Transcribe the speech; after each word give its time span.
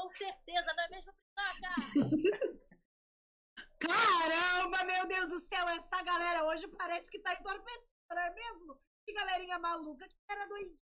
Com 0.00 0.08
certeza, 0.08 0.72
não 0.74 0.84
é 0.84 0.88
mesmo, 0.88 1.12
Priscila? 1.12 1.60
Caramba, 3.78 4.84
meu 4.84 5.06
Deus 5.06 5.28
do 5.28 5.38
céu, 5.40 5.68
essa 5.68 6.02
galera 6.02 6.46
hoje 6.46 6.66
parece 6.68 7.10
que 7.10 7.18
tá 7.18 7.34
entorpecendo, 7.34 7.86
não 8.08 8.22
é 8.22 8.30
mesmo? 8.30 8.80
Que 9.04 9.12
galerinha 9.12 9.58
maluca, 9.58 10.08
que 10.08 10.16
era 10.30 10.46
doidinha. 10.46 10.78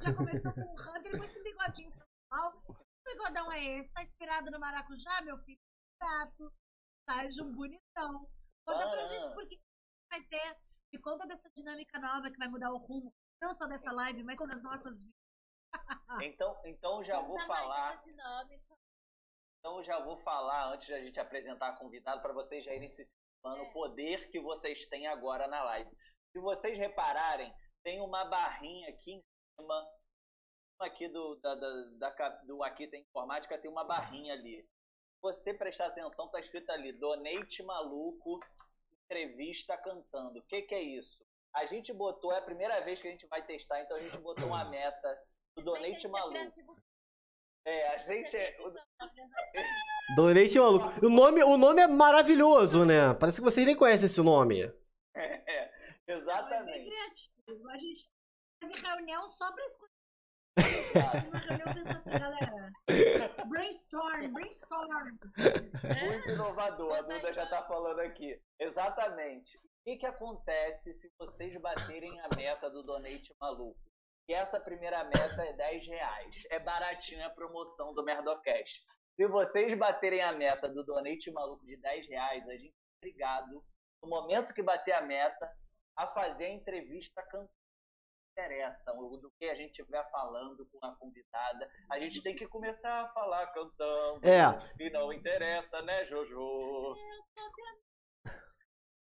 Já 0.00 0.14
começou 0.14 0.52
com 0.52 0.60
o 0.60 0.74
Hunter 0.74 1.18
com 1.18 1.24
esse 1.24 1.42
bigodinho 1.42 1.90
sensual. 1.90 2.62
Que 2.62 3.12
bigodão 3.12 3.50
é 3.50 3.64
esse? 3.80 3.92
Tá 3.92 4.04
inspirado 4.04 4.52
no 4.52 4.60
maracujá, 4.60 5.20
meu 5.22 5.36
filho? 5.38 5.60
Gato. 6.00 6.52
Tá, 7.06 7.24
um 7.42 7.52
bonitão. 7.52 8.30
Conta 8.64 8.88
pra 8.88 9.06
gente 9.06 9.34
por 9.34 9.48
que 9.48 9.60
vai 10.12 10.22
ter. 10.26 10.56
Me 10.92 11.00
conta 11.00 11.26
dessa 11.26 11.50
dinâmica 11.56 11.98
nova 11.98 12.30
que 12.30 12.38
vai 12.38 12.46
mudar 12.46 12.70
o 12.70 12.78
rumo, 12.78 13.12
não 13.42 13.52
só 13.52 13.66
dessa 13.66 13.90
live, 13.90 14.22
mas 14.22 14.38
das 14.38 14.62
nossas 14.62 14.96
vidas. 14.96 15.13
Então, 16.22 16.60
então 16.64 17.04
já 17.04 17.20
vou 17.20 17.38
falar. 17.40 17.96
dinâmica. 17.98 18.74
Então 19.58 19.82
já 19.82 19.98
vou 19.98 20.16
falar 20.18 20.72
antes 20.72 20.88
da 20.88 21.00
gente 21.00 21.18
apresentar 21.18 21.68
a 21.68 21.76
convidada 21.76 22.20
para 22.20 22.32
vocês 22.32 22.64
já 22.64 22.74
irem 22.74 22.88
se 22.88 23.04
situando 23.04 23.62
É. 23.64 23.68
o 23.68 23.72
poder 23.72 24.30
que 24.30 24.38
vocês 24.40 24.86
têm 24.86 25.06
agora 25.06 25.46
na 25.48 25.62
live. 25.64 25.90
Se 26.32 26.38
vocês 26.38 26.78
repararem, 26.78 27.52
tem 27.82 28.00
uma 28.00 28.24
barrinha 28.24 28.90
aqui 28.90 29.12
em 29.12 29.22
cima, 29.56 29.88
aqui 30.80 31.08
do 31.08 31.36
da, 31.36 31.54
da, 31.54 32.10
da 32.10 32.28
do 32.44 32.62
aqui 32.62 32.86
tem 32.88 33.02
informática 33.02 33.58
tem 33.58 33.70
uma 33.70 33.84
barrinha 33.84 34.34
ali. 34.34 34.62
Se 34.62 35.20
você 35.22 35.54
prestar 35.54 35.86
atenção, 35.86 36.28
tá 36.28 36.38
escrito 36.40 36.70
ali 36.70 36.92
Donate 36.92 37.62
Maluco 37.62 38.38
entrevista 39.04 39.76
cantando. 39.78 40.38
O 40.38 40.42
que 40.42 40.62
que 40.62 40.74
é 40.74 40.82
isso? 40.82 41.24
A 41.54 41.66
gente 41.66 41.92
botou, 41.92 42.32
é 42.32 42.38
a 42.38 42.42
primeira 42.42 42.80
vez 42.80 43.00
que 43.00 43.08
a 43.08 43.10
gente 43.10 43.26
vai 43.28 43.44
testar, 43.44 43.80
então 43.80 43.96
a 43.96 44.00
gente 44.00 44.18
botou 44.18 44.46
uma 44.46 44.64
meta 44.68 45.22
Donate 45.62 46.06
é 46.06 46.10
Maluco. 46.10 46.82
É, 47.66 47.88
a 47.94 47.96
gente 47.98 48.36
é, 48.36 48.58
né? 48.58 48.82
Donate 50.16 50.58
maluco. 50.58 51.06
O 51.06 51.08
nome, 51.08 51.42
o 51.42 51.56
nome 51.56 51.80
é 51.80 51.86
maravilhoso, 51.86 52.84
né? 52.84 53.14
Parece 53.14 53.38
que 53.38 53.44
vocês 53.44 53.64
nem 53.66 53.76
conhecem 53.76 54.06
esse 54.06 54.20
nome. 54.20 54.62
É, 55.14 55.44
É 55.46 55.72
exatamente. 56.08 56.90
criativo. 56.90 57.68
A 57.70 57.76
gente 57.78 58.10
teve 58.60 58.86
reunião 58.86 59.30
só 59.30 59.50
pra 59.52 59.64
escutar. 59.66 59.94
assim, 61.16 62.10
galera. 62.10 62.72
Brainstorm, 63.46 64.32
brainstorm. 64.32 65.18
Muito 66.04 66.30
inovador, 66.30 66.94
a 66.96 67.02
Duda 67.02 67.32
já 67.32 67.46
tá 67.46 67.62
falando 67.64 68.00
aqui. 68.00 68.38
Exatamente. 68.60 69.56
O 69.56 69.60
que, 69.84 69.96
que 69.96 70.06
acontece 70.06 70.92
se 70.92 71.10
vocês 71.18 71.58
baterem 71.60 72.20
a 72.20 72.28
meta 72.36 72.68
do 72.70 72.82
Donate 72.82 73.34
Maluco? 73.40 73.80
E 74.28 74.32
essa 74.32 74.58
primeira 74.58 75.04
meta 75.04 75.42
é 75.44 75.52
10 75.52 75.86
reais. 75.86 76.42
É 76.50 76.58
baratinho 76.58 77.24
a 77.26 77.30
promoção 77.30 77.92
do 77.94 78.02
Merdocast. 78.04 78.82
Se 79.16 79.26
vocês 79.28 79.74
baterem 79.74 80.22
a 80.22 80.32
meta 80.32 80.68
do 80.68 80.82
Donate 80.84 81.30
Maluco 81.30 81.64
de 81.64 81.76
10 81.76 82.08
reais, 82.08 82.48
a 82.48 82.56
gente 82.56 82.72
é 82.74 82.96
obrigado, 83.06 83.64
no 84.02 84.08
momento 84.08 84.54
que 84.54 84.62
bater 84.62 84.92
a 84.92 85.02
meta, 85.02 85.48
a 85.96 86.06
fazer 86.08 86.46
a 86.46 86.50
entrevista 86.50 87.22
cantando. 87.24 87.50
Não 88.36 88.44
interessa 88.44 88.92
o- 88.94 89.16
do 89.18 89.30
que 89.38 89.44
a 89.44 89.54
gente 89.54 89.70
estiver 89.78 90.10
falando 90.10 90.66
com 90.72 90.84
a 90.84 90.96
convidada. 90.96 91.70
A 91.92 92.00
gente 92.00 92.20
tem 92.20 92.34
que 92.34 92.48
começar 92.48 93.02
a 93.02 93.08
falar 93.12 93.46
cantando. 93.52 94.20
É. 94.26 94.42
E 94.82 94.90
não 94.90 95.12
interessa, 95.12 95.80
né, 95.82 96.04
Jojo? 96.04 96.96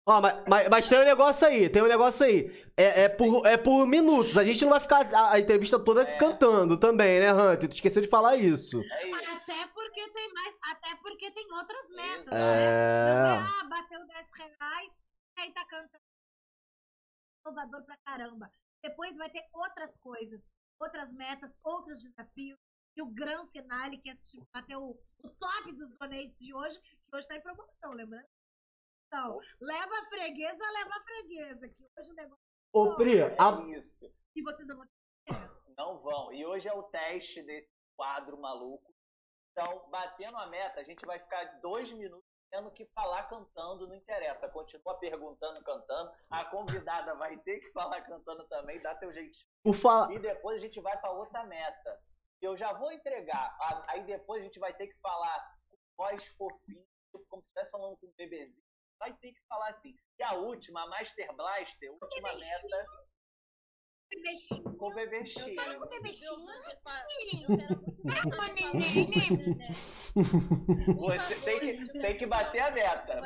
Ó, 0.08 0.22
mas, 0.22 0.44
mas, 0.48 0.70
mas 0.70 0.88
tem 0.90 1.00
um 1.00 1.04
negócio 1.06 1.48
aí, 1.48 1.68
tem 1.70 1.82
um 1.82 1.88
negócio 1.88 2.26
aí. 2.26 2.48
É, 2.78 3.04
é, 3.04 3.10
por, 3.10 3.46
é 3.48 3.58
por 3.58 3.88
minutos. 3.88 4.38
A 4.38 4.44
gente 4.44 4.62
não 4.64 4.70
vai 4.72 4.80
ficar 4.80 5.02
a, 5.14 5.32
a 5.32 5.40
entrevista 5.40 5.80
toda 5.80 6.04
É. 6.04 6.18
cantando 6.18 6.78
também, 6.80 7.20
né, 7.20 7.34
Hunter? 7.34 7.68
Tu 7.70 7.74
esqueceu 7.74 8.04
de 8.04 8.08
falar 8.08 8.36
isso. 8.36 8.82
É 8.84 9.10
isso. 9.10 9.32
Até 9.34 9.68
porque 9.74 10.08
tem 10.12 10.32
mais, 10.34 10.56
até 10.72 10.96
porque 10.98 11.32
tem 11.32 11.52
outras 11.54 11.90
metas, 11.90 12.28
Exato. 12.28 12.36
né? 12.36 13.24
Não 13.24 13.30
é, 13.30 13.36
É. 13.36 13.62
ah, 13.62 13.64
bateu 13.68 14.06
10 14.06 14.32
reais, 14.38 15.02
aí 15.40 15.52
tá 15.54 15.66
cantando. 15.66 16.04
Inovador 17.46 17.84
pra 17.86 17.98
caramba. 18.06 18.52
Depois 18.84 19.18
vai 19.18 19.30
ter 19.32 19.44
outras 19.54 19.98
coisas, 19.98 20.44
outras 20.80 21.14
metas, 21.14 21.58
outros 21.64 22.04
desafios. 22.04 22.60
E 22.96 23.02
o 23.02 23.08
grande 23.08 23.52
finale, 23.52 23.98
que 23.98 24.10
é 24.10 24.14
assistir, 24.14 24.42
bater 24.54 24.78
o, 24.78 24.96
o 25.24 25.30
top 25.30 25.72
dos 25.74 25.90
donates 25.98 26.38
de 26.40 26.54
hoje, 26.54 26.80
que 26.80 27.16
hoje 27.16 27.28
tá 27.28 27.36
em 27.36 27.42
promoção, 27.42 27.92
lembrando? 27.94 28.26
Então, 29.16 29.40
leva 29.62 29.98
a 29.98 30.06
freguesa, 30.08 30.72
leva 30.74 30.90
a 30.94 31.04
freguesa, 31.04 31.70
que 31.70 31.88
hoje 31.98 32.12
o 32.12 32.16
negócio 32.16 32.44
Ô, 32.74 32.96
Pri, 32.98 33.20
É 33.20 33.36
a- 33.40 33.64
isso. 33.78 34.14
que 34.34 34.42
vocês 34.44 34.68
não 34.68 34.76
vão 34.76 34.86
Não 35.78 36.00
vão. 36.02 36.34
E 36.34 36.46
hoje 36.46 36.68
é 36.68 36.74
o 36.74 36.84
teste 36.84 37.42
desse 37.44 37.74
quadro 37.96 38.38
maluco. 38.38 38.94
Então, 39.52 39.88
batendo 39.90 40.36
a 40.38 40.48
meta, 40.48 40.82
a 40.82 40.84
gente 40.84 41.06
vai 41.06 41.18
ficar 41.20 41.46
dois 41.62 41.92
minutos 41.94 42.26
tendo 42.52 42.70
que 42.72 42.86
falar 42.88 43.24
cantando, 43.30 43.88
não 43.88 43.96
interessa. 43.96 44.50
Continua 44.50 44.98
perguntando, 45.00 45.64
cantando. 45.64 46.12
A 46.30 46.44
convidada 46.46 47.16
vai 47.16 47.38
ter 47.40 47.60
que 47.62 47.72
falar 47.72 48.02
cantando 48.02 48.46
também, 48.48 48.82
dá 48.82 48.96
teu 48.96 49.12
jeitinho. 49.14 49.48
por 49.64 49.76
falar. 49.76 50.12
E 50.14 50.20
depois 50.20 50.58
a 50.58 50.60
gente 50.60 50.80
vai 50.82 50.98
para 51.00 51.12
outra 51.12 51.44
meta. 51.46 52.02
Eu 52.42 52.56
já 52.58 52.74
vou 52.74 52.92
entregar. 52.92 53.58
Aí 53.88 54.04
depois 54.04 54.42
a 54.42 54.44
gente 54.46 54.60
vai 54.60 54.74
ter 54.74 54.88
que 54.88 54.98
falar 55.00 55.40
com 55.70 55.78
voz 55.98 56.28
fofinha, 56.36 56.84
tipo, 57.06 57.26
como 57.30 57.42
se 57.42 57.48
estivesse 57.48 57.72
falando 57.72 57.98
com 57.98 58.08
um 58.08 58.14
bebezinho. 58.18 58.65
Vai 59.06 59.14
ter 59.18 59.34
que 59.34 59.42
falar 59.48 59.70
assim. 59.70 59.96
E 60.18 60.24
a 60.24 60.34
última, 60.34 60.82
a 60.84 60.90
Master 60.90 61.36
Blaster, 61.36 61.90
a 61.90 61.94
última 61.94 62.34
meta 62.34 63.06
investir. 64.14 64.64
com 64.64 64.88
o 64.88 64.90
Eu 64.90 65.56
quero 65.56 65.80
ver 65.80 66.12
Eu 66.24 66.38
ver 66.64 66.82
com 66.82 66.90
neném. 68.54 69.58
Por 70.96 71.18
Você 71.18 71.42
tem 71.42 71.60
que, 71.60 72.00
tem 72.00 72.18
que 72.18 72.26
bater 72.26 72.62
a 72.62 72.72
meta. 72.72 73.22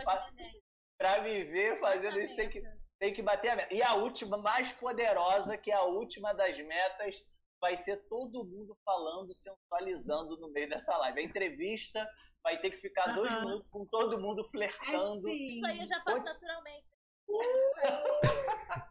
Pra 0.97 1.19
viver 1.19 1.77
fazendo 1.77 2.19
isso, 2.19 2.35
tem 2.35 2.49
que, 2.49 2.61
tem 2.99 3.13
que 3.13 3.21
bater 3.21 3.51
a 3.51 3.55
meta. 3.55 3.73
E 3.73 3.81
a 3.81 3.93
última, 3.93 4.37
mais 4.37 4.73
poderosa, 4.73 5.57
que 5.57 5.71
é 5.71 5.75
a 5.75 5.83
última 5.83 6.33
das 6.33 6.57
metas, 6.57 7.23
vai 7.61 7.75
ser 7.77 7.97
todo 8.07 8.45
mundo 8.45 8.77
falando, 8.85 9.33
sensualizando 9.33 10.37
no 10.37 10.49
meio 10.51 10.69
dessa 10.69 10.95
live. 10.97 11.19
A 11.19 11.23
entrevista 11.23 12.07
vai 12.43 12.59
ter 12.59 12.71
que 12.71 12.77
ficar 12.77 13.13
dois 13.13 13.33
minutos 13.35 13.67
com 13.69 13.85
todo 13.85 14.19
mundo 14.19 14.47
flertando. 14.49 15.27
Assim, 15.27 15.47
Isso 15.47 15.65
aí 15.65 15.79
eu 15.79 15.87
já 15.87 16.01
faço 16.01 16.17
Pode- 16.17 16.25
naturalmente. 16.25 16.87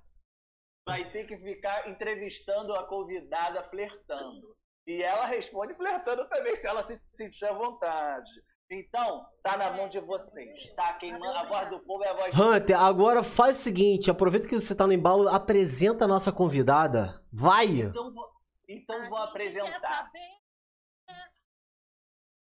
Vai 0.86 1.10
ter 1.10 1.26
que 1.26 1.36
ficar 1.36 1.88
entrevistando 1.90 2.74
a 2.74 2.86
convidada 2.86 3.62
flertando. 3.68 4.56
E 4.86 5.02
ela 5.02 5.26
responde 5.26 5.74
flertando 5.74 6.26
também, 6.30 6.56
se 6.56 6.66
ela 6.66 6.82
se 6.82 6.96
sentir 7.12 7.44
à 7.44 7.52
vontade. 7.52 8.30
Então, 8.70 9.26
tá 9.42 9.56
na 9.56 9.70
mão 9.70 9.86
de 9.88 10.00
vocês, 10.00 10.70
tá? 10.74 10.94
Quem 10.94 11.12
manda, 11.12 11.40
a 11.40 11.46
voz 11.46 11.68
do 11.68 11.80
povo 11.80 12.04
é 12.04 12.08
a 12.08 12.14
voz 12.14 12.34
do 12.34 12.42
Hunter, 12.42 12.80
agora 12.80 13.22
faz 13.22 13.58
o 13.58 13.62
seguinte: 13.62 14.10
aproveita 14.10 14.48
que 14.48 14.58
você 14.58 14.74
tá 14.74 14.86
no 14.86 14.92
embalo, 14.94 15.28
apresenta 15.28 16.04
a 16.06 16.08
nossa 16.08 16.32
convidada. 16.32 17.22
Vai! 17.30 17.66
Então, 17.66 18.12
vou, 18.12 18.30
então 18.68 18.96
A 18.96 19.08
vou 19.08 19.18
gente 19.18 19.30
apresentar. 19.30 19.70
Quer 19.72 19.80
saber? 19.80 20.38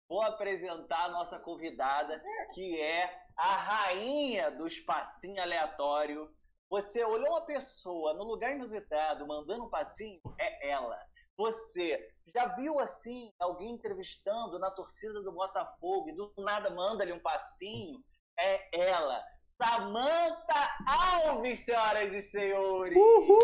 Vou 0.08 0.22
apresentar 0.22 1.06
a 1.06 1.10
nossa 1.10 1.40
convidada, 1.40 2.22
que 2.54 2.80
é 2.80 3.26
a 3.36 3.58
rainha 3.58 4.52
do 4.52 4.66
espacinho 4.68 5.42
aleatório. 5.42 6.32
Você 6.70 7.04
olhou 7.04 7.30
uma 7.30 7.46
pessoa 7.46 8.14
no 8.14 8.24
lugar 8.24 8.52
inusitado, 8.52 9.28
mandando 9.28 9.66
um 9.66 9.70
passinho, 9.70 10.22
é 10.40 10.70
ela. 10.70 10.98
Você 11.38 12.00
já 12.34 12.48
viu 12.56 12.80
assim 12.80 13.34
alguém 13.40 13.72
entrevistando 13.72 14.58
na 14.58 14.72
torcida 14.72 15.22
do 15.22 15.34
Botafogo 15.34 16.10
e 16.10 16.16
do 16.16 16.34
nada 16.38 16.70
manda 16.70 17.04
ali 17.04 17.12
um 17.12 17.20
passinho? 17.20 18.00
É 18.38 18.88
ela. 18.88 19.22
Samantha 19.58 20.78
Alves, 20.88 21.66
senhoras 21.66 22.14
e 22.14 22.22
senhores! 22.22 22.96
Uhul! 22.96 23.40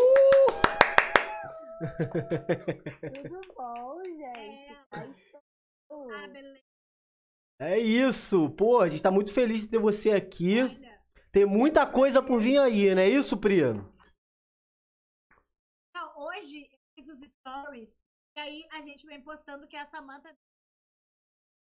Tudo 3.28 3.40
bom, 3.54 4.02
gente? 4.04 4.72
É. 4.92 5.08
Estou. 5.10 6.12
ah, 6.12 6.28
beleza. 6.28 6.62
É 7.60 7.78
isso! 7.78 8.50
Pô, 8.50 8.80
a 8.80 8.88
gente 8.88 9.02
tá 9.02 9.10
muito 9.10 9.32
feliz 9.32 9.62
de 9.62 9.68
ter 9.68 9.78
você 9.78 10.12
aqui. 10.12 10.58
Tem 11.30 11.46
muita 11.46 11.86
coisa 11.86 12.22
por 12.22 12.40
vir 12.40 12.58
aí, 12.58 12.94
não 12.94 13.02
é 13.02 13.08
isso, 13.08 13.40
Pri? 13.40 13.62
não, 15.94 16.18
hoje 16.26 16.68
eu 16.70 16.78
fiz 16.94 17.08
os 17.08 17.18
stories 17.38 17.88
e 18.36 18.40
aí 18.40 18.68
a 18.72 18.80
gente 18.80 19.06
vem 19.06 19.22
postando 19.22 19.66
que 19.68 19.76
é 19.76 19.80
a 19.80 19.86
Samantha 19.86 20.36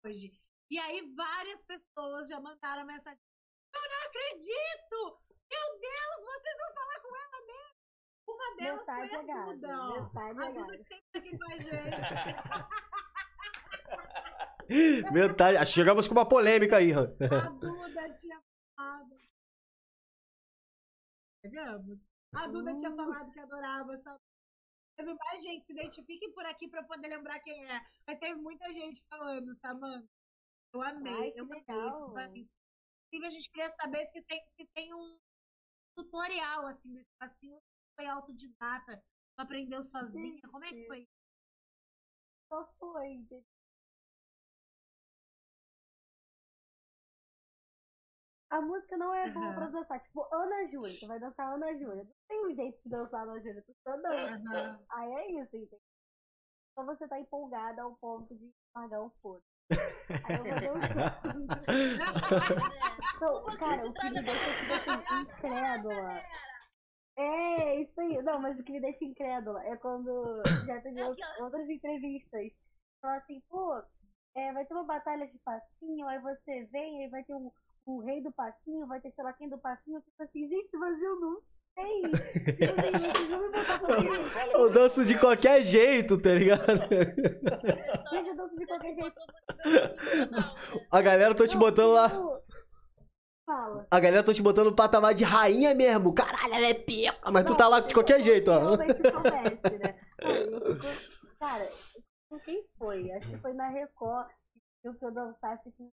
hoje. 0.04 0.32
E 0.70 0.78
aí 0.78 1.14
várias 1.14 1.62
pessoas 1.64 2.28
já 2.28 2.40
mandaram 2.40 2.86
mensagem. 2.86 3.20
Eu 3.74 3.80
não 3.82 4.06
acredito! 4.06 5.20
Meu 5.50 5.78
Deus, 5.78 6.24
vocês 6.24 6.56
vão 6.56 6.74
falar 6.74 7.00
com 7.00 7.16
ela 7.16 7.46
mesmo! 7.46 7.81
Uma 8.28 8.56
delas 8.56 8.80
Metade 8.80 9.08
foi 9.08 9.16
é 9.16 9.20
a 9.20 9.22
gado. 9.22 9.52
Duda. 9.52 9.68
Metade 10.00 10.40
A 10.40 10.44
é 10.44 10.52
Duda 10.52 10.78
que 10.78 10.84
sempre 10.84 11.04
tá 11.12 11.18
aqui 11.18 11.38
com 11.38 11.44
a 11.44 11.58
gente. 11.58 11.72
Metade. 15.12 15.66
Chegamos 15.66 16.06
com 16.08 16.14
uma 16.14 16.28
polêmica 16.28 16.76
aí. 16.76 16.92
A 16.92 17.04
Duda 17.50 18.12
tinha 18.14 18.42
falado. 18.76 19.16
Pegamos? 21.42 21.98
A 22.34 22.46
Duda 22.46 22.76
tinha 22.76 22.94
falado 22.94 23.30
que 23.32 23.40
adorava 23.40 23.94
essa. 23.94 24.16
Teve 24.96 25.14
mais 25.14 25.42
gente, 25.42 25.64
se 25.64 25.72
identifiquem 25.72 26.32
por 26.32 26.44
aqui 26.46 26.68
pra 26.68 26.80
eu 26.80 26.86
poder 26.86 27.08
lembrar 27.08 27.40
quem 27.40 27.64
é. 27.70 27.80
Mas 28.06 28.18
teve 28.18 28.36
muita 28.40 28.72
gente 28.72 29.02
falando, 29.08 29.54
Samanta. 29.56 30.08
Eu 30.74 30.82
amei, 30.82 31.12
Ai, 31.12 31.32
eu 31.36 31.44
amei 31.44 31.60
isso. 31.60 32.16
Assim, 32.16 32.44
inclusive, 33.12 33.26
a 33.26 33.30
gente 33.30 33.50
queria 33.50 33.70
saber 33.70 34.06
se 34.06 34.22
tem, 34.22 34.42
se 34.48 34.66
tem 34.74 34.94
um 34.94 35.18
tutorial, 35.94 36.66
assim, 36.66 36.92
desse 36.92 37.10
passinho. 37.18 37.60
Foi 37.96 38.06
autodidata, 38.06 38.96
tu 39.36 39.40
aprendeu 39.40 39.82
sozinha. 39.84 40.40
Como 40.50 40.64
é 40.64 40.68
que 40.68 40.86
foi? 40.86 41.08
Só 42.48 42.66
foi. 42.78 43.26
A 48.50 48.60
música 48.60 48.98
não 48.98 49.14
é 49.14 49.30
boa 49.30 49.54
pra 49.54 49.68
dançar. 49.68 49.98
Tipo, 50.00 50.28
Ana 50.30 50.70
Júlia. 50.70 51.00
Tu 51.00 51.06
vai 51.06 51.18
dançar 51.18 51.54
Ana 51.54 51.72
Júlia. 51.72 52.04
Não 52.04 52.12
tem 52.28 52.46
um 52.46 52.54
jeito 52.54 52.82
de 52.82 52.90
dançar 52.90 53.22
Ana 53.22 53.40
Júlia. 53.40 53.62
Tu 53.62 53.74
só 53.82 53.96
dança. 53.96 54.50
Aham. 54.50 54.84
Aí 54.90 55.10
é 55.10 55.42
isso, 55.42 55.56
entendeu? 55.56 55.80
Só 56.74 56.84
você 56.84 57.08
tá 57.08 57.18
empolgada 57.18 57.82
ao 57.82 57.96
ponto 57.96 58.34
de 58.34 58.52
pagar 58.74 59.00
o 59.02 59.10
foda. 59.22 59.42
Aí 60.24 60.36
eu 60.36 60.44
vou 60.44 60.80
dar 60.80 61.20
um 61.34 61.46
Então, 63.16 63.44
cara, 63.56 63.86
o 63.86 63.94
que 63.94 64.10
me 64.10 64.22
deixa 64.22 64.54
tipo 64.60 64.72
assim, 64.74 65.20
incrédula. 65.22 66.22
É, 67.16 67.80
isso 67.80 68.00
aí. 68.00 68.22
Não, 68.22 68.40
mas 68.40 68.58
o 68.58 68.62
que 68.62 68.72
me 68.72 68.80
deixa 68.80 69.04
incrédula 69.04 69.62
é 69.64 69.76
quando 69.76 70.42
já 70.66 70.80
teve 70.80 71.00
É 71.00 71.08
outras 71.42 71.68
entrevistas. 71.68 72.52
Fala 73.00 73.16
assim, 73.16 73.42
pô, 73.50 73.82
é, 74.36 74.52
vai 74.52 74.64
ter 74.64 74.74
uma 74.74 74.84
batalha 74.84 75.26
de 75.26 75.38
passinho, 75.44 76.06
aí 76.06 76.20
você 76.20 76.64
vem, 76.72 77.04
aí 77.04 77.10
vai 77.10 77.24
ter 77.24 77.34
um, 77.34 77.50
um 77.86 77.98
rei 77.98 78.22
do 78.22 78.32
passinho, 78.32 78.86
vai 78.86 79.00
ter 79.00 79.12
sei 79.12 79.24
lá 79.24 79.32
quem 79.34 79.48
do 79.48 79.58
passinho. 79.58 80.00
Tipo 80.00 80.22
assim, 80.22 80.48
gente, 80.48 80.76
mas 80.76 81.02
eu 81.02 81.20
não 81.20 81.40
sei. 81.74 82.02
Tipo 82.02 82.16
Eu 84.54 84.70
danço 84.72 85.04
de 85.04 85.18
qualquer 85.18 85.62
jeito, 85.62 86.16
tá 86.18 86.30
ligado? 86.30 86.66
Gente, 88.10 88.28
eu 88.28 88.36
danço 88.36 88.56
de 88.56 88.66
qualquer 88.66 88.94
jeito. 88.94 89.20
A 90.90 91.02
galera 91.02 91.34
tô 91.34 91.46
te 91.46 91.56
botando 91.56 91.92
lá. 91.92 92.10
Fala. 93.52 93.86
A 93.90 94.00
galera 94.00 94.22
tô 94.24 94.32
te 94.32 94.40
botando 94.40 94.70
no 94.70 94.76
patamar 94.76 95.12
de 95.12 95.24
rainha 95.24 95.74
mesmo. 95.74 96.14
Caralho, 96.14 96.54
ela 96.54 96.66
é 96.68 96.72
pica. 96.74 97.14
Mas 97.30 97.44
tu 97.44 97.54
tá 97.54 97.68
lá 97.68 97.80
de 97.80 97.92
qualquer 97.92 98.22
jeito, 98.22 98.50
ó. 98.50 98.76
Né? 98.78 98.86
Cara, 101.38 101.68
com 102.30 102.38
quem 102.40 102.64
foi? 102.78 103.12
Acho 103.12 103.28
que 103.28 103.36
foi 103.38 103.52
na 103.52 103.68
Record 103.68 104.26
eu 104.84 104.94
que 104.94 105.04
eu 105.04 105.12
dançasse 105.12 105.70
com 105.76 105.84
um 105.84 105.90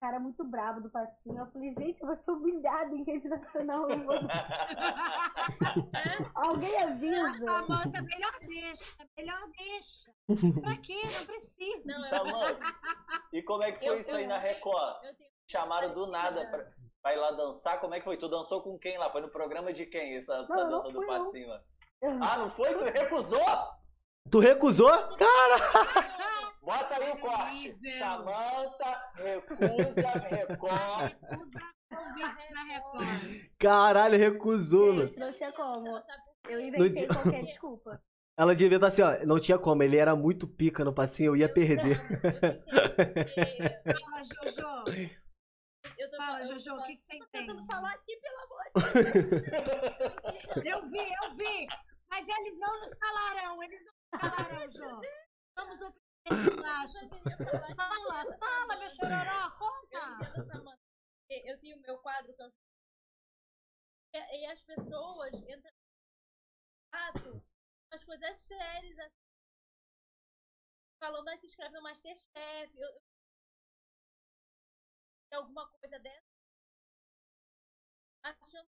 cara 0.00 0.20
muito 0.20 0.44
brabo 0.44 0.80
do 0.82 0.90
passinho. 0.90 1.38
Eu 1.38 1.46
falei, 1.52 1.72
gente, 1.78 2.00
eu 2.02 2.06
vou 2.08 2.16
ser 2.16 2.30
humilhada 2.32 2.94
em 2.94 3.02
rede 3.04 3.28
nacional. 3.28 3.88
vou- 3.88 4.20
Alguém 6.34 6.82
avisa. 6.82 7.32
Samanta, 7.46 8.02
melhor 8.02 8.38
deixa, 8.46 8.84
melhor 9.16 9.40
deixa. 9.56 10.12
Pra 10.60 10.76
quê? 10.76 11.00
Não 11.02 11.24
precisa. 11.26 11.82
Não, 11.86 12.10
Tá, 12.10 12.16
eu, 12.18 12.24
mano. 12.26 12.58
E 13.32 13.42
como 13.42 13.62
é 13.64 13.72
que 13.72 13.78
foi 13.78 13.88
Eu- 13.88 13.98
isso 13.98 14.14
aí 14.14 14.24
eu- 14.24 14.28
na 14.28 14.36
Record? 14.38 15.04
eu 15.04 15.14
tenho 15.16 15.31
Chamaram 15.52 15.92
do 15.94 16.06
nada 16.06 16.36
parecida. 16.46 16.56
pra, 16.58 16.72
pra 17.02 17.14
ir 17.14 17.18
lá 17.18 17.30
dançar? 17.32 17.78
Como 17.80 17.94
é 17.94 17.98
que 17.98 18.04
foi? 18.04 18.16
Tu 18.16 18.28
dançou 18.28 18.62
com 18.62 18.78
quem 18.78 18.96
lá? 18.98 19.10
Foi 19.12 19.20
no 19.20 19.28
programa 19.28 19.72
de 19.72 19.84
quem 19.86 20.16
essa, 20.16 20.34
essa 20.36 20.54
Não, 20.56 20.62
não 20.64 20.70
dança 20.70 20.88
do 20.92 21.06
passinho 21.06 21.48
lá? 21.48 21.60
Ah, 22.20 22.38
não 22.38 22.50
foi? 22.52 22.74
Tu 22.74 22.84
recusou? 22.84 23.40
Tu 24.30 24.38
recusou? 24.38 24.90
Bota 26.62 26.94
aí 26.94 27.10
o 27.12 27.18
corte. 27.18 27.76
Samanta 27.98 29.12
recusa 29.16 30.08
Record. 30.30 31.12
Caralho, 33.58 34.18
recusou, 34.18 34.94
mano. 34.94 35.12
Não 35.16 35.32
tinha 35.32 35.52
como. 35.52 36.00
Eu 36.48 36.60
inventei 36.60 36.90
dia- 36.90 37.08
qualquer 37.08 37.44
desculpa. 37.44 38.00
Ela 38.38 38.54
devia 38.54 38.76
estar 38.76 38.86
assim, 38.88 39.02
ó. 39.02 39.12
Não 39.26 39.38
tinha 39.38 39.58
como, 39.58 39.82
ele 39.82 39.96
era 39.96 40.16
muito 40.16 40.46
pica 40.48 40.84
no 40.84 40.92
passinho, 40.94 41.32
eu 41.32 41.36
ia 41.36 41.48
perder. 41.52 41.98
Fala, 43.84 44.22
Jojo. 44.24 45.10
Eu 45.98 46.10
tô 46.10 46.16
Fala, 46.16 46.40
eu 46.42 46.46
tô 46.48 46.58
Jojo, 46.58 46.74
o 46.76 46.86
que, 46.86 46.96
que 46.96 47.02
você 47.02 47.18
tô 47.18 47.24
entende? 47.24 47.46
tentando 47.46 47.66
falar 47.66 47.92
aqui, 47.94 48.16
pelo 48.18 48.40
amor 48.40 48.64
de 48.64 48.70
Deus. 48.72 50.64
Eu 50.66 50.88
vi, 50.88 50.98
eu 50.98 51.34
vi. 51.34 51.66
Mas 52.08 52.26
eles 52.28 52.58
não 52.58 52.80
nos 52.80 52.94
calarão, 52.94 53.62
eles 53.62 53.80
não 53.84 53.92
nos 53.92 54.20
calarão, 54.20 54.70
Jô. 54.70 55.00
Vamos 55.56 55.80
ouvir. 55.80 56.00
Eu 56.30 56.36
aqui 56.36 57.74
Fala, 57.74 58.38
fala, 58.38 58.76
meu 58.78 58.90
chororó, 58.90 59.44
Eu 59.44 59.50
conta. 59.58 60.32
Eu 61.28 61.58
tenho 61.60 61.80
meu 61.80 61.98
quadro 61.98 62.32
que 62.34 62.42
eu... 62.42 62.52
e, 64.14 64.40
e 64.42 64.46
as 64.46 64.62
pessoas 64.62 65.32
entram 65.34 65.72
umas 67.90 68.04
coisas 68.04 68.38
sérias 68.46 68.98
assim, 68.98 69.16
falando, 71.00 71.28
ah, 71.28 71.36
se 71.38 71.46
inscreve 71.46 71.74
no 71.74 71.82
Masterchef. 71.82 72.78
Eu, 72.78 72.88
eu- 72.88 73.11
alguma 75.36 75.68
coisa 75.68 75.98
dessa. 75.98 76.22
Achando 78.24 78.68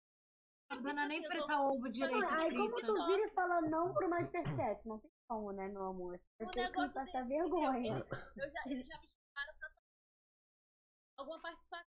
A 0.69 0.75
dona 0.77 1.07
nem 1.07 1.21
tô- 1.21 1.61
ovo 1.61 1.89
direito 1.89 2.25
Ai, 2.25 2.49
como 2.51 2.75
tu 2.81 3.05
vira 3.05 3.23
e 3.27 3.31
fala 3.31 3.61
não 3.61 3.93
pro 3.93 4.09
Masterchef? 4.09 4.87
Não 4.87 4.99
tem 4.99 5.11
como, 5.27 5.51
né, 5.51 5.67
meu 5.67 5.85
amor? 5.85 6.19
Eu 6.39 6.47
um 6.47 6.51
tenho 6.51 6.71
que 6.71 6.79
desse, 6.89 7.27
vergonha. 7.27 7.77
entendeu? 7.79 8.07
Ele- 8.07 8.43
Eu 8.43 8.51
já, 8.51 8.61
eles 8.65 8.87
já 8.87 8.97
me 8.99 9.07
chamaram 9.07 9.53
pra 9.59 9.69
fazer 9.69 9.81
alguma 11.17 11.39
participação. 11.41 11.85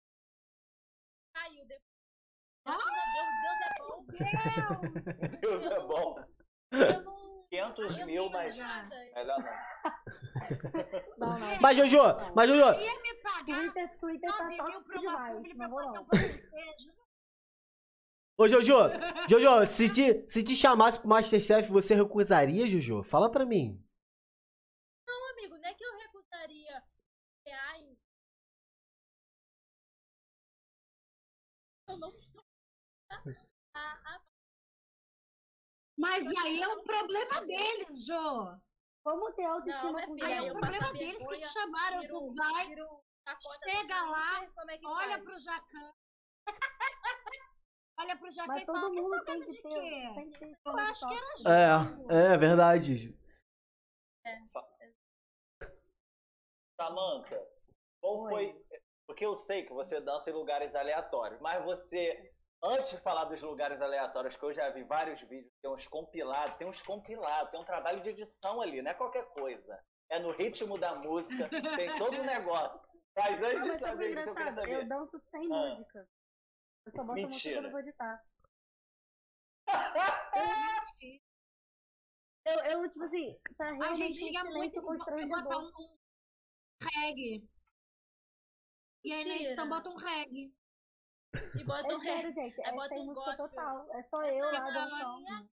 Caiu 1.34 1.66
depois. 1.66 1.82
Graças 2.66 2.86
a 2.86 3.04
Deus, 3.14 3.30
Deus 3.42 3.60
é 3.62 3.78
bom. 3.80 5.40
Deus 5.40 5.64
é 5.64 5.80
bom. 5.80 6.26
Eu 6.72 7.02
não. 7.02 7.46
500 7.48 7.98
eu 7.98 8.06
mil, 8.06 8.28
mas 8.30 8.56
melhor 8.56 9.38
não. 9.38 9.46
Não, 11.16 11.38
não. 11.38 11.60
Mas, 11.60 11.76
Jojo, 11.76 11.98
mas, 12.34 12.48
Jojo, 12.50 12.60
Ia 12.80 13.00
me 13.02 13.14
pagar 13.14 13.15
Twitter, 13.46 13.98
Twitter 13.98 14.31
tá 14.37 14.44
9 14.44 14.62
mil 14.62 14.82
top 14.82 14.98
demais. 15.00 15.56
Não 15.56 15.70
vou 15.70 15.82
não. 15.93 16.06
ô, 18.38 18.48
Jojo, 18.48 18.75
Jojo, 19.28 19.66
se 19.66 19.88
te, 19.88 20.28
se 20.28 20.43
te 20.43 20.54
chamasse 20.56 20.98
pro 21.00 21.08
Masterchef, 21.08 21.70
você 21.70 21.94
recusaria, 21.94 22.66
Jojo? 22.69 23.02
Fala 23.02 23.31
pra 23.31 23.46
mim. 23.46 23.82
Não, 25.06 25.31
amigo, 25.31 25.56
não 25.56 25.64
é 25.69 25.75
que 25.75 25.84
eu 25.84 25.96
recusaria 25.98 26.82
reais. 27.46 27.96
Eu 31.88 31.99
não 31.99 32.10
estou. 32.16 32.44
A, 33.75 33.81
a, 34.14 34.20
Mas 35.96 36.26
aí 36.26 36.60
é 36.60 36.69
um 36.69 36.82
problema 36.82 37.40
deles, 37.46 38.04
Jô. 38.04 38.58
Vamos 39.04 39.34
ter 39.37 39.42
Não, 39.42 39.52
autoestima 39.54 39.92
minha 39.92 40.06
com 40.08 40.14
filha, 40.14 40.26
Aí 40.26 40.34
é 40.34 40.42
um 40.52 40.58
problema 40.60 40.92
deles 40.92 41.26
que 41.28 41.38
te 41.40 41.49
chamaram. 41.52 42.00
viro- 42.00 42.19
Tu 42.19 42.34
vai, 42.34 42.75
chega 43.64 44.02
lá, 44.02 44.45
é 44.68 44.78
que 44.78 44.87
olha 44.87 45.09
faz? 45.11 45.25
pro 45.25 45.38
Jacan. 45.38 45.95
olha 47.99 48.16
pro 48.16 48.30
Jacan 48.30 48.52
Mas 48.52 48.62
e 48.62 48.66
fala, 48.66 48.80
todo 48.80 48.92
quer 48.95 49.00
mundo 49.00 49.25
tem 49.25 49.40
de 49.40 49.47
que 49.47 49.62
ter. 49.62 49.68
quê? 49.68 50.12
Tem 50.14 50.30
que 50.30 50.38
ter 50.38 50.59
Eu 50.64 50.78
acho 50.78 51.09
que 51.09 51.14
era 51.14 51.26
autoestima. 51.26 52.12
É, 52.12 52.33
é 52.35 52.38
verdade. 52.38 53.18
Samanta, 56.80 57.49
qual 58.00 58.18
Oi. 58.21 58.30
foi. 58.30 58.66
Porque 59.06 59.25
eu 59.25 59.35
sei 59.35 59.64
que 59.64 59.73
você 59.73 60.00
dança 60.00 60.30
em 60.30 60.33
lugares 60.35 60.75
aleatórios, 60.75 61.40
mas 61.40 61.64
você, 61.64 62.33
antes 62.62 62.90
de 62.90 62.99
falar 62.99 63.25
dos 63.26 63.40
lugares 63.40 63.80
aleatórios, 63.80 64.37
que 64.37 64.45
eu 64.45 64.52
já 64.52 64.68
vi 64.71 64.83
vários 64.83 65.21
vídeos, 65.23 65.52
tem 65.62 65.71
uns 65.71 65.87
compilados, 65.87 66.56
tem 66.56 66.66
uns 66.66 66.83
compilados, 66.83 67.50
tem 67.50 67.61
um 67.61 67.64
trabalho 67.64 68.00
de 68.00 68.11
edição 68.11 68.61
ali, 68.61 68.83
não 68.83 68.90
é 68.90 68.95
qualquer 68.95 69.25
coisa. 69.33 69.80
É 70.11 70.18
no 70.18 70.33
ritmo 70.33 70.76
da 70.76 70.95
música, 70.97 71.49
tem 71.76 71.97
todo 71.99 72.16
um 72.16 72.25
negócio. 72.25 72.86
Mas 73.16 73.42
antes 73.42 73.58
Não, 73.58 73.62
de 73.62 73.68
mas 73.68 73.80
sabe 73.80 73.94
o 73.94 73.99
que 73.99 74.04
é 74.04 74.08
saber 74.08 74.12
isso, 74.12 74.28
eu 74.28 74.35
quero 74.35 74.50
engraçado? 74.50 74.58
Eu 74.68 74.85
saber. 74.85 74.88
danço 74.88 75.18
sem 75.18 75.44
Ah. 75.44 75.49
música. 75.49 76.08
Eu 76.87 76.92
só 76.92 77.04
boto 77.04 77.12
a 77.25 77.28
música 77.28 77.52
quando 77.54 77.64
eu 77.64 77.70
vou 77.70 77.80
editar. 77.80 78.25
Gente, 81.00 81.23
Eu, 82.44 82.54
eu 82.64 82.88
tipo 82.92 83.04
assim, 83.04 83.37
tá 83.56 83.68
A 83.68 83.73
realmente 83.73 84.14
gente 84.14 84.25
um 84.25 84.28
tinha 84.28 84.44
muito 84.44 84.73
que 84.75 84.80
botar 84.80 85.04
constrangedor. 85.04 85.62
um, 85.62 85.82
um 85.82 85.99
reggae. 87.00 87.49
E 89.04 89.12
aí 89.12 89.25
na 89.25 89.30
Mentira. 89.30 89.44
edição 89.49 89.68
bota 89.68 89.88
um 89.88 89.96
reggae. 89.96 90.54
E 91.58 91.64
bota 91.64 91.88
um 91.96 92.02
É 92.02 92.04
ré. 92.04 92.12
sério, 92.16 92.32
gente. 92.35 92.61
Aí 92.62 92.68
É 92.68 92.73
bota 92.73 92.88
sem 92.88 92.99
um 93.00 93.06
música 93.06 93.37
gospel. 93.37 93.49
total. 93.49 93.92
É 93.94 94.02
só 94.04 94.23
eu 94.26 94.44
lá 94.52 94.61
dançando. 94.61 95.50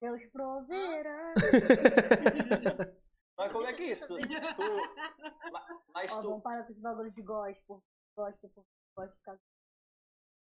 Deus 0.00 0.26
proverá. 0.30 1.32
Mas 3.38 3.52
como 3.52 3.66
é 3.66 3.72
que 3.74 3.82
é 3.82 3.90
isso? 3.92 4.06
Tu, 4.08 4.16
tu- 4.16 5.52
ma- 5.52 5.66
mas 5.94 6.10
Ó, 6.12 6.20
tu. 6.22 6.28
vamos 6.28 6.42
parar 6.42 6.64
com 6.64 6.72
esse 6.72 6.80
bagulho 6.80 7.10
de 7.12 7.22
gospel. 7.22 7.82
Gospel, 8.16 8.50
por- 8.54 8.64
gosto 8.96 9.12
de 9.12 9.18
ficar. 9.18 9.38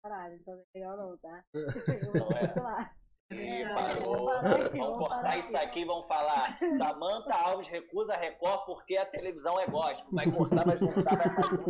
Caralho, 0.02 0.34
então 0.36 0.54
não 0.56 0.62
é 0.62 0.78
legal 0.78 0.96
não, 0.96 1.18
tá? 1.18 1.44
Eu 1.54 1.66
Não 1.66 2.20
vou 2.20 2.32
é. 2.36 2.90
É, 3.32 3.74
parou. 3.74 4.26
vamos 4.26 4.52
aqui, 4.66 4.78
cortar 4.78 5.38
isso 5.38 5.56
aqui. 5.56 5.80
e 5.80 5.84
vamos 5.84 6.08
falar. 6.08 6.58
Samanta 6.76 7.32
Alves 7.32 7.68
recusa 7.68 8.14
a 8.14 8.16
Record 8.16 8.64
porque 8.66 8.96
a 8.96 9.06
televisão 9.06 9.60
é 9.60 9.66
gospel. 9.68 10.10
Vai 10.10 10.28
cortar, 10.32 10.64
vai 10.64 10.76
juntar, 10.76 11.16
vai 11.16 11.34
fazer. 11.36 11.64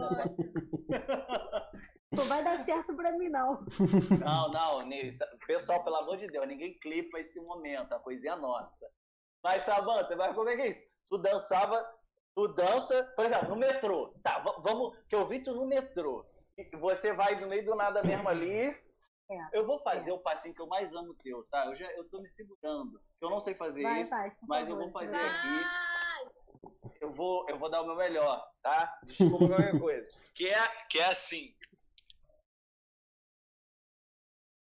Não 2.12 2.25
vai 2.25 2.43
dar 2.43 2.65
certo 2.65 2.97
pra 2.97 3.12
mim, 3.12 3.29
não. 3.29 3.65
Não, 4.19 4.49
não, 4.50 4.89
pessoal, 5.47 5.85
pelo 5.85 5.97
amor 5.97 6.17
de 6.17 6.27
Deus, 6.29 6.49
ninguém 6.49 6.79
clipa 6.81 7.21
esse 7.21 7.41
momento, 7.43 7.93
a 7.93 8.00
coisinha 8.00 8.33
é 8.33 8.37
nossa. 8.37 8.89
Mas, 9.45 9.62
Samanta, 9.62 10.17
mas 10.17 10.35
como 10.35 10.49
é 10.49 10.57
que 10.57 10.62
é 10.62 10.69
isso? 10.69 10.89
Tu 11.11 11.19
dançava, 11.19 11.85
tu 12.35 12.47
dança, 12.49 13.05
por 13.17 13.25
exemplo, 13.26 13.49
no 13.49 13.57
metrô. 13.57 14.14
Tá, 14.23 14.38
vamos, 14.62 14.97
que 15.09 15.14
eu 15.17 15.26
vi 15.26 15.43
tu 15.43 15.52
no 15.55 15.67
metrô. 15.67 16.25
E 16.57 16.76
Você 16.76 17.12
vai 17.12 17.35
no 17.35 17.49
meio 17.49 17.64
do 17.64 17.75
nada 17.75 18.02
mesmo 18.02 18.29
ali. 18.29 18.75
É. 19.33 19.59
Eu 19.61 19.64
vou 19.64 19.79
fazer 19.79 20.11
o 20.11 20.19
passinho 20.19 20.52
que 20.52 20.61
eu 20.61 20.67
mais 20.67 20.93
amo 20.93 21.14
teu, 21.14 21.45
tá? 21.52 21.64
Eu, 21.67 21.76
já, 21.76 21.87
eu 21.93 22.02
tô 22.09 22.21
me 22.21 22.26
segurando. 22.26 23.00
Eu 23.23 23.31
não 23.31 23.38
sei 23.38 23.55
fazer 23.55 23.85
Vai, 23.85 24.00
isso, 24.00 24.11
por 24.11 24.49
mas 24.49 24.67
eu 24.69 24.75
favor. 24.75 24.90
vou 24.90 25.00
fazer 25.00 25.17
Vai. 25.17 25.29
aqui. 25.29 25.62
Vai! 25.62 26.90
Eu 27.00 27.12
vou, 27.12 27.49
eu 27.49 27.57
vou 27.57 27.71
dar 27.71 27.83
o 27.83 27.87
meu 27.87 27.95
melhor, 27.95 28.45
tá? 28.61 28.99
Desculpa 29.05 29.47
qualquer 29.47 29.79
coisa. 29.79 30.09
Que 30.35 30.49
é, 30.49 30.67
que 30.88 30.99
é 30.99 31.05
assim. 31.07 31.55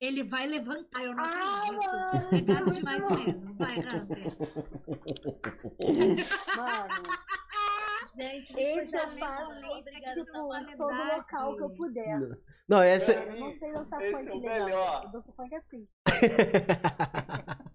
Ele 0.02 0.24
vai 0.24 0.48
levantar, 0.48 1.04
eu 1.04 1.14
não 1.14 1.24
Ah, 1.24 1.62
acredito. 1.64 1.86
mano. 1.86 2.30
Pegado 2.32 2.72
demais 2.72 3.10
mesmo. 3.12 3.54
Vai, 3.54 3.78
Hunter. 3.78 4.08
Mano, 6.58 7.04
Gente, 8.16 8.60
esse 8.60 8.96
eu 8.96 9.18
faço 9.20 9.52
Obrigada, 9.52 10.20
em 10.20 10.76
todo 10.76 10.98
local 11.16 11.56
que 11.56 11.64
eu 11.64 11.70
puder. 11.70 12.20
Não, 12.68 12.82
essa. 12.82 13.14
Eu 13.14 13.40
não 13.40 13.54
sei 13.54 13.72
dançar 13.72 14.02
Esse 14.02 14.12
funk 14.12 14.28
é 14.28 14.34
o 14.34 14.40
legal. 14.40 14.66
melhor. 14.66 15.04
Eu 15.06 15.10
danço 15.12 15.32
funk 15.34 15.56
assim. 15.56 15.88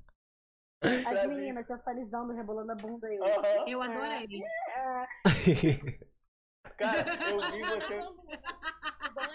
As 0.83 1.27
meninas 1.27 1.67
sensualizando, 1.67 2.33
rebolando 2.35 2.73
a 2.73 2.75
bunda 2.75 3.07
aí. 3.07 3.19
Aham. 3.19 3.69
Eu 3.69 3.81
adorei. 3.83 4.43
Cara, 6.77 7.31
eu 7.31 7.41
vi 7.53 7.63
você. 7.63 8.01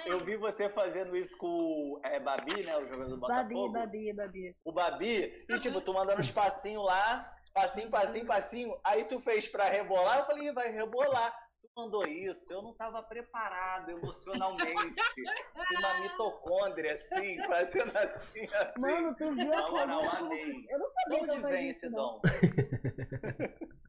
Eu 0.05 0.19
vi 0.19 0.35
você 0.37 0.69
fazendo 0.69 1.15
isso 1.15 1.37
com 1.37 1.47
o 1.47 1.99
é, 2.03 2.19
Babi, 2.19 2.63
né? 2.63 2.77
O 2.77 2.87
jogador 2.87 3.09
do 3.09 3.17
Babi, 3.17 3.53
Botafogo. 3.53 3.73
Babi, 3.73 4.13
Babi. 4.13 4.55
O 4.65 4.71
Babi. 4.71 5.45
E 5.49 5.59
tipo, 5.59 5.81
tu 5.81 5.93
mandando 5.93 6.19
uns 6.19 6.31
passinhos 6.31 6.83
lá. 6.85 7.31
Passinho, 7.53 7.89
passinho, 7.89 8.25
passinho. 8.25 8.79
Aí 8.83 9.03
tu 9.05 9.19
fez 9.19 9.47
pra 9.47 9.65
rebolar. 9.69 10.19
Eu 10.19 10.25
falei, 10.25 10.47
"Ih, 10.47 10.53
vai 10.53 10.71
rebolar. 10.71 11.33
Tu 11.61 11.69
mandou 11.75 12.07
isso. 12.07 12.51
Eu 12.51 12.61
não 12.61 12.73
tava 12.73 13.03
preparado 13.03 13.89
emocionalmente. 13.91 14.95
Uma 15.77 15.99
mitocôndria 15.99 16.93
assim, 16.93 17.37
fazendo 17.45 17.95
assim. 17.97 18.47
assim. 18.53 18.79
Mano, 18.79 19.13
tu 19.15 19.31
viu 19.35 19.53
a 19.53 19.57
Na 19.57 19.69
moral, 19.69 19.99
coisa? 19.99 20.17
amei. 20.17 20.65
Eu 20.69 20.79
não 20.79 20.87
De 20.87 20.93
sabia 21.03 21.19
que 21.27 21.31
onde 21.37 21.51
vem 21.51 21.69
esse 21.69 21.89
não. 21.89 21.97
dom? 21.97 22.21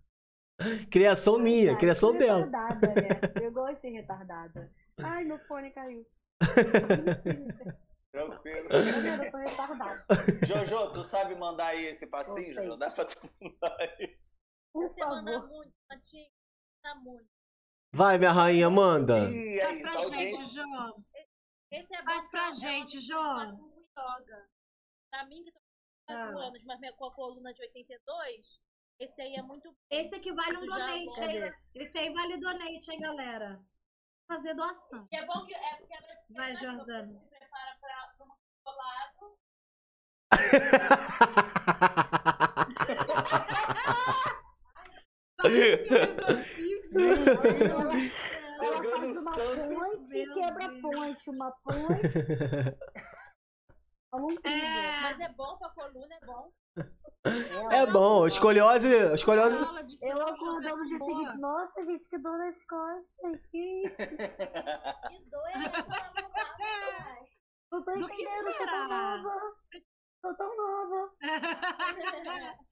Criação 0.91 1.39
minha, 1.39 1.69
Cara, 1.69 1.79
criação 1.81 2.17
dela. 2.17 2.45
retardada, 2.45 2.87
né? 2.89 3.09
Eu 3.43 3.53
gosto 3.53 3.75
de 3.77 3.81
ser 3.81 3.91
retardada. 3.91 4.71
Ai, 4.99 5.25
meu 5.25 5.39
fone 5.47 5.71
caiu. 5.73 6.07
Tranquilo. 8.13 8.69
Eu 8.71 9.31
tô 9.31 9.39
retardada. 9.39 10.05
Jojo, 10.47 10.93
tu 10.93 11.03
sabe 11.03 11.35
mandar 11.35 11.69
aí 11.69 11.87
esse 11.87 12.07
passinho. 12.09 12.53
Jojo? 12.53 12.77
Dá 12.77 12.91
pra 12.91 13.05
tu 13.07 13.17
mandar 13.41 13.77
aí? 13.81 14.19
Você 14.75 15.05
manda 15.05 15.41
muito, 15.47 15.73
Matinho. 15.91 16.31
Manda 16.85 17.01
muito. 17.01 17.29
Vai, 17.95 18.19
minha 18.19 18.33
rainha, 18.33 18.69
manda. 18.71 19.31
Ih, 19.31 19.59
Faz 19.61 19.77
aí, 19.77 19.83
pra 19.83 19.93
tá 19.93 19.99
gente. 20.17 20.55
Jô. 20.55 21.05
Esse 21.71 21.95
é 21.97 22.03
Faz 22.03 22.29
pra 22.29 22.49
é 22.49 22.53
gente, 22.53 22.97
é 22.97 23.01
Jô. 23.01 23.19
yoga. 23.23 24.49
Pra 25.11 25.25
mim, 25.27 25.43
que 25.45 25.53
tô 25.53 25.61
com 25.61 26.15
4 26.15 26.39
Ah. 26.39 26.47
anos, 26.49 26.65
mas 26.65 26.81
minha- 26.81 26.93
com 26.95 27.05
a 27.07 27.15
coluna 27.15 27.53
de 27.55 27.61
82, 27.63 28.61
esse 28.99 29.21
aí 29.23 29.35
é 29.37 29.43
muito. 29.43 29.75
Esse 29.91 30.15
aqui 30.15 30.33
vale 30.33 30.57
um 30.59 30.67
donate, 30.67 31.21
hein? 31.23 31.51
Esse 31.75 31.99
aí 31.99 32.13
vale 32.13 32.37
donate, 32.39 32.91
hein, 32.93 33.01
galera? 33.01 33.61
Fazer 34.33 34.55
doação. 34.55 35.07
E 35.13 35.17
é 35.17 35.27
bom 35.27 35.45
que 35.45 35.55
é 35.55 35.75
porque 35.77 35.93
é 35.93 36.01
pra 36.01 36.15
Vai, 36.31 36.57
Jordana. 36.57 37.13
você 37.13 37.19
se 37.19 37.29
prepara 37.29 37.77
pra, 37.79 38.15
pra 38.17 38.25
um 38.25 38.31
colado. 38.65 39.37
Ela, 48.63 48.83
faz 48.91 49.17
uma 49.19 49.35
ponte, 49.35 50.27
quebra 50.33 50.69
ponte, 50.81 51.31
uma 51.31 51.51
ponte. 51.63 52.09
É, 54.45 55.01
Mas 55.03 55.21
é 55.21 55.29
bom 55.31 55.57
pra 55.57 55.71
coluna, 55.71 56.15
é 56.15 56.27
bom. 56.27 56.53
É 57.71 57.87
bom, 57.87 58.27
escoliose, 58.27 58.89
escoliose. 59.15 59.57
de 59.87 60.07
Eu 60.07 60.21
acordando 60.27 60.99
boa. 60.99 61.15
seguinte, 61.15 61.39
nossa, 61.39 61.81
gente, 61.87 62.05
que 62.09 62.19
dor 62.19 62.37
nas 62.39 62.57
costas. 62.67 63.41
Que 63.51 63.83
tô 67.71 67.79
Do 67.81 68.09
que 68.09 68.23
entendendo, 68.23 68.45
tô 68.45 68.53
será? 68.53 69.23
Tô 70.23 70.35
tão 70.35 70.57
nova. 70.57 71.11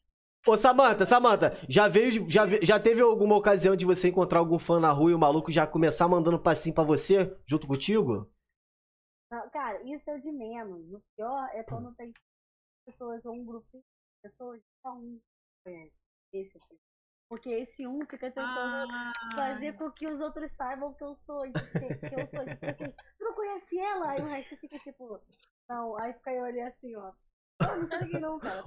Ô, 0.47 0.57
Samanta, 0.57 1.04
Samanta, 1.04 1.52
já 1.69 1.87
veio, 1.87 2.11
de- 2.12 2.30
já, 2.33 2.47
já 2.62 2.80
teve 2.80 3.02
alguma 3.02 3.37
ocasião 3.37 3.76
de 3.76 3.85
você 3.85 4.09
encontrar 4.09 4.38
algum 4.38 4.59
fã 4.59 4.80
na 4.80 4.90
rua 4.90 5.11
e 5.11 5.14
o 5.14 5.19
maluco 5.19 5.52
já 5.52 5.66
começar 5.66 6.09
mandando 6.09 6.38
passinho 6.40 6.75
pra 6.75 6.83
você, 6.83 7.37
junto 7.47 7.66
contigo? 7.66 8.26
Não, 9.30 9.49
cara, 9.50 9.83
isso 9.85 10.09
é 10.11 10.16
o 10.16 10.21
de 10.21 10.33
menos. 10.33 10.92
O 10.95 11.02
pior 11.14 11.49
é 11.52 11.62
quando 11.62 11.95
tem 11.95 12.11
pessoas 12.87 13.23
ou 13.26 13.35
um 13.35 13.45
grupo 13.45 13.66
de 13.75 13.83
pessoas, 14.20 14.62
só 14.82 14.94
um 14.94 15.20
conhece. 15.64 15.94
Esse 16.32 16.56
aqui. 16.58 16.78
Porque 17.28 17.48
esse 17.50 17.86
um 17.86 18.00
fica 18.00 18.30
tentando 18.30 18.92
Ah, 18.92 19.12
fazer 19.36 19.74
com 19.74 19.90
que 19.92 20.06
os 20.06 20.20
outros 20.20 20.50
saibam 20.52 20.92
que 20.94 21.04
eu 21.04 21.14
sou. 21.26 21.42
Que, 21.42 21.52
que 21.52 22.14
eu 22.14 22.26
sou. 22.28 22.44
Tipo 22.44 22.66
assim, 22.66 22.92
tu 23.18 23.24
não 23.24 23.34
conhece 23.34 23.78
ela? 23.78 24.10
Aí 24.10 24.20
o 24.20 24.26
resto 24.26 24.56
fica 24.56 24.78
tipo, 24.80 25.20
não. 25.68 25.96
Aí 25.96 26.12
fica 26.14 26.32
eu 26.32 26.44
ali 26.44 26.60
assim, 26.60 26.94
ó. 26.96 27.12
Não, 27.60 28.00
ninguém 28.00 28.20
não, 28.20 28.38
cara. 28.38 28.62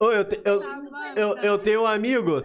Ô, 0.00 0.10
eu, 0.12 0.24
te- 0.24 0.40
eu, 0.44 0.60
tá 0.60 1.12
eu, 1.16 1.36
eu 1.38 1.58
tenho 1.58 1.82
um 1.82 1.86
amigo, 1.86 2.42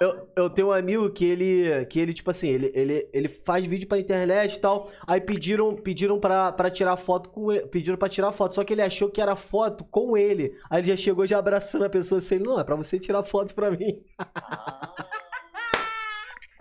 eu 0.00 0.28
eu, 0.34 0.50
tenho 0.50 0.68
um 0.68 0.72
amigo 0.72 1.10
que 1.10 1.24
ele, 1.24 1.84
que 1.86 2.00
ele 2.00 2.12
tipo 2.12 2.30
assim, 2.30 2.48
ele, 2.48 2.72
ele, 2.74 3.08
ele 3.12 3.28
faz 3.28 3.64
vídeo 3.66 3.88
pra 3.88 3.98
internet 3.98 4.56
e 4.56 4.60
tal, 4.60 4.90
aí 5.06 5.20
pediram, 5.20 5.74
pediram 5.76 6.18
pra, 6.18 6.50
pra 6.52 6.70
tirar 6.70 6.96
foto 6.96 7.28
com 7.30 7.52
ele, 7.52 7.66
pediram 7.66 7.96
pra 7.96 8.08
tirar 8.08 8.32
foto, 8.32 8.54
só 8.54 8.64
que 8.64 8.72
ele 8.72 8.82
achou 8.82 9.10
que 9.10 9.20
era 9.20 9.36
foto 9.36 9.84
com 9.84 10.16
ele, 10.16 10.56
aí 10.70 10.80
ele 10.80 10.88
já 10.88 10.96
chegou 10.96 11.26
já 11.26 11.38
abraçando 11.38 11.84
a 11.84 11.90
pessoa 11.90 12.18
assim, 12.18 12.38
não, 12.38 12.58
é 12.58 12.64
pra 12.64 12.76
você 12.76 12.98
tirar 12.98 13.22
foto 13.22 13.54
pra 13.54 13.70
mim. 13.70 14.02
Ah. 14.18 14.94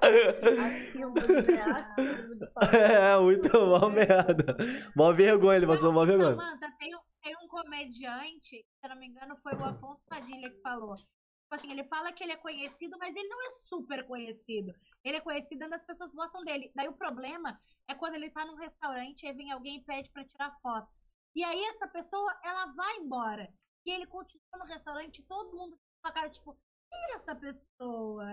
É, 2.74 3.18
muito 3.20 3.50
mó 3.60 3.90
merda. 3.90 4.56
Mó 4.96 5.12
vergonha, 5.14 5.58
ele 5.58 5.68
passou 5.68 5.92
mó 5.92 6.06
vergonha. 6.06 6.36
Um 6.36 7.11
comediante, 7.52 8.56
se 8.56 8.66
eu 8.82 8.90
não 8.90 8.96
me 8.96 9.08
engano, 9.08 9.36
foi 9.44 9.54
o 9.54 9.66
Afonso 9.66 10.06
Padilha 10.06 10.50
que 10.50 10.62
falou. 10.62 10.96
Tipo 10.96 11.56
assim, 11.56 11.72
ele 11.72 11.84
fala 11.84 12.14
que 12.14 12.24
ele 12.24 12.32
é 12.32 12.38
conhecido, 12.38 12.98
mas 12.98 13.14
ele 13.14 13.28
não 13.28 13.46
é 13.46 13.50
super 13.68 14.08
conhecido. 14.08 14.74
Ele 15.04 15.18
é 15.18 15.22
conhecido 15.22 15.66
e 15.66 15.74
as 15.74 15.86
pessoas 15.86 16.16
gostam 16.16 16.46
dele. 16.46 16.72
Daí 16.74 16.88
o 16.88 16.96
problema 16.96 17.60
é 17.90 17.94
quando 17.94 18.16
ele 18.16 18.30
tá 18.30 18.46
num 18.46 18.56
restaurante 18.56 19.26
e 19.28 19.34
vem 19.34 19.52
alguém 19.52 19.78
e 19.78 19.84
pede 19.84 20.10
pra 20.12 20.24
tirar 20.24 20.58
foto. 20.62 20.90
E 21.36 21.44
aí 21.44 21.62
essa 21.66 21.90
pessoa, 21.90 22.40
ela 22.42 22.68
vai 22.68 22.96
embora. 22.98 23.54
E 23.86 23.92
ele 23.92 24.08
continua 24.08 24.60
no 24.60 24.66
restaurante 24.66 25.20
e 25.20 25.26
todo 25.26 25.58
mundo 25.58 25.78
com 26.02 26.08
a 26.08 26.12
cara, 26.14 26.30
tipo, 26.30 26.58
quem 26.90 27.00
é 27.12 27.16
essa 27.16 27.36
pessoa? 27.36 28.26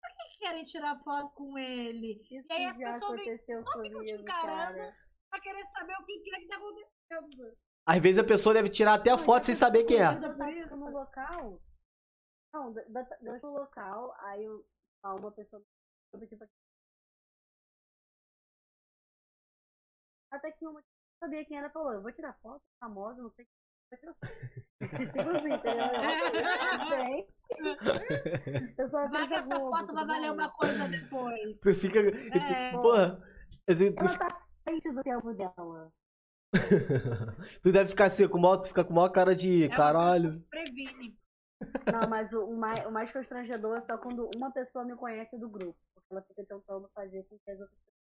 Por 0.00 0.10
que 0.16 0.38
querem 0.38 0.64
tirar 0.64 1.02
foto 1.02 1.30
com 1.30 1.56
ele? 1.56 2.20
Isso 2.30 2.46
E 2.50 2.52
aí 2.52 2.64
as 2.66 2.76
pessoas 2.76 3.24
vêm 3.24 3.38
só 3.38 3.82
ficam 3.82 4.04
te 4.04 4.14
encarando. 4.14 4.78
cara. 4.78 4.96
Pra 5.30 5.40
querer 5.40 5.66
saber 5.66 5.94
o 5.94 6.04
que 6.04 6.18
que 6.20 6.34
é 6.34 6.40
que 6.40 6.48
tá 6.48 6.56
acontecendo. 6.56 7.56
Às 7.86 7.98
vezes 7.98 8.18
a 8.22 8.26
pessoa 8.26 8.54
deve 8.54 8.68
tirar 8.68 8.94
até 8.94 9.10
a 9.10 9.18
foto 9.18 9.46
sem 9.46 9.54
saber 9.54 9.84
quem 9.84 9.96
é. 9.98 10.02
É 10.04 10.76
no 10.76 10.90
local. 10.90 11.60
Não, 12.52 12.72
da- 12.72 13.18
eu 13.22 13.40
fui 13.40 13.50
no 13.50 13.58
local, 13.58 14.14
aí 14.20 14.44
eu, 14.44 14.64
uma 15.04 15.30
pessoa 15.32 15.62
tipo, 16.18 16.48
Até 20.32 20.52
que 20.52 20.66
uma 20.66 20.80
que 20.80 20.88
não 20.88 21.28
sabia 21.28 21.44
quem 21.44 21.58
era 21.58 21.70
falou, 21.70 21.92
eu 21.92 22.02
vou 22.02 22.12
tirar 22.12 22.32
foto, 22.40 22.62
famosa, 22.78 23.22
não 23.22 23.30
sei 23.32 23.44
o 23.44 23.48
que. 23.48 23.54
vou 23.90 23.98
tirar 23.98 24.14
foto." 24.14 24.30
tipo 25.12 25.30
assim, 25.30 25.52
entendeu? 25.52 25.86
Vai 29.10 29.28
que 29.28 29.34
essa 29.34 29.56
foto 29.56 29.92
vai 29.94 30.06
valer 30.06 30.32
uma 30.32 30.50
coisa 30.50 30.88
depois. 30.88 31.58
Tu 31.60 31.74
fica. 31.74 31.98
É. 32.00 32.72
Porra. 32.72 33.20
Tu, 33.66 33.76
tu, 33.94 34.04
Ela 34.04 34.18
tá 34.18 34.26
à 34.26 34.40
frente 34.64 34.92
do 34.92 35.02
tempo 35.02 35.32
dela. 35.34 35.92
tu 37.62 37.72
deve 37.72 37.90
ficar 37.90 38.06
assim, 38.06 38.26
com 38.28 38.38
maior, 38.38 38.56
tu 38.58 38.68
fica 38.68 38.84
com 38.84 38.92
maior 38.92 39.08
cara 39.10 39.34
de 39.34 39.64
É 39.64 39.68
caralho. 39.68 40.30
previne. 40.50 41.16
Não, 41.92 42.08
mas 42.08 42.32
o, 42.32 42.44
o 42.46 42.56
mais, 42.56 42.84
o 42.86 42.90
mais 42.90 43.12
constrangedor 43.12 43.76
é 43.76 43.80
só 43.80 43.98
quando 43.98 44.28
uma 44.34 44.50
pessoa 44.50 44.84
me 44.84 44.96
conhece 44.96 45.38
do 45.38 45.48
grupo. 45.48 45.78
Porque 45.94 46.06
ela 46.10 46.22
fica 46.22 46.44
tentando 46.44 46.88
fazer 46.94 47.22
com 47.24 47.38
que 47.38 47.50
as 47.50 47.60
outras 47.60 47.78
pessoas. 47.78 48.00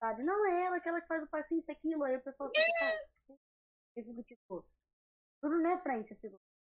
Sabe? 0.00 0.22
Não 0.22 0.46
é 0.46 0.66
ela, 0.66 0.76
aquela 0.76 1.00
que 1.00 1.06
faz 1.08 1.22
o 1.22 1.28
passinho, 1.28 1.60
isso, 1.60 1.70
aquilo. 1.72 2.04
Aí 2.04 2.14
a 2.14 2.20
pessoa 2.20 2.50
fica. 2.54 2.98
Eu 3.96 4.04
fico 4.04 4.22
tipo. 4.22 4.64
Tudo 5.40 5.60
na 5.60 5.78
frente, 5.78 6.12
assim. 6.12 6.30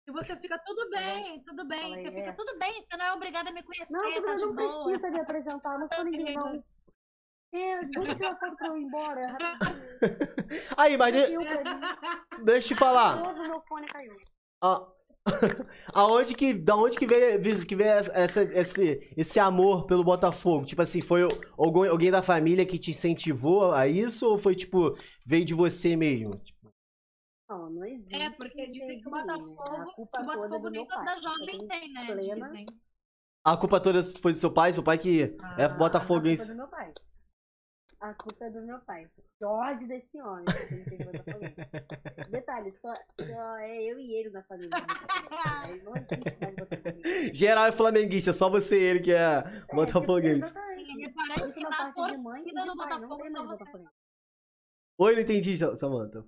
E 0.09 0.11
você 0.11 0.37
fica 0.37 0.59
tudo 0.65 0.91
bem, 0.91 1.43
tudo 1.45 1.65
bem. 1.69 1.81
Fala 1.81 1.95
aí, 1.97 2.03
Você 2.03 2.11
fica 2.11 2.31
é. 2.31 2.33
tudo 2.33 2.59
bem, 2.59 2.85
você 2.85 2.97
não 2.97 3.05
é 3.05 3.13
obrigada 3.13 3.51
a 3.51 3.53
me 3.53 3.63
conhecer, 3.63 3.93
Não, 3.93 4.01
tá 4.03 4.21
você 4.21 4.37
de 4.37 4.43
não 4.47 4.55
boa. 4.55 4.85
precisa 4.85 5.11
me 5.11 5.21
apresentar, 5.21 5.79
não 5.79 5.87
sou 5.89 6.03
ninguém, 6.05 6.35
não. 6.35 6.65
É, 7.53 7.79
pra 7.87 8.69
eu 8.69 8.77
ir 8.77 8.83
embora. 8.83 9.27
rapidinho. 9.27 9.83
Aí, 10.77 10.97
mas 10.97 11.13
de- 11.15 11.37
deixa 12.45 12.67
eu 12.67 12.69
te 12.69 12.75
falar. 12.75 13.23
Todo 13.23 13.43
meu 13.43 13.61
fone 13.69 13.87
caiu. 13.87 14.17
A- 14.63 14.89
Aonde 15.95 16.35
que, 16.35 16.53
da 16.53 16.75
onde 16.75 16.99
que 16.99 17.07
veio, 17.07 17.65
que 17.67 17.77
veio 17.77 17.91
essa, 17.91 18.43
esse, 18.43 19.15
esse 19.17 19.39
amor 19.39 19.87
pelo 19.87 20.03
Botafogo? 20.03 20.65
Tipo 20.67 20.83
assim, 20.83 21.01
foi 21.01 21.23
algum, 21.57 21.89
alguém 21.89 22.11
da 22.11 22.23
família 22.23 22.67
que 22.67 22.79
te 22.79 22.91
incentivou 22.91 23.73
a 23.73 23.87
isso 23.87 24.29
ou 24.29 24.37
foi 24.39 24.57
tipo, 24.57 24.97
veio 25.25 25.45
de 25.45 25.55
você 25.55 25.95
mesmo? 25.95 26.37
Tipo, 26.41 26.73
Não, 27.49 27.71
não 27.71 27.85
existe. 27.85 28.15
É, 28.17 28.31
porque 28.31 28.67
dizem 28.69 29.01
que 29.01 29.09
o 29.09 29.13
né? 29.13 29.23
Botafogo, 29.23 29.63
A 29.83 29.95
culpa 29.95 30.19
que 30.21 30.27
o 30.27 30.33
é 30.33 30.37
Botafogo 30.37 30.71
nem 30.71 30.87
toda 30.89 31.19
jovem 31.23 31.69
tem, 31.69 31.93
né? 31.93 32.07
plena- 32.07 32.49
Dizem. 32.49 32.67
a 33.47 33.57
culpa 33.57 33.81
toda 33.81 34.03
foi 34.03 34.33
do 34.33 34.39
seu 34.39 34.53
pai? 34.53 34.73
Seu 34.73 34.83
pai 34.83 34.99
que 34.99 35.23
é 35.23 35.37
Ah, 35.41 35.51
A 35.51 35.55
culpa 35.55 35.63
é 35.63 35.69
botafoguense. 35.79 36.51
do 36.51 36.57
meu 36.57 36.69
pai. 36.69 36.93
A 38.03 38.15
culpa 38.15 38.45
é 38.47 38.51
do 38.51 38.61
meu 38.63 38.81
pai. 38.81 39.09
Que 39.39 39.45
ódio 39.45 39.87
desse 39.87 40.21
homem. 40.21 40.45
Botafoguense. 40.45 41.55
Detalhe, 42.31 42.75
só, 42.83 42.93
só 42.95 43.57
é 43.59 43.81
eu 43.85 43.99
e 43.99 44.15
ele 44.15 44.31
na 44.31 44.43
família. 44.43 44.71
do 44.71 44.81
Botafoguense. 44.83 45.71
Aí 45.71 45.83
não 45.83 45.97
existe 45.97 46.41
mais 46.41 46.57
Botafoguense. 46.57 47.33
Geral 47.35 47.67
é 47.67 47.73
flamenguista, 47.73 48.33
só 48.33 48.51
você 48.51 48.81
e 48.81 48.83
ele 48.85 49.01
que 49.01 49.13
é 49.13 49.43
botafoguense. 49.73 50.51
Exatamente. 50.51 50.97
Me 50.97 51.13
parece 51.15 51.41
Tanto 51.41 51.55
que 51.55 51.63
na 51.63 51.93
torcida 51.93 52.65
do 52.67 52.75
Botafogo 52.77 53.31
só 53.31 53.45
você. 53.47 53.65
Botafoguense. 53.65 53.91
Oi, 54.99 55.15
não 55.15 55.23
entendi, 55.23 55.57
Sa- 55.57 55.77
Samantha. 55.77 56.25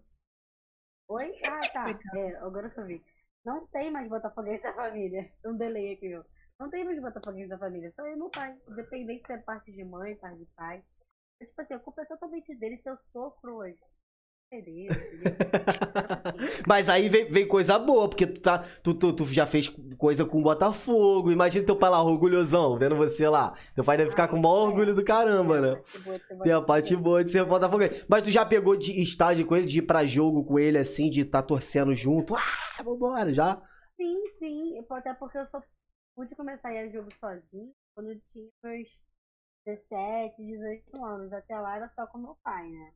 Oi? 1.09 1.33
Ah, 1.45 1.61
tá. 1.73 2.01
É, 2.17 2.37
agora 2.37 2.73
eu 2.77 2.87
vi. 2.87 3.05
Não 3.45 3.67
tem 3.67 3.91
mais 3.91 4.09
Botafoguense 4.09 4.63
da 4.63 4.73
família. 4.75 5.29
Um 5.45 5.57
delay 5.57 5.93
aqui, 5.95 6.09
meu. 6.09 6.25
Não 6.59 6.71
tem 6.71 6.85
mais 6.85 7.01
Botafoguense 7.03 7.49
da 7.49 7.59
família. 7.59 7.91
Só 7.93 8.07
eu 8.07 8.13
e 8.15 8.17
meu 8.17 8.31
pai. 8.31 8.57
Independente 8.69 9.27
se 9.27 9.33
é 9.33 9.39
parte 9.39 9.73
de 9.73 9.85
mãe, 9.85 10.15
parte 10.17 10.39
de 10.39 10.47
pai. 10.57 10.83
É, 11.41 11.47
tipo 11.47 11.61
assim, 11.61 11.75
a 11.75 11.79
culpa 11.79 12.03
é 12.03 12.07
totalmente 12.07 12.55
dele 12.57 12.79
se 12.79 12.89
eu 12.89 12.97
sofro 13.13 13.57
hoje. 13.57 13.79
É 14.53 14.59
entendeu? 14.59 14.93
Mas 16.67 16.89
aí 16.89 17.09
vem, 17.09 17.29
vem 17.29 17.49
coisa 17.49 17.79
boa, 17.79 18.09
porque 18.09 18.27
tu, 18.27 18.41
tá, 18.41 18.59
tu, 18.83 18.95
tu, 18.95 19.13
tu 19.13 19.25
já 19.25 19.47
fez 19.47 19.69
coisa 19.99 20.25
com 20.25 20.39
o 20.39 20.43
Botafogo. 20.43 21.33
Imagina 21.33 21.67
teu 21.67 21.77
pai 21.77 21.91
lá, 21.91 22.03
orgulhosão, 22.03 22.79
vendo 22.79 22.95
você 22.95 23.29
lá. 23.29 23.57
Teu 23.75 23.83
pai 23.83 23.97
deve 23.97 24.11
ficar 24.11 24.29
com 24.29 24.37
o 24.37 24.43
maior 24.43 24.69
orgulho 24.69 24.95
do 24.95 25.05
caramba, 25.05 25.61
né? 25.61 25.83
Tem 26.43 26.53
a 26.53 26.63
parte 26.63 26.95
boa 26.95 27.25
de 27.25 27.31
ser 27.31 27.45
Botafoguense. 27.45 28.07
Mas 28.09 28.23
tu 28.23 28.31
já 28.31 28.45
pegou 28.45 28.77
de 28.77 29.01
estágio 29.01 29.47
com 29.47 29.57
ele, 29.57 29.67
de 29.67 29.79
ir 29.79 29.83
pra 29.83 30.07
jogo 30.07 30.45
com 30.45 30.59
ele, 30.59 30.79
assim, 30.79 31.11
de 31.11 31.23
estar 31.23 31.43
torcendo 31.43 31.95
junto? 31.95 32.37
Ah, 32.37 32.83
vambora, 32.85 33.33
já? 33.35 33.61
Sim, 33.97 34.21
sim. 34.39 34.85
Até 34.91 35.15
porque 35.15 35.39
eu 35.39 35.47
só 35.47 35.61
pude 36.15 36.35
começar 36.37 36.69
a 36.69 36.75
ir 36.75 36.79
a 36.79 36.89
jogo 36.91 37.09
sozinho 37.19 37.73
quando 37.95 38.11
eu 38.11 38.21
tinha 38.33 38.49
meus 38.63 38.89
17, 39.65 40.43
18 40.45 41.05
anos. 41.05 41.33
Até 41.33 41.59
lá 41.59 41.77
era 41.77 41.89
só 41.95 42.07
com 42.07 42.19
meu 42.19 42.37
pai, 42.43 42.69
né? 42.69 42.93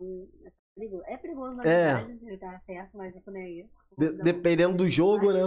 Hum, 0.00 0.28
É 0.46 0.50
perigoso, 0.74 1.04
é 1.06 1.16
perigoso 1.16 1.56
na 1.56 1.64
É. 1.64 1.94
verdade, 1.94 2.26
ele 2.26 2.38
tá 2.38 2.60
certo, 2.66 2.96
mas 2.96 3.14
eu 3.14 3.32
nem 3.32 3.42
aí. 3.42 3.70
De- 3.98 4.12
dependendo 4.22 4.76
do 4.76 4.90
jogo, 4.90 5.32
né? 5.32 5.40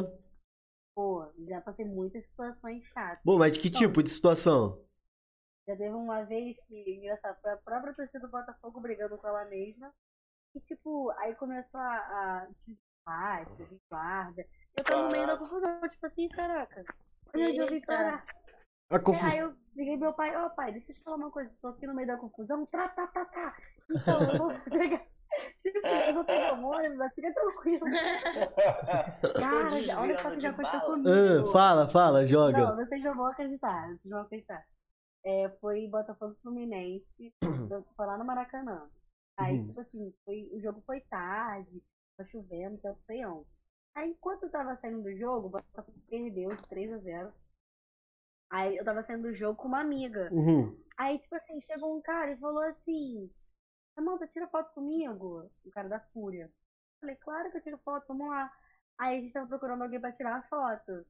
Pô, 0.95 1.25
já 1.47 1.61
passei 1.61 1.85
muitas 1.85 2.25
situações 2.25 2.83
chatas. 2.87 3.21
Bom, 3.23 3.37
mas 3.37 3.53
de 3.53 3.59
que 3.59 3.69
tipo 3.69 4.01
de 4.03 4.09
situação? 4.09 4.83
Já 5.67 5.75
teve 5.77 5.93
uma 5.93 6.23
vez 6.25 6.57
que, 6.67 6.95
engraçado, 6.95 7.39
foi 7.41 7.51
a 7.51 7.57
própria 7.57 7.93
torcida 7.93 8.19
do 8.19 8.31
Botafogo 8.31 8.81
brigando 8.81 9.17
com 9.17 9.27
ela 9.27 9.45
mesma. 9.45 9.93
E, 10.55 10.59
tipo, 10.61 11.11
aí 11.19 11.35
começou 11.35 11.79
a, 11.79 11.95
a 12.43 12.47
desfar, 12.67 13.45
de 13.55 13.81
guarda. 13.89 14.45
Eu 14.77 14.83
tava 14.83 15.03
no 15.03 15.11
meio 15.11 15.27
da 15.27 15.37
confusão, 15.37 15.81
tipo 15.89 16.05
assim, 16.05 16.27
caraca. 16.29 16.83
Onde 17.35 17.57
eu 17.57 17.67
vim 17.67 17.75
Eita. 17.75 17.87
parar? 17.87 18.25
A 18.89 18.99
confu... 18.99 19.25
Aí 19.25 19.37
eu 19.37 19.53
liguei 19.75 19.97
meu 19.97 20.13
pai, 20.13 20.35
ó 20.35 20.49
pai, 20.49 20.71
deixa 20.71 20.91
eu 20.91 20.95
te 20.95 21.03
falar 21.03 21.17
uma 21.17 21.31
coisa, 21.31 21.53
tô 21.61 21.67
aqui 21.69 21.85
no 21.85 21.93
meio 21.93 22.07
da 22.07 22.17
confusão, 22.17 22.65
tá, 22.65 22.89
tá, 22.89 23.07
tá, 23.07 23.25
tá. 23.25 23.55
Então, 23.89 24.21
eu 24.23 24.37
vou 24.37 24.59
pegar. 24.69 25.01
Tipo, 25.61 25.87
eu 25.87 26.13
vou 26.15 26.23
pegar 26.25 26.59
o 26.59 26.65
ônibus, 26.65 26.97
mas 26.97 27.13
fica 27.13 27.31
tranquilo. 27.33 27.85
Cara, 29.39 30.01
olha 30.01 30.17
só 30.17 30.29
que 30.31 30.37
de 30.37 30.41
já 30.43 30.49
aconteceu 30.49 30.81
comigo. 30.81 31.09
Ah, 31.09 31.51
fala, 31.51 31.89
fala, 31.89 32.25
joga. 32.25 32.57
Não, 32.57 32.75
vocês 32.75 33.03
não 33.03 33.15
vão 33.15 33.25
acreditar, 33.27 33.87
vocês 33.89 34.09
vão 34.09 34.21
acreditar. 34.21 34.65
É, 35.23 35.49
foi 35.61 35.87
Botafogo 35.87 36.35
Fluminense, 36.41 37.33
foi 37.95 38.05
lá 38.05 38.17
no 38.17 38.25
Maracanã. 38.25 38.89
Aí, 39.37 39.59
Uhum. 39.59 39.65
tipo 39.65 39.79
assim, 39.79 40.13
foi, 40.25 40.49
o 40.51 40.59
jogo 40.59 40.81
foi 40.85 40.99
tarde, 41.01 41.81
tá 42.17 42.25
chovendo, 42.25 42.77
tá 42.79 42.93
feião. 43.05 43.45
Aí, 43.95 44.09
enquanto 44.09 44.43
eu 44.43 44.51
tava 44.51 44.75
saindo 44.77 45.03
do 45.03 45.15
jogo, 45.17 45.47
o 45.47 45.51
Botafogo 45.51 45.97
perdeu 46.09 46.55
de 46.55 46.67
3 46.67 46.91
a 46.93 46.97
0 46.97 47.33
Aí, 48.49 48.77
eu 48.77 48.85
tava 48.85 49.03
saindo 49.03 49.23
do 49.27 49.33
jogo 49.33 49.57
com 49.61 49.67
uma 49.67 49.81
amiga. 49.81 50.29
Uhum. 50.31 50.75
Aí, 50.97 51.19
tipo 51.19 51.35
assim, 51.35 51.61
chegou 51.61 51.95
um 51.97 52.01
cara 52.01 52.31
e 52.31 52.37
falou 52.37 52.63
assim: 52.63 53.31
Samanta, 53.95 54.27
tira 54.27 54.47
foto 54.47 54.73
comigo. 54.73 55.49
O 55.65 55.69
cara 55.71 55.87
da 55.87 55.99
Fúria. 55.99 56.45
Eu 56.45 56.51
Falei, 57.01 57.15
claro 57.17 57.51
que 57.51 57.57
eu 57.57 57.61
tiro 57.63 57.77
foto, 57.79 58.05
vamos 58.07 58.27
lá. 58.29 58.51
Aí 58.97 59.17
a 59.17 59.21
gente 59.21 59.33
tava 59.33 59.47
procurando 59.47 59.83
alguém 59.83 59.99
pra 59.99 60.11
tirar 60.11 60.37
a 60.37 60.43
foto. 60.43 61.05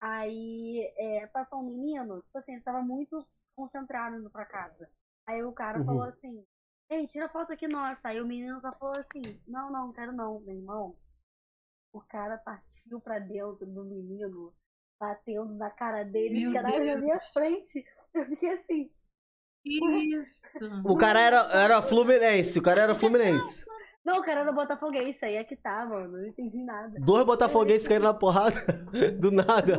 Aí 0.00 0.92
é, 0.96 1.26
passou 1.28 1.60
um 1.60 1.66
menino, 1.70 2.20
tipo 2.22 2.36
assim, 2.38 2.52
ele 2.54 2.62
tava 2.62 2.82
muito 2.82 3.24
concentrado 3.54 4.16
indo 4.16 4.28
pra 4.30 4.44
casa. 4.44 4.90
Aí 5.26 5.42
o 5.42 5.52
cara 5.52 5.78
Uhum. 5.78 5.84
falou 5.86 6.02
assim: 6.04 6.44
Ei, 6.90 7.06
tira 7.08 7.28
foto 7.28 7.52
aqui 7.52 7.68
nossa. 7.68 8.08
Aí 8.08 8.20
o 8.20 8.26
menino 8.26 8.60
só 8.60 8.72
falou 8.72 8.96
assim: 8.96 9.22
Não, 9.46 9.70
não, 9.70 9.86
não 9.86 9.92
quero 9.92 10.12
não, 10.12 10.40
meu 10.40 10.56
irmão. 10.56 10.96
O 11.92 12.00
cara 12.00 12.36
partiu 12.38 13.00
pra 13.00 13.18
dentro 13.18 13.64
do 13.66 13.84
menino, 13.84 14.52
batendo 15.02 15.52
na 15.54 15.68
cara 15.68 16.04
dele, 16.04 16.42
Meu 16.42 16.52
que 16.52 16.58
era 16.58 16.70
na 16.70 16.78
Deus. 16.78 17.00
minha 17.00 17.20
frente. 17.34 17.84
Eu 18.14 18.24
fiquei 18.26 18.50
assim. 18.50 18.90
Isso. 19.64 20.40
O 20.86 20.96
cara 20.96 21.20
era, 21.20 21.38
era 21.52 21.82
Fluminense, 21.82 22.58
o 22.58 22.62
cara 22.62 22.82
era 22.82 22.94
Fluminense. 22.94 23.64
Não, 24.04 24.18
o 24.18 24.22
cara 24.24 24.40
era 24.40 24.52
Botafoguense, 24.52 25.24
aí 25.24 25.36
é 25.36 25.44
que 25.44 25.54
tá, 25.56 25.86
mano. 25.86 26.18
Não 26.18 26.26
entendi 26.26 26.58
nada. 26.58 26.98
Dois 27.00 27.24
botafoguenses 27.24 27.86
caíram 27.86 28.04
na 28.04 28.14
porrada, 28.14 28.60
do 29.18 29.30
nada. 29.30 29.78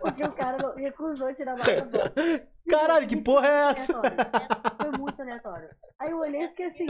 Porque 0.00 0.24
o 0.24 0.32
cara 0.32 0.74
recusou 0.74 1.34
tirar 1.34 1.54
a 1.54 1.58
foto. 1.58 1.98
Caralho, 2.68 3.06
que 3.06 3.16
porra 3.16 3.46
é 3.46 3.70
essa? 3.72 4.00
Foi 4.80 4.98
muito 4.98 5.20
aleatório. 5.20 5.68
Aí 5.98 6.10
eu 6.10 6.18
olhei 6.18 6.44
e 6.44 6.48
fiquei 6.48 6.66
assim. 6.66 6.86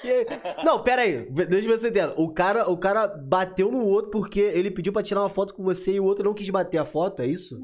Que- 0.00 0.26
Não, 0.64 0.82
pera 0.82 1.02
aí, 1.02 1.28
deixa 1.30 1.66
eu 1.66 1.72
ver 1.72 1.78
se 1.78 1.86
eu 1.86 1.90
entendo. 1.90 2.14
O 2.20 2.32
cara, 2.32 2.70
o 2.70 2.78
cara 2.78 3.06
bateu 3.08 3.70
no 3.70 3.84
outro 3.84 4.10
porque 4.10 4.40
ele 4.40 4.70
pediu 4.70 4.92
pra 4.92 5.02
tirar 5.02 5.20
uma 5.22 5.28
foto 5.30 5.54
com 5.54 5.62
você 5.62 5.94
e 5.94 6.00
o 6.00 6.04
outro 6.04 6.24
não 6.24 6.34
quis 6.34 6.48
bater 6.50 6.78
a 6.78 6.84
foto, 6.84 7.20
é 7.22 7.26
isso? 7.26 7.58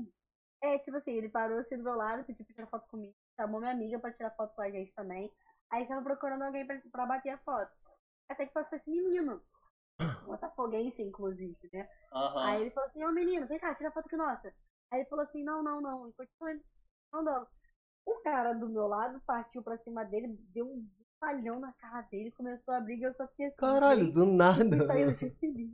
É, 0.62 0.79
tipo 0.79 0.97
assim, 0.97 1.12
ele 1.12 1.29
parou 1.29 1.59
assim 1.59 1.77
do 1.77 1.85
meu 1.85 1.94
lado, 1.94 2.25
pediu 2.25 2.44
pra 2.44 2.55
tirar 2.55 2.66
foto 2.68 2.88
comigo, 2.88 3.14
chamou 3.38 3.61
minha 3.61 3.73
amiga 3.73 3.99
pra 3.99 4.12
tirar 4.12 4.31
foto 4.31 4.55
com 4.55 4.62
a 4.62 4.70
gente 4.70 4.92
também. 4.94 5.31
Aí 5.70 5.87
tava 5.87 6.03
procurando 6.03 6.42
alguém 6.42 6.66
pra, 6.66 6.81
pra 6.90 7.07
bater 7.07 7.31
a 7.31 7.38
foto. 7.38 7.70
Até 8.29 8.47
que 8.47 8.53
passou 8.55 8.79
esse 8.79 8.90
menino. 8.90 9.40
Botafoguense, 10.27 11.03
inclusive, 11.03 11.57
né? 11.73 11.88
Aham. 12.12 12.44
Aí 12.47 12.62
ele 12.62 12.70
falou 12.70 12.88
assim, 12.88 13.05
ô 13.05 13.12
menino, 13.12 13.47
vem 13.47 13.59
cá, 13.59 13.75
tira 13.75 13.90
foto 13.92 14.09
com 14.09 14.16
nossa. 14.16 14.53
Aí 14.90 15.01
ele 15.01 15.09
falou 15.09 15.25
assim, 15.25 15.42
não, 15.44 15.62
não, 15.62 15.81
não. 15.81 16.09
E 16.09 16.12
continuou 16.12 16.61
andando. 17.12 17.47
O 18.07 18.14
cara 18.23 18.53
do 18.55 18.68
meu 18.68 18.87
lado 18.87 19.20
partiu 19.27 19.62
pra 19.62 19.79
cima 19.79 20.05
dele, 20.05 20.37
deu 20.53 20.66
um 20.66 20.87
palhão 21.24 21.58
na 21.60 21.72
cara 21.72 22.02
dele, 22.10 22.30
começou 22.32 22.74
a 22.74 22.80
briga, 22.80 23.06
eu 23.06 23.14
só 23.14 23.26
fiquei 23.28 23.46
assim. 23.46 23.56
Caralho, 23.56 24.12
do 24.12 24.26
nada. 24.26 24.87
saiu 24.87 25.12
de 25.12 25.30
fininho. 25.30 25.72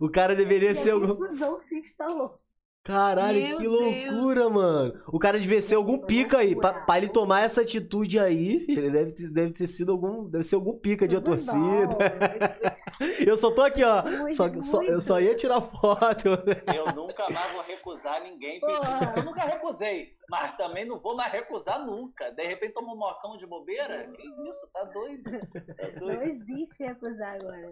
O 0.00 0.08
cara 0.10 0.34
deveria 0.34 0.72
E 0.72 0.74
ser 0.74 0.90
a 0.90 0.94
algum. 0.94 1.08
confusão 1.08 1.60
se 1.68 1.76
instalou. 1.78 2.40
Caralho, 2.82 3.38
Meu 3.40 3.56
que 3.58 3.62
Deus. 3.68 4.14
loucura, 4.14 4.48
mano. 4.48 5.02
O 5.08 5.18
cara 5.18 5.38
devia 5.38 5.60
ser 5.60 5.74
algum 5.74 5.98
pica 5.98 6.38
aí. 6.38 6.56
Pra, 6.56 6.72
pra 6.72 6.96
ele 6.96 7.08
tomar 7.10 7.42
essa 7.42 7.60
atitude 7.60 8.18
aí, 8.18 8.60
filho, 8.60 8.80
ele 8.80 8.90
deve 8.90 9.12
ter, 9.12 9.30
deve 9.32 9.52
ter 9.52 9.66
sido 9.66 9.92
algum. 9.92 10.24
Deve 10.28 10.42
ser 10.44 10.54
algum 10.54 10.76
pica 10.78 11.06
de 11.06 11.14
Foi 11.16 11.24
torcida. 11.24 11.60
mal. 11.60 12.80
Eu 13.26 13.36
só 13.36 13.50
tô 13.50 13.62
aqui, 13.62 13.84
ó. 13.84 14.02
Muito, 14.02 14.34
Só, 14.34 14.60
só- 14.60 14.82
eu 14.82 15.00
só 15.00 15.20
ia 15.20 15.34
tirar 15.34 15.60
foto. 15.60 16.26
Eu 16.74 16.92
nunca 16.94 17.28
mais 17.30 17.52
vou 17.52 17.62
recusar 17.62 18.22
ninguém 18.22 18.60
Porra. 18.60 18.98
pedindo. 18.98 19.18
Eu 19.18 19.24
nunca 19.24 19.40
recusei, 19.42 20.08
mas 20.30 20.56
também 20.56 20.86
não 20.86 20.98
vou 21.00 21.14
mais 21.16 21.32
recusar 21.32 21.84
nunca. 21.84 22.30
De 22.30 22.46
repente 22.46 22.72
toma 22.74 22.92
um 22.94 22.96
mocão 22.96 23.36
de 23.36 23.46
bobeira? 23.46 24.10
Que 24.12 24.22
isso, 24.48 24.70
tá 24.72 24.84
doido? 24.84 25.30
Tá 25.30 25.88
Não 26.00 26.06
doido. 26.06 26.22
existe 26.22 26.82
recusar 26.84 27.34
agora. 27.34 27.70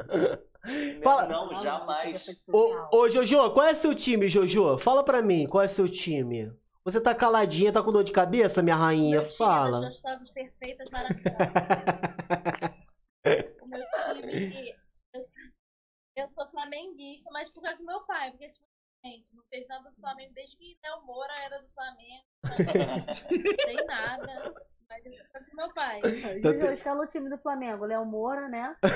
Fala- 1.03 1.27
Não, 1.27 1.55
jamais. 1.63 2.27
Ô, 2.53 2.97
ô, 2.99 3.09
Jojo, 3.09 3.51
qual 3.53 3.67
é 3.67 3.75
seu 3.75 3.95
time, 3.95 4.29
Jojo? 4.29 4.77
Fala 4.79 5.05
pra 5.05 5.23
mim, 5.23 5.47
qual 5.47 5.63
é 5.63 5.69
seu 5.69 5.89
time? 5.89 6.53
Você 6.85 7.01
tá 7.01 7.15
caladinha, 7.15 7.73
tá 7.73 7.83
com 7.83 7.93
dor 7.93 8.03
de 8.03 8.13
cabeça, 8.13 8.63
minha 8.63 8.77
rainha? 8.77 9.17
Meu 9.21 9.25
time 9.25 9.37
Fala. 9.37 9.81
das 9.83 9.95
gostosas 10.01 10.31
perfeitas 10.31 10.89
maravilhosas. 10.91 11.39
o 13.63 13.67
meu 13.67 13.81
time. 14.31 14.75
Eu, 15.15 15.23
sou- 15.23 15.43
eu 16.17 16.29
sou 16.31 16.49
flamenguista, 16.49 17.31
mas 17.33 17.51
por 17.51 17.63
causa 17.63 17.79
do 17.79 17.85
meu 17.85 18.01
pai. 18.07 18.31
Porque, 18.31 18.49
tipo, 18.49 18.67
gente, 19.05 19.27
não 19.33 19.43
fez 19.45 19.67
nada 19.69 19.91
do 19.91 19.97
Flamengo 20.01 20.33
desde 20.35 20.57
que 20.57 20.79
Léo 20.83 21.03
Moura 21.05 21.33
era 21.45 21.59
do 21.61 21.69
Flamengo. 21.69 22.25
Não 23.09 23.65
sei 23.65 23.85
nada. 23.85 24.55
Mas 24.89 25.05
isso 25.05 25.21
é 25.21 25.25
por 25.25 25.33
causa 25.33 25.51
do 25.51 25.57
meu 25.57 25.75
pai. 25.75 26.01
Jojo, 26.43 26.73
escala 26.73 27.05
o 27.05 27.07
time 27.07 27.29
do 27.29 27.37
Flamengo. 27.39 27.85
Léo 27.85 28.07
Moura, 28.07 28.49
né? 28.49 28.75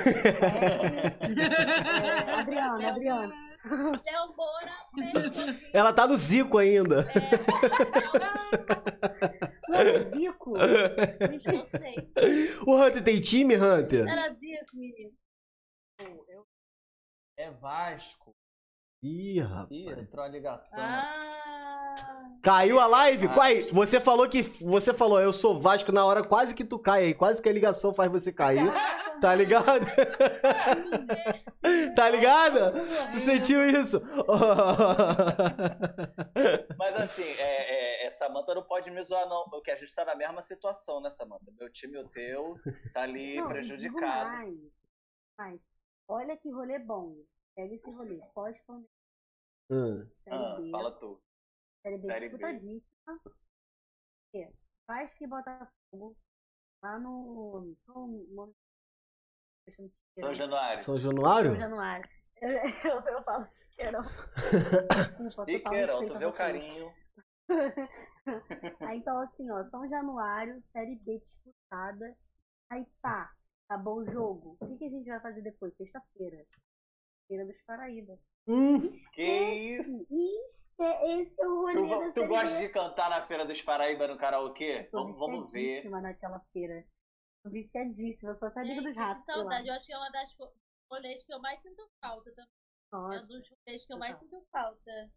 É, 1.34 2.30
é, 2.30 2.34
Adriano, 2.34 2.88
Adriano. 2.88 3.32
Léo 3.64 4.34
Moura. 4.36 4.72
Ela 5.72 5.92
tá 5.92 6.06
no 6.06 6.16
Zico 6.16 6.58
ainda. 6.58 7.06
É, 9.72 10.04
Não, 10.04 10.12
Zico. 10.14 10.56
Eu 10.56 11.64
sei. 11.64 12.10
O 12.66 12.76
Hunter 12.76 13.04
tem 13.04 13.20
time, 13.20 13.56
Hunter? 13.56 14.08
Era 14.08 14.30
Zico, 14.30 14.76
menino. 14.76 15.12
É 17.36 17.50
Vasco. 17.50 18.34
Ih, 19.02 19.40
rapaz. 19.40 19.70
Ih, 19.70 19.88
entrou 19.90 20.24
a 20.24 20.28
ligação. 20.28 20.78
Ah. 20.78 22.38
Caiu 22.42 22.78
a 22.78 22.86
live? 22.86 23.26
Ah. 23.26 23.34
Quai, 23.34 23.62
você 23.72 24.00
falou 24.00 24.28
que. 24.28 24.42
Você 24.42 24.92
falou, 24.94 25.20
eu 25.20 25.32
sou 25.32 25.58
Vasco 25.58 25.90
na 25.92 26.04
hora, 26.04 26.22
quase 26.22 26.54
que 26.54 26.64
tu 26.64 26.78
cai 26.78 27.04
aí. 27.06 27.14
Quase 27.14 27.42
que 27.42 27.48
a 27.48 27.52
ligação 27.52 27.92
faz 27.94 28.10
você 28.10 28.32
cair. 28.32 28.62
Tá 29.20 29.34
ligado? 29.34 29.86
tá 31.94 32.10
ligado? 32.10 32.72
Tu 33.12 33.20
sentiu 33.20 33.68
isso? 33.68 34.00
Mas 36.78 36.96
assim, 36.96 37.22
é, 37.40 38.02
é, 38.02 38.06
é, 38.06 38.10
Samanta 38.10 38.54
não 38.54 38.62
pode 38.64 38.90
me 38.90 39.00
zoar, 39.02 39.28
não. 39.28 39.48
Porque 39.48 39.70
a 39.70 39.76
gente 39.76 39.94
tá 39.94 40.04
na 40.04 40.14
mesma 40.16 40.42
situação, 40.42 41.00
né, 41.00 41.10
Samanta? 41.10 41.44
Meu 41.58 41.70
time 41.70 41.98
e 41.98 42.02
o 42.02 42.08
teu 42.08 42.56
tá 42.92 43.02
ali 43.02 43.36
Não, 43.40 43.48
prejudicado. 43.48 44.30
mais. 44.30 44.54
Mas, 45.38 45.60
olha 46.08 46.36
que 46.36 46.50
rolê 46.50 46.78
bom. 46.80 47.14
Pega 47.54 47.74
esse 47.74 47.90
rolê. 47.90 48.20
Pós-pandemia. 48.34 48.88
Hum. 49.72 50.06
Série 50.22 50.36
Ah, 50.36 50.56
B. 50.60 50.70
fala 50.70 50.92
tu. 50.98 51.18
Série 51.80 51.96
B 51.96 52.06
Série 52.06 52.28
B. 52.28 52.36
disputadíssima. 52.36 53.20
É, 54.34 54.52
Vasco 54.86 55.24
e 55.24 55.26
Botafogo. 55.26 56.16
Lá 56.82 56.98
no. 56.98 57.74
no, 57.88 58.54
São 60.18 60.34
Januário. 60.34 60.78
São 60.82 60.98
São 60.98 60.98
Januário? 60.98 61.56
Januário. 61.56 62.08
Eu, 62.42 62.50
eu, 62.50 63.00
eu 63.06 63.22
falo 63.22 63.46
chiqueirão. 63.54 64.02
Desculpa, 65.22 65.46
total 65.46 65.72
Queirão, 65.72 66.00
respeito 66.00 66.12
tu 66.12 66.18
vê 66.18 66.24
o 66.26 66.32
carinho. 66.32 66.92
Aí, 68.80 68.98
então, 68.98 69.20
assim, 69.20 69.48
ó, 69.48 69.62
São 69.70 69.88
Januário, 69.88 70.60
Série 70.72 70.96
B 70.96 71.20
disputada. 71.20 72.16
Aí, 72.68 72.84
pá, 73.00 73.32
acabou 73.68 73.98
o 73.98 74.10
jogo. 74.10 74.56
O 74.58 74.66
que, 74.66 74.76
que 74.76 74.84
a 74.86 74.90
gente 74.90 75.08
vai 75.08 75.20
fazer 75.20 75.40
depois? 75.42 75.72
Sexta-feira. 75.76 76.44
Feira 77.28 77.46
dos 77.46 77.62
Paraíba. 77.62 78.18
Hum. 78.46 78.88
Que 79.12 79.22
isso? 79.22 80.06
Isso, 80.10 80.66
é- 80.80 81.20
esse 81.20 81.40
é 81.40 81.46
o 81.46 81.60
rolê 81.60 81.74
Tu, 81.74 81.86
da 81.88 82.12
tu 82.12 82.26
gosta 82.26 82.58
de 82.58 82.68
cantar 82.70 83.08
na 83.10 83.26
Feira 83.26 83.44
dos 83.46 83.62
Paraíba 83.62 84.08
no 84.08 84.18
karaokê? 84.18 84.88
Vamos, 84.92 85.16
vamos 85.18 85.52
ver. 85.52 85.88
naquela 85.88 86.40
feira. 86.52 86.84
Sou 87.42 87.52
viciadíssima, 87.52 88.30
eu 88.30 88.34
sou 88.34 88.48
até 88.48 88.60
amiga 88.60 88.82
dos 88.82 88.92
que 88.92 88.98
ratos. 88.98 89.24
sei 89.24 89.34
lá. 89.34 89.40
saudade. 89.42 89.68
Eu 89.68 89.74
acho 89.74 89.86
que 89.86 89.92
é 89.92 89.96
uma 89.98 90.10
das 90.10 90.32
fo- 90.34 90.52
rolês 90.90 91.24
que 91.24 91.32
eu 91.32 91.40
mais 91.40 91.60
sinto 91.62 91.88
falta 92.00 92.30
também. 92.34 92.50
É 92.92 92.96
Nossa, 92.96 93.24
um 93.24 93.26
dos 93.28 93.48
rolês 93.48 93.86
que 93.86 93.92
eu 93.92 93.98
mais 93.98 94.16
sinto 94.18 94.46
falta. 94.50 95.10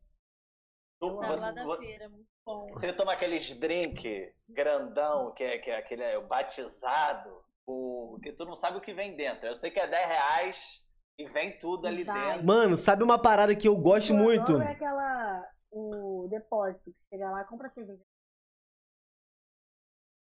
Tu- 1.01 1.19
Tá 1.19 1.27
você, 1.27 1.41
lá 1.41 1.51
da 1.51 1.63
vo- 1.65 1.77
feira, 1.77 2.09
muito 2.09 2.27
bom. 2.45 2.67
você 2.71 2.93
toma 2.93 3.13
aqueles 3.13 3.53
drink 3.59 4.33
grandão, 4.47 5.33
que 5.33 5.43
é, 5.43 5.57
que 5.59 5.69
é 5.69 5.77
aquele 5.77 6.03
é, 6.03 6.17
o 6.17 6.25
batizado, 6.27 7.43
o, 7.67 8.17
que 8.23 8.31
tu 8.31 8.45
não 8.45 8.55
sabe 8.55 8.77
o 8.77 8.81
que 8.81 8.93
vem 8.93 9.15
dentro. 9.15 9.45
Eu 9.47 9.55
sei 9.55 9.69
que 9.71 9.79
é 9.79 9.87
10 9.87 10.07
reais 10.07 10.84
e 11.17 11.27
vem 11.29 11.57
tudo 11.59 11.87
ali 11.87 12.03
Vai. 12.03 12.31
dentro. 12.31 12.45
Mano, 12.45 12.77
sabe 12.77 13.03
uma 13.03 13.19
parada 13.19 13.55
que 13.55 13.67
eu 13.67 13.75
gosto 13.75 14.13
muito? 14.13 14.61
É 14.61 14.71
aquela. 14.71 15.43
O 15.71 16.27
depósito, 16.29 16.85
que 16.85 16.95
chega 17.09 17.29
lá, 17.29 17.43
compra 17.43 17.69
cerveja. 17.69 18.01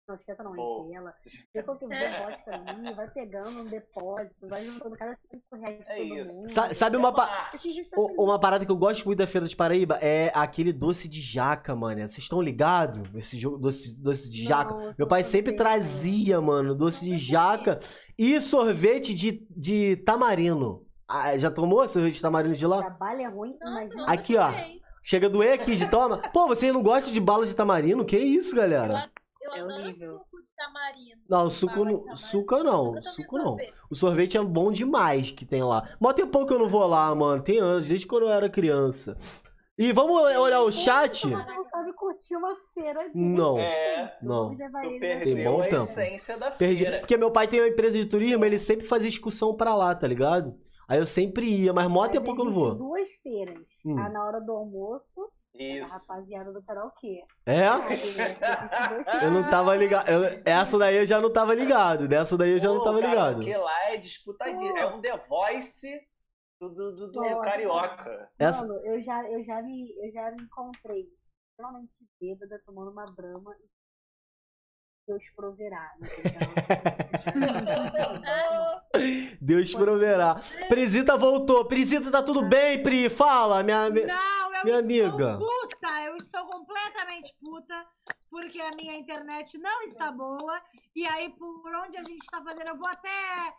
Não, 0.05 0.15
esquenta 0.15 0.43
não, 0.43 0.51
enche 0.53 0.95
ela. 0.95 1.13
Qual 1.63 1.77
que 1.77 1.85
é 1.85 1.87
o 1.87 1.89
depósito 1.89 2.49
ali, 2.49 2.93
vai 2.93 3.09
pegando 3.11 3.59
um 3.61 3.63
depósito, 3.65 4.47
vai 4.49 4.61
juntando 4.61 4.97
cada 4.97 5.17
5 5.31 5.55
reais 5.55 5.77
de 5.79 5.83
É 5.87 5.95
todo 5.95 6.19
isso. 6.19 6.33
mundo. 6.35 6.47
Sa- 6.49 6.73
sabe 6.73 6.97
uma, 6.97 7.13
pa- 7.13 7.25
Ah, 7.25 7.51
tá 7.57 7.57
o- 8.01 8.23
uma 8.25 8.37
parada 8.37 8.65
que 8.65 8.71
eu 8.71 8.75
gosto 8.75 9.05
muito 9.05 9.19
da 9.19 9.27
Feira 9.27 9.45
dos 9.45 9.55
Paraíba? 9.55 9.97
É 10.01 10.29
aquele 10.35 10.73
doce 10.73 11.07
de 11.07 11.21
jaca, 11.21 11.73
mano. 11.73 12.01
Vocês 12.01 12.17
estão 12.17 12.41
ligados? 12.41 13.07
Esse 13.15 13.37
jogo, 13.37 13.57
doce, 13.57 13.97
doce 14.01 14.29
de 14.29 14.43
jaca. 14.43 14.73
Não, 14.73 14.87
eu 14.87 14.93
Meu 14.97 15.07
pai 15.07 15.23
sempre 15.23 15.51
sorveteira. 15.51 15.79
trazia, 15.79 16.41
mano, 16.41 16.75
doce 16.75 17.05
de 17.05 17.15
jaca 17.15 17.79
e 18.17 18.41
sorvete 18.41 19.13
de, 19.13 19.47
de 19.55 19.95
tamarino. 19.97 20.85
Ah, 21.07 21.37
já 21.37 21.49
tomou 21.49 21.87
sorvete 21.87 22.15
de 22.15 22.21
tamarino 22.21 22.55
de 22.55 22.67
lá? 22.67 22.79
Trabalho 22.79 23.21
é 23.21 23.27
ruim, 23.27 23.57
nunca 23.61 24.11
Aqui, 24.11 24.35
ó. 24.35 24.51
Chega 25.01 25.27
a 25.27 25.29
doer 25.29 25.53
aqui 25.53 25.75
de 25.75 25.89
toma. 25.89 26.17
Pô, 26.33 26.47
vocês 26.47 26.73
não 26.73 26.81
gostam 26.83 27.11
de 27.13 27.19
bala 27.19 27.45
de 27.45 27.53
tamarino? 27.53 28.05
Que 28.05 28.17
isso, 28.17 28.53
galera? 28.55 28.93
Eu 29.05 29.22
É 29.51 29.59
adoro 29.59 29.81
horrível. 29.83 30.11
suco 30.19 30.41
de 30.41 30.49
tamarindo. 30.55 31.21
Não, 31.29 31.49
suco, 31.49 31.85
não, 31.85 32.15
suco 32.15 32.63
não, 32.63 33.01
suco 33.01 33.37
não. 33.37 33.45
sorvete. 33.45 33.73
O 33.89 33.95
sorvete 33.95 34.37
é 34.37 34.41
bom 34.43 34.71
demais 34.71 35.31
que 35.31 35.45
tem 35.45 35.63
lá. 35.63 35.87
Mó 35.99 36.13
tempão 36.13 36.45
que 36.45 36.53
eu 36.53 36.59
não 36.59 36.67
vou 36.69 36.85
lá, 36.87 37.13
mano. 37.13 37.41
Tem 37.43 37.59
anos, 37.59 37.87
desde 37.87 38.05
quando 38.07 38.23
eu 38.23 38.29
era 38.31 38.49
criança. 38.49 39.17
E 39.77 39.91
vamos 39.91 40.15
olhar 40.37 40.61
o 40.61 40.71
chat? 40.71 41.27
Não 41.27 41.63
sabe 41.65 41.91
curtir 41.93 42.35
uma 42.35 42.55
feira 42.75 43.09
de 43.09 43.17
Não, 43.17 43.57
É, 43.57 44.17
não. 44.21 44.53
Ele 44.83 44.99
Tem 45.19 45.43
bom 45.43 45.61
a 45.61 45.63
tempo. 45.63 45.75
essência 45.83 46.37
da 46.37 46.51
Perdi. 46.51 46.83
feira. 46.83 46.99
Porque 46.99 47.17
meu 47.17 47.31
pai 47.31 47.47
tem 47.47 47.59
uma 47.59 47.67
empresa 47.69 47.97
de 47.97 48.05
turismo, 48.05 48.45
ele 48.45 48.59
sempre 48.59 48.85
fazia 48.85 49.09
excursão 49.09 49.55
pra 49.55 49.75
lá, 49.75 49.95
tá 49.95 50.05
ligado? 50.07 50.55
Aí 50.87 50.99
eu 50.99 51.05
sempre 51.07 51.47
ia, 51.47 51.73
mas 51.73 51.89
mó 51.89 52.07
tempo 52.07 52.35
que 52.35 52.41
eu 52.41 52.45
não 52.45 52.51
vou. 52.53 52.75
duas 52.75 53.09
feiras. 53.23 53.57
Hum. 53.83 53.97
A 53.97 54.09
na 54.09 54.23
hora 54.23 54.39
do 54.39 54.51
almoço, 54.51 55.27
a 55.55 55.63
Isso. 55.63 55.91
rapaziada 56.07 56.51
do 56.51 56.61
karaokê. 56.63 57.23
É? 57.45 57.67
Eu 59.25 59.31
não 59.31 59.49
tava 59.49 59.75
ligado. 59.75 60.09
eu- 60.09 60.41
essa 60.45 60.77
daí 60.77 60.97
eu 60.97 61.05
já 61.05 61.21
não 61.21 61.31
tava 61.31 61.53
ligado. 61.53 62.07
Dessa 62.07 62.37
daí 62.37 62.51
eu 62.51 62.59
já 62.59 62.69
não 62.69 62.79
Pô, 62.79 62.83
tava 62.83 62.99
cara, 63.01 63.09
ligado. 63.11 63.35
Porque 63.35 63.55
lá 63.57 63.91
é 63.91 63.97
disputadinho. 63.97 64.73
Pô. 64.73 64.79
É 64.79 64.85
um 64.95 65.01
The 65.01 65.17
Voice 65.27 66.07
do, 66.59 66.69
do, 66.69 66.95
do- 66.95 67.11
do 67.11 67.21
Nossa. 67.21 67.41
carioca. 67.41 68.31
Essa... 68.39 68.65
Mano, 68.67 68.79
eu 68.85 69.03
já, 69.03 69.29
eu, 69.29 69.43
já 69.43 69.61
me, 69.61 69.93
eu 70.05 70.11
já 70.11 70.31
me 70.31 70.43
encontrei 70.43 71.07
extremamente 71.51 71.91
bêbada, 72.19 72.61
tomando 72.65 72.91
uma 72.91 73.05
brama 73.05 73.55
e 73.59 73.67
Deus 75.05 75.23
proverá. 75.35 75.91
entendeu? 77.27 79.37
Deus 79.41 79.73
proverá. 79.75 80.35
Prisita 80.69 81.17
voltou. 81.17 81.65
Prisita, 81.65 82.09
tá 82.09 82.23
tudo 82.23 82.41
bem, 82.43 82.81
Pri? 82.81 83.09
Fala, 83.09 83.61
minha. 83.63 83.89
minha- 83.89 84.07
Não, 84.07 84.55
eu 84.55 84.63
Minha 84.63 84.79
estou 84.79 85.09
amiga. 85.09 85.37
puta, 85.37 86.01
eu 86.05 86.15
estou 86.15 86.45
completamente 86.45 87.35
puta, 87.41 87.85
porque 88.29 88.61
a 88.61 88.69
minha 88.71 88.95
internet 88.97 89.57
não 89.57 89.81
está 89.83 90.09
boa, 90.11 90.61
e 90.95 91.05
aí 91.07 91.29
por 91.37 91.75
onde 91.85 91.97
a 91.97 92.03
gente 92.03 92.23
está 92.23 92.41
fazendo, 92.41 92.69
eu 92.69 92.77
vou 92.77 92.87
até 92.87 93.53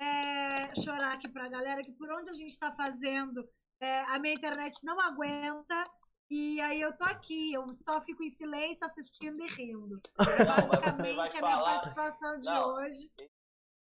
é, 0.00 0.74
chorar 0.74 1.12
aqui 1.14 1.28
pra 1.28 1.48
galera, 1.48 1.82
que 1.82 1.92
por 1.92 2.10
onde 2.12 2.28
a 2.28 2.32
gente 2.34 2.50
está 2.50 2.70
fazendo, 2.72 3.42
é, 3.80 4.00
a 4.08 4.18
minha 4.18 4.34
internet 4.34 4.78
não 4.84 5.00
aguenta, 5.00 5.84
e 6.34 6.60
aí 6.62 6.80
eu 6.80 6.96
tô 6.96 7.04
aqui, 7.04 7.52
eu 7.52 7.72
só 7.74 8.00
fico 8.00 8.22
em 8.22 8.30
silêncio, 8.30 8.86
assistindo 8.86 9.42
e 9.44 9.48
rindo. 9.48 10.00
Não, 10.18 10.68
Basicamente, 10.68 11.36
a 11.36 11.42
minha 11.42 11.58
participação 11.58 12.40
de 12.40 12.48
Não. 12.48 12.68
hoje. 12.74 13.10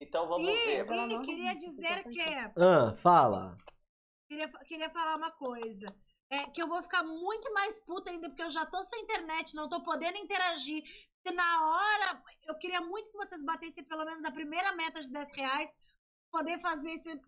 Então 0.02 0.28
vamos 0.28 0.48
E, 0.48 0.54
ver. 0.66 0.86
E 1.12 1.26
queria 1.26 1.56
dizer 1.56 2.04
que 2.04 2.22
Ah, 2.60 2.94
fala. 2.98 3.56
queria, 4.28 4.50
queria 4.68 4.90
falar 4.90 5.16
uma 5.16 5.32
coisa. 5.32 5.96
É 6.30 6.46
que 6.46 6.62
eu 6.62 6.68
vou 6.68 6.82
ficar 6.82 7.04
muito 7.04 7.54
mais 7.54 7.80
puta 7.86 8.10
ainda, 8.10 8.30
porque 8.30 8.44
eu 8.44 8.50
já 8.50 8.66
tô 8.66 8.84
sem 8.84 9.02
internet, 9.04 9.54
não 9.54 9.70
tô 9.70 9.82
podendo 9.84 10.18
interagir. 10.18 10.84
Se 11.26 11.34
na 11.34 11.68
hora. 11.70 12.24
Eu 12.44 12.58
queria 12.58 12.82
muito 12.82 13.12
que 13.12 13.18
vocês 13.18 13.44
batessem 13.44 13.84
pelo 13.84 14.04
menos 14.04 14.26
a 14.26 14.32
primeira 14.32 14.76
meta 14.76 15.02
de 15.02 15.12
10 15.12 15.32
reais, 15.34 15.74
poder 16.32 16.60
fazer 16.60 16.92
esse 16.92 17.20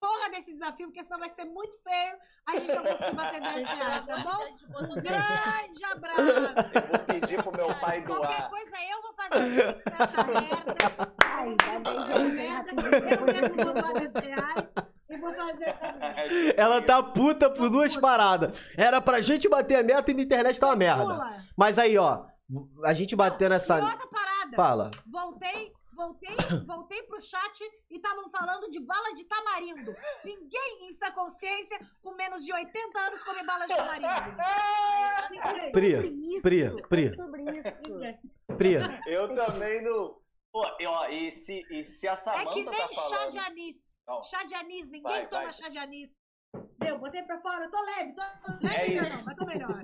porra 0.00 0.30
desse 0.30 0.52
desafio, 0.54 0.86
porque 0.88 1.04
senão 1.04 1.18
vai 1.18 1.28
ser 1.30 1.44
muito 1.44 1.76
feio 1.82 2.16
a 2.48 2.56
gente 2.58 2.74
não 2.74 2.82
conseguir 2.84 3.14
bater 3.14 3.40
10 3.42 3.66
reais, 3.66 4.06
tá 4.06 4.18
bom? 4.18 4.84
Um 4.84 4.94
grande 4.94 5.84
abraço! 5.84 6.20
Eu 6.20 6.88
vou 6.88 6.98
pedir 7.06 7.42
pro 7.42 7.56
meu 7.56 7.74
pai 7.80 8.02
Qualquer 8.02 8.36
doar. 8.38 8.50
coisa 8.50 8.70
eu 8.90 9.02
vou 9.02 9.12
fazer 9.14 9.74
pix 9.74 9.98
nessa 9.98 10.24
merda. 10.26 10.74
Ai, 11.24 11.56
Essa 11.60 12.04
gente, 12.06 12.32
merda. 12.32 12.70
Eu 12.70 13.00
depois 13.08 13.40
mesmo 13.40 13.54
vou 13.56 13.64
eu 13.64 13.74
doar 13.74 13.92
10 13.94 14.14
reais 14.14 14.72
e 15.10 15.16
vou 15.18 15.34
fazer 15.34 15.64
essa 15.68 15.92
merda. 15.92 16.54
Ela 16.56 16.82
tá 16.82 17.02
puta 17.02 17.50
por 17.50 17.68
duas 17.70 17.96
paradas. 17.96 18.58
Era 18.76 19.00
pra 19.00 19.20
gente 19.20 19.48
bater 19.48 19.76
a 19.76 19.82
meta 19.82 20.10
e 20.10 20.14
minha 20.14 20.24
internet 20.24 20.58
tá 20.58 20.68
uma 20.68 20.76
merda. 20.76 21.20
Mas 21.56 21.78
aí, 21.78 21.96
ó. 21.98 22.24
A 22.84 22.92
gente 22.92 23.14
batendo 23.14 23.54
essa. 23.54 23.76
Outra 23.76 24.06
parada. 24.08 24.56
Fala. 24.56 24.90
Voltei, 25.06 25.72
voltei, 26.00 26.36
voltei 26.66 27.02
pro 27.04 27.20
chat 27.20 27.60
e 27.90 27.96
estavam 27.96 28.28
falando 28.30 28.68
de 28.70 28.80
bala 28.80 29.12
de 29.14 29.24
tamarindo. 29.24 29.94
Ninguém 30.24 30.88
em 30.88 30.94
sua 30.94 31.10
consciência 31.12 31.78
com 32.02 32.14
menos 32.14 32.44
de 32.44 32.52
80 32.52 32.98
anos 32.98 33.22
come 33.22 33.44
bala 33.44 33.66
de 33.66 33.74
tamarindo. 33.76 34.36
Pri, 35.72 35.92
sobre 35.92 36.08
isso, 36.08 36.42
Pri, 36.42 36.82
Pri. 36.88 37.06
é 37.06 37.12
sobre 37.12 37.42
isso. 37.42 38.56
Pri. 38.56 38.74
Eu 39.06 39.34
também 39.34 39.82
não. 39.82 40.18
Pô, 40.52 40.66
e, 40.80 40.86
ó, 40.86 41.06
e 41.08 41.30
se, 41.30 41.64
e 41.70 41.84
se 41.84 42.08
a 42.08 42.12
É 42.12 42.16
Samanta 42.16 42.50
que 42.52 42.64
nem 42.64 42.76
tá 42.76 42.88
chá 42.92 43.02
falando. 43.02 43.30
de 43.32 43.38
anis. 43.38 43.76
Não. 44.06 44.22
Chá 44.24 44.42
de 44.44 44.54
anis, 44.56 44.84
ninguém 44.86 45.02
Vai, 45.02 45.28
toma 45.28 45.42
vai. 45.44 45.52
chá 45.52 45.68
de 45.68 45.78
anis. 45.78 46.10
Deu, 46.78 46.98
botei 46.98 47.22
pra 47.22 47.40
fora, 47.40 47.64
eu 47.66 47.70
tô 47.70 47.80
leve, 47.80 48.12
tô 48.14 48.22
leve 48.60 48.74
É 48.76 48.86
isso. 48.94 49.16
não, 49.16 49.24
mas 49.24 49.34
tô 49.36 49.46
melhor. 49.46 49.80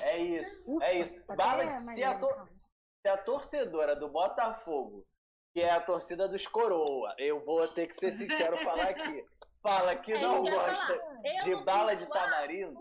É 0.00 0.18
isso, 0.18 0.82
é 0.82 0.98
isso. 1.00 1.22
tá 1.26 1.36
Bala, 1.36 1.78
se, 1.80 2.02
a 2.02 2.18
se 2.18 3.08
a 3.08 3.18
torcedora 3.18 3.94
do 3.94 4.08
Botafogo, 4.08 5.04
que 5.52 5.60
é 5.60 5.70
a 5.70 5.80
torcida 5.80 6.26
dos 6.28 6.46
Coroa, 6.46 7.14
eu 7.18 7.44
vou 7.44 7.68
ter 7.68 7.86
que 7.86 7.94
ser 7.94 8.10
sincero 8.10 8.56
falar 8.58 8.88
aqui. 8.88 9.24
Fala 9.62 9.94
que 9.96 10.12
É 10.12 10.20
não 10.20 10.42
gosta 10.42 10.98
falar. 10.98 11.44
De 11.44 11.64
bala 11.64 11.94
de 11.94 12.06
tamarindo. 12.06 12.80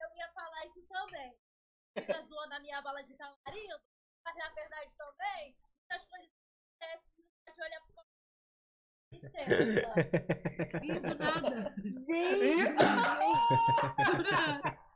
Eu 0.00 0.08
ia 0.16 0.28
falar 0.32 0.66
isso 0.66 0.86
também. 0.88 1.34
fica 1.98 2.22
zoando 2.22 2.54
a 2.54 2.60
minha 2.60 2.80
bala 2.82 3.02
de 3.02 3.14
tamarindo, 3.16 3.80
mas 4.24 4.36
na 4.36 4.48
verdade 4.50 4.90
também, 4.96 5.56
muitas 5.88 6.08
coisas 6.08 6.30
acontecem, 6.78 7.24
você 7.48 7.62
olha 7.62 7.80
pro. 7.80 8.06
Ih, 10.82 11.00
do 11.00 11.14
nada. 11.16 11.74
Gente, 12.06 12.74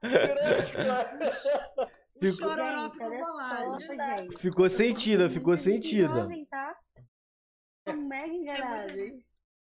Grande, 0.02 0.72
cara. 0.72 2.01
Ficou- 2.30 2.50
chororó 2.50 2.90
ficou 2.90 3.10
bolado. 3.10 3.78
gente. 3.80 4.38
Ficou 4.38 4.70
sentida, 4.70 5.28
ficou 5.30 5.56
sentida. 5.56 6.08
Jovem, 6.20 6.46
tá? 6.46 6.78
Mega. 7.96 8.86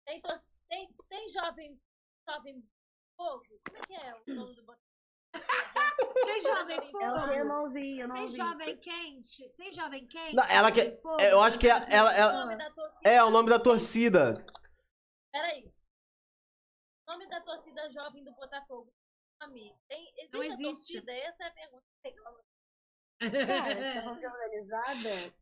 Tem, 0.04 0.20
tem, 0.68 0.88
tem 1.08 1.28
jovem, 1.30 1.80
jovem 2.28 2.62
fogo? 3.16 3.42
Como 3.66 3.78
é 3.78 3.80
que 3.86 3.94
é 3.94 4.14
o 4.14 4.34
nome 4.34 4.54
do 4.54 4.62
botão? 4.64 4.82
Tem 6.26 6.40
jovem 6.40 6.76
Eu, 6.76 6.90
fogo. 6.90 7.32
eu 7.32 7.44
não 7.44 7.70
vi, 7.72 7.98
eu 8.00 8.08
não 8.08 8.14
Tem 8.16 8.26
vi. 8.26 8.36
jovem 8.36 8.76
quente? 8.78 9.48
Tem 9.56 9.72
jovem 9.72 10.06
quente? 10.06 10.34
Não, 10.34 10.44
ela 10.44 10.70
quer- 10.70 11.00
fogo? 11.00 11.20
Eu 11.20 11.40
acho 11.40 11.58
que 11.58 11.68
ela, 11.68 11.84
ela, 11.90 12.14
ela- 12.14 12.70
torcida. 12.70 13.08
é 13.10 13.22
o 13.24 13.30
nome 13.30 13.48
da 13.50 13.58
torcida. 13.58 14.34
Peraí. 15.32 15.72
O 17.06 17.12
nome 17.12 17.26
da 17.28 17.40
torcida 17.40 17.90
jovem 17.92 18.24
do 18.24 18.32
Botafogo. 18.34 18.92
Nome. 19.46 19.74
Tem, 19.88 20.08
existe, 20.18 20.32
Não 20.32 20.40
a 20.40 20.44
existe. 20.44 20.62
torcida? 21.02 21.12
Essa 21.12 21.44
é 21.44 21.46
a 21.48 21.50
pergunta. 21.50 21.82
Cara, 23.18 23.74
você 23.74 23.94
tá 23.94 24.02
falando 24.02 24.18
de 24.20 24.26
organizada? 24.26 25.34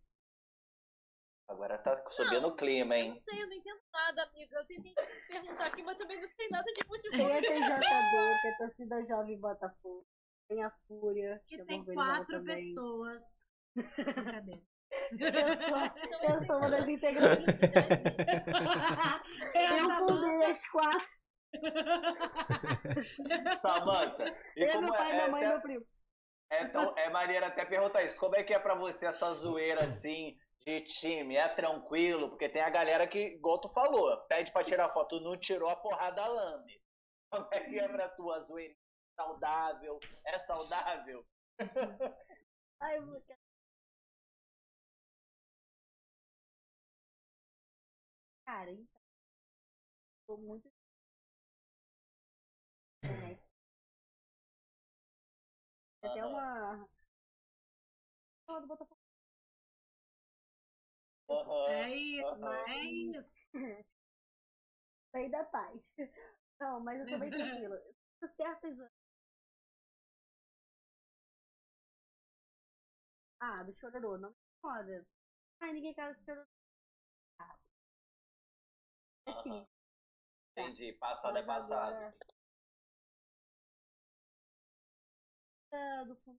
Agora 1.48 1.78
tá 1.78 2.10
subindo 2.10 2.46
o 2.48 2.54
clima, 2.56 2.94
Eu 2.96 3.00
hein? 3.02 3.08
não 3.08 3.14
sei, 3.16 3.42
eu 3.42 3.46
não 3.48 3.54
entendo 3.54 3.80
nada, 3.92 4.22
amiga. 4.24 4.56
Eu 4.56 4.64
tentei 4.66 4.94
perguntar 5.26 5.66
aqui, 5.66 5.82
mas 5.82 5.98
também 5.98 6.20
não 6.20 6.28
sei 6.28 6.48
nada 6.48 6.64
de 6.64 6.74
Tem 6.74 6.84
futebol. 6.86 7.26
a 7.26 7.40
TJD, 7.40 8.40
que 8.40 8.46
é 8.46 8.50
a 8.50 8.56
torcida 8.58 9.04
jovem 9.06 9.40
Botafogo. 9.40 10.06
Tem 10.48 10.62
a 10.62 10.70
Fúria, 10.86 11.42
Que 11.46 11.60
é 11.60 11.64
tem 11.64 11.84
quatro 11.84 12.44
pessoas. 12.44 13.20
Brincadeira. 13.74 14.62
Eu 15.12 16.46
sou 16.46 16.56
uma 16.58 16.70
das 16.70 16.86
integrantes. 16.88 17.46
A 19.54 19.58
Eu 19.58 19.90
fundei 20.06 20.50
as 20.52 20.68
quatro. 20.70 21.19
Samanta, 23.60 24.24
e 24.56 24.62
Eu, 24.64 24.80
meu 24.80 24.92
pai, 24.92 25.10
é, 25.10 25.14
minha 25.14 25.28
mãe 25.28 25.42
e 25.42 25.44
até- 25.44 25.52
meu 25.54 25.60
primo. 25.60 25.86
é, 26.50 26.64
tão, 26.66 26.96
é 26.96 27.10
maneiro 27.10 27.44
até 27.46 27.64
perguntar 27.64 28.02
isso. 28.02 28.18
Como 28.18 28.36
é 28.36 28.42
que 28.44 28.54
é 28.54 28.58
pra 28.58 28.74
você 28.74 29.06
essa 29.06 29.32
zoeira 29.32 29.84
assim 29.84 30.36
de 30.66 30.80
time? 30.82 31.36
É 31.36 31.48
tranquilo? 31.48 32.30
Porque 32.30 32.48
tem 32.48 32.62
a 32.62 32.70
galera 32.70 33.06
que, 33.06 33.18
igual 33.18 33.60
tu 33.60 33.68
falou, 33.68 34.16
pede 34.28 34.52
pra 34.52 34.64
tirar 34.64 34.88
foto, 34.90 35.20
não 35.20 35.36
tirou 35.38 35.68
a 35.68 35.76
porrada 35.76 36.26
lame. 36.26 36.80
Como 37.30 37.46
é 37.52 37.60
que 37.60 37.78
é 37.78 37.88
pra 37.88 38.08
tu 38.10 38.30
a 38.30 38.40
zoeira? 38.40 38.74
Saudável? 39.16 39.98
É 40.26 40.38
saudável? 40.38 41.26
Ai, 42.80 42.96
eu 42.98 43.22
Cara, 48.44 48.70
então. 48.70 49.00
Tô 50.26 50.36
muito. 50.38 50.70
Tem 56.00 56.10
até 56.10 56.24
uma. 56.26 56.88
Fala 58.46 58.60
do 58.60 58.66
Botafogo. 58.66 59.00
Aham, 61.30 61.70
É 61.70 61.90
isso, 61.94 62.26
aham. 62.26 62.64
é 62.68 62.78
isso. 62.84 63.30
Saí 65.12 65.28
da 65.30 65.44
paz. 65.44 65.80
Não, 66.60 66.80
mas 66.80 67.00
eu 67.00 67.08
tô 67.08 67.18
bem 67.18 67.30
tranquila. 67.30 67.80
Certas. 68.36 68.76
Ah, 73.40 73.62
do 73.64 73.72
chororô, 73.74 74.16
não 74.18 74.30
me 74.30 74.36
incomoda. 74.58 75.06
Ai, 75.60 75.72
ninguém 75.72 75.94
quer 75.94 76.14
do 76.14 76.24
chororô. 76.24 76.46
Ah. 77.38 77.56
Assim, 79.26 79.66
Entendi. 80.52 80.92
Passado 80.94 81.38
é 81.38 81.42
passado. 81.42 81.94
agora- 81.94 82.14
do 86.04 86.16
fundo. 86.16 86.38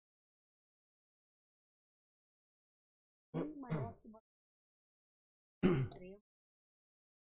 Bem 3.33 3.55
maior 3.55 3.93
que 4.01 4.07
Botafogo. 4.09 4.25
Extremo. 5.63 6.21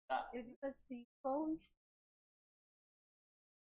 Tá. 0.07 0.29
Eu 0.33 0.43
digo 0.43 0.65
assim, 0.65 1.07
com 1.21 1.59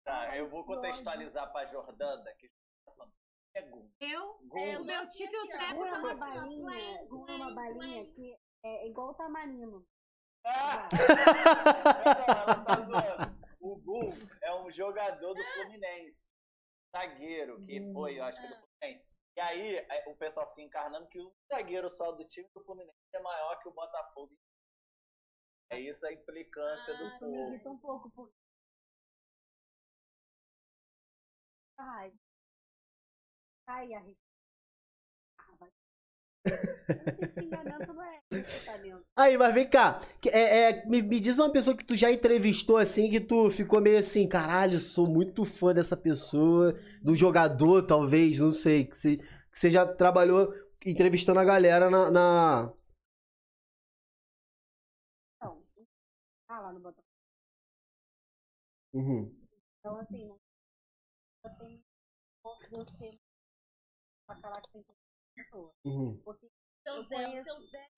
Tá, 0.04 0.36
eu 0.36 0.48
vou 0.48 0.64
contextualizar 0.64 1.50
pra 1.50 1.66
Jordana 1.66 2.32
que 2.34 2.48
tá 2.48 2.92
falando. 2.92 3.12
É. 3.54 3.60
Eu. 4.00 4.40
É, 4.54 4.78
o 4.78 4.84
meu 4.84 5.06
tio 5.08 5.28
é 5.28 5.72
uma 5.74 6.14
balinha, 6.14 6.70
play, 6.70 7.06
gol 7.08 7.26
é 7.28 7.32
uma 7.32 7.54
balinha 7.54 8.04
que 8.12 8.38
é 8.62 8.88
igual 8.88 9.10
o 9.10 9.14
tamarino. 9.14 9.86
Ah! 10.44 10.88
Tá. 12.26 13.34
O 13.60 13.76
Gol 13.76 14.12
é 14.42 14.54
um 14.54 14.70
jogador 14.70 15.34
do 15.34 15.44
Fluminense. 15.54 16.30
Zagueiro, 16.96 17.60
que 17.60 17.92
foi, 17.92 18.18
eu 18.18 18.24
acho 18.24 18.40
que 18.40 18.48
do 18.48 18.56
Fluminense. 18.56 19.06
E 19.36 19.40
aí, 19.40 19.76
é, 19.76 20.08
o 20.08 20.16
pessoal 20.16 20.48
fica 20.50 20.62
encarnando 20.62 21.06
que 21.08 21.20
o 21.20 21.30
zagueiro 21.52 21.90
só 21.90 22.10
do 22.12 22.24
time 22.26 22.48
do 22.54 22.64
Fluminense 22.64 22.96
é 23.12 23.20
maior 23.20 23.60
que 23.60 23.68
o 23.68 23.72
Botafogo. 23.72 24.34
É 25.70 25.78
isso 25.78 26.06
a 26.06 26.12
implicância 26.12 26.96
do 26.96 27.04
Ah, 27.04 27.10
Me 27.12 27.18
povo. 27.18 27.34
irrita 27.52 27.70
um 27.70 27.78
pouco 27.78 28.10
porque. 28.12 28.34
Ai. 31.78 32.12
Ai, 33.66 33.92
a 33.92 34.00
Aí, 39.16 39.36
mas 39.38 39.54
vem 39.54 39.68
cá. 39.68 40.00
É, 40.26 40.70
é, 40.70 40.86
me, 40.86 41.00
me 41.02 41.18
diz 41.20 41.38
uma 41.38 41.50
pessoa 41.50 41.76
que 41.76 41.84
tu 41.84 41.96
já 41.96 42.10
entrevistou 42.10 42.76
assim, 42.76 43.10
que 43.10 43.20
tu 43.20 43.50
ficou 43.50 43.80
meio 43.80 43.98
assim, 43.98 44.28
caralho, 44.28 44.78
sou 44.78 45.06
muito 45.08 45.44
fã 45.44 45.72
dessa 45.72 45.96
pessoa, 45.96 46.74
do 47.02 47.14
jogador, 47.14 47.82
talvez, 47.86 48.38
não 48.38 48.50
sei. 48.50 48.84
Que 48.84 48.96
você, 48.96 49.16
que 49.16 49.58
você 49.58 49.70
já 49.70 49.86
trabalhou 49.86 50.52
entrevistando 50.84 51.40
a 51.40 51.44
galera 51.44 51.88
na. 51.90 52.10
na- 52.10 52.72
lá 56.48 56.72
no. 56.72 56.94
Uhum. 58.92 59.32
Então, 59.78 59.96
assim. 60.00 60.36
Eu 61.44 61.50
tenho 62.70 62.86
ser 62.98 63.18
pra 64.26 64.36
falar 64.36 64.60
que 64.60 64.70
tem 64.70 64.84
pessoa. 65.36 65.72
Uhum. 65.84 66.20
Porque 66.24 66.48
Seu 66.84 66.94
Eu 66.96 67.02
Zé, 67.02 67.16
conheço. 67.16 67.44
seu 67.44 67.60
Zé. 67.66 67.88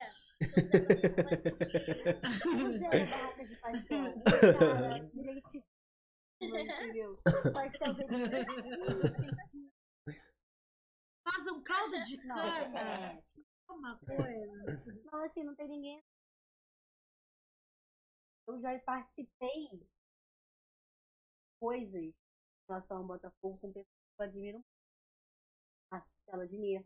Seu 2.43 2.79
Zé 2.79 2.89
da 2.89 3.07
barraca 3.07 3.47
de 3.47 3.57
pastel, 3.57 4.15
cara 4.69 4.99
direitinho, 5.11 5.65
entendeu? 6.41 7.21
Pastel 7.53 7.95
dele. 7.95 8.47
Faz 11.25 11.47
um 11.49 11.63
caldo 11.63 12.01
de 12.03 12.17
cana. 12.19 12.79
é. 12.79 13.23
Uma 13.71 13.99
coisa. 13.99 14.83
Não, 15.13 15.25
assim, 15.25 15.45
não 15.45 15.55
tem 15.55 15.69
ninguém. 15.69 16.03
Eu 18.47 18.59
já 18.63 18.79
participei 18.81 19.69
de 19.69 19.87
coisas 21.61 21.95
em 22.03 22.15
relação 22.67 22.99
ao 22.99 23.05
Botafogo 23.05 23.59
com 23.59 23.69
pessoas 23.73 23.87
que 23.87 24.23
eu 24.23 24.25
admiro. 24.25 24.65
Marcela 25.93 26.49
Diniz. 26.49 26.83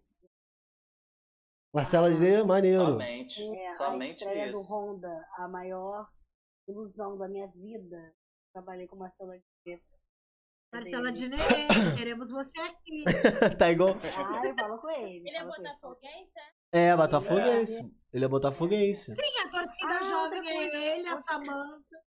Marcela 1.73 2.13
Diné, 2.13 2.43
maneiro. 2.43 2.85
Somente. 2.85 3.43
É, 3.57 3.67
a 3.67 3.69
Somente 3.71 4.19
estreia 4.19 4.53
do 4.53 4.61
isso. 4.61 4.73
Honda, 4.73 5.27
a 5.39 5.49
maior 5.49 6.07
ilusão 6.69 7.17
da 7.17 7.29
minha 7.29 7.47
vida. 7.49 8.15
Trabalhei 8.53 8.87
com 8.87 8.97
Marcela 8.97 9.35
Diniz. 9.65 9.83
Marcela 10.73 11.13
Diné, 11.13 11.37
queremos 11.97 12.31
você 12.31 12.59
aqui. 12.61 13.05
tá 13.59 13.71
igual. 13.71 13.91
Ah, 13.91 14.47
eu 14.47 14.55
falo 14.55 14.79
com 14.79 14.91
ele. 14.91 15.29
Ele 15.29 15.37
é 15.37 15.45
botafoguense, 15.45 16.33
é? 16.73 16.87
É, 16.89 16.97
Botafoguense. 16.97 17.95
Ele 18.13 18.25
é 18.25 18.29
Botafoguense. 18.29 19.15
Sim, 19.15 19.39
a 19.45 19.51
torcida 19.51 19.95
Ah, 19.95 20.03
jovem 20.03 20.41
é 20.49 20.99
ele, 20.99 21.09
a 21.09 21.23
Samanta. 21.23 22.03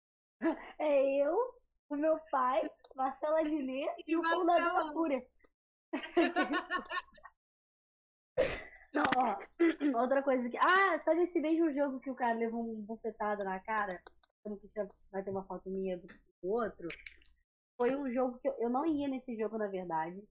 É 0.79 1.23
eu, 1.23 1.37
o 1.89 1.97
meu 1.97 2.19
pai, 2.31 2.63
Marcela 2.95 3.43
Diniz 3.45 3.91
e, 4.07 4.13
E 4.13 4.17
o 4.17 4.23
fundador 4.23 4.47
da 4.47 4.73
Marcelão. 4.73 4.93
Fúria. 4.93 5.27
Não, 8.95 9.03
ó, 9.17 10.01
outra 10.01 10.23
coisa 10.23 10.49
que. 10.49 10.57
Ah, 10.57 11.01
sabe 11.05 11.25
esse 11.25 11.41
mesmo 11.41 11.73
jogo 11.75 11.99
que 12.01 12.11
o 12.11 12.15
cara 12.15 12.39
levou 12.39 12.63
um 12.63 12.81
bufetado 12.83 13.43
na 13.43 13.59
cara? 13.59 14.01
Como 14.43 14.57
que 14.57 14.69
vai 15.11 15.23
ter 15.23 15.31
uma 15.31 15.45
foto 15.45 15.69
minha 15.69 15.99
do 15.99 16.09
outro? 16.43 16.87
Foi 17.77 17.97
um 17.97 18.13
jogo 18.13 18.39
que 18.39 18.49
eu, 18.49 18.55
eu 18.61 18.71
não 18.71 18.87
ia 18.87 19.09
nesse 19.09 19.37
jogo, 19.37 19.59
na 19.59 19.67
verdade. 19.67 20.23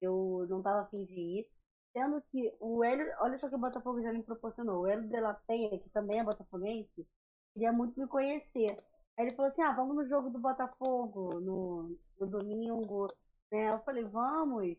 Eu 0.00 0.46
não 0.48 0.60
tava 0.62 0.82
afim 0.82 1.04
de 1.04 1.14
ir. 1.14 1.48
Sendo 1.92 2.20
que 2.30 2.52
o 2.60 2.82
Hélio, 2.82 3.06
olha 3.20 3.38
só 3.38 3.48
que 3.48 3.54
o 3.54 3.58
Botafogo 3.58 4.02
já 4.02 4.12
me 4.12 4.22
proporcionou. 4.22 4.82
O 4.82 4.86
Hélio 4.86 5.08
de 5.08 5.20
la 5.20 5.34
Penha, 5.34 5.78
que 5.78 5.90
também 5.90 6.18
é 6.20 6.24
botafoguense, 6.24 7.06
queria 7.54 7.72
muito 7.72 7.98
me 8.00 8.08
conhecer. 8.08 8.76
Aí 9.16 9.26
ele 9.26 9.36
falou 9.36 9.50
assim: 9.52 9.62
ah, 9.62 9.72
vamos 9.72 9.94
no 9.96 10.08
jogo 10.08 10.30
do 10.30 10.38
Botafogo 10.40 11.40
no, 11.40 11.96
no 12.18 12.26
domingo. 12.26 13.06
Né? 13.52 13.70
Eu 13.70 13.80
falei: 13.80 14.04
vamos. 14.04 14.76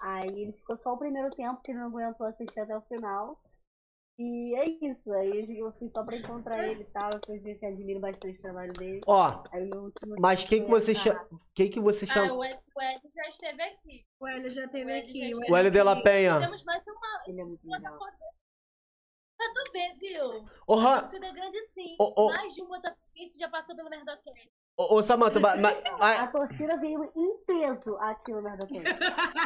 Aí 0.00 0.28
ele 0.28 0.52
ficou 0.52 0.76
só 0.78 0.94
o 0.94 0.98
primeiro 0.98 1.30
tempo, 1.30 1.56
porque 1.56 1.70
ele 1.72 1.78
não 1.80 1.86
aguentou 1.88 2.26
assistir 2.26 2.60
até 2.60 2.76
o 2.76 2.82
final. 2.82 3.38
E 4.18 4.54
é 4.54 4.68
isso. 4.86 5.10
Aí 5.14 5.58
eu 5.58 5.72
fui 5.78 5.88
só 5.88 6.04
pra 6.04 6.16
encontrar 6.16 6.68
ele 6.68 6.82
e 6.82 6.86
tal. 6.86 7.10
Eu 7.12 7.20
fui 7.24 7.38
ver 7.38 7.54
que 7.56 7.64
admiro 7.66 8.00
bastante 8.00 8.38
o 8.38 8.42
trabalho 8.42 8.72
dele. 8.74 9.00
Ó, 9.06 9.42
Aí 9.52 9.64
no 9.66 9.84
último 9.84 10.14
mas 10.18 10.44
quem 10.44 10.62
que 10.64 10.70
você 10.70 10.92
tá- 10.92 11.00
chama. 11.00 11.28
Quem 11.54 11.70
que 11.70 11.80
você 11.80 12.04
Ah, 12.04 12.08
chama. 12.08 12.34
o 12.34 12.44
Ed, 12.44 12.58
o 12.76 12.82
Ed 12.82 13.00
já 13.14 13.28
esteve 13.30 13.62
aqui. 13.62 14.06
O 14.20 14.28
Hélio 14.28 14.50
já 14.50 14.68
teve 14.68 14.90
O 14.90 14.94
Hélio 14.94 15.08
aqui. 15.08 15.50
O 15.52 15.56
Hélio 15.56 15.70
de 15.70 15.82
la. 15.82 16.02
Penha. 16.02 16.38
Temos 16.38 16.62
mais 16.64 16.84
uma. 16.86 17.22
Ele 17.26 17.40
é 17.40 17.44
muito 17.44 17.66
legal. 17.66 17.98
Pra 19.40 19.48
tu 19.54 19.72
ver, 19.72 19.94
viu? 19.98 20.44
Ô, 20.66 20.74
Han- 20.74 21.00
Você 21.08 21.18
deu 21.18 21.32
grande 21.32 21.58
sim. 21.72 21.96
Ô, 21.98 22.12
ô. 22.26 22.28
Mais 22.28 22.54
de 22.54 22.62
um 22.62 22.66
Botafoguense 22.68 23.38
já 23.38 23.48
passou 23.48 23.74
pelo 23.74 23.88
Merdocast. 23.88 24.50
Ô, 24.76 24.96
ô, 24.98 25.02
ma- 25.62 25.70
A 25.94 25.98
ma- 25.98 26.26
torcida 26.26 26.76
veio 26.76 27.10
em 27.16 27.36
peso 27.46 27.96
aqui 27.96 28.32
no 28.32 28.42
Merdoquém. 28.42 28.82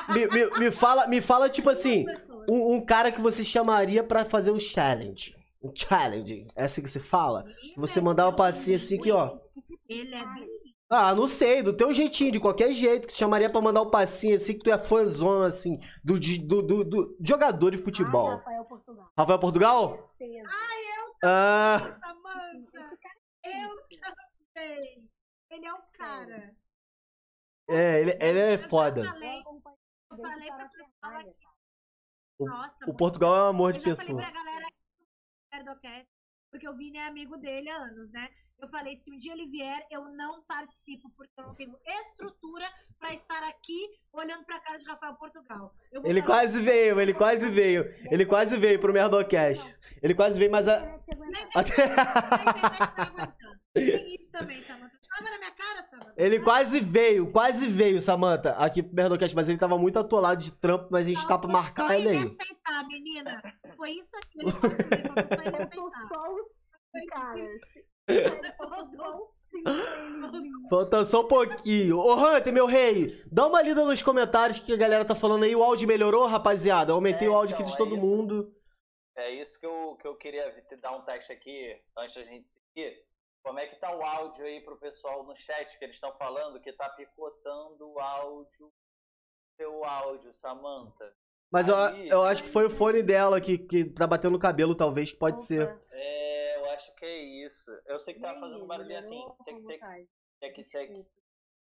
me, 0.08 0.26
me- 0.26 0.58
me 0.58 0.72
fala, 0.72 1.06
me 1.06 1.20
fala, 1.20 1.48
tipo 1.48 1.70
assim, 1.70 2.04
um, 2.48 2.74
um 2.74 2.84
cara 2.84 3.12
que 3.12 3.20
você 3.20 3.44
chamaria 3.44 4.02
pra 4.02 4.24
fazer 4.24 4.50
um 4.50 4.58
challenge. 4.58 5.36
Um 5.62 5.72
challenge. 5.74 6.48
É 6.56 6.64
assim 6.64 6.82
que 6.82 6.90
se 6.90 6.98
fala? 6.98 7.44
Você 7.76 8.00
mandar 8.00 8.28
um 8.28 8.34
passinho 8.34 8.76
assim 8.76 9.00
que, 9.00 9.12
ó. 9.12 9.38
Ele 9.88 10.12
é 10.14 10.24
bem. 10.24 10.48
Ah, 10.96 11.14
não 11.14 11.26
sei, 11.26 11.60
do 11.62 11.76
teu 11.76 11.92
jeitinho, 11.92 12.30
de 12.30 12.38
qualquer 12.38 12.72
jeito, 12.72 13.08
que 13.08 13.14
te 13.14 13.18
chamaria 13.18 13.50
pra 13.50 13.60
mandar 13.60 13.82
um 13.82 13.90
passinho 13.90 14.36
assim, 14.36 14.52
que 14.56 14.62
tu 14.62 14.70
é 14.70 14.78
fãzona, 14.78 15.48
assim, 15.48 15.78
do, 16.04 16.18
do, 16.18 16.62
do, 16.62 16.84
do 16.84 17.16
jogador 17.20 17.70
de 17.72 17.78
futebol. 17.78 18.28
Ai, 18.28 18.36
Rafael 18.36 18.64
Portugal. 18.64 19.12
Rafael 19.18 19.38
Portugal? 19.40 20.14
Certeza. 20.16 20.48
Ah, 21.24 21.78
Samanta, 22.04 22.98
eu 23.44 23.76
também. 24.54 25.10
Ele 25.50 25.66
é 25.66 25.72
um 25.72 25.82
cara. 25.92 26.54
é, 27.68 28.00
ele, 28.00 28.18
ele 28.20 28.38
é 28.38 28.54
Eu 28.54 28.68
foda. 28.68 29.00
Eu 29.00 29.06
falei, 29.10 29.42
eu 30.10 30.18
falei 30.18 30.48
pra 30.48 30.68
pessoal 30.68 31.20
aqui. 31.20 31.44
Nossa, 32.38 32.74
O 32.88 32.94
Portugal 32.94 33.36
é 33.36 33.42
um 33.44 33.46
amor 33.46 33.74
eu 33.74 33.78
de 33.78 33.84
já 33.84 33.90
pessoa. 33.90 34.20
falei 34.22 34.32
pra 34.32 34.44
galera 34.44 34.66
aqui 34.66 34.74
do 35.00 35.56
Nerdocast, 35.56 36.08
porque 36.50 36.68
o 36.68 36.76
Vini 36.76 36.98
é 36.98 37.06
amigo 37.06 37.36
dele 37.36 37.70
há 37.70 37.76
anos, 37.76 38.10
né? 38.10 38.28
Eu 38.60 38.68
falei, 38.68 38.96
se 38.96 39.10
um 39.10 39.18
dia 39.18 39.32
ele 39.32 39.46
vier, 39.46 39.86
eu 39.90 40.04
não 40.14 40.42
participo, 40.44 41.10
porque 41.16 41.32
eu 41.38 41.44
não 41.44 41.54
tenho 41.54 41.76
estrutura 42.02 42.64
pra 42.98 43.12
estar 43.12 43.42
aqui 43.44 43.90
olhando 44.12 44.44
pra 44.44 44.58
cara 44.60 44.78
de 44.78 44.84
Rafael 44.84 45.14
Portugal. 45.16 45.74
Eu 45.92 46.02
Ele 46.04 46.22
quase 46.22 46.62
veio, 46.62 46.98
ele 47.00 47.12
quase 47.12 47.50
veio. 47.50 47.84
Ele 48.10 48.24
quase 48.24 48.56
veio 48.56 48.78
pro 48.80 48.92
Merdocast. 48.92 49.78
Ele 50.02 50.14
quase 50.14 50.38
veio, 50.38 50.50
mas 50.50 50.66
a. 50.68 50.76
até- 51.54 51.82
A 51.82 52.50
internet 52.50 52.94
tá 52.94 53.34
isso 54.14 54.32
também, 54.32 54.62
Samanta. 54.62 54.94
Joga 55.16 55.30
na 55.30 55.38
minha 55.38 55.50
cara, 55.50 55.86
Samanta. 55.90 56.14
Ele 56.16 56.40
quase 56.40 56.80
veio, 56.80 57.30
quase 57.32 57.68
veio, 57.68 58.00
Samantha, 58.00 58.52
aqui 58.52 58.82
pro 58.82 58.94
Merdocast, 58.94 59.34
mas 59.34 59.48
ele 59.48 59.58
tava 59.58 59.76
muito 59.76 59.98
atolado 59.98 60.40
de 60.40 60.52
trampo, 60.52 60.88
mas 60.90 61.06
a 61.06 61.08
gente 61.10 61.26
tá 61.26 61.36
pra 61.38 61.50
marcar 61.50 61.98
ele 61.98 62.08
aí. 62.08 62.16
aceitar, 62.24 62.86
menina. 62.86 63.42
Foi 63.76 63.90
isso 63.90 64.16
aqui. 64.16 64.40
Ele 64.40 64.52
falou 64.52 65.68
comigo, 65.68 65.90
faltou 66.08 66.50
só 66.62 66.98
ele 66.98 67.12
aceitar. 67.12 67.34
só 67.34 67.93
Falta 70.68 71.04
só 71.04 71.20
um 71.22 71.28
pouquinho. 71.28 71.98
Ô, 71.98 72.14
Hunter, 72.14 72.52
meu 72.52 72.66
rei, 72.66 73.22
dá 73.30 73.46
uma 73.46 73.62
lida 73.62 73.84
nos 73.84 74.02
comentários 74.02 74.58
que 74.58 74.72
a 74.72 74.76
galera 74.76 75.04
tá 75.04 75.14
falando 75.14 75.44
aí. 75.44 75.54
O 75.54 75.62
áudio 75.62 75.86
melhorou, 75.88 76.26
rapaziada? 76.26 76.90
Eu 76.92 76.96
aumentei 76.96 77.28
É, 77.28 77.30
o 77.30 77.34
áudio 77.34 77.54
aqui 77.54 77.62
então, 77.62 77.74
de 77.76 77.82
é 77.82 77.84
todo 77.84 77.96
isso. 77.96 78.06
mundo. 78.06 78.54
É 79.16 79.30
isso 79.30 79.58
que 79.60 79.66
eu, 79.66 79.96
que 80.00 80.08
eu 80.08 80.16
queria 80.16 80.50
te 80.68 80.76
dar 80.76 80.90
um 80.96 81.02
teste 81.02 81.32
aqui, 81.32 81.80
antes 81.96 82.16
da 82.16 82.24
gente 82.24 82.48
seguir. 82.48 82.96
Como 83.44 83.58
é 83.58 83.66
que 83.66 83.76
tá 83.76 83.94
o 83.94 84.02
áudio 84.02 84.44
aí 84.44 84.60
pro 84.60 84.76
pessoal 84.76 85.22
no 85.24 85.36
chat, 85.36 85.78
que 85.78 85.84
eles 85.84 85.96
estão 85.96 86.12
falando 86.16 86.60
que 86.60 86.72
tá 86.72 86.88
picotando 86.88 87.90
o 87.92 88.00
áudio, 88.00 88.72
seu 89.56 89.84
áudio, 89.84 90.32
Samantha. 90.40 91.12
Mas 91.52 91.68
eu, 91.68 91.76
Aí, 91.76 92.08
eu 92.08 92.24
acho 92.24 92.42
que 92.42 92.48
foi 92.48 92.64
o 92.64 92.70
fone 92.70 93.02
dela 93.02 93.40
que, 93.40 93.58
que 93.58 93.84
tá 93.84 94.06
batendo 94.06 94.32
no 94.32 94.38
cabelo, 94.38 94.74
talvez, 94.74 95.12
que 95.12 95.18
pode 95.18 95.44
ser. 95.44 95.78
É, 97.04 97.04
que 97.04 97.06
é 97.06 97.22
isso. 97.46 97.70
Eu 97.86 97.98
sei 97.98 98.14
que 98.14 98.20
tava 98.20 98.40
fazendo 98.40 98.64
um 98.64 98.66
barulhinho 98.66 98.98
assim. 98.98 99.10
Melhorou 99.10 99.36
Tchac, 99.36 99.54
como 99.54 99.68
tchac, 99.68 99.80
tá? 99.80 99.96
tchac, 100.40 100.64
tchac. 100.64 101.06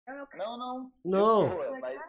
É 0.07 0.13
o 0.13 0.17
meu 0.17 0.27
Não, 0.37 0.57
não. 0.59 0.93
Não. 1.05 1.49
boa, 1.51 1.79
mas 1.81 2.01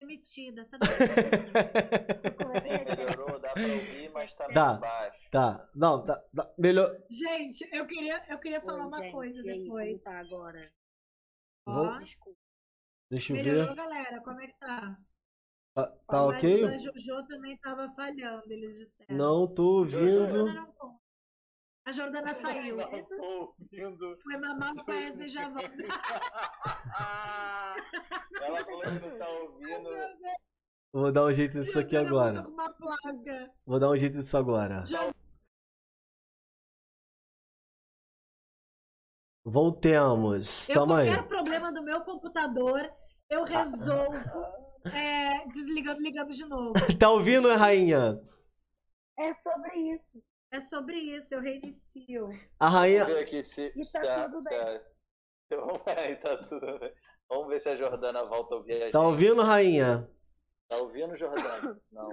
Demitida. 0.00 0.64
Tá 0.64 0.78
melhorou, 2.96 3.38
dá 3.38 3.50
pra 3.52 3.62
ouvir, 3.62 4.10
mas 4.14 4.34
tá 4.34 4.48
Dá. 4.48 4.68
meio 4.68 4.80
baixo. 4.80 5.30
Tá, 5.30 5.68
não, 5.74 6.06
tá, 6.06 6.16
tá 6.34 6.50
melhor. 6.56 6.90
Gente, 7.10 7.68
eu 7.70 7.86
queria, 7.86 8.24
eu 8.30 8.38
queria 8.38 8.62
falar 8.62 8.86
uma 8.86 9.02
Gente, 9.02 9.12
coisa 9.12 9.42
depois. 9.42 10.00
tá 10.02 10.18
agora? 10.18 10.72
Vou- 11.66 11.84
Ó, 11.86 11.98
Desculpa. 11.98 12.38
Deixa 13.10 13.32
eu 13.32 13.36
melhorou, 13.36 13.68
ver. 13.68 13.74
galera? 13.76 14.20
Como 14.22 14.40
é 14.40 14.46
que 14.46 14.58
tá? 14.58 14.98
Tá, 15.74 15.86
tá 15.86 16.26
Mas 16.26 16.38
ok? 16.38 16.64
a 16.64 16.76
Jojo 16.78 17.26
também 17.28 17.56
tava 17.58 17.92
falhando, 17.94 18.50
eles 18.50 18.76
disseram. 18.78 19.16
Não 19.16 19.46
tô 19.54 19.84
A 19.84 19.88
Jordana 19.88 20.38
ouvindo. 20.38 20.54
não 20.54 20.72
conta. 20.72 20.99
A 21.86 21.92
Jordana 21.92 22.34
saiu. 22.34 22.76
Não 22.76 23.04
tô 23.04 23.54
ouvindo. 23.58 24.16
Foi 24.22 24.36
mamar 24.36 24.72
o 24.74 24.90
Wesley 24.90 25.28
já 25.28 25.48
volta. 25.48 25.68
Ela 28.42 28.64
falou 28.64 28.82
que 28.82 28.90
não 28.90 29.18
tá 29.18 29.28
ouvindo. 29.28 29.90
Vou 30.92 31.12
dar 31.12 31.24
um 31.24 31.32
jeito 31.32 31.56
nisso 31.56 31.78
aqui 31.78 31.96
agora. 31.96 32.42
Com 32.42 32.50
uma 32.50 32.72
placa. 32.72 33.52
Vou 33.64 33.78
dar 33.78 33.90
um 33.90 33.96
jeito 33.96 34.16
nisso 34.16 34.36
agora. 34.36 34.84
Voltemos. 39.44 40.68
Eu, 40.68 40.74
Tamo 40.74 40.94
aí. 40.94 41.06
qualquer 41.08 41.28
problema 41.28 41.72
do 41.72 41.82
meu 41.82 42.00
computador, 42.02 42.90
eu 43.30 43.44
resolvo 43.44 44.18
é, 44.94 45.46
desligando, 45.46 46.00
ligando 46.00 46.34
de 46.34 46.44
novo. 46.46 46.72
Tá 46.98 47.10
ouvindo, 47.10 47.48
rainha? 47.56 48.20
É 49.18 49.32
sobre 49.34 49.94
isso. 49.94 50.22
É 50.52 50.60
sobre 50.60 50.96
isso, 50.96 51.34
eu 51.34 51.40
reinicio. 51.40 52.28
A 52.58 52.68
rainha. 52.68 53.04
Vamos 53.04 53.18
ver 53.18 53.24
aqui 53.24 53.42
se. 53.42 53.72
E 53.76 53.82
tá 53.92 54.24
a- 54.24 54.28
tudo 54.28 54.42
bem. 54.44 54.58
a- 54.58 54.80
Então, 55.46 55.80
aí 55.86 56.16
tá 56.16 56.36
tudo 56.44 56.78
bem. 56.78 56.92
Vamos 57.28 57.48
ver 57.48 57.60
se 57.60 57.68
a 57.68 57.76
Jordana 57.76 58.24
volta 58.24 58.54
a 58.54 58.58
ouvir 58.58 58.72
a 58.72 58.78
gente. 58.78 58.92
Tá 58.92 59.00
ouvindo, 59.00 59.42
rainha? 59.42 60.10
Tá 60.68 60.76
ouvindo, 60.78 61.14
Jordana? 61.16 61.80
Não. 61.92 62.08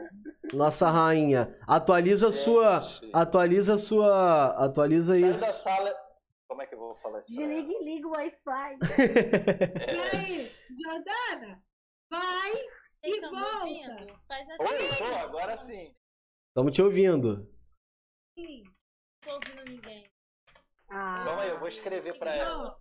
Nossa 0.54 0.89
rainha. 0.89 1.58
Atualiza 1.67 2.28
a 2.28 2.32
sua. 2.32 2.82
Atualiza 3.13 3.73
a 3.76 3.78
sua. 3.78 4.47
Atualiza 4.63 5.13
Sai 5.13 5.23
da 5.23 5.32
isso. 5.32 5.45
sala. 5.63 5.95
Como 6.47 6.62
é 6.62 6.65
que 6.67 6.76
eu 6.76 6.80
vou 6.80 6.95
falar 6.95 7.19
isso? 7.19 7.30
Desliga 7.32 7.71
e 7.71 7.84
liga 7.84 8.08
o 8.08 8.12
Wi-Fi. 8.12 8.78
É. 8.97 9.86
Peraí, 9.86 10.52
Jordana, 10.84 11.63
vai. 12.10 12.52
Vocês 13.04 13.17
E 13.17 13.21
volta. 13.21 14.19
Faz 14.28 14.50
assim. 14.50 14.63
Oi, 14.76 14.95
tô, 14.97 15.15
agora 15.26 15.58
sim. 15.58 15.95
Estamos 16.50 16.73
te 16.73 16.82
ouvindo. 16.82 17.47
Não 18.38 18.63
tô 19.21 19.34
ouvindo 19.34 19.65
ninguém. 19.65 20.08
Ah, 20.89 21.23
Calma 21.26 21.41
aí, 21.41 21.50
eu 21.50 21.60
vou 21.60 21.67
escrever 21.67 22.17
pra 22.19 22.34
ela. 22.36 22.78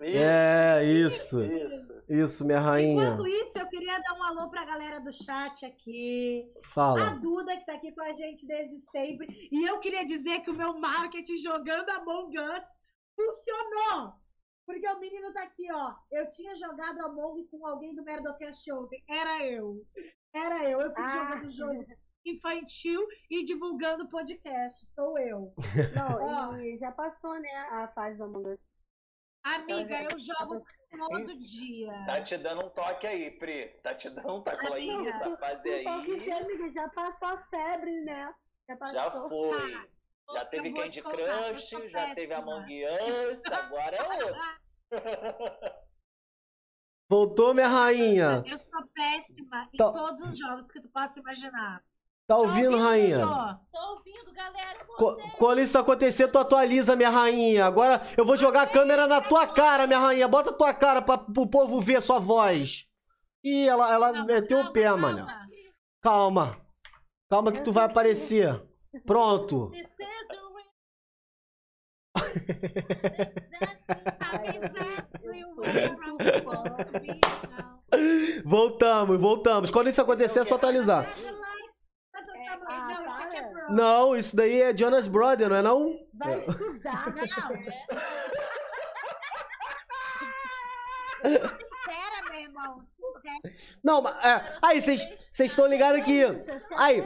É, 0.00 0.84
isso. 0.84 1.44
Isso. 1.44 2.02
Isso, 2.08 2.46
minha 2.46 2.60
rainha. 2.60 3.04
Enquanto 3.04 3.26
isso, 3.26 3.58
eu 3.58 3.68
queria 3.68 3.98
dar 3.98 4.14
um 4.14 4.22
alô 4.22 4.48
pra 4.48 4.64
galera 4.64 5.00
do 5.00 5.12
chat 5.12 5.66
aqui. 5.66 6.50
A 6.56 6.68
Fala. 6.68 7.10
Duda, 7.20 7.56
que 7.56 7.66
tá 7.66 7.74
aqui 7.74 7.92
com 7.92 8.02
a 8.02 8.12
gente 8.12 8.46
desde 8.46 8.80
sempre. 8.90 9.48
E 9.50 9.64
eu 9.68 9.78
queria 9.80 10.04
dizer 10.04 10.40
que 10.40 10.50
o 10.50 10.56
meu 10.56 10.78
marketing 10.78 11.36
jogando 11.36 11.90
Among 11.90 12.38
Us 12.38 12.64
funcionou. 13.14 14.14
Porque 14.64 14.88
o 14.88 15.00
menino 15.00 15.32
tá 15.32 15.42
aqui, 15.42 15.70
ó. 15.72 15.94
Eu 16.10 16.28
tinha 16.30 16.56
jogado 16.56 17.00
Among 17.00 17.44
com 17.48 17.66
alguém 17.66 17.94
do 17.94 18.02
Merdocast 18.02 18.72
ontem. 18.72 19.02
Era 19.08 19.44
eu. 19.46 19.84
Era 20.34 20.64
eu. 20.70 20.80
Eu 20.80 20.88
fico 20.90 21.02
Ah. 21.02 21.08
jogando 21.08 21.50
jogo 21.50 21.84
infantil 22.24 23.06
e 23.30 23.44
divulgando 23.44 24.08
podcast. 24.08 24.86
Sou 24.86 25.18
eu. 25.18 25.52
Não, 25.96 26.60
e 26.60 26.78
já 26.78 26.92
passou, 26.92 27.38
né, 27.38 27.50
a 27.70 27.88
fase 27.88 28.16
do 28.18 28.24
Among 28.24 28.50
Us. 28.50 28.60
Amiga, 29.44 30.04
eu 30.04 30.16
jogo 30.18 30.64
todo 30.90 31.36
dia. 31.36 31.92
Tá 32.06 32.22
te 32.22 32.38
dando 32.38 32.64
um 32.64 32.70
toque 32.70 33.06
aí, 33.08 33.30
Pri. 33.32 33.68
Tá 33.82 33.92
te 33.92 34.08
dando 34.08 34.34
um 34.36 34.42
toque 34.42 34.72
aí 34.72 34.96
nessa 34.98 35.36
fase 35.36 35.68
aí. 35.68 35.86
amiga, 35.86 36.72
já 36.72 36.88
passou 36.90 37.28
a 37.28 37.38
febre, 37.48 38.02
né? 38.02 38.32
Já 38.68 38.76
passou. 38.76 38.94
Já 38.94 39.10
foi. 39.10 39.72
Tá. 39.72 39.86
Já 40.34 40.44
teve 40.46 40.72
Candy 40.72 41.02
Crush, 41.02 41.70
já 41.90 42.14
teve. 42.14 42.32
Among 42.32 42.84
Us, 43.32 43.44
agora 43.46 43.96
é 43.96 44.24
outro. 44.24 44.40
Voltou, 47.10 47.52
minha 47.52 47.68
rainha. 47.68 48.42
Eu 48.46 48.58
péssima 48.94 49.68
em 49.72 49.76
Tá. 49.76 49.90
todos 49.92 50.22
os 50.30 50.38
jogos 50.38 50.70
que 50.70 50.80
tu 50.80 50.88
possa 50.90 51.18
imaginar. 51.20 51.82
Tá 52.26 52.36
ouvindo, 52.36 52.78
rainha? 52.78 53.16
Jojo? 53.16 53.58
Tô 53.72 53.96
ouvindo, 53.96 54.32
galera. 54.32 54.84
Co-. 54.96 55.16
Quando 55.38 55.60
isso 55.60 55.78
acontecer, 55.78 56.28
tu 56.28 56.38
atualiza, 56.38 56.96
minha 56.96 57.10
rainha. 57.10 57.66
Agora 57.66 58.00
eu 58.16 58.24
vou 58.24 58.36
jogar 58.36 58.62
a 58.62 58.66
câmera 58.66 59.06
na 59.06 59.20
tua 59.20 59.46
cara, 59.46 59.86
minha 59.86 59.98
rainha. 59.98 60.28
Bota 60.28 60.50
a 60.50 60.54
tua 60.54 60.72
cara 60.72 61.02
pra, 61.02 61.18
pro 61.18 61.46
povo 61.48 61.80
ver 61.80 62.00
sua 62.00 62.18
voz. 62.18 62.86
Ih, 63.44 63.66
ela, 63.68 63.92
ela 63.92 64.12
Calma, 64.12 64.26
meteu 64.26 64.58
o 64.58 64.62
calma, 64.62 64.72
pé, 64.72 64.82
calma. 64.84 65.12
mano. 65.12 65.26
Calma. 66.00 66.66
Calma 67.28 67.52
que 67.52 67.62
tu 67.62 67.72
vai 67.72 67.84
aparecer. 67.84 68.62
Pronto. 69.04 69.70
Voltamos, 78.44 79.20
voltamos. 79.20 79.70
Quando 79.70 79.88
isso 79.88 80.00
acontecer, 80.00 80.40
é 80.40 80.44
só 80.44 80.54
atualizar. 80.56 81.12
Não, 83.68 84.16
isso 84.16 84.36
daí 84.36 84.62
é 84.62 84.76
Jonas 84.76 85.06
Brother, 85.06 85.48
não 85.48 85.56
é 85.56 85.62
não? 85.62 85.98
Vai 86.14 86.38
estudar. 86.40 87.14
Espera, 91.24 92.30
meu 92.30 92.40
irmão. 92.40 92.80
Não, 93.82 94.02
mas. 94.02 94.24
é, 94.24 94.58
aí, 94.62 94.80
vocês 94.80 95.08
estão 95.40 95.66
ligados 95.66 96.04
que. 96.04 96.22
Aí, 96.76 97.02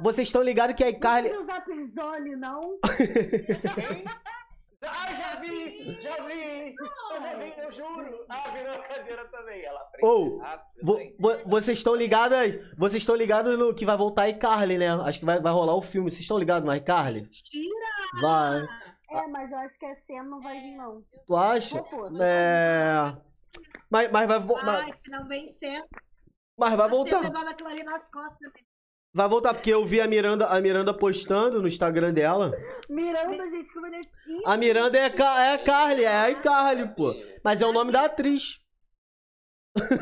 vocês 0.00 0.28
estão 0.28 0.42
ligados 0.42 0.74
que 0.76 0.84
a 0.84 0.90
iCarly. 0.90 1.30
Não 1.30 1.42
usar 1.42 1.60
Pirzone, 1.64 2.36
não. 2.36 2.78
Ah, 4.82 5.14
já 5.14 5.36
vi! 5.40 6.00
Já 6.00 6.16
vi! 6.26 6.74
Eu 6.74 7.20
já 7.20 7.34
vi, 7.36 7.54
eu 7.58 7.72
juro! 7.72 8.24
Ah, 8.30 8.50
virou 8.50 8.72
a 8.74 8.78
cadeira 8.88 9.24
também. 9.28 9.62
Ela 9.62 9.80
aprende 9.80 10.06
Ou, 10.06 10.38
rápido. 10.38 10.80
vo- 10.82 10.98
vo- 11.18 11.38
vocês 11.48 11.78
estão 11.78 11.94
ligados. 11.94 12.36
Vocês 12.78 13.02
estão 13.02 13.14
ligados 13.14 13.58
no 13.58 13.74
que 13.74 13.84
vai 13.84 13.96
voltar 13.96 14.22
a 14.22 14.28
iCarly, 14.30 14.78
né? 14.78 14.88
Acho 15.02 15.18
que 15.18 15.24
vai, 15.26 15.38
vai 15.38 15.52
rolar 15.52 15.74
o 15.74 15.82
filme. 15.82 16.10
Vocês 16.10 16.22
estão 16.22 16.38
ligados 16.38 16.66
no 16.66 16.74
iCarly? 16.74 17.26
Tira! 17.28 18.20
Vai. 18.22 18.62
É, 19.10 19.26
mas 19.26 19.50
eu 19.50 19.58
acho 19.58 19.78
que 19.78 19.84
a 19.86 19.96
cena 20.06 20.22
não 20.24 20.40
vai 20.40 20.58
vir, 20.60 20.76
não. 20.76 21.04
Tu 21.26 21.36
acha? 21.36 21.84
É. 22.22 23.16
Mas, 23.90 24.10
mas, 24.10 24.28
vai, 24.28 24.38
Ai, 24.38 24.64
mas, 24.86 24.96
se 24.96 25.10
não 25.10 25.26
vencer, 25.26 25.84
mas 26.58 26.74
vai 26.74 26.88
você 26.88 26.96
voltar. 26.96 27.20
levava 27.20 27.50
aquilo 27.50 27.68
ali 27.68 27.82
nas 27.82 28.02
costas. 28.10 28.52
Vai 29.12 29.28
voltar, 29.28 29.52
porque 29.54 29.70
eu 29.70 29.84
vi 29.84 30.00
a 30.00 30.06
Miranda, 30.06 30.46
a 30.46 30.60
Miranda 30.60 30.94
postando 30.94 31.60
no 31.60 31.66
Instagram 31.66 32.12
dela. 32.12 32.52
Miranda, 32.88 33.50
gente, 33.50 33.72
que 33.72 33.80
bonitinho. 33.80 34.42
A 34.46 34.56
Miranda 34.56 34.98
é, 34.98 35.06
a 35.06 35.10
Ca- 35.10 35.42
é 35.42 35.54
a 35.54 35.58
Carly, 35.58 36.04
é 36.04 36.08
a 36.08 36.30
iCarly, 36.30 36.94
pô. 36.94 37.12
Mas 37.44 37.60
é 37.60 37.66
o 37.66 37.72
nome 37.72 37.90
da 37.90 38.04
atriz. 38.04 38.60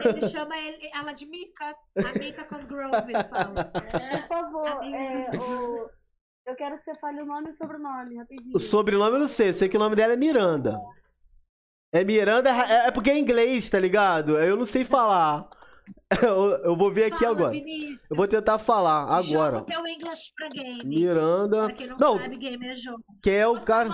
Ele 0.04 0.28
chama 0.28 0.56
ele- 0.58 0.90
ela 0.94 1.12
de 1.12 1.24
Mika. 1.26 1.74
A 1.96 2.18
Mika 2.18 2.44
Cosgrove, 2.44 3.12
ele 3.12 3.24
fala. 3.30 3.64
Por 3.64 4.28
favor, 4.28 4.84
é, 4.84 5.30
o... 5.38 5.88
eu 6.46 6.54
quero 6.56 6.78
que 6.78 6.84
você 6.84 6.98
fale 7.00 7.22
o 7.22 7.26
nome 7.26 7.46
e 7.46 7.50
o 7.50 7.54
sobrenome, 7.54 8.16
rapidinho. 8.18 8.56
O 8.56 8.60
sobrenome 8.60 9.16
eu 9.16 9.20
não 9.20 9.28
sei, 9.28 9.48
eu 9.50 9.54
sei 9.54 9.68
que 9.70 9.76
o 9.76 9.80
nome 9.80 9.96
dela 9.96 10.12
é 10.12 10.16
Miranda. 10.16 10.78
É 11.94 12.04
Miranda, 12.04 12.50
é, 12.50 12.88
é 12.88 12.90
porque 12.90 13.10
é 13.10 13.18
inglês, 13.18 13.70
tá 13.70 13.78
ligado? 13.78 14.38
Eu 14.38 14.54
não 14.56 14.66
sei 14.66 14.84
falar. 14.84 15.48
Eu, 16.22 16.50
eu 16.64 16.76
vou 16.76 16.90
ver 16.92 17.12
aqui 17.12 17.24
Fala, 17.24 17.30
agora. 17.36 17.52
Vinícius. 17.52 18.10
Eu 18.10 18.16
vou 18.16 18.26
tentar 18.26 18.58
falar 18.58 19.02
agora. 19.04 19.22
Joga 19.22 19.58
o 19.58 19.64
teu 19.64 19.86
English 19.86 20.32
pra 20.34 20.48
game. 20.48 20.84
Miranda. 20.84 21.64
Pra 21.66 21.74
quem 21.74 21.86
não, 21.86 21.96
Não, 21.98 22.18
sabe, 22.18 22.36
game 22.36 22.66
é 22.66 22.74
jogo. 22.74 23.04
que 23.22 23.30
é 23.30 23.46
o 23.46 23.52
Ô, 23.54 23.60
cara. 23.60 23.88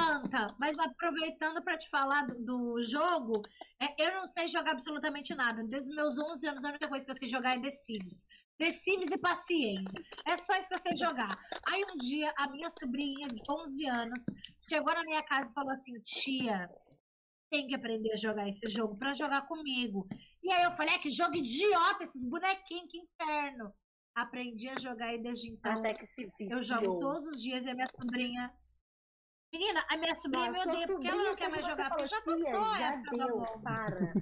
Mas 0.58 0.78
aproveitando 0.78 1.62
pra 1.62 1.76
te 1.76 1.88
falar 1.90 2.26
do, 2.26 2.34
do 2.44 2.82
jogo, 2.82 3.42
é, 3.80 4.06
eu 4.06 4.12
não 4.14 4.26
sei 4.26 4.46
jogar 4.48 4.72
absolutamente 4.72 5.34
nada. 5.34 5.62
Desde 5.64 5.90
os 5.90 5.96
meus 5.96 6.18
11 6.18 6.46
anos, 6.48 6.64
a 6.64 6.68
única 6.68 6.88
coisa 6.88 7.04
que 7.04 7.10
eu 7.10 7.16
sei 7.16 7.28
jogar 7.28 7.56
é 7.56 7.60
The 7.60 7.70
Sims. 7.70 8.26
The 8.56 8.70
Sims 8.70 9.10
e 9.10 9.18
paciência. 9.18 9.84
É 10.28 10.36
só 10.36 10.56
isso 10.56 10.68
que 10.68 10.74
eu 10.74 10.78
sei 10.78 10.94
jogar. 10.94 11.36
Aí 11.66 11.82
um 11.92 11.96
dia, 11.96 12.32
a 12.38 12.48
minha 12.48 12.70
sobrinha 12.70 13.26
de 13.26 13.42
11 13.50 13.86
anos 13.88 14.22
chegou 14.62 14.94
na 14.94 15.02
minha 15.02 15.22
casa 15.24 15.50
e 15.50 15.54
falou 15.54 15.72
assim: 15.72 15.92
Tia, 16.04 16.70
tem 17.54 17.68
que 17.68 17.74
aprender 17.76 18.12
a 18.12 18.16
jogar 18.16 18.48
esse 18.48 18.66
jogo 18.66 18.96
pra 18.98 19.14
jogar 19.14 19.42
comigo. 19.46 20.08
E 20.42 20.50
aí 20.52 20.64
eu 20.64 20.72
falei: 20.72 20.94
É 20.94 20.98
que 20.98 21.08
jogo 21.08 21.36
idiota, 21.36 22.02
esses 22.02 22.28
bonequinhos, 22.28 22.90
que 22.90 22.98
inferno. 22.98 23.72
Aprendi 24.16 24.68
a 24.68 24.78
jogar 24.78 25.14
e 25.14 25.22
desde 25.22 25.50
então 25.50 25.72
Até 25.72 25.94
que 25.94 26.06
se 26.06 26.28
eu 26.40 26.62
jogo 26.62 26.98
todos 27.00 27.26
os 27.26 27.40
dias 27.40 27.64
e 27.64 27.70
a 27.70 27.74
minha 27.74 27.88
sobrinha. 27.88 28.52
Menina, 29.52 29.86
a 29.88 29.96
minha 29.96 30.16
sobrinha 30.16 30.50
me 30.50 30.58
odeia 30.58 30.86
porque 30.88 31.06
ela 31.06 31.22
não 31.22 31.34
quer 31.36 31.48
mais 31.48 31.64
jogar, 31.64 31.88
porque 31.90 32.06
já 32.06 32.20
passou 32.22 32.60
a 32.60 32.78
Já 32.78 32.92
época 32.92 33.10
do 33.10 33.16
deu, 33.18 33.36
amor. 33.36 33.62
para. 33.62 34.12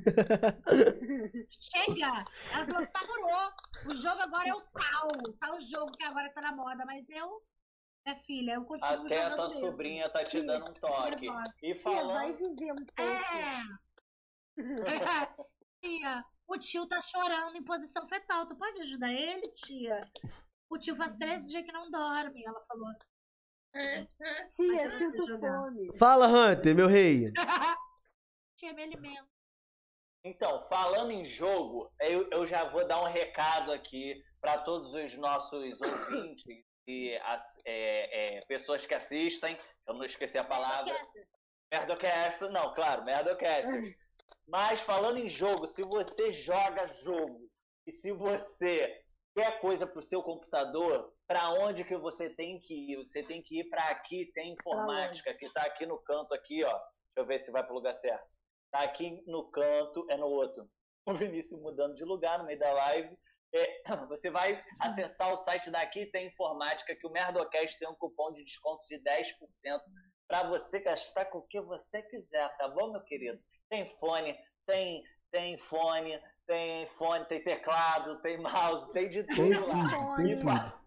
Chega! 1.49 2.25
Ela 2.53 2.67
falou, 2.67 2.87
saturou. 2.87 3.53
O 3.87 3.95
jogo 3.95 4.21
agora 4.21 4.49
é 4.49 4.55
o 4.55 4.61
tal. 4.61 5.11
Tal 5.41 5.61
jogo 5.61 5.93
que 5.93 6.05
agora 6.05 6.31
tá 6.35 6.43
na 6.43 6.55
moda, 6.55 6.85
mas 6.85 7.09
eu, 7.09 7.43
minha 8.05 8.19
filha, 8.21 8.55
eu 8.55 8.65
continuo 8.65 9.07
Até 9.07 9.23
a 9.23 9.31
tua 9.35 9.49
mesmo. 9.49 9.61
sobrinha 9.61 10.09
tá 10.11 10.25
te 10.25 10.43
dando 10.43 10.71
um 10.71 10.75
toque. 10.75 11.27
E 11.63 11.73
Tia, 11.75 11.75
vai 11.75 11.75
falando. 11.75 12.37
viver 12.37 12.73
um 12.73 12.85
pouco. 12.85 13.03
É. 13.03 13.63
tia, 15.83 16.25
o 16.47 16.59
tio 16.59 16.87
tá 16.87 17.01
chorando 17.01 17.57
em 17.57 17.63
posição 17.65 18.07
fetal. 18.09 18.47
Tu 18.47 18.57
pode 18.57 18.81
ajudar 18.81 19.13
ele, 19.13 19.49
tia? 19.53 20.01
O 20.69 20.79
tio 20.79 20.97
faz 20.97 21.17
13 21.17 21.51
dias 21.51 21.65
que 21.65 21.73
não 21.73 21.91
dorme. 21.91 22.45
Ela 22.45 22.61
falou 22.67 22.89
assim. 22.89 24.07
Tia, 24.57 24.99
sinto 24.99 25.39
fome. 25.39 25.97
Fala, 25.97 26.27
Hunter, 26.27 26.75
meu 26.75 26.89
rei. 26.89 27.33
tia, 28.57 28.73
me 28.73 28.83
alimenta. 28.83 29.31
Então, 30.25 30.69
falando 30.69 31.11
em 31.11 31.25
jogo, 31.25 31.93
eu, 32.01 32.29
eu 32.31 32.47
já 32.47 32.69
vou 32.69 32.87
dar 32.87 33.01
um 33.03 33.07
recado 33.07 33.73
aqui 33.73 34.23
para 34.41 34.59
todos 34.59 34.95
os 34.95 35.17
nossos 35.19 35.81
ouvintes 35.83 36.65
as 37.25 37.61
é, 37.65 38.39
é, 38.39 38.45
pessoas 38.47 38.87
que 38.87 38.95
assistem. 38.95 39.57
Eu 39.87 39.95
não 39.95 40.05
esqueci 40.05 40.39
a 40.39 40.45
palavra. 40.45 40.95
Merdocast, 41.73 42.43
não, 42.51 42.75
claro, 42.75 43.05
Merdocasters. 43.05 43.95
Mas 44.47 44.81
falando 44.81 45.19
em 45.19 45.29
jogo, 45.29 45.67
se 45.67 45.83
você 45.83 46.33
joga 46.33 46.87
jogo 46.89 47.49
e 47.87 47.93
se 47.93 48.13
você 48.13 49.03
quer 49.35 49.61
coisa 49.61 49.87
pro 49.87 50.03
seu 50.03 50.23
computador, 50.23 51.13
para 51.27 51.51
onde 51.51 51.85
que 51.85 51.97
você 51.97 52.29
tem 52.29 52.61
que 52.61 52.93
ir? 52.93 52.97
Você 52.99 53.23
tem 53.23 53.43
que 53.43 53.61
ir 53.61 53.71
para 53.71 53.85
aqui, 53.85 54.31
tem 54.35 54.53
informática 54.53 55.33
que 55.35 55.49
tá 55.51 55.63
aqui 55.63 55.87
no 55.87 55.99
canto 55.99 56.35
aqui, 56.35 56.63
ó. 56.65 56.71
Deixa 56.73 57.17
eu 57.17 57.27
ver 57.27 57.39
se 57.39 57.51
vai 57.51 57.65
pro 57.65 57.75
lugar 57.75 57.95
certo. 57.95 58.27
Tá 58.71 58.83
aqui 58.83 59.23
no 59.27 59.51
canto, 59.51 60.07
é 60.11 60.17
no 60.17 60.27
outro. 60.27 60.69
O 61.05 61.15
Vinícius 61.15 61.61
mudando 61.61 61.97
de 61.97 62.05
lugar 62.05 62.39
no 62.39 62.45
meio 62.45 62.61
da 62.61 62.73
live. 62.73 63.19
É, 63.55 63.83
você 64.09 64.31
vai 64.31 64.63
acessar 64.81 65.33
o 65.33 65.37
site 65.37 65.71
daqui, 65.71 66.07
tem 66.07 66.29
informática, 66.29 66.95
que 66.97 67.07
o 67.07 67.11
Merdocast 67.11 67.79
tem 67.79 67.89
um 67.89 67.95
cupom 67.95 68.33
de 68.33 68.45
desconto 68.45 68.87
de 68.87 68.99
10% 68.99 69.81
para 70.29 70.49
você 70.49 70.81
gastar 70.81 71.27
com 71.27 71.39
o 71.39 71.47
que 71.47 71.61
você 71.61 72.03
quiser, 72.03 72.57
tá 72.57 72.69
bom, 72.69 72.93
meu 72.93 73.03
querido? 73.05 73.39
Tem 73.69 73.87
fone, 73.99 74.35
tem, 74.67 75.03
tem 75.31 75.59
fone, 75.59 76.19
tem 76.47 76.87
fone, 76.87 77.25
tem 77.27 77.43
teclado, 77.43 78.21
tem 78.23 78.39
mouse, 78.41 78.93
tem 78.93 79.09
de 79.09 79.25
Tem 79.25 79.37
tudo 79.53 79.67
lá. 79.67 79.91
tudo, 79.91 80.17
tem 80.17 80.39
tudo. 80.39 80.83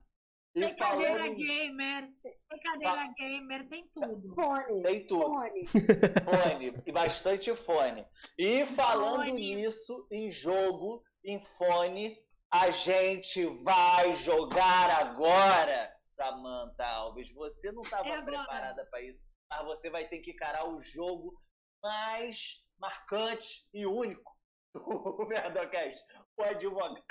e 0.55 0.59
Tem 0.61 0.76
cadeira 0.76 1.20
falando, 1.20 1.36
gamer, 1.36 2.09
tem 2.24 2.59
cadeira 2.63 3.13
gamer, 3.18 3.68
tem 3.68 3.88
tudo. 3.91 4.34
Fone. 4.36 4.84
tem 4.84 5.07
tudo. 5.07 5.26
Fone. 5.26 5.68
Fone, 5.68 6.82
e 6.86 6.91
bastante 6.91 7.55
fone. 7.55 8.05
E 8.38 8.66
falando 8.66 9.26
Fone. 9.26 9.34
nisso, 9.34 10.07
em 10.11 10.32
jogo, 10.32 11.03
em 11.24 11.41
fone, 11.41 12.16
a 12.62 12.72
gente 12.72 13.45
vai 13.64 14.16
jogar 14.16 14.89
agora, 14.89 15.93
Samantha 16.06 16.86
Alves. 16.86 17.30
Você 17.34 17.70
não 17.72 17.82
estava 17.82 18.08
É 18.08 18.22
preparada 18.22 18.86
para 18.86 19.01
isso, 19.01 19.26
mas 19.49 19.66
você 19.66 19.89
vai 19.89 20.08
ter 20.08 20.20
que 20.20 20.32
encarar 20.32 20.66
o 20.70 20.80
jogo 20.80 21.38
mais 21.84 22.66
marcante 22.80 23.68
e 23.74 23.86
único 23.86 24.34
do 24.74 25.26
Merdocast. 25.28 26.01
O 26.38 26.43
advogado. 26.43 27.03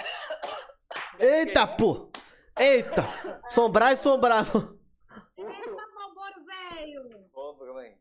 Eita, 1.21 1.67
pô! 1.67 2.11
Eita! 2.59 3.03
Sombrar 3.49 3.93
e 3.93 3.97
sombrar. 3.99 4.47
Eita, 5.37 5.87
Malboro 5.95 6.45
velho! 6.45 7.31
Ô, 7.35 7.55
Bruno. 7.55 7.99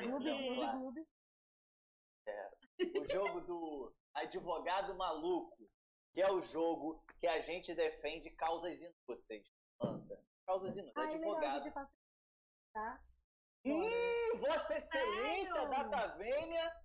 Gloob, 0.00 0.24
gloob. 0.72 1.06
o 2.98 3.12
jogo 3.12 3.40
do 3.42 3.94
advogado 4.14 4.94
maluco, 4.94 5.68
que 6.12 6.22
é 6.22 6.30
o 6.30 6.40
jogo 6.42 7.04
que 7.20 7.26
a 7.26 7.40
gente 7.40 7.74
defende 7.74 8.30
causas 8.30 8.80
inúteis. 8.80 9.46
Anda. 9.80 10.22
Causas 10.46 10.76
inúteis. 10.76 10.96
Ah, 10.96 11.12
é 11.12 11.18
legal, 11.18 11.56
advogado. 11.56 11.90
Tá? 12.72 13.00
Ih, 13.64 14.36
Vossa 14.38 14.76
Excelência 14.76 15.52
Sério? 15.54 15.70
da 15.70 15.88
Tavênia, 15.88 16.84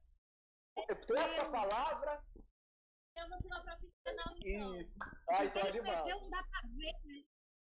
essa 1.18 1.50
palavra. 1.50 2.24
Eu 3.18 3.28
não 3.28 3.40
sou 3.40 3.52
uma 3.52 3.62
profissional, 3.62 4.36
então. 4.38 4.82
E... 4.82 4.92
Ai, 5.30 5.52
tô 5.52 5.60
Ele 5.60 5.82
um 5.82 6.30
data 6.30 6.62
venha. 6.74 7.26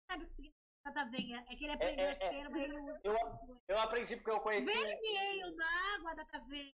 Sabe 0.08 0.22
o 0.22 0.26
que 0.26 0.32
significa 0.32 0.56
data 0.84 1.10
venha? 1.10 1.46
É 1.48 1.56
que 1.56 1.64
ele 1.64 1.72
É, 1.72 1.74
aprendeu 1.74 2.06
é, 2.06 2.12
esse 2.12 2.22
é. 2.22 2.30
termo, 2.30 2.56
ele 2.56 2.80
usa. 2.80 3.00
Eu, 3.04 3.14
eu 3.68 3.78
aprendi 3.78 4.16
porque 4.16 4.30
eu 4.30 4.40
conheci, 4.40 4.66
Vermelho 4.66 5.56
da 5.56 5.66
água, 5.94 6.14
data 6.14 6.40
venha. 6.48 6.74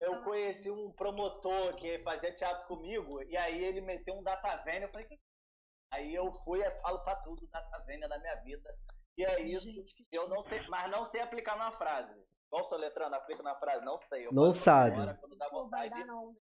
Eu 0.00 0.22
conheci 0.22 0.70
um 0.70 0.92
promotor 0.92 1.74
que 1.76 2.02
fazia 2.02 2.34
teatro 2.34 2.66
comigo, 2.66 3.22
e 3.22 3.36
aí 3.36 3.64
ele 3.64 3.80
meteu 3.80 4.14
um 4.14 4.22
datavênia, 4.22 4.86
eu 4.86 4.90
falei, 4.90 5.06
que... 5.06 5.18
aí 5.92 6.14
eu 6.14 6.32
fui 6.32 6.60
e 6.60 6.70
falo 6.82 7.00
pra 7.00 7.16
tudo 7.16 7.46
datavênia 7.48 8.08
da 8.08 8.18
minha 8.18 8.36
vida. 8.36 8.76
E 9.16 9.24
é 9.24 9.40
isso. 9.42 9.70
Gente, 9.70 9.94
que 9.94 10.06
Eu 10.10 10.28
não 10.28 10.40
sei, 10.42 10.60
mas 10.68 10.90
não 10.90 11.04
sei 11.04 11.20
aplicar 11.20 11.56
numa 11.56 11.72
frase. 11.72 12.20
Qual 12.50 12.64
soletrando 12.64 13.14
aplica 13.14 13.42
na 13.42 13.54
frase? 13.54 13.84
Não 13.84 13.96
sei. 13.96 14.26
Eu 14.26 14.32
Não 14.32 14.50
sabe. 14.50 14.96
agora, 14.96 15.14
quando 15.14 15.36
dá 15.36 15.48
vontade. 15.48 16.04
não. 16.04 16.36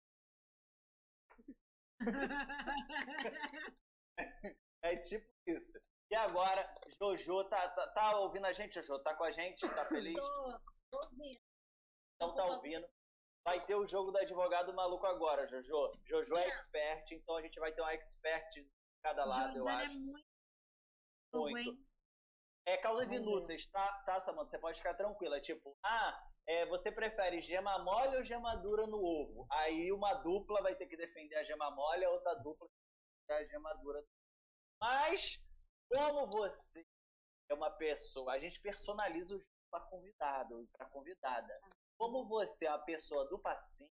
É 4.80 4.96
tipo 4.96 5.26
isso. 5.46 5.78
E 6.10 6.14
agora, 6.14 6.72
Jojo, 6.98 7.44
tá, 7.48 7.68
tá, 7.70 7.88
tá 7.88 8.16
ouvindo 8.18 8.46
a 8.46 8.52
gente, 8.52 8.74
Jojo? 8.74 9.02
Tá 9.02 9.14
com 9.14 9.24
a 9.24 9.30
gente? 9.32 9.68
Tá 9.68 9.84
feliz? 9.86 10.14
Tô, 10.14 10.60
tô 10.90 10.98
ouvindo. 11.04 11.40
Então 12.14 12.34
tá 12.34 12.44
ouvindo. 12.46 12.88
Vai 13.48 13.64
ter 13.64 13.76
o 13.76 13.86
jogo 13.86 14.10
do 14.10 14.18
advogado 14.18 14.74
maluco 14.74 15.06
agora, 15.06 15.46
Jojo. 15.46 15.90
Jojo 16.04 16.36
é 16.36 16.48
expert, 16.48 17.12
então 17.12 17.34
a 17.34 17.40
gente 17.40 17.58
vai 17.58 17.72
ter 17.72 17.80
um 17.80 17.88
expert 17.88 18.46
de 18.52 18.70
cada 19.02 19.24
lado, 19.24 19.56
eu 19.56 19.64
Jordana 19.64 19.80
é 19.80 19.84
acho. 19.86 19.98
muito. 19.98 20.28
bom, 21.32 21.40
Muito. 21.50 21.70
hein? 21.70 21.86
É 22.66 22.76
causas 22.76 23.10
inúteis, 23.10 23.66
tá, 23.68 24.02
tá, 24.04 24.20
Samanta? 24.20 24.50
Você 24.50 24.58
pode 24.58 24.76
ficar 24.76 24.92
tranquila. 24.92 25.40
Tipo, 25.40 25.74
ah, 25.82 26.30
é, 26.46 26.66
você 26.66 26.92
prefere 26.92 27.40
gema 27.40 27.78
mole 27.78 28.18
ou 28.18 28.22
gema 28.22 28.54
dura 28.56 28.86
no 28.86 29.02
ovo? 29.02 29.46
Aí 29.50 29.90
uma 29.92 30.12
dupla 30.12 30.60
vai 30.60 30.76
ter 30.76 30.86
que 30.86 30.98
defender 30.98 31.36
a 31.36 31.42
gema 31.42 31.70
mole, 31.70 32.04
a 32.04 32.10
outra 32.10 32.34
dupla 32.34 32.68
vai 32.68 33.38
defender 33.38 33.44
a 33.44 33.50
gema 33.50 33.74
dura. 33.76 34.04
Mas, 34.78 35.42
como 35.90 36.26
você 36.26 36.86
é 37.48 37.54
uma 37.54 37.70
pessoa, 37.70 38.34
a 38.34 38.38
gente 38.38 38.60
personaliza 38.60 39.34
o 39.34 39.38
jogo 39.38 39.68
para 39.70 39.86
convidado, 39.86 40.68
para 40.76 40.86
convidada. 40.90 41.58
Como 41.98 42.28
você 42.28 42.66
é 42.66 42.70
uma 42.70 42.78
pessoa 42.84 43.28
do 43.28 43.38
passinho, 43.40 43.90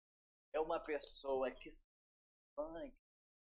é 0.54 0.60
uma 0.60 0.80
pessoa 0.80 1.50
que 1.50 1.68
funk. 2.54 2.96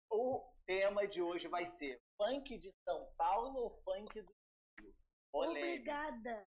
O 0.09 0.53
tema 0.67 1.07
de 1.07 1.21
hoje 1.21 1.47
vai 1.47 1.65
ser 1.65 1.99
funk 2.15 2.57
de 2.59 2.71
São 2.83 3.11
Paulo 3.17 3.57
ou 3.57 3.81
funk 3.81 4.21
do 4.21 4.35
Rio? 4.79 4.95
Polêmica. 5.31 5.65
Obrigada. 5.65 6.47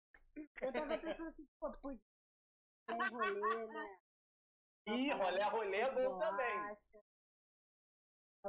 Eu 0.61 0.71
tava 0.71 0.97
pensando 0.99 1.27
assim, 1.27 1.47
pô, 1.59 1.71
podia. 1.81 1.99
É 2.89 2.93
rolê, 2.93 3.67
né? 3.67 3.99
E 4.87 5.11
rolê 5.11 5.41
a 5.41 5.49
rolê 5.49 5.77
é 5.77 5.91
bom 5.91 6.19
também. 6.19 6.77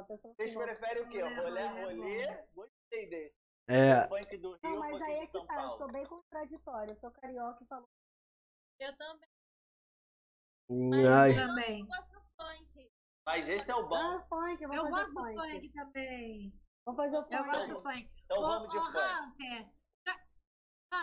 Pensando 0.07 0.33
Vocês 0.35 0.55
assim, 0.55 0.59
preferem 0.59 1.03
o 1.03 1.09
quê? 1.09 1.21
Rolê, 1.21 1.35
Rolê 1.35 1.61
a 1.61 1.71
rolê 1.71 2.21
é 2.21 2.47
Gostei 2.53 3.09
desse. 3.09 3.35
É. 3.67 4.07
Funk 4.07 4.37
do 4.37 4.51
Rio 4.51 4.59
Não, 4.63 4.73
ou 4.73 4.79
mas 4.79 4.91
funk 4.91 5.03
aí 5.03 5.11
é 5.11 5.19
de 5.19 5.25
que 5.25 5.31
São 5.31 5.45
tá, 5.45 5.53
eu 5.55 5.59
Paulo? 5.59 5.77
sou 5.77 5.91
bem 5.91 6.05
contraditória. 6.05 6.91
Eu 6.91 6.97
sou 6.97 7.11
carioca 7.11 7.63
e 7.63 7.67
falo. 7.67 7.89
Eu 8.79 8.95
também. 8.95 9.29
Ai. 10.71 11.31
eu 11.31 11.47
Também. 11.47 11.85
gosto 11.85 12.09
do 12.13 12.21
funk. 12.37 12.91
Mas 13.25 13.49
esse 13.49 13.69
é 13.71 13.75
o 13.75 13.87
bom. 13.87 13.95
Ah, 13.95 14.25
funk, 14.29 14.63
Eu 14.63 14.69
fazer 14.69 14.89
gosto 14.89 15.13
do 15.13 15.19
funk. 15.21 15.35
funk 15.51 15.69
também. 15.73 16.53
Vamos 16.85 16.97
fazer 17.03 17.17
o 17.17 17.21
funk. 17.23 17.33
Eu 17.35 17.43
gosto 17.45 17.73
do 17.73 17.81
funk. 17.81 18.09
Então 18.25 18.41
vamos 18.41 18.69
de 18.69 18.77
funk. 18.79 18.97
Hunter, 18.97 19.69
já- 20.07 20.19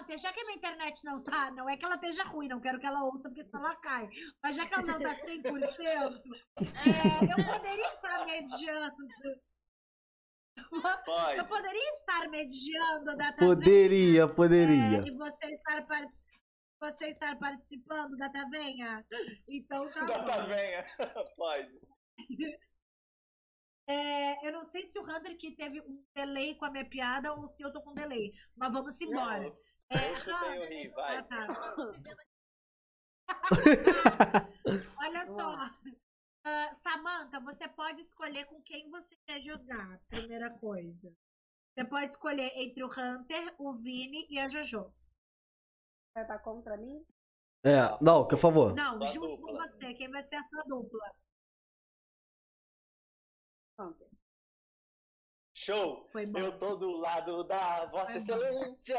Hunter, 0.01 0.19
já 0.19 0.33
que 0.33 0.41
a 0.41 0.45
minha 0.45 0.57
internet 0.57 1.05
não 1.05 1.23
tá, 1.23 1.51
não 1.53 1.69
é 1.69 1.77
que 1.77 1.85
ela 1.85 1.95
esteja 1.97 2.25
ruim, 2.25 2.49
não 2.49 2.61
quero 2.61 2.79
que 2.81 2.87
ela 2.87 3.03
ouça, 3.05 3.29
porque 3.29 3.45
senão 3.45 3.65
ela 3.65 3.77
cai. 3.77 4.09
Mas 4.43 4.57
já 4.57 4.67
que 4.67 4.75
ela 4.75 4.83
não 4.85 5.01
tá 5.01 5.15
100%, 5.15 5.47
é, 5.81 6.03
eu 7.25 7.45
poderia 7.55 7.95
estar 7.95 8.27
mediando. 8.27 8.97
Pode. 11.05 11.39
Eu 11.39 11.47
poderia 11.47 11.91
estar 11.93 12.29
mediando 12.29 13.17
da 13.17 13.33
Poderia, 13.35 14.27
poderia. 14.27 14.99
é, 14.99 15.07
e 15.07 15.17
você 15.17 15.47
estar, 15.53 15.85
partici- 15.87 16.25
você 16.81 17.11
estar 17.11 17.39
participando 17.39 18.17
da 18.17 18.29
Tavenha? 18.31 19.05
Então 19.49 19.91
tá 19.93 20.05
Da 20.05 20.19
bom. 20.19 20.27
Tavenha. 20.27 20.87
Pode. 21.37 21.81
É, 23.89 24.45
eu 24.47 24.53
não 24.53 24.65
sei 24.65 24.85
se 24.85 24.99
o 24.99 25.03
Hunter 25.05 25.37
que 25.37 25.55
teve 25.55 25.81
um 25.81 26.05
delay 26.13 26.57
com 26.57 26.65
a 26.65 26.71
minha 26.71 26.85
piada 26.85 27.33
ou 27.33 27.47
se 27.47 27.63
eu 27.63 27.73
tô 27.73 27.81
com 27.81 27.95
delay. 27.95 28.33
Mas 28.57 28.73
vamos 28.73 29.01
embora. 29.01 29.45
Não, 29.45 29.57
É, 30.53 30.67
Rio, 30.67 30.93
vai. 30.93 31.17
Ah, 31.19 31.23
tá. 31.23 31.47
Olha 34.99 35.27
só. 35.27 35.55
Ah, 36.45 36.71
Samantha, 36.83 37.41
você 37.41 37.69
pode 37.69 38.01
escolher 38.01 38.47
com 38.47 38.61
quem 38.63 38.91
você 38.91 39.17
quer 39.25 39.41
jogar, 39.41 40.01
primeira 40.09 40.51
coisa. 40.51 41.15
Você 41.75 41.85
pode 41.85 42.11
escolher 42.11 42.51
entre 42.57 42.83
o 42.83 42.89
Hunter, 42.89 43.55
o 43.59 43.75
Vini 43.75 44.27
e 44.31 44.39
a 44.39 44.49
Jojo. 44.49 44.93
Vai 46.17 46.25
estar 46.25 46.39
contra 46.39 46.77
mim? 46.79 47.05
É, 47.63 47.95
não, 48.01 48.27
por 48.27 48.39
favor. 48.39 48.75
Não, 48.75 49.05
junto 49.05 49.37
com 49.37 49.53
você. 49.53 49.93
Quem 49.93 50.11
vai 50.11 50.27
ser 50.27 50.37
a 50.37 50.45
sua 50.45 50.63
dupla? 50.65 51.07
Show. 55.55 56.09
Foi 56.11 56.25
bom. 56.25 56.39
Eu 56.39 56.59
tô 56.59 56.75
do 56.77 56.91
lado 56.93 57.45
da 57.45 57.85
Vossa 57.91 58.13
Foi. 58.13 58.17
Excelência. 58.17 58.99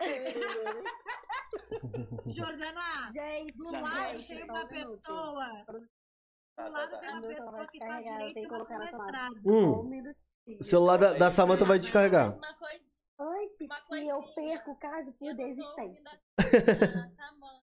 Jordana, 2.26 3.10
Gente, 3.14 3.56
do 3.56 3.70
Já 3.70 3.80
lado 3.80 4.26
tem 4.26 4.44
uma 4.44 4.64
um 4.64 4.68
pessoa. 4.68 5.64
Do 5.66 5.88
Tá, 6.56 6.64
tá, 6.64 6.68
lado 6.68 6.90
tá. 6.90 6.98
tem 6.98 7.10
uma 7.10 7.22
pessoa 7.22 7.66
que 7.68 7.82
eu 7.82 8.00
direito 8.02 8.34
tenho 8.34 8.34
que 8.34 8.40
e 8.40 8.48
colocar 8.48 8.78
na 8.78 8.84
mestrado. 8.84 9.34
Hum. 9.46 9.80
um. 9.80 10.12
O 10.60 10.62
celular 10.62 10.98
da, 10.98 11.14
da 11.14 11.30
Samanta 11.30 11.64
vai 11.64 11.78
descarregar. 11.78 12.36
Uma 12.36 12.54
coisa, 12.58 12.84
Antes 13.18 13.60
Uma 13.60 13.80
que 13.82 14.08
eu 14.08 14.22
perca 14.34 14.70
o 14.70 14.76
caso 14.76 15.12
por 15.12 15.26
eu 15.28 15.34
não 15.34 15.36
desistência. 15.36 16.10
a. 16.10 16.16
Tá 17.16 17.32
bom? 17.38 17.62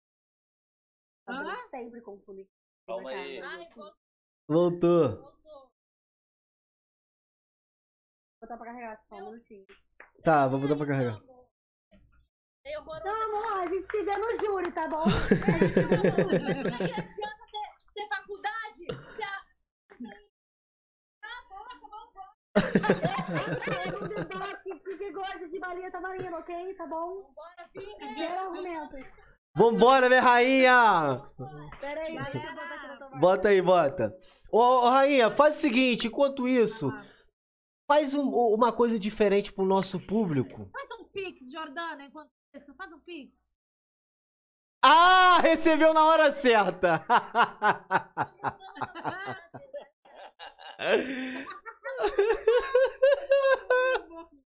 Hã? 1.27 1.67
Sempre 1.69 2.01
confundo. 2.01 2.47
Calma 2.87 3.09
aí. 3.09 3.39
Ai, 3.41 3.67
voltou, 3.75 3.95
Voltou. 4.47 5.09
voltou. 5.21 5.71
Vou 8.41 8.41
botar 8.41 8.57
pra 8.57 8.65
carregar 8.67 8.97
só 9.01 9.15
um 9.15 9.31
minutinho. 9.31 9.65
Tá, 10.23 10.47
vou 10.47 10.59
botar 10.59 10.75
pra 10.75 10.87
carregar. 10.87 11.15
Amor. 11.17 11.49
Horroroso. 12.77 13.03
Não, 13.05 13.21
amor, 13.23 13.61
a 13.61 13.67
gente 13.67 13.89
se 13.91 14.03
vê 14.03 14.17
no 14.17 14.37
júri, 14.39 14.71
tá 14.71 14.87
bom? 14.87 15.03
Pra 15.29 16.77
que 16.77 16.83
adianta 16.93 17.45
ter, 17.51 17.67
ter 17.95 18.07
faculdade? 18.07 18.85
Se 19.15 19.23
a... 19.23 19.45
Ah, 21.23 21.41
boca, 21.49 21.73
vambora. 21.79 22.33
Eu 23.85 23.91
não 24.01 24.07
debate, 24.07 24.58
gosta 25.19 25.47
de 25.47 25.59
balinha 25.59 25.91
tá 25.91 25.99
valendo, 25.99 26.35
ok? 26.37 26.73
Tá 26.75 26.87
bom? 26.87 27.23
Vambora, 27.23 27.69
Vini. 27.73 28.15
Zero 28.15 28.39
argumentos. 28.39 29.17
Vambora, 29.55 30.09
minha 30.09 30.21
rainha! 30.21 31.21
Pera 31.79 32.01
aí, 32.01 32.15
Galera. 32.15 32.31
deixa 32.31 32.47
eu 32.47 32.53
botar 32.53 32.75
aqui 32.75 32.87
na 32.87 32.97
tomada. 32.97 33.17
Bota 33.19 33.49
aí, 33.49 33.61
bota. 33.61 34.17
Ô, 34.51 34.59
ô, 34.59 34.89
rainha, 34.89 35.29
faz 35.31 35.57
o 35.57 35.59
seguinte, 35.59 36.07
enquanto 36.07 36.47
isso, 36.47 36.91
faz 37.89 38.13
um- 38.13 38.29
uma 38.29 38.71
coisa 38.71 38.99
diferente 38.99 39.51
pro 39.51 39.65
nosso 39.65 39.99
público. 40.05 40.69
Faz 40.71 40.91
um 40.99 41.03
pix, 41.05 41.51
Jordana, 41.51 42.05
enquanto 42.05 42.29
isso. 42.55 42.73
Faz 42.75 42.91
um 42.93 42.99
pix. 42.99 43.33
Ah, 44.83 45.39
recebeu 45.41 45.93
na 45.93 46.05
hora 46.05 46.31
certa! 46.31 47.03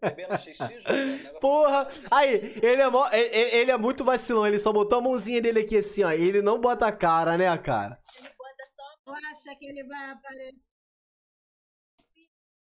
Bebendo 0.00 0.38
xixi, 0.38 0.64
Jordana? 0.64 1.06
Negócio- 1.06 1.40
Porra! 1.40 1.88
Aí, 2.10 2.34
ele 2.62 2.82
é, 2.82 2.88
mó- 2.88 3.08
e- 3.12 3.16
e- 3.16 3.54
ele 3.60 3.70
é 3.70 3.76
muito 3.76 4.04
vacilão, 4.04 4.46
ele 4.46 4.58
só 4.58 4.72
botou 4.72 4.98
a 4.98 5.02
mãozinha 5.02 5.40
dele 5.40 5.60
aqui 5.60 5.78
assim, 5.78 6.02
ó. 6.04 6.10
Ele 6.10 6.42
não 6.42 6.60
bota 6.60 6.86
a 6.86 6.92
cara, 6.92 7.36
né, 7.36 7.56
cara? 7.58 7.98
Ele 8.18 8.28
bota 8.36 8.64
só 8.74 8.82
Tu 9.04 9.10
acha 9.12 9.54
que 9.58 9.66
ele 9.66 9.84
vai 9.84 10.10
aparecer? 10.10 10.54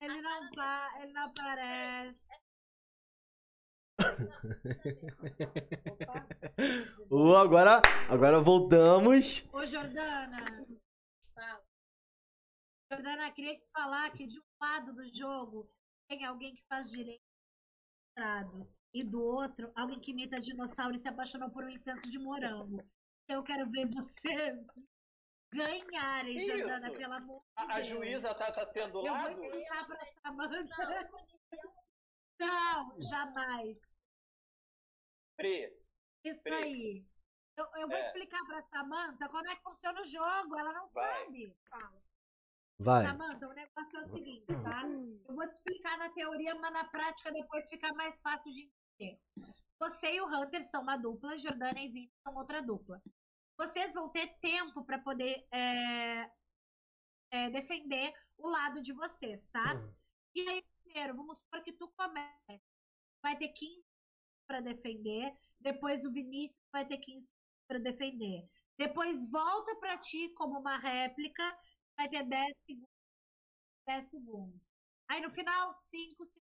Ele 0.01 0.21
não, 0.21 0.49
pa, 0.51 0.89
ele 1.01 1.13
não 1.13 1.25
aparece. 1.25 2.15
Ô, 7.09 7.35
agora, 7.35 7.81
agora 8.09 8.39
voltamos. 8.39 9.47
Ô, 9.51 9.65
Jordana. 9.65 10.65
Jordana, 12.91 13.31
queria 13.31 13.55
te 13.57 13.67
falar 13.71 14.11
que 14.11 14.25
de 14.25 14.39
um 14.39 14.43
lado 14.61 14.93
do 14.93 15.07
jogo 15.15 15.71
tem 16.07 16.25
alguém 16.25 16.55
que 16.55 16.63
faz 16.67 16.89
direito 16.89 17.21
e 18.93 19.03
do 19.03 19.21
outro, 19.21 19.71
alguém 19.75 19.99
que 19.99 20.11
imita 20.11 20.39
dinossauro 20.41 20.95
e 20.95 20.97
se 20.97 21.07
apaixonou 21.07 21.51
por 21.51 21.63
um 21.63 21.69
incenso 21.69 22.09
de 22.09 22.17
morango. 22.17 22.83
Eu 23.27 23.43
quero 23.43 23.69
ver 23.69 23.87
vocês 23.93 24.65
ganharem, 25.53 26.35
Que 26.35 26.45
Jordana, 26.45 26.87
isso? 26.89 26.97
pelo 26.97 27.13
amor 27.13 27.41
de 27.57 27.63
A, 27.63 27.63
a 27.63 27.75
Deus. 27.75 27.87
juíza 27.87 28.33
tá, 28.33 28.51
tá 28.51 28.65
tendo 28.65 28.97
Eu 29.05 29.13
vou 29.13 29.23
lado? 29.23 29.29
explicar 29.29 29.85
pra 29.85 30.05
Samanta. 30.05 31.11
Não, 32.39 32.39
Não, 32.41 33.01
jamais. 33.01 33.77
Pri, 35.37 35.71
Isso 36.25 36.43
Pri. 36.43 36.53
aí. 36.55 37.05
Eu, 37.55 37.65
eu 37.75 37.87
vou 37.87 37.97
É. 37.97 38.01
explicar 38.01 38.43
pra 38.47 38.61
Samanta 38.63 39.29
como 39.29 39.47
é 39.47 39.55
que 39.55 39.61
funciona 39.61 40.01
o 40.01 40.05
jogo. 40.05 40.57
Ela 40.57 40.73
não 40.73 40.89
Vai. 40.89 41.25
sabe. 41.25 41.55
Fala. 41.69 42.08
Vai. 42.79 43.05
Samanta, 43.05 43.45
o 43.45 43.53
negócio 43.53 43.97
é 43.97 44.01
o 44.01 44.05
seguinte, 44.05 44.45
tá? 44.63 44.83
Eu 45.27 45.35
vou 45.35 45.45
te 45.45 45.51
explicar 45.51 45.97
na 45.97 46.09
teoria, 46.11 46.55
mas 46.55 46.71
na 46.71 46.85
prática 46.85 47.29
depois 47.31 47.67
fica 47.67 47.93
mais 47.93 48.21
fácil 48.21 48.51
de 48.53 48.71
entender. 48.97 49.19
Você 49.77 50.15
e 50.15 50.21
o 50.21 50.27
Hunter 50.27 50.63
são 50.63 50.81
uma 50.81 50.95
dupla, 50.95 51.37
Jordana 51.37 51.79
e 51.79 51.89
Vini 51.89 52.11
são 52.23 52.35
outra 52.35 52.61
dupla. 52.61 53.01
Vocês 53.57 53.93
vão 53.93 54.07
ter 54.07 54.27
tempo 54.39 54.85
para 54.85 54.97
poder 54.99 55.45
é, 55.51 56.31
é, 57.31 57.49
defender 57.49 58.13
o 58.37 58.47
lado 58.47 58.81
de 58.81 58.93
vocês, 58.93 59.49
tá? 59.49 59.75
E 60.33 60.47
aí, 60.47 60.63
primeiro, 60.83 61.17
vamos 61.17 61.39
supor 61.39 61.61
que 61.61 61.73
tu 61.73 61.89
comece. 61.89 62.61
Vai 63.21 63.37
ter 63.37 63.49
15 63.49 63.83
para 64.47 64.61
defender, 64.61 65.33
depois 65.59 66.05
o 66.05 66.11
Vinícius 66.11 66.65
vai 66.71 66.85
ter 66.85 66.97
15 66.97 67.27
para 67.67 67.79
defender. 67.79 68.49
Depois 68.77 69.29
volta 69.29 69.75
para 69.75 69.97
ti 69.97 70.29
como 70.29 70.57
uma 70.57 70.77
réplica, 70.77 71.43
vai 71.99 72.09
ter 72.09 72.23
10 72.23 72.57
segundos 72.65 72.89
10 73.85 74.09
segundos. 74.09 74.61
Aí 75.09 75.19
no 75.19 75.31
final, 75.31 75.73
5 75.73 76.23
segundos. 76.25 76.49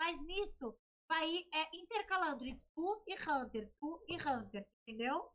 Mas 0.00 0.20
nisso, 0.22 0.78
vai 1.08 1.26
é, 1.52 1.76
intercalando 1.76 2.44
entre 2.44 2.64
tu 2.74 3.02
e 3.06 3.14
Hunter, 3.14 3.70
tu 3.80 4.04
e 4.08 4.14
Hunter, 4.16 4.64
entendeu? 4.86 5.30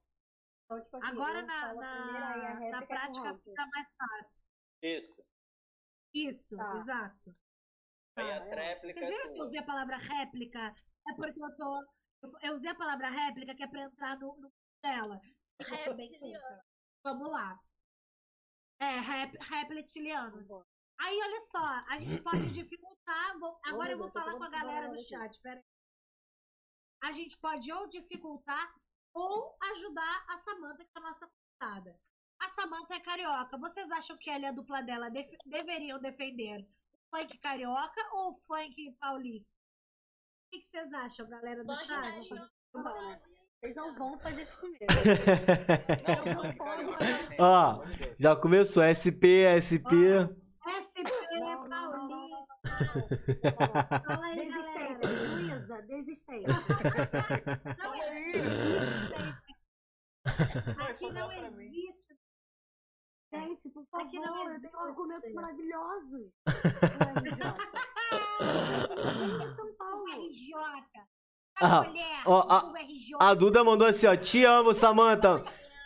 Então, 0.65 0.82
tipo 0.82 0.97
assim, 0.97 1.07
Agora 1.07 1.41
na, 1.43 1.74
na, 1.74 2.38
na 2.38 2.59
réplica 2.59 2.78
é 2.78 2.84
o 2.84 2.88
prática 2.88 3.38
fica 3.43 3.67
mais 3.67 3.93
fácil. 3.95 4.41
Isso. 4.82 5.26
Isso, 6.13 6.55
Tá. 6.55 6.78
exato. 6.78 7.36
Aí 8.15 8.32
Ah, 8.32 8.38
a 8.41 8.45
é. 8.45 8.49
tréplica 8.49 8.99
Vocês 8.99 9.11
é 9.11 9.17
viram 9.17 9.34
que 9.34 9.39
eu 9.39 9.43
usei 9.43 9.59
a 9.59 9.65
palavra 9.65 9.97
réplica? 9.97 10.76
É 11.07 11.13
porque 11.15 11.43
eu 11.43 11.55
tô. 11.55 11.84
eu- 12.41 12.55
usei 12.55 12.69
a 12.71 12.76
palavra 12.76 13.09
réplica 13.09 13.53
que 13.55 13.63
é 13.63 13.67
pra 13.67 13.84
entrar 13.84 14.17
no, 14.17 14.36
no 14.39 14.53
dela. 14.82 15.19
Culta. 15.57 16.65
Vamos 17.03 17.32
lá. 17.32 17.59
É, 18.84 18.99
rep, 18.99 19.38
reptilianos. 19.39 20.47
Aí, 20.99 21.17
olha 21.27 21.39
só, 21.41 21.63
a 21.89 21.97
gente 21.97 22.21
pode 22.23 22.51
dificultar. 22.51 23.39
vou- 23.39 23.59
agora 23.65 23.91
eu 23.91 23.97
vou 23.97 24.09
falar 24.11 24.34
com 24.38 24.43
a 24.43 24.49
galera 24.49 24.88
do 24.89 24.97
chat. 25.07 25.41
Pera 25.41 25.59
aí. 25.59 27.09
A 27.09 27.11
gente 27.11 27.38
pode 27.38 27.71
ou 27.71 27.88
dificultar 27.88 28.73
ou 29.13 29.55
ajudar 29.71 30.25
a 30.29 30.38
Samanta, 30.39 30.84
que 30.86 30.91
é 30.95 30.99
a 30.99 31.03
nossa 31.03 31.29
contada. 31.29 31.99
A 32.41 32.49
Samanta 32.49 32.95
é 32.95 32.99
carioca. 32.99 33.57
Vocês 33.57 33.89
acham 33.91 34.17
que 34.17 34.29
ela 34.29 34.45
e 34.45 34.47
a 34.47 34.51
dupla 34.51 34.81
dela 34.81 35.09
def- 35.09 35.38
deveriam 35.45 35.99
defender 35.99 36.61
o 36.61 37.17
funk 37.17 37.38
carioca 37.39 38.01
ou 38.13 38.31
o 38.31 38.36
funk 38.47 38.91
paulista? 38.99 39.53
O 39.53 40.49
que, 40.51 40.59
que 40.59 40.67
vocês 40.67 40.91
acham, 40.93 41.27
galera 41.29 41.63
do 41.63 41.67
chat? 41.86 42.29
Não, 42.73 42.84
né? 43.09 43.21
Vocês 43.64 43.76
não 43.78 43.95
vão 43.95 44.20
fazer 44.20 44.41
isso 44.41 44.59
comigo. 44.59 44.86
Não, 47.39 47.80
Ó. 47.80 47.86
Já 48.20 48.36
começou 48.36 48.84
SP, 48.84 49.47
SP. 49.55 49.95
SP 50.68 51.07
Paulista. 51.70 52.45
Fala 54.05 54.26
aí, 54.26 54.51
Desistência. 54.51 55.07
Luísa, 55.30 55.82
desistência. 55.84 56.47
Não. 57.78 57.93
Vai 60.76 60.91
Aqui 60.91 61.11
não 61.14 61.32
existe. 61.32 62.18
Gente, 63.34 63.70
por 63.70 63.88
Aqui 63.93 64.20
não 64.20 64.26
favor, 64.26 64.51
eu 64.51 64.61
tenho 64.61 64.78
argumentos 64.78 65.34
maravilhosos. 65.34 66.32
Em 68.43 69.55
São 69.55 69.74
Paulo. 69.76 70.05
RJ. 70.28 70.53
Ah, 71.62 71.84
mulher, 71.84 72.24
ó, 72.26 72.39
a- 72.49 72.80
RJ. 72.82 73.18
A 73.20 73.34
Duda 73.34 73.64
mandou 73.64 73.88
assim, 73.88 74.08
ó. 74.08 74.16
Te 74.16 74.43
amo, 74.43 74.74
Samantha. 74.74 75.43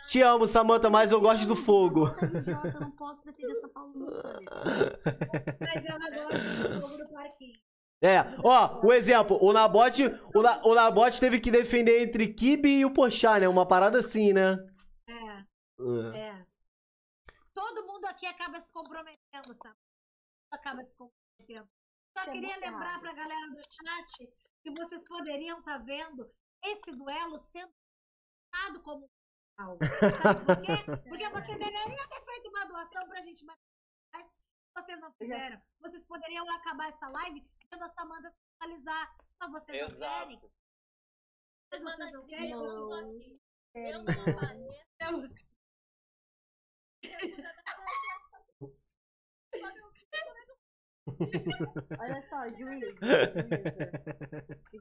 Te 0.08 0.22
amo, 0.22 0.46
Samantha, 0.46 0.88
mas 0.88 1.12
eu 1.12 1.20
gosto 1.20 1.46
do 1.46 1.54
fogo. 1.54 2.06
Eu 2.08 2.80
não 2.80 2.90
posso 2.92 3.22
defender 3.24 3.60
nunca. 3.62 3.80
amigo. 3.80 4.10
Mas 5.60 5.84
ela 5.84 6.10
gosta 6.10 6.68
do 6.68 6.80
fogo 6.80 6.96
do 6.96 7.08
parquinho. 7.12 7.58
É, 8.00 8.20
ó, 8.44 8.80
o 8.86 8.92
exemplo, 8.92 9.36
o 9.42 9.52
Nabote, 9.52 10.04
o, 10.34 10.40
Na, 10.40 10.62
o 10.64 10.72
Nabote 10.74 11.18
teve 11.20 11.40
que 11.40 11.50
defender 11.50 12.00
entre 12.02 12.32
Kibe 12.32 12.68
e 12.78 12.84
o 12.84 12.92
Pochá, 12.92 13.38
né? 13.40 13.48
Uma 13.48 13.66
parada 13.66 13.98
assim, 13.98 14.32
né? 14.32 14.56
É, 15.08 15.14
É. 16.14 16.18
é. 16.28 16.46
Todo 17.52 17.86
mundo 17.86 18.04
aqui 18.06 18.24
acaba 18.24 18.60
se 18.60 18.70
comprometendo, 18.72 19.54
sabe? 19.60 19.74
Acaba 20.52 20.82
se 20.84 20.96
comprometendo. 20.96 21.68
Só 22.16 22.22
é 22.24 22.30
queria 22.32 22.56
lembrar 22.58 23.00
pra 23.00 23.12
galera 23.12 23.48
do 23.50 23.60
chat 23.68 24.30
que 24.62 24.70
vocês 24.70 25.04
poderiam 25.04 25.58
estar 25.58 25.78
vendo 25.78 26.30
esse 26.64 26.90
duelo 26.92 27.38
sendo 27.38 27.72
tratado 28.50 28.82
como 28.82 29.04
um 29.04 29.08
final. 29.56 29.78
Sabe 30.22 30.46
por 30.46 30.60
quê? 30.62 30.84
Porque 31.08 31.28
você 31.30 31.56
deveria 31.58 32.08
ter 32.08 32.24
feito 32.24 32.48
uma 32.48 32.64
doação 32.66 33.08
pra 33.08 33.20
gente 33.22 33.44
bater. 33.44 33.60
mas 34.12 34.26
Vocês 34.76 35.00
não 35.00 35.12
fizeram. 35.14 35.62
Vocês 35.80 36.04
poderiam 36.04 36.48
acabar 36.50 36.88
essa 36.88 37.08
live 37.08 37.44
vendo 37.70 37.82
a 37.84 37.88
Samanta 37.88 38.30
se 38.30 38.36
finalizar. 38.60 39.16
Mas 39.40 39.50
vocês 39.52 39.80
não 39.80 39.88
querem. 39.98 40.36
Exato. 40.36 40.52
Semana 41.72 41.96
vocês 41.96 42.12
não 42.12 42.24
que 42.26 42.30
querem. 42.30 42.50
eu 42.50 42.64
estou 42.66 42.88
Não. 42.90 43.16
aqui. 43.16 43.40
Eu 43.74 43.98
não 43.98 44.04
não. 44.04 44.34
apareço. 44.34 45.48
Olha 51.98 52.22
só, 52.22 52.48
juiz. 52.50 52.94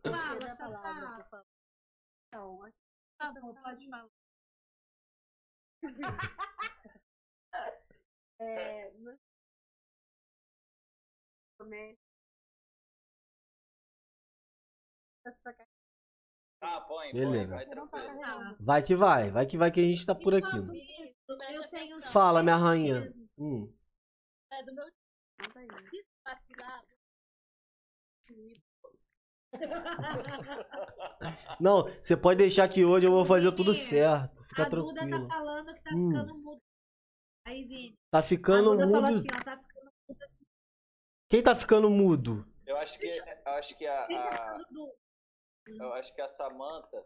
Fala, 0.03 0.51
a 0.51 0.55
Sassá. 0.55 1.43
Então, 2.27 2.63
aqui 2.63 2.75
Por 3.19 3.33
favor, 3.33 3.61
pode 3.63 3.89
falar. 3.89 4.09
é. 8.41 8.91
no- 8.91 9.17
Ah, 16.61 16.81
põe, 16.81 17.11
põe, 17.11 17.19
Beleza. 17.19 17.55
vai 17.55 17.65
Você 17.65 17.75
não 17.75 17.87
tá. 17.87 18.55
Vai 18.59 18.83
que 18.83 18.95
vai, 18.95 19.31
vai 19.31 19.45
que 19.45 19.57
vai 19.57 19.71
que 19.71 19.79
a 19.79 19.83
gente 19.83 20.05
tá 20.05 20.15
por 20.15 20.33
aqui. 20.33 20.57
Fala, 22.11 22.41
minha 22.43 22.55
rainha. 22.55 23.13
Hum. 23.37 23.71
É 24.51 24.63
do 24.63 24.73
meu 24.73 24.85
Não 31.59 31.83
tá 31.83 31.91
você 32.01 32.15
pode 32.17 32.37
deixar 32.39 32.67
que 32.67 32.83
hoje 32.85 33.07
eu 33.07 33.11
vou 33.11 33.25
fazer 33.25 33.51
tudo 33.53 33.73
certo. 33.73 34.43
Fica 34.43 34.63
a 34.65 34.69
Duda 34.69 35.01
tá 35.01 35.07
tranquilo. 35.07 35.27
falando 35.27 35.73
que 35.73 35.81
tá 35.81 35.91
Hum. 35.95 36.09
ficando 36.11 36.35
mudo. 36.37 36.61
Aí, 37.45 37.63
Vini. 37.65 37.97
Tá 38.11 38.21
ficando 38.21 38.73
mudo. 38.75 39.05
assim, 39.05 39.27
ó, 39.33 39.43
tá 39.43 39.57
ficando 39.57 39.91
mudo. 40.07 40.19
Quem 41.29 41.43
tá 41.43 41.55
ficando 41.55 41.89
mudo? 41.89 42.45
Eu 42.65 42.77
acho 42.77 42.99
que, 42.99 43.05
eu 43.05 43.51
acho 43.53 43.77
que 43.77 43.87
a, 43.87 44.05
tá 44.07 44.27
a- 44.27 44.31
ficando 44.31 44.65
do- 44.71 44.93
eu 45.83 45.93
acho 45.93 46.13
que 46.13 46.21
a 46.21 46.27
Samantha 46.27 47.05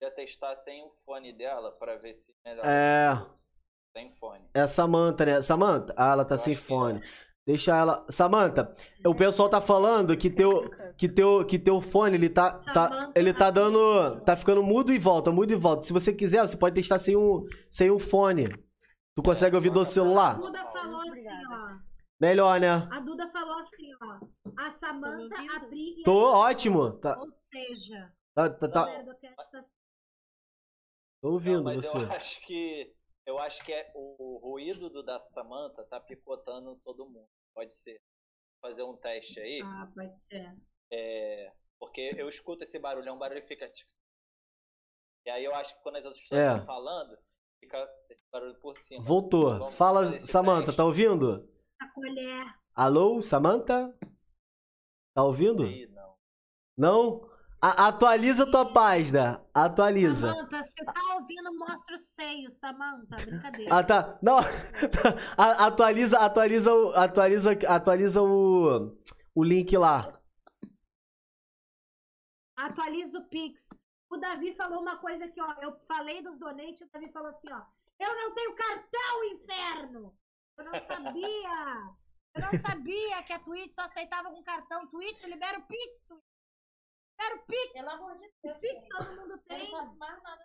ia 0.00 0.10
testar 0.10 0.56
sem 0.56 0.82
o 0.84 0.90
fone 0.90 1.32
dela 1.32 1.72
pra 1.72 1.96
ver 1.96 2.14
se 2.14 2.34
melhora. 2.44 2.68
É. 2.68 3.12
Sem 3.96 4.12
fone. 4.14 4.48
É 4.54 4.60
a 4.60 4.68
Samantha, 4.68 5.24
né? 5.26 5.42
Samantha? 5.42 5.94
Ah, 5.96 6.12
ela 6.12 6.24
tá 6.24 6.34
Eu 6.34 6.38
sem 6.38 6.52
acho 6.54 6.62
que 6.62 6.68
fone. 6.68 7.00
Deixa 7.46 7.76
ela. 7.76 8.06
Samantha, 8.08 8.74
o 9.04 9.14
pessoal 9.14 9.50
tá 9.50 9.60
falando 9.60 10.16
que 10.16 10.30
teu, 10.30 10.70
que 10.96 11.06
teu, 11.08 11.44
que 11.44 11.58
teu 11.58 11.80
fone, 11.80 12.16
ele 12.16 12.30
tá, 12.30 12.52
tá, 12.58 12.88
Samantha, 12.88 13.12
ele 13.14 13.34
tá 13.34 13.50
dando, 13.50 14.20
tá 14.22 14.34
ficando 14.36 14.62
mudo 14.62 14.94
e 14.94 14.98
volta, 14.98 15.30
mudo 15.30 15.52
e 15.52 15.56
volta. 15.56 15.82
Se 15.82 15.92
você 15.92 16.12
quiser, 16.12 16.40
você 16.46 16.56
pode 16.56 16.74
testar 16.74 16.98
sem 16.98 17.16
um, 17.16 17.44
sem 17.70 17.90
um 17.90 17.98
fone. 17.98 18.48
Tu 19.14 19.22
consegue 19.22 19.54
ouvir 19.54 19.70
do 19.70 19.80
A 19.80 19.84
celular? 19.84 20.38
Duda 20.38 20.64
falou 20.72 21.00
assim, 21.02 21.28
ó. 21.50 21.78
Melhor, 22.20 22.58
né? 22.58 22.88
A 22.90 23.00
Duda 23.00 23.30
falou 23.30 23.58
assim, 23.58 23.90
ó. 24.02 24.18
A 24.56 24.70
Samanta, 24.70 25.28
Tá 25.28 25.42
me 25.42 25.48
a 25.48 25.52
ouvindo? 25.54 25.68
Pri 25.68 25.98
e 25.98 26.00
a 26.00 26.04
Tô 26.04 26.32
ótimo. 26.32 26.92
Tá, 26.92 27.18
Ou 27.20 27.30
seja, 27.30 28.10
tá, 28.34 28.48
tá, 28.48 28.66
o 28.66 28.70
tá- 28.70 28.86
tá 28.86 29.64
tô 31.20 31.30
ouvindo 31.30 31.56
Não, 31.58 31.64
mas 31.64 31.84
você. 31.84 31.98
eu 31.98 32.10
acho 32.12 32.40
que 32.46 32.90
eu 33.26 33.38
acho 33.38 33.64
que 33.64 33.72
é 33.72 33.90
o 33.94 34.38
ruído 34.42 34.88
do 34.90 35.02
da 35.02 35.18
Samantha 35.18 35.84
tá 35.84 36.00
picotando 36.00 36.76
todo 36.82 37.08
mundo. 37.08 37.28
Pode 37.54 37.72
ser. 37.72 38.00
Fazer 38.60 38.82
um 38.82 38.96
teste 38.96 39.38
aí, 39.40 39.60
Ah, 39.62 39.90
pode 39.94 40.16
ser. 40.26 40.56
é, 40.90 41.52
porque 41.78 42.10
eu 42.16 42.28
escuto 42.28 42.62
esse 42.62 42.78
barulho, 42.78 43.08
é 43.08 43.12
um 43.12 43.18
barulho 43.18 43.42
que 43.42 43.48
fica. 43.48 43.70
E 45.26 45.30
aí 45.30 45.44
eu 45.44 45.54
acho 45.54 45.76
que 45.76 45.82
quando 45.82 45.96
as 45.96 46.04
outras 46.04 46.22
pessoas 46.22 46.40
É. 46.40 46.50
estão 46.52 46.66
falando, 46.66 47.18
fica 47.60 47.78
esse 48.10 48.22
barulho 48.30 48.58
por 48.60 48.74
cima. 48.76 49.02
Voltou. 49.04 49.58
Vamos 49.58 49.74
Fala, 49.74 50.04
Samantha, 50.18 50.66
teste. 50.66 50.76
tá 50.78 50.84
ouvindo? 50.84 51.48
A 51.80 51.88
colher. 51.92 52.54
Alô, 52.74 53.20
Samantha? 53.22 53.94
Tá 55.14 55.22
ouvindo? 55.22 55.66
Ih, 55.66 55.86
não. 55.88 56.16
Não? 56.76 57.33
A- 57.66 57.86
atualiza 57.88 58.44
tua 58.50 58.70
página. 58.72 59.42
Atualiza. 59.54 60.30
Samanta, 60.32 60.62
se 60.62 60.84
tá 60.84 61.14
ouvindo, 61.14 61.50
mostra 61.58 61.94
o 61.94 61.98
seio, 61.98 62.50
Samanta. 62.50 63.16
Brincadeira. 63.16 63.74
Ah, 63.74 63.82
tá. 63.82 64.18
Não. 64.22 64.36
Atualiza, 65.38 66.18
atualiza, 66.18 66.74
o- 66.74 66.92
atualiza, 66.94 67.52
atualiza 67.66 68.22
o, 68.22 68.94
o 69.34 69.42
link 69.42 69.74
lá. 69.78 70.20
Atualiza 72.56 73.18
o 73.18 73.24
Pix. 73.28 73.68
O 74.10 74.16
Davi 74.18 74.54
falou 74.54 74.80
uma 74.82 74.98
coisa 74.98 75.24
aqui, 75.24 75.40
ó. 75.40 75.54
Eu 75.62 75.72
falei 75.88 76.22
dos 76.22 76.38
donates, 76.38 76.82
o 76.82 76.90
Davi 76.92 77.10
falou 77.12 77.30
assim, 77.30 77.50
ó. 77.50 77.62
Eu 77.98 78.14
não 78.14 78.34
tenho 78.34 78.54
cartão, 78.54 79.24
inferno! 79.32 80.14
Eu 80.58 80.64
não 80.64 80.72
sabia! 80.86 81.94
Eu 82.34 82.42
não 82.42 82.58
sabia 82.60 83.22
que 83.22 83.32
a 83.32 83.38
Twitch 83.38 83.72
só 83.72 83.82
aceitava 83.82 84.28
com 84.30 84.42
cartão. 84.42 84.86
Twitch, 84.88 85.24
libera 85.24 85.58
o 85.58 85.62
Pix, 85.62 86.02
Twitch. 86.06 86.33
Libera 87.18 87.36
o 87.36 87.46
Pix. 87.46 87.72
Pelo 87.72 87.90
amor 87.90 88.18
de 88.18 88.30
Deus. 88.42 88.58
Pix 88.58 88.88
todo 88.88 89.16
mundo 89.16 89.32
Eu 89.34 89.38
tem. 89.48 89.58
não 89.72 89.78
faço 89.80 89.98
mais 89.98 90.22
nada. 90.22 90.44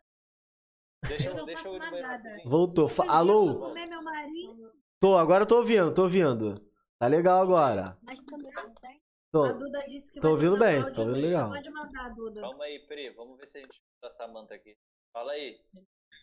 Deixa 1.08 1.30
Eu 1.30 1.32
eu, 1.34 1.38
não 1.38 1.46
deixa 1.46 1.68
eu 1.68 1.72
faço 1.72 1.76
ir 1.76 1.80
no 1.80 1.80
mais 1.80 1.92
banheiro 1.92 2.08
nada. 2.12 2.30
rapidinho. 2.30 2.50
Voltou. 2.50 2.90
Fa- 2.90 3.06
eu 3.06 3.12
Alô? 3.12 3.60
comer 3.60 3.86
meu 3.88 4.02
marido. 4.04 4.72
Tô, 5.00 5.18
agora 5.18 5.44
eu 5.44 5.48
tô 5.48 5.58
ouvindo, 5.58 5.94
tô 5.94 6.04
ouvindo. 6.04 6.56
Tá 7.00 7.08
legal 7.08 7.42
agora. 7.42 7.98
Mas 8.04 8.20
também 8.22 8.52
não 8.52 8.74
tem. 8.76 8.98
A 8.98 9.32
Tô. 9.32 9.54
Duda 9.54 9.86
disse 9.88 10.12
que 10.12 10.20
Tô 10.20 10.30
ouvindo 10.32 10.58
bem, 10.58 10.78
áudio 10.80 10.94
tô 10.96 11.02
ouvindo 11.04 11.22
legal. 11.22 11.50
Pode 11.50 11.70
mandar, 11.70 12.10
Duda. 12.16 12.42
Calma 12.42 12.64
aí, 12.66 12.80
Pri, 12.88 13.12
vamos 13.12 13.38
ver 13.38 13.48
se 13.48 13.60
a 13.60 13.62
gente 13.62 13.74
escuta 13.74 14.08
a 14.08 14.10
Samantha 14.10 14.56
aqui. 14.56 14.76
Fala 15.14 15.32
aí, 15.34 15.60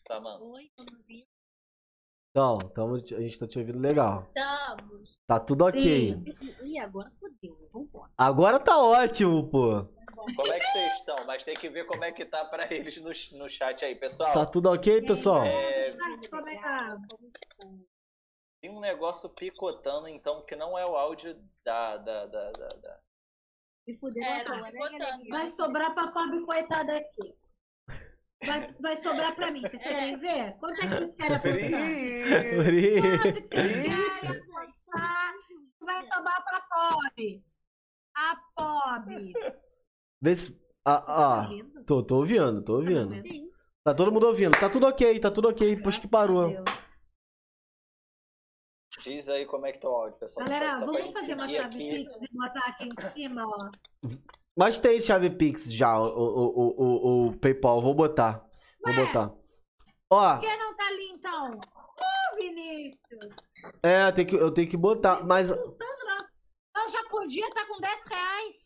Samantha. 0.07 0.45
Oi, 0.45 0.71
eu 0.77 0.85
não 0.85 1.03
vi. 1.05 1.27
Então, 2.31 2.59
tamo, 2.75 2.97
a 2.97 2.99
gente 2.99 3.39
tá 3.39 3.47
te 3.47 3.59
ouvindo 3.59 3.79
legal. 3.79 4.27
Estamos. 4.29 5.19
Tá 5.27 5.41
tudo 5.41 5.65
ok. 5.65 5.81
Sim. 5.81 6.25
E 6.65 6.79
agora 6.79 7.11
fodeu, 7.13 7.71
vambora. 7.73 8.13
Agora 8.19 8.59
tá 8.59 8.77
ótimo, 8.79 9.49
pô. 9.49 9.89
Como 10.35 10.53
é 10.53 10.59
que 10.59 10.67
vocês 10.67 10.93
estão? 10.95 11.17
Mas 11.27 11.45
tem 11.45 11.55
que 11.55 11.69
ver 11.69 11.87
como 11.87 12.05
é 12.05 12.11
que 12.13 12.25
tá 12.25 12.45
pra 12.45 12.73
eles 12.73 12.97
no, 12.99 13.11
no 13.39 13.49
chat 13.49 13.85
aí, 13.85 13.95
pessoal. 13.95 14.33
Tá 14.33 14.47
tudo 14.47 14.71
ok, 14.71 15.03
pessoal? 15.03 15.45
É, 15.45 15.81
é 15.81 15.93
tá? 15.93 16.99
Tem 18.61 18.71
um 18.71 18.81
negócio 18.81 19.29
picotando, 19.31 20.09
então, 20.09 20.45
que 20.45 20.57
não 20.57 20.77
é 20.79 20.85
o 20.85 20.97
áudio 20.97 21.35
da. 21.65 21.97
da, 21.99 22.27
da, 22.27 22.51
da, 22.53 22.69
da- 22.69 23.01
É, 24.17 24.43
tá 24.43 24.57
né? 24.61 24.71
Vai 25.29 25.49
sobrar 25.49 25.95
pra 25.95 26.09
pobre 26.09 26.41
coitada 26.45 26.97
aqui. 26.97 27.39
Vai, 28.45 28.75
vai 28.81 28.97
sobrar 28.97 29.35
pra 29.35 29.53
mim. 29.53 29.63
Vocês 29.63 29.83
querem 29.83 30.19
ver? 30.19 30.57
Quanto 30.59 30.75
é 30.75 30.89
que 30.89 30.89
vocês 30.89 31.17
querem 31.17 31.37
apostar? 31.37 32.59
Uri. 32.67 33.01
Quanto 33.01 33.43
que 33.43 33.47
vocês 33.47 33.51
querem 33.51 34.41
apostar? 34.41 35.35
Vai 35.81 36.03
sobrar 36.03 36.45
pra 36.45 36.61
pobre. 36.63 37.45
A 38.17 38.37
pobre. 38.57 39.33
Vê 40.27 40.35
se. 40.35 40.61
Ah, 40.85 41.01
Tá 41.01 41.05
ah. 41.07 41.43
ouvindo? 41.43 41.85
Tô, 41.85 42.03
tô 42.03 42.17
ouvindo, 42.17 42.61
tô 42.61 42.75
ouvindo. 42.79 43.15
Sim. 43.23 43.49
Tá 43.85 43.95
todo 43.95 44.11
mundo 44.11 44.27
ouvindo. 44.27 44.59
Tá 44.59 44.69
tudo 44.69 44.85
ok, 44.89 45.21
tá 45.21 45.31
tudo 45.31 45.49
ok, 45.49 45.77
depois 45.77 45.99
que 45.99 46.09
parou. 46.09 46.53
Diz 49.05 49.29
aí 49.29 49.47
como 49.47 49.67
é 49.67 49.73
que 49.73 49.79
tá 49.79 49.89
o 49.89 49.95
áudio, 49.95 50.19
pessoal. 50.19 50.45
Galera, 50.45 50.79
Só 50.79 50.87
vamos 50.87 51.13
fazer 51.13 51.35
uma 51.35 51.49
chave 51.49 51.63
aqui. 51.67 52.05
Pix 52.07 52.17
e 52.23 52.37
botar 52.37 52.67
aqui 52.67 52.89
em 52.89 53.13
cima, 53.13 53.47
ó. 53.47 53.71
Mas 54.59 54.81
tem 54.81 55.01
chave 55.01 55.31
Pix 55.31 55.73
já, 55.73 55.97
o, 55.97 56.07
o, 56.09 56.49
o, 56.49 56.83
o, 56.83 57.27
o 57.29 57.39
PayPal. 57.39 57.81
Vou 57.81 57.95
botar. 57.95 58.45
Vou 58.85 58.93
Ué? 58.93 59.07
botar. 59.07 59.33
Ó, 60.11 60.35
Por 60.35 60.41
que 60.41 60.57
não 60.57 60.77
tá 60.77 60.87
ali 60.89 61.09
então? 61.15 61.51
Ô, 61.53 62.37
Vinícius! 62.37 63.33
é, 63.81 64.11
tem 64.11 64.27
que, 64.27 64.35
eu 64.35 64.51
tenho 64.51 64.69
que 64.69 64.77
botar. 64.77 65.25
Mas. 65.25 65.51
Nós, 65.51 66.27
nós 66.75 66.91
já 66.91 67.05
podia 67.11 67.47
estar 67.47 67.65
com 67.69 67.79
10 67.81 68.07
reais. 68.07 68.66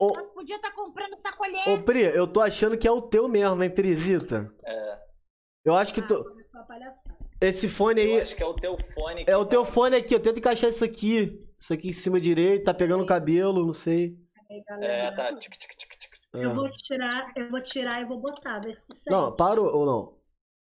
Ô, 0.00 0.12
Nós 0.12 0.28
podia 0.28 0.56
estar 0.56 0.70
comprando 0.72 1.16
sacolete. 1.16 1.68
ô, 1.70 1.82
Pri, 1.82 2.02
eu 2.02 2.26
tô 2.26 2.40
achando 2.40 2.78
que 2.78 2.86
é 2.86 2.90
o 2.90 3.02
teu 3.02 3.28
mesmo, 3.28 3.62
hein, 3.62 3.70
Prisita? 3.70 4.54
É, 4.64 4.98
Eu 5.64 5.74
acho 5.76 5.92
que 5.92 6.00
Ah, 6.00 6.06
tu, 6.06 6.24
palhaçada. 6.66 7.16
esse 7.40 7.68
fone 7.68 8.00
eu 8.02 8.14
aí. 8.14 8.20
acho 8.22 8.34
que 8.36 8.42
é 8.42 8.46
o 8.46 8.54
teu 8.54 8.78
fone. 8.94 9.24
É 9.26 9.36
o 9.36 9.44
teu 9.44 9.64
tá- 9.64 9.70
fone 9.72 9.96
aqui, 9.96 10.14
eu 10.14 10.22
tento 10.22 10.38
encaixar 10.38 10.70
isso 10.70 10.84
aqui. 10.84 11.44
Isso 11.58 11.74
aqui 11.74 11.88
em 11.88 11.92
cima 11.92 12.20
direito, 12.20 12.64
tá 12.64 12.72
pegando 12.72 13.02
o 13.02 13.06
cabelo, 13.06 13.66
não 13.66 13.72
sei. 13.72 14.16
É, 14.80 15.10
tá. 15.10 15.36
Tic, 15.36 15.52
tic, 15.58 15.74
tic, 15.76 15.96
tic. 15.98 16.12
É. 16.34 16.44
Eu 16.44 16.54
vou 16.54 16.70
tirar, 16.70 17.32
eu 17.36 17.48
vou 17.48 17.60
tirar 17.60 18.00
e 18.00 18.04
vou 18.04 18.20
botar, 18.20 18.60
vê 18.60 18.72
se 18.72 18.86
tu 18.86 18.94
sente. 18.94 19.10
Não, 19.10 19.34
parou 19.34 19.66
ou 19.74 19.84
não? 19.84 20.18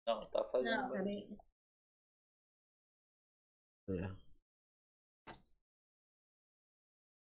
Não, 0.07 0.25
tá 0.31 0.43
fazendo. 0.51 0.71
Não. 0.71 0.89
Peraí. 0.89 1.29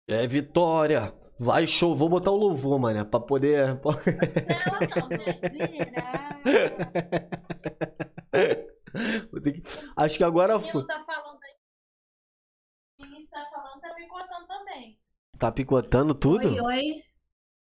É 0.08 0.28
vitória! 0.28 1.14
Vai 1.39 1.65
show, 1.67 1.95
vou 1.95 2.07
botar 2.09 2.31
o 2.31 2.38
louvor, 2.38 2.79
mano, 2.79 3.05
pra 3.09 3.19
poder. 3.19 3.75
Não, 3.75 3.81
não, 5.01 5.09
né? 5.09 5.17
Vou 9.31 9.41
ter 9.41 9.53
que- 9.53 9.63
Acho 9.95 10.17
que 10.17 10.23
agora 10.23 10.57
O 10.57 10.59
foi. 10.59 10.86
Tá 10.86 11.03
falando 11.03 11.39
aí. 11.43 11.55
O 13.01 13.29
tá 13.29 13.45
falando, 13.51 13.81
tá 13.81 13.93
picotando 13.95 14.47
também. 14.47 14.99
Tá 15.39 15.51
picotando 15.51 16.15
tudo? 16.15 16.47
Oi, 16.47 16.61
oi. 16.61 17.03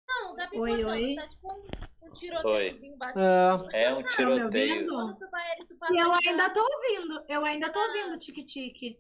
Não, 0.07 0.35
tá 0.35 0.43
Oi, 0.43 0.49
picotando. 0.75 0.87
oi. 0.89 1.15
Tá 1.15 1.27
tipo 1.29 1.53
um, 1.53 2.07
um 2.07 2.11
tiroteiozinho 2.13 2.97
baixo. 2.97 3.19
É. 3.19 3.83
É 3.85 3.93
um 3.93 4.03
tiroteio. 4.03 4.87
E 5.91 5.97
eu 5.97 6.11
ainda 6.13 6.49
tô 6.53 6.59
ouvindo, 6.61 7.23
eu 7.29 7.45
ainda 7.45 7.71
tô 7.71 7.79
ouvindo 7.79 8.17
tique-tique. 8.19 8.99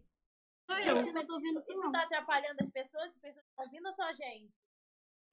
Sou 0.69 0.79
eu. 0.79 0.97
Eu 1.05 1.13
não 1.13 1.25
tô 1.27 1.33
ouvindo 1.33 1.59
Isso 1.59 1.73
não. 1.73 1.91
tá 1.91 2.03
atrapalhando 2.03 2.63
as 2.63 2.69
pessoas? 2.71 3.03
As 3.09 3.19
pessoas 3.19 3.45
estão 3.45 3.65
ouvindo 3.65 3.87
ou 3.87 3.93
só 3.93 4.03
a 4.03 4.13
gente? 4.13 4.49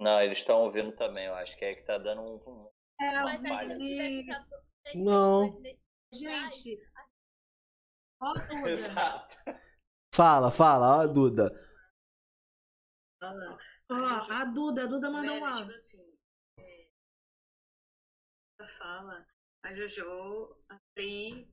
Não, 0.01 0.21
eles 0.23 0.39
estão 0.39 0.63
ouvindo 0.63 0.95
também, 0.95 1.27
eu 1.27 1.35
acho 1.35 1.57
que 1.57 1.65
é 1.65 1.75
que 1.75 1.83
tá 1.83 1.99
dando 1.99 2.23
um. 2.23 2.37
um- 2.37 2.71
É, 3.01 3.21
Mas 3.23 3.41
se 3.41 3.47
a 3.47 3.49
falha. 3.51 3.69
gente 3.79 3.87
tivesse 3.89 4.09
Vinícius. 4.09 4.49
já- 4.49 4.95
Não. 4.95 5.63
Gente. 6.13 6.81
Ó, 8.21 8.33
tudo. 8.65 8.69
Exato. 8.69 9.37
Fala, 10.15 10.51
fala, 10.51 11.03
ó, 11.03 11.07
Duda. 11.07 11.51
Ó, 13.21 14.33
a 14.33 14.45
Duda, 14.45 14.85
a 14.85 14.87
Duda 14.87 15.11
mandou 15.11 15.35
um 15.37 15.41
Vera, 15.41 15.47
áudio. 15.51 15.63
tipo 15.65 15.75
assim, 15.75 16.17
é, 16.59 16.89
fala, 18.79 19.27
a 19.65 19.75
Jojo, 19.75 20.57
a 20.69 20.79
Pri 20.95 21.51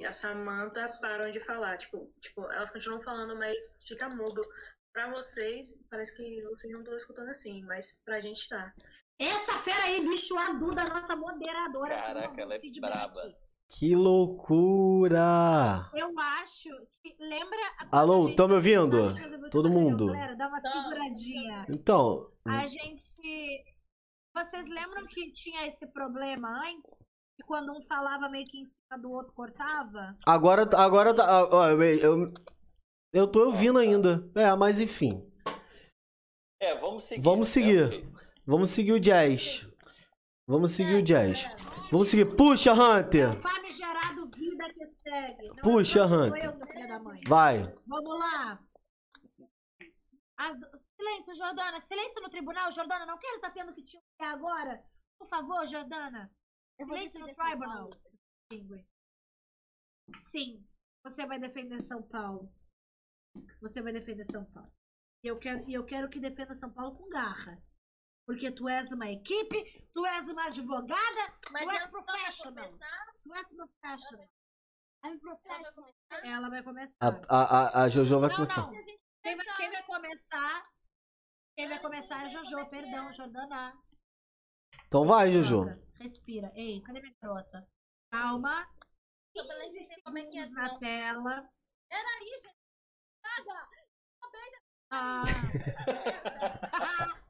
e 0.00 0.04
a 0.06 0.12
Samantha 0.12 0.88
param 1.00 1.30
de 1.30 1.40
falar. 1.40 1.78
Tipo, 1.78 2.12
tipo, 2.20 2.42
elas 2.52 2.70
continuam 2.70 3.02
falando, 3.02 3.36
mas 3.36 3.78
fica 3.86 4.08
mudo. 4.08 4.40
Pra 4.98 5.12
vocês, 5.12 5.78
parece 5.88 6.16
que 6.16 6.42
vocês 6.42 6.72
não 6.72 6.80
estão 6.80 6.96
escutando 6.96 7.28
assim, 7.28 7.62
mas 7.62 8.00
pra 8.04 8.18
gente 8.18 8.48
tá. 8.48 8.74
Essa 9.16 9.52
fera 9.60 9.84
aí, 9.84 10.00
bicho, 10.00 10.36
a 10.36 10.54
Duda, 10.54 10.82
nossa 10.86 11.14
moderadora. 11.14 11.94
que 11.94 12.02
Caraca, 12.02 12.40
ela 12.40 12.54
é 12.56 12.58
feedback. 12.58 12.90
braba. 12.90 13.38
Que 13.70 13.94
loucura! 13.94 15.88
Eu 15.94 16.18
acho 16.18 16.68
que. 17.00 17.14
Lembra. 17.20 17.58
Alô, 17.92 18.24
a 18.24 18.26
gente 18.26 18.36
tão 18.36 18.48
me 18.48 18.54
ouvindo? 18.54 19.12
Todo 19.52 19.70
mundo? 19.70 20.06
Galera, 20.06 20.34
dá 20.34 20.48
uma 20.48 20.60
seguradinha. 20.60 21.64
Então, 21.68 22.32
A 22.44 22.66
gente. 22.66 23.64
Vocês 24.34 24.68
lembram 24.68 25.06
que 25.06 25.30
tinha 25.30 25.64
esse 25.68 25.86
problema 25.92 26.48
antes? 26.68 26.98
Que 27.36 27.44
quando 27.44 27.70
um 27.70 27.80
falava 27.82 28.28
meio 28.28 28.48
que 28.48 28.58
em 28.62 28.66
cima 28.66 29.00
do 29.00 29.12
outro 29.12 29.32
cortava? 29.32 30.18
agora, 30.26 30.68
agora 30.76 31.14
tá. 31.14 31.44
Ó, 31.52 31.68
eu, 31.68 31.80
eu, 31.82 32.32
eu 33.12 33.26
tô 33.26 33.46
ouvindo 33.46 33.78
ainda. 33.78 34.28
É, 34.34 34.54
mas 34.54 34.80
enfim. 34.80 35.24
É, 36.60 36.74
vamos 36.76 37.04
seguir. 37.04 37.22
Vamos 37.22 37.48
é 37.48 37.50
seguir. 37.50 38.12
Vamos 38.46 38.70
seguir 38.70 38.92
o 38.92 39.00
jazz. 39.00 39.68
Vamos 40.46 40.70
seguir 40.72 40.94
o 40.94 41.02
jazz. 41.02 41.46
Vamos 41.90 42.08
seguir. 42.08 42.34
Puxa, 42.36 42.72
Hunter! 42.72 43.40
Famigerado 43.40 44.30
vida 44.30 44.72
que 44.72 44.86
segue. 44.86 45.48
Não, 45.48 45.56
Puxa, 45.56 46.06
não 46.06 46.08
sou 46.08 46.26
Hunter. 46.26 46.44
eu. 46.44 47.28
Vai. 47.28 47.62
Vamos 47.86 48.18
lá. 48.18 48.64
As 50.38 50.58
Silêncio, 50.98 51.34
Jordana. 51.36 51.80
Silêncio 51.80 52.20
no 52.20 52.28
tribunal. 52.28 52.72
Jordana, 52.72 53.06
não 53.06 53.18
quero 53.18 53.36
estar 53.36 53.52
tendo 53.52 53.72
que 53.72 53.82
te 53.82 53.96
olhar 54.20 54.32
agora. 54.32 54.84
Por 55.16 55.28
favor, 55.28 55.64
Jordana. 55.66 56.30
Silêncio 56.76 57.20
no 57.20 57.32
tribunal. 57.32 57.90
Sim, 60.30 60.66
você 61.04 61.26
vai 61.26 61.38
defender 61.38 61.82
São 61.86 62.02
Paulo. 62.02 62.52
Você 63.60 63.82
vai 63.82 63.92
defender 63.92 64.24
São 64.30 64.44
Paulo. 64.52 64.72
E 65.24 65.28
eu 65.28 65.38
quero, 65.38 65.64
eu 65.70 65.84
quero 65.84 66.08
que 66.08 66.20
defenda 66.20 66.54
São 66.54 66.72
Paulo 66.72 66.96
com 66.96 67.08
garra. 67.08 67.60
Porque 68.26 68.50
tu 68.52 68.68
és 68.68 68.92
uma 68.92 69.10
equipe, 69.10 69.88
tu 69.92 70.04
és 70.04 70.28
uma 70.28 70.46
advogada, 70.46 71.38
Mas 71.50 71.64
tu 71.64 71.70
és 71.70 71.88
professional. 71.88 72.78
Tu 73.22 73.34
és 73.34 73.46
professional. 73.48 74.28
I'm 75.04 75.18
ela 75.20 75.20
vai 75.20 75.20
professional. 75.20 75.74
começar. 75.74 76.26
Ela 76.26 76.48
vai 76.50 76.62
começar. 76.62 76.94
A, 77.00 77.08
a, 77.08 77.80
a, 77.80 77.84
a 77.84 77.88
Jojo 77.88 78.20
vai 78.20 78.28
Não, 78.28 78.36
começar. 78.36 78.62
não. 78.62 78.70
Quem 79.22 79.36
vai, 79.36 79.46
quem 79.56 79.70
vai 79.70 79.82
começar? 79.84 80.70
Quem 81.56 81.68
vai 81.68 81.80
começar 81.80 82.20
é 82.20 82.24
a 82.24 82.26
Jojo, 82.28 82.68
perdão, 82.68 83.12
Jordana. 83.12 83.72
Então 84.86 85.06
vai, 85.06 85.30
Jojo. 85.30 85.64
Respira. 86.00 86.52
Ei, 86.54 86.82
cadê 86.82 87.00
minha 87.00 87.14
garota? 87.20 87.66
Calma. 88.10 88.66
Como 90.04 90.18
é 90.18 90.26
que 90.26 90.38
é 90.38 90.46
na 90.50 90.78
tela. 90.78 91.48
Peraí, 91.88 92.40
gente. 92.42 92.57
Caga! 93.38 93.68
Ah. 94.90 95.22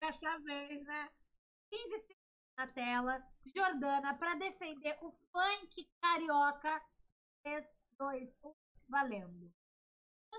Dessa 0.00 0.38
vez, 0.40 0.84
né? 0.84 1.10
15 1.70 1.88
segundos 1.88 2.16
na 2.56 2.66
tela. 2.68 3.20
Jordana, 3.54 4.16
pra 4.16 4.34
defender 4.36 4.96
o 5.00 5.10
funk 5.32 5.90
carioca. 6.00 6.80
3, 7.42 7.76
2, 7.98 8.32
1, 8.44 8.54
valendo. 8.88 9.52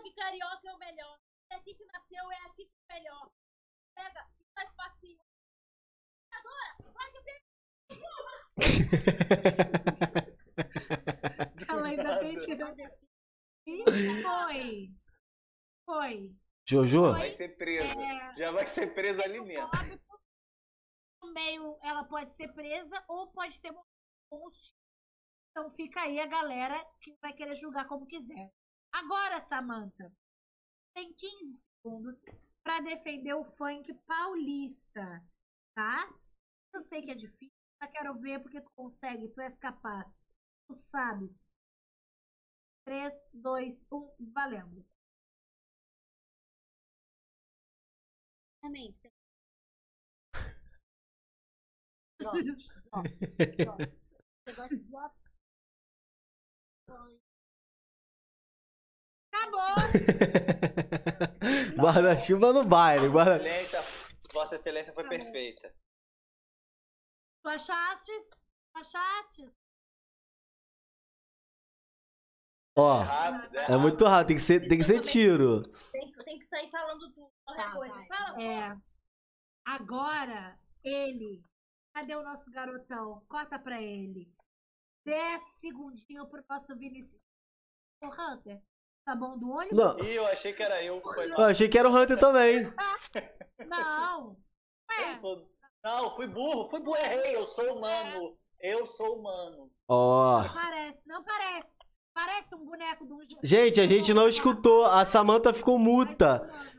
Que 0.04 0.14
carioca 0.14 0.62
é 0.64 0.74
o 0.74 0.78
melhor. 0.78 1.20
É 1.52 1.56
aqui 1.56 1.74
que 1.74 1.84
nasceu, 1.86 2.32
é 2.32 2.38
aqui 2.46 2.66
que 2.66 2.72
é 2.90 2.94
o 2.94 2.96
melhor. 2.96 3.32
Pega 3.96 4.30
faz 4.54 4.72
passinho. 4.76 5.20
Agora, 6.32 6.76
vai 6.94 7.12
que 7.12 7.18
Ela 11.68 11.88
ainda 11.88 12.04
Nada. 12.04 12.20
tem 12.20 12.40
que. 12.40 12.58
E 13.66 13.84
foi. 14.24 14.90
Foi. 15.88 16.36
Jojo? 16.66 17.14
Vai 17.14 17.32
ser 17.32 17.56
presa. 17.58 17.94
É, 17.94 18.36
Já 18.36 18.52
vai 18.52 18.68
ser 18.68 18.94
presa 18.94 19.24
ali 19.24 19.40
mesmo. 19.40 19.70
meio, 21.34 21.80
ela 21.82 22.04
pode 22.04 22.34
ser 22.34 22.54
presa 22.54 23.04
ou 23.08 23.32
pode 23.32 23.62
ter 23.62 23.74
tiros. 24.30 24.76
Então 25.52 25.72
fica 25.72 26.02
aí 26.02 26.20
a 26.20 26.28
galera 26.28 26.78
que 27.00 27.18
vai 27.22 27.32
querer 27.32 27.56
julgar 27.56 27.88
como 27.88 28.06
quiser. 28.06 28.52
Agora, 28.92 29.40
Samantha, 29.40 30.12
tem 30.94 31.14
15 31.14 31.66
segundos 31.82 32.22
para 32.64 32.82
defender 32.82 33.34
o 33.34 33.46
funk 33.46 33.94
paulista, 34.06 35.24
tá? 35.74 36.14
Eu 36.74 36.82
sei 36.82 37.02
que 37.02 37.12
é 37.12 37.16
difícil, 37.16 37.56
mas 37.80 37.92
quero 37.92 38.14
ver 38.20 38.42
porque 38.42 38.60
tu 38.60 38.70
consegue, 38.76 39.30
tu 39.30 39.40
és 39.40 39.58
capaz. 39.58 40.06
Tu 40.68 40.76
sabes. 40.76 41.50
3, 42.86 43.14
2, 43.34 43.88
1, 43.90 44.16
valendo. 44.34 44.86
Exatamente. 48.68 49.00
Tem... 49.00 49.12
Drops, 52.20 52.68
drops, 52.92 53.20
drops. 53.58 54.08
Você 54.44 54.54
gosta 54.56 54.76
de 54.76 54.84
drops? 54.84 55.32
Acabou! 59.34 59.76
Guarda-chuva 61.78 62.52
no 62.54 62.64
baile. 62.66 63.08
Vossa 63.08 63.30
Guarda... 63.30 63.48
Excelência, 63.48 63.80
Vossa 64.34 64.56
Excelência 64.56 64.94
foi 64.94 65.04
bom. 65.04 65.10
perfeita. 65.10 65.74
Tu 67.44 67.50
achaste? 67.50 68.12
Tu 68.74 68.80
achaste? 68.80 69.50
Ó, 72.76 73.00
Rápido, 73.02 73.56
é, 73.56 73.60
é 73.60 73.62
rápido. 73.62 73.80
muito 73.80 74.06
rápido. 74.06 74.28
Tem 74.28 74.36
que 74.36 74.42
ser, 74.42 74.68
tem 74.68 74.78
que 74.78 74.84
ser 74.84 75.00
tiro. 75.02 75.64
Tem, 75.92 76.12
tem 76.12 76.40
que 76.40 76.46
sair 76.46 76.70
falando 76.70 77.12
tudo. 77.14 77.32
Qualquer 77.48 77.64
Tá, 77.66 77.72
coisa. 77.76 77.96
vai. 77.96 78.08
Fala, 78.08 78.42
É. 78.44 78.78
Agora, 79.66 80.56
ele. 80.84 81.44
Cadê 81.94 82.16
o 82.16 82.24
nosso 82.24 82.52
garotão? 82.52 83.24
Corta 83.28 83.58
pra 83.58 83.82
ele. 83.82 84.32
10 85.06 85.42
segundinhos 85.60 86.28
pro 86.30 86.44
nosso 86.50 86.76
Vinicius. 86.76 87.20
Ô, 88.04 88.08
Hunter, 88.08 88.62
tá 89.06 89.16
bom 89.16 89.38
do 89.38 89.50
olho? 89.52 89.74
Não, 89.74 89.98
Ih, 90.00 90.14
eu 90.16 90.28
achei 90.28 90.54
que 90.54 90.62
era 90.62 90.84
eu. 90.84 91.02
Foi 91.02 91.32
eu 91.32 91.42
achei 91.46 91.68
que 91.68 91.78
era 91.78 91.90
o 91.90 91.96
Hunter 91.96 92.20
também. 92.20 92.64
Não. 93.68 94.38
Eu 95.00 95.06
Ué, 95.08 95.20
sou- 95.20 95.52
Não, 95.84 96.16
fui 96.16 96.28
burro, 96.28 96.70
fui 96.70 96.80
burro, 96.80 96.98
errei. 96.98 97.36
Eu 97.36 97.46
sou 97.46 97.78
humano. 97.78 98.38
Eu 98.60 98.86
sou 98.86 99.20
humano. 99.20 99.72
Ó. 99.88 100.42
não 100.44 100.54
parece, 100.54 101.08
não 101.08 101.24
parece. 101.24 101.77
Parece 102.18 102.56
um 102.56 102.66
boneco 102.66 103.06
de 103.06 103.14
um 103.14 103.20
Gente, 103.44 103.80
a 103.80 103.86
gente 103.86 104.12
não 104.12 104.28
escutou. 104.28 104.88
A 104.88 105.06
Samantha 105.06 105.54
ficou 105.54 105.78
um 105.78 106.08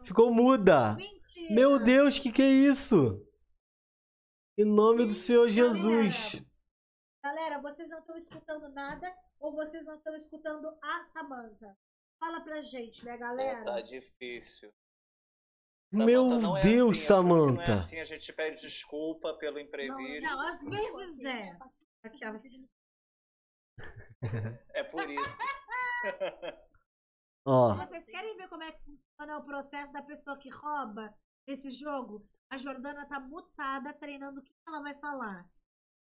Ficou 0.04 0.34
muda. 0.34 0.96
Mentira. 0.96 1.54
Meu 1.54 1.78
Deus, 1.78 2.18
que 2.18 2.32
que 2.32 2.42
é 2.42 2.50
isso? 2.50 3.24
Em 4.58 4.64
nome 4.64 5.06
do 5.06 5.12
Senhor 5.12 5.48
Jesus. 5.48 6.42
Galera, 7.22 7.60
vocês 7.60 7.88
não 7.88 8.00
estão 8.00 8.16
escutando 8.16 8.68
nada 8.70 9.14
ou 9.38 9.54
vocês 9.54 9.84
não 9.84 9.94
estão 9.94 10.16
escutando 10.16 10.76
a 10.82 11.06
Samantha? 11.12 11.78
Fala 12.18 12.40
pra 12.40 12.60
gente, 12.60 13.04
né, 13.04 13.14
É, 13.14 13.18
galera? 13.18 13.64
tá 13.64 13.80
difícil. 13.80 14.74
Meu 15.92 16.24
não 16.40 16.56
é 16.56 16.62
Deus, 16.62 16.98
assim, 16.98 17.12
Não 17.12 17.14
é 17.14 17.20
Samantha. 17.22 17.74
assim, 17.74 18.00
a 18.00 18.04
gente 18.04 18.32
pede 18.32 18.60
desculpa 18.60 19.34
pelo 19.34 19.60
imprevisto. 19.60 20.28
Não, 20.28 20.40
às 20.40 20.60
vezes 20.64 21.24
é. 21.24 21.56
Aquela... 22.02 22.40
É 24.74 24.84
por 24.84 25.08
isso. 25.08 25.38
Ó. 27.46 27.74
Vocês 27.76 28.04
querem 28.04 28.36
ver 28.36 28.48
como 28.48 28.62
é 28.62 28.72
que 28.72 28.84
funciona 28.84 29.38
o 29.38 29.44
processo 29.44 29.92
da 29.92 30.02
pessoa 30.02 30.38
que 30.38 30.50
rouba 30.50 31.14
esse 31.46 31.70
jogo? 31.70 32.28
A 32.50 32.56
Jordana 32.56 33.06
tá 33.06 33.20
mutada 33.20 33.92
treinando 33.94 34.40
o 34.40 34.42
que 34.42 34.52
ela 34.66 34.80
vai 34.80 34.94
falar. 34.96 35.48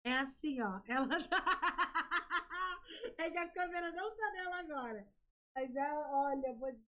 É 0.04 0.14
assim, 0.18 0.62
ó. 0.62 0.82
Ela 0.88 1.08
É 3.18 3.30
que 3.30 3.38
a 3.38 3.50
câmera 3.52 3.92
não 3.92 4.16
tá 4.16 4.32
nela 4.32 4.60
agora. 4.60 5.08
Mas 5.56 5.76
ela, 5.76 6.28
olha, 6.28 6.54
vou 6.56 6.72
dizer. 6.72 6.86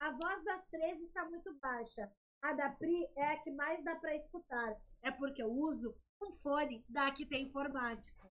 A 0.00 0.10
voz 0.10 0.44
das 0.44 0.66
três 0.66 1.00
está 1.00 1.24
muito 1.28 1.54
baixa. 1.54 2.10
A 2.42 2.52
da 2.52 2.70
Pri 2.70 3.08
é 3.16 3.28
a 3.28 3.38
que 3.40 3.50
mais 3.50 3.82
dá 3.84 3.96
pra 3.96 4.14
escutar. 4.14 4.76
É 5.02 5.10
porque 5.10 5.42
eu 5.42 5.50
uso 5.50 5.96
um 6.22 6.32
fone 6.32 6.84
da 6.88 7.10
que 7.10 7.26
tem 7.26 7.46
informática. 7.46 8.30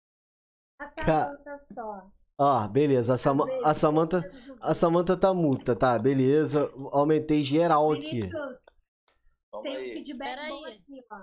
A 0.78 0.88
Samanta 0.90 1.66
só. 1.74 2.10
Ó, 2.38 2.68
beleza. 2.68 3.14
A, 3.14 3.16
Sama- 3.16 3.46
a 3.64 3.72
Samantha. 3.74 4.22
A 4.60 4.74
Samantha 4.74 5.16
tá 5.16 5.32
multa, 5.32 5.76
tá? 5.76 5.98
Beleza. 5.98 6.70
Aumentei 6.92 7.42
geral 7.42 7.92
aqui. 7.92 8.22
Vinícius, 8.22 8.62
tem 9.62 9.92
um 9.92 9.94
feedback 9.96 10.28
Peraí. 10.28 10.48
bom 10.50 10.64
aqui, 10.66 11.06
ó. 11.10 11.20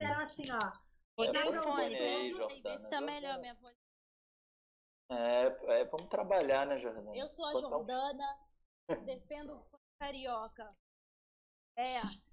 Será 0.00 0.22
assim, 0.22 0.44
ó. 0.52 0.72
Botei 1.16 1.48
o 1.48 1.52
fone, 1.52 1.88
vê 1.90 2.32
se 2.32 2.88
tá 2.88 2.96
Jordana, 3.00 3.00
melhor 3.06 3.40
minha 3.40 3.54
voz. 3.56 3.74
É, 5.10 5.46
é, 5.80 5.84
vamos 5.86 6.08
trabalhar, 6.08 6.66
né, 6.66 6.78
Jordana? 6.78 7.10
Eu 7.14 7.28
sou 7.28 7.44
a 7.46 7.52
Botar 7.52 7.66
um- 7.66 7.70
Jordana, 7.70 8.38
defendo 9.04 9.54
o 9.56 9.78
carioca. 9.98 10.74
É. 11.76 11.84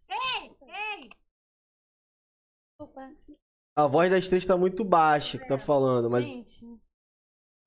Ei, 0.09 0.55
ei! 0.61 1.09
Desculpa. 2.79 3.11
A 3.77 3.85
voz 3.85 4.09
das 4.09 4.27
três 4.27 4.43
tá 4.43 4.57
muito 4.57 4.83
baixa 4.83 5.37
que 5.37 5.47
tá 5.47 5.59
falando, 5.59 6.09
mas 6.09 6.25
Gente, 6.25 6.81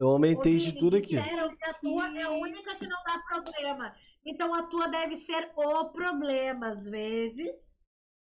eu 0.00 0.08
aumentei 0.08 0.56
de 0.56 0.72
tudo 0.76 0.96
aqui. 0.96 1.16
Disseram 1.16 1.56
que 1.56 1.64
a 1.68 1.74
tua 1.74 2.18
é 2.18 2.22
a 2.22 2.30
única 2.30 2.74
que 2.74 2.86
não 2.86 3.00
dá 3.04 3.16
problema. 3.28 3.94
Então 4.26 4.52
a 4.52 4.64
tua 4.64 4.88
deve 4.88 5.14
ser 5.14 5.52
o 5.54 5.84
problema, 5.90 6.72
às 6.72 6.86
vezes. 6.88 7.80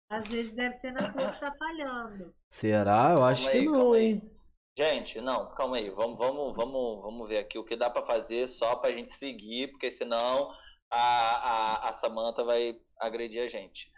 Às 0.10 0.30
vezes 0.30 0.56
deve 0.56 0.76
ser 0.76 0.94
na 0.94 1.12
tua 1.12 1.34
que 1.34 1.40
tá 1.42 1.54
falhando. 1.58 2.34
Será? 2.50 3.12
Eu 3.12 3.26
acho 3.26 3.44
Calma 3.44 3.52
que 3.52 3.58
aí, 3.58 3.66
não, 3.66 3.74
calma 3.74 3.96
aí. 3.98 4.06
hein? 4.06 4.32
Gente, 4.78 5.20
não, 5.20 5.54
calma 5.54 5.76
aí. 5.76 5.90
Vamos, 5.90 6.18
vamos, 6.18 6.56
vamos, 6.56 7.02
vamos 7.02 7.28
ver 7.28 7.40
aqui 7.40 7.58
o 7.58 7.66
que 7.66 7.76
dá 7.76 7.90
pra 7.90 8.06
fazer 8.06 8.48
só 8.48 8.78
pra 8.78 8.92
gente 8.94 9.14
seguir, 9.14 9.72
porque 9.72 9.92
senão 9.92 10.50
a, 10.90 10.98
a, 11.02 11.90
a 11.90 11.94
Samantha 11.94 12.42
vai 12.44 12.80
agredir 13.02 13.42
a 13.44 13.48
gente. 13.48 13.92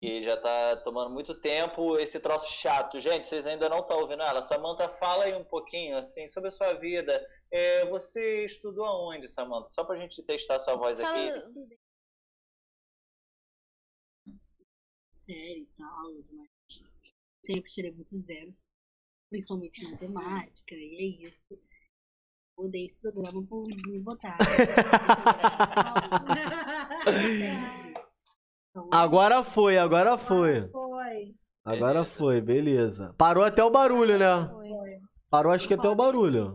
E 0.00 0.22
já 0.22 0.36
tá 0.36 0.76
tomando 0.76 1.10
muito 1.10 1.34
tempo 1.40 1.98
esse 1.98 2.20
troço 2.20 2.52
chato. 2.52 3.00
Gente, 3.00 3.26
vocês 3.26 3.46
ainda 3.46 3.68
não 3.68 3.80
estão 3.80 3.98
ouvindo 3.98 4.22
ela. 4.22 4.40
Samantha, 4.42 4.88
fala 4.88 5.24
aí 5.24 5.34
um 5.34 5.44
pouquinho, 5.44 5.96
assim, 5.96 6.28
sobre 6.28 6.48
a 6.48 6.52
sua 6.52 6.74
vida. 6.74 7.26
É, 7.50 7.84
você 7.86 8.44
estudou 8.44 8.84
aonde, 8.84 9.26
Samantha? 9.26 9.66
Só 9.68 9.84
pra 9.84 9.96
gente 9.96 10.22
testar 10.22 10.60
sua 10.60 10.76
voz 10.76 11.00
aqui. 11.00 11.30
fala. 11.32 11.50
série 15.28 15.60
e 15.60 15.68
tal, 15.76 16.14
mas 16.32 16.48
sempre 17.44 17.70
tirei 17.70 17.92
muito 17.92 18.16
zero, 18.16 18.56
principalmente 19.28 19.84
em 19.84 19.90
matemática, 19.90 20.74
e 20.74 20.94
é 21.24 21.28
isso. 21.28 21.60
Odeio 22.56 22.86
esse 22.86 22.98
programa 23.00 23.46
por 23.46 23.68
me 23.68 24.00
botar. 24.00 24.36
Agora 28.92 29.42
foi, 29.42 29.78
agora 29.78 30.16
foi. 30.18 30.68
Foi. 30.68 31.34
Agora 31.64 32.04
foi, 32.04 32.40
beleza. 32.40 33.14
Parou 33.18 33.44
até 33.44 33.62
o 33.62 33.70
barulho, 33.70 34.18
né? 34.18 34.26
Parou 35.30 35.52
acho 35.52 35.68
que 35.68 35.74
até 35.74 35.88
o 35.88 35.94
barulho. 35.94 36.54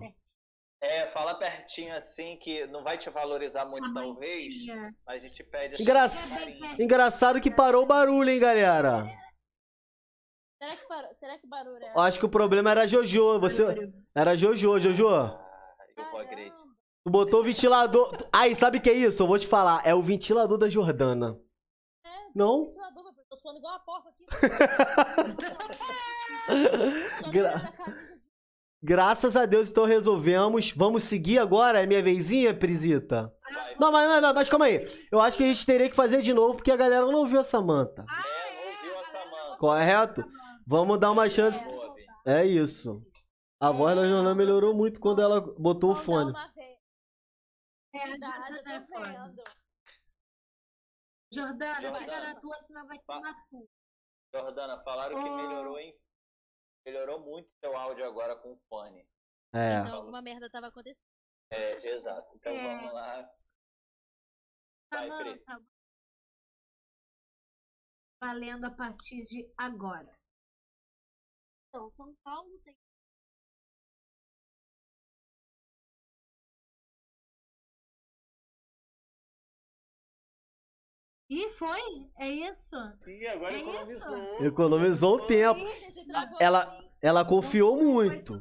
É, 0.81 1.07
fala 1.07 1.35
pertinho 1.35 1.95
assim, 1.95 2.35
que 2.37 2.65
não 2.67 2.83
vai 2.83 2.97
te 2.97 3.09
valorizar 3.09 3.65
muito, 3.65 3.93
talvez, 3.93 4.65
mas 5.05 5.23
a 5.23 5.27
gente 5.27 5.41
pede 5.43 5.75
assim, 5.75 5.83
Engra-. 5.83 6.83
Engraçado 6.83 7.39
que 7.39 7.49
parou 7.49 7.83
o 7.83 7.85
barulho, 7.85 8.29
hein, 8.29 8.39
galera? 8.39 9.05
Será 10.59 10.75
que, 10.75 10.87
parou, 10.87 11.13
será 11.13 11.37
que 11.37 11.47
barulho 11.47 11.83
é? 11.83 11.93
Eu 11.93 12.01
acho 12.01 12.19
que 12.19 12.25
o 12.25 12.29
problema 12.29 12.71
era 12.71 12.81
a 12.83 12.87
Jojo. 12.87 13.39
Você. 13.39 13.63
Era 14.15 14.31
a 14.31 14.35
Jojo, 14.35 14.79
Jojo. 14.79 15.07
Ah, 15.09 15.39
eu 15.95 16.11
vou 16.11 16.19
agredir. 16.19 16.53
Tu 17.05 17.11
botou 17.11 17.41
o 17.41 17.43
ventilador. 17.43 18.11
Ai, 18.31 18.55
sabe 18.55 18.77
o 18.77 18.81
que 18.81 18.89
é 18.89 18.93
isso? 18.93 19.23
Eu 19.23 19.27
vou 19.27 19.37
te 19.37 19.45
falar. 19.45 19.81
É 19.85 19.93
o 19.93 20.01
ventilador 20.01 20.57
da 20.57 20.69
Jordana. 20.69 21.37
É, 22.35 22.39
Não? 22.39 22.67
tô 23.29 23.35
suando 23.37 23.59
igual 23.59 23.75
a 23.75 23.79
porca 23.79 24.09
aqui. 24.09 24.25
Gra- 27.31 27.73
Graças 28.81 29.37
a 29.37 29.45
Deus, 29.45 29.69
então 29.69 29.85
resolvemos. 29.85 30.71
Vamos 30.71 31.03
seguir 31.03 31.39
agora? 31.39 31.81
É 31.81 31.85
minha 31.85 32.01
vezinha, 32.03 32.53
Prisita? 32.53 33.33
Não, 33.79 33.91
mas, 33.91 34.21
não, 34.21 34.33
mas 34.33 34.49
calma 34.49 34.65
aí. 34.65 34.83
Eu 35.11 35.21
acho 35.21 35.37
que 35.37 35.43
a 35.43 35.47
gente 35.47 35.65
teria 35.65 35.89
que 35.89 35.95
fazer 35.95 36.21
de 36.21 36.33
novo, 36.33 36.55
porque 36.55 36.71
a 36.71 36.75
galera 36.75 37.05
não 37.05 37.19
ouviu 37.19 37.39
a 37.39 37.43
Samanta. 37.43 38.03
É, 38.03 38.05
não 38.05 38.77
ouviu 38.77 38.99
a 38.99 39.03
Samantha. 39.05 39.57
Correto? 39.57 40.25
Vamos 40.67 40.99
dar 40.99 41.11
uma 41.11 41.29
chance. 41.29 41.67
Vini. 41.67 41.81
É 42.25 42.45
isso. 42.45 43.01
A 43.59 43.71
voz 43.71 43.95
da 43.95 44.05
Jordana 44.05 44.35
melhorou 44.35 44.73
muito 44.73 44.99
quando 44.99 45.21
ela 45.21 45.39
botou 45.39 45.91
o 45.91 45.95
fone. 45.95 46.33
É, 47.93 48.03
a 48.03 48.07
Verdade, 48.07 48.33
Jordana 48.49 48.73
é 48.73 48.77
eu 48.77 48.81
tô 48.81 48.87
foda. 48.93 49.09
vendo. 49.11 49.43
Jordana, 51.33 51.73
vai 51.73 51.81
Jordana. 51.81 52.05
dar 52.25 52.31
a 52.37 52.39
tua, 52.39 52.59
senão 52.63 52.87
vai 52.87 52.99
tomar 52.99 53.33
tu. 53.49 53.69
Jordana, 54.33 54.83
falaram 54.83 55.21
que 55.21 55.29
Oh. 55.29 55.35
melhorou, 55.35 55.79
hein? 55.79 55.97
Melhorou 56.85 57.19
muito 57.21 57.49
seu 57.51 57.75
áudio 57.77 58.05
agora 58.05 58.35
com 58.35 58.53
o 58.53 58.59
fone. 58.69 59.07
É. 59.53 59.79
Então 59.79 59.97
alguma 59.97 60.21
merda 60.21 60.49
tava 60.49 60.67
acontecendo. 60.67 61.07
É, 61.51 61.73
exato. 61.87 62.35
Então 62.35 62.51
É. 62.51 62.63
vamos 62.77 62.93
lá. 62.93 63.29
Vai, 64.91 65.07
Pri. 65.17 65.43
Samanta. 65.43 65.67
Valendo 68.21 68.65
a 68.65 68.71
partir 68.71 69.23
de 69.25 69.51
agora. 69.57 70.17
Então, 71.67 71.89
São 71.89 72.15
Paulo 72.23 72.57
tem 72.63 72.77
E 81.35 81.49
foi? 81.51 81.81
É 82.19 82.27
isso? 82.29 82.75
Ih, 83.07 83.27
agora 83.27 83.55
É 83.55 83.59
economizou. 83.59 84.45
Economizou 84.45 85.15
um 85.23 85.25
tempo. 85.27 85.61
Ela, 86.39 86.79
ela 87.01 87.25
confiou 87.25 87.75
muito. 87.75 88.37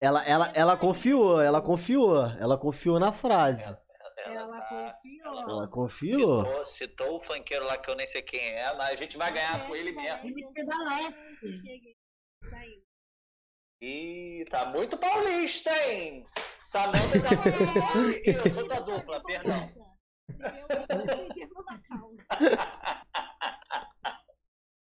Ela, 0.00 0.24
ela, 0.26 0.52
ela 0.52 0.76
confiou, 0.76 1.40
ela 1.40 1.62
confiou. 1.62 2.26
Ela 2.26 2.58
confiou 2.58 2.98
na 2.98 3.12
frase. 3.12 3.76
Ela 4.24 4.60
tá- 4.60 4.68
confiou. 4.68 5.38
Ela 5.48 5.68
confiou. 5.68 6.44
Citou, 6.44 6.66
citou 6.66 7.16
o 7.16 7.20
funkeiro 7.20 7.64
lá 7.66 7.76
que 7.78 7.88
eu 7.88 7.94
nem 7.94 8.06
sei 8.08 8.22
quem 8.22 8.40
é, 8.40 8.74
mas 8.76 8.90
a 8.90 8.94
gente 8.96 9.16
vai 9.16 9.32
ganhar 9.32 9.64
com 9.68 9.76
ele 9.76 9.92
mesmo. 9.92 10.26
MC 10.28 10.64
da 10.66 10.76
Leste. 10.78 11.22
Saiu. 12.50 12.82
Ih, 13.80 14.44
tá 14.50 14.66
muito 14.66 14.96
paulista, 14.96 15.70
hein? 15.88 16.26
Samanta 16.64 16.98
tá 16.98 17.30
muito 17.42 17.92
paulista. 17.92 18.30
Ih, 18.30 18.34
eu 18.44 18.54
sou 18.54 18.66
da 18.66 18.80
dupla, 18.80 19.22
perdão. 19.22 19.91
Na 20.38 21.78
causa. 21.78 22.16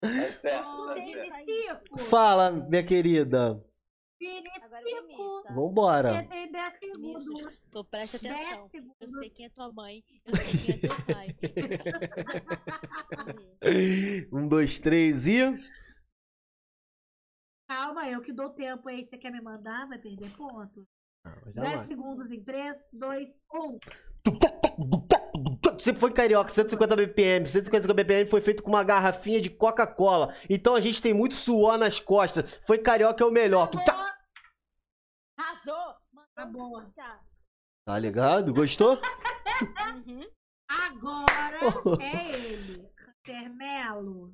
Tá 0.02 0.32
certo, 0.32 0.88
tá 0.88 0.96
certo. 0.96 1.44
Vinicico. 1.46 2.00
Fala, 2.00 2.52
minha 2.52 2.84
querida. 2.84 3.64
Agora 4.62 4.84
eu 4.88 5.44
Vambora. 5.54 6.24
10. 6.24 6.30
Tô, 7.72 7.84
preste 7.84 8.20
10 8.20 8.36
atenção. 8.36 8.96
Eu 9.00 9.10
sei 9.10 9.30
quem 9.30 9.46
é 9.46 9.50
tua 9.50 9.72
mãe, 9.74 10.04
eu 10.26 10.36
sei 10.38 10.60
quem 10.60 10.76
é 10.76 10.78
teu 10.78 11.06
pai. 11.06 11.36
Um, 14.32 14.48
dois, 14.48 14.80
três 14.80 15.28
e. 15.28 15.40
Calma, 17.68 18.10
eu 18.10 18.22
que 18.22 18.34
dou 18.34 18.50
tempo 18.50 18.90
aí. 18.90 19.06
Você 19.06 19.18
quer 19.18 19.32
me 19.32 19.42
mandar? 19.42 19.88
Vai 19.88 19.98
perder 19.98 20.36
ponto. 20.36 20.88
Já 21.54 21.62
10 21.62 21.76
vai. 21.76 21.86
segundos 21.86 22.32
em 22.32 22.40
um. 22.40 22.44
3, 22.44 22.76
2, 22.94 23.30
1. 23.54 23.80
Sempre 25.80 26.00
foi 26.00 26.14
carioca, 26.14 26.50
150 26.50 26.96
BPM. 26.96 27.48
150 27.48 27.94
BPM 27.94 28.30
foi 28.30 28.40
feito 28.40 28.62
com 28.62 28.70
uma 28.70 28.84
garrafinha 28.84 29.42
de 29.42 29.50
Coca-Cola. 29.50 30.34
Então 30.48 30.76
a 30.76 30.80
gente 30.80 31.02
tem 31.02 31.12
muito 31.14 31.34
suor 31.34 31.78
nas 31.78 32.00
costas. 32.00 32.60
Foi 32.64 32.78
carioca 32.78 33.24
é 33.24 33.28
o 33.28 33.32
melhor. 33.32 33.68
Tu 33.68 33.84
tá... 33.84 34.16
Arrasou! 35.40 36.02
Tá 36.36 36.46
bom. 36.46 36.82
Tchau. 36.94 37.20
tá 37.86 38.00
ligado? 38.00 38.54
Gostou? 38.54 38.94
Uhum. 38.96 40.28
Agora 40.68 41.60
é 42.02 42.32
ele. 42.32 42.90
Hunter 43.28 43.54
Melo. 43.56 44.34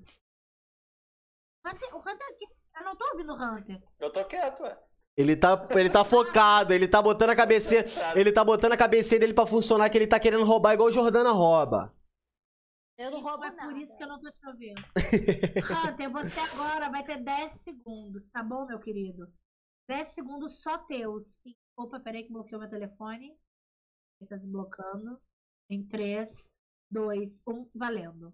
Hunter, 1.65 1.95
o 1.95 1.99
Hunter 1.99 2.27
aqui. 2.29 2.47
Eu 2.77 2.85
não 2.85 2.95
tô 2.95 3.09
ouvindo 3.11 3.33
o 3.33 3.35
Hunter. 3.35 3.81
Eu 3.99 4.11
tô 4.11 4.23
quieto, 4.25 4.63
ué. 4.63 4.77
Ele 5.17 5.35
tá, 5.35 5.67
ele 5.71 5.89
tá 5.89 6.05
focado, 6.05 6.73
ele 6.73 6.87
tá 6.87 7.01
botando 7.01 7.31
a 7.31 7.35
cabeça. 7.35 7.75
Ele 8.15 8.31
tá 8.31 8.43
botando 8.43 8.73
a 8.73 8.77
cabeça 8.77 9.17
dele 9.17 9.33
pra 9.33 9.47
funcionar, 9.47 9.89
que 9.89 9.97
ele 9.97 10.05
tá 10.05 10.19
querendo 10.19 10.43
roubar 10.43 10.73
igual 10.75 10.89
o 10.89 10.91
Jordana 10.91 11.31
rouba. 11.31 11.91
Eu 12.99 13.11
não 13.11 13.21
roubo 13.21 13.43
É 13.43 13.51
nada. 13.51 13.69
por 13.71 13.77
isso 13.81 13.97
que 13.97 14.03
eu 14.03 14.07
não 14.07 14.19
tô 14.19 14.31
te 14.31 14.47
ouvindo. 14.47 14.81
Hunter, 15.87 16.11
você 16.11 16.39
agora 16.39 16.89
vai 16.89 17.03
ter 17.03 17.17
10 17.17 17.53
segundos, 17.53 18.27
tá 18.29 18.43
bom, 18.43 18.65
meu 18.65 18.79
querido? 18.79 19.31
10 19.89 20.09
segundos 20.09 20.61
só 20.61 20.77
teus. 20.79 21.39
Opa, 21.77 21.99
peraí 21.99 22.23
que 22.23 22.31
bloqueou 22.33 22.59
meu 22.59 22.69
telefone. 22.69 23.35
Ele 24.19 24.29
tá 24.29 24.35
desblocando. 24.35 25.19
Em 25.69 25.87
3, 25.87 26.47
2, 26.91 27.41
1, 27.47 27.69
valendo. 27.75 28.33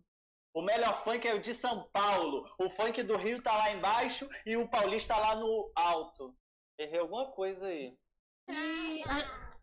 O 0.56 0.62
melhor 0.62 1.04
funk 1.04 1.28
é 1.28 1.34
o 1.34 1.42
de 1.42 1.54
São 1.54 1.90
Paulo. 1.92 2.46
O 2.58 2.70
funk 2.70 3.02
do 3.04 3.18
Rio 3.18 3.42
tá 3.42 3.56
lá 3.58 3.72
embaixo 3.72 4.30
e 4.46 4.56
o 4.56 4.70
paulista 4.70 5.16
lá 5.18 5.36
no 5.36 5.72
alto. 5.76 6.34
Errei 6.78 7.00
alguma 7.00 7.32
coisa 7.32 7.68
aí. 7.68 7.98
E 8.50 9.04
a- 9.08 9.54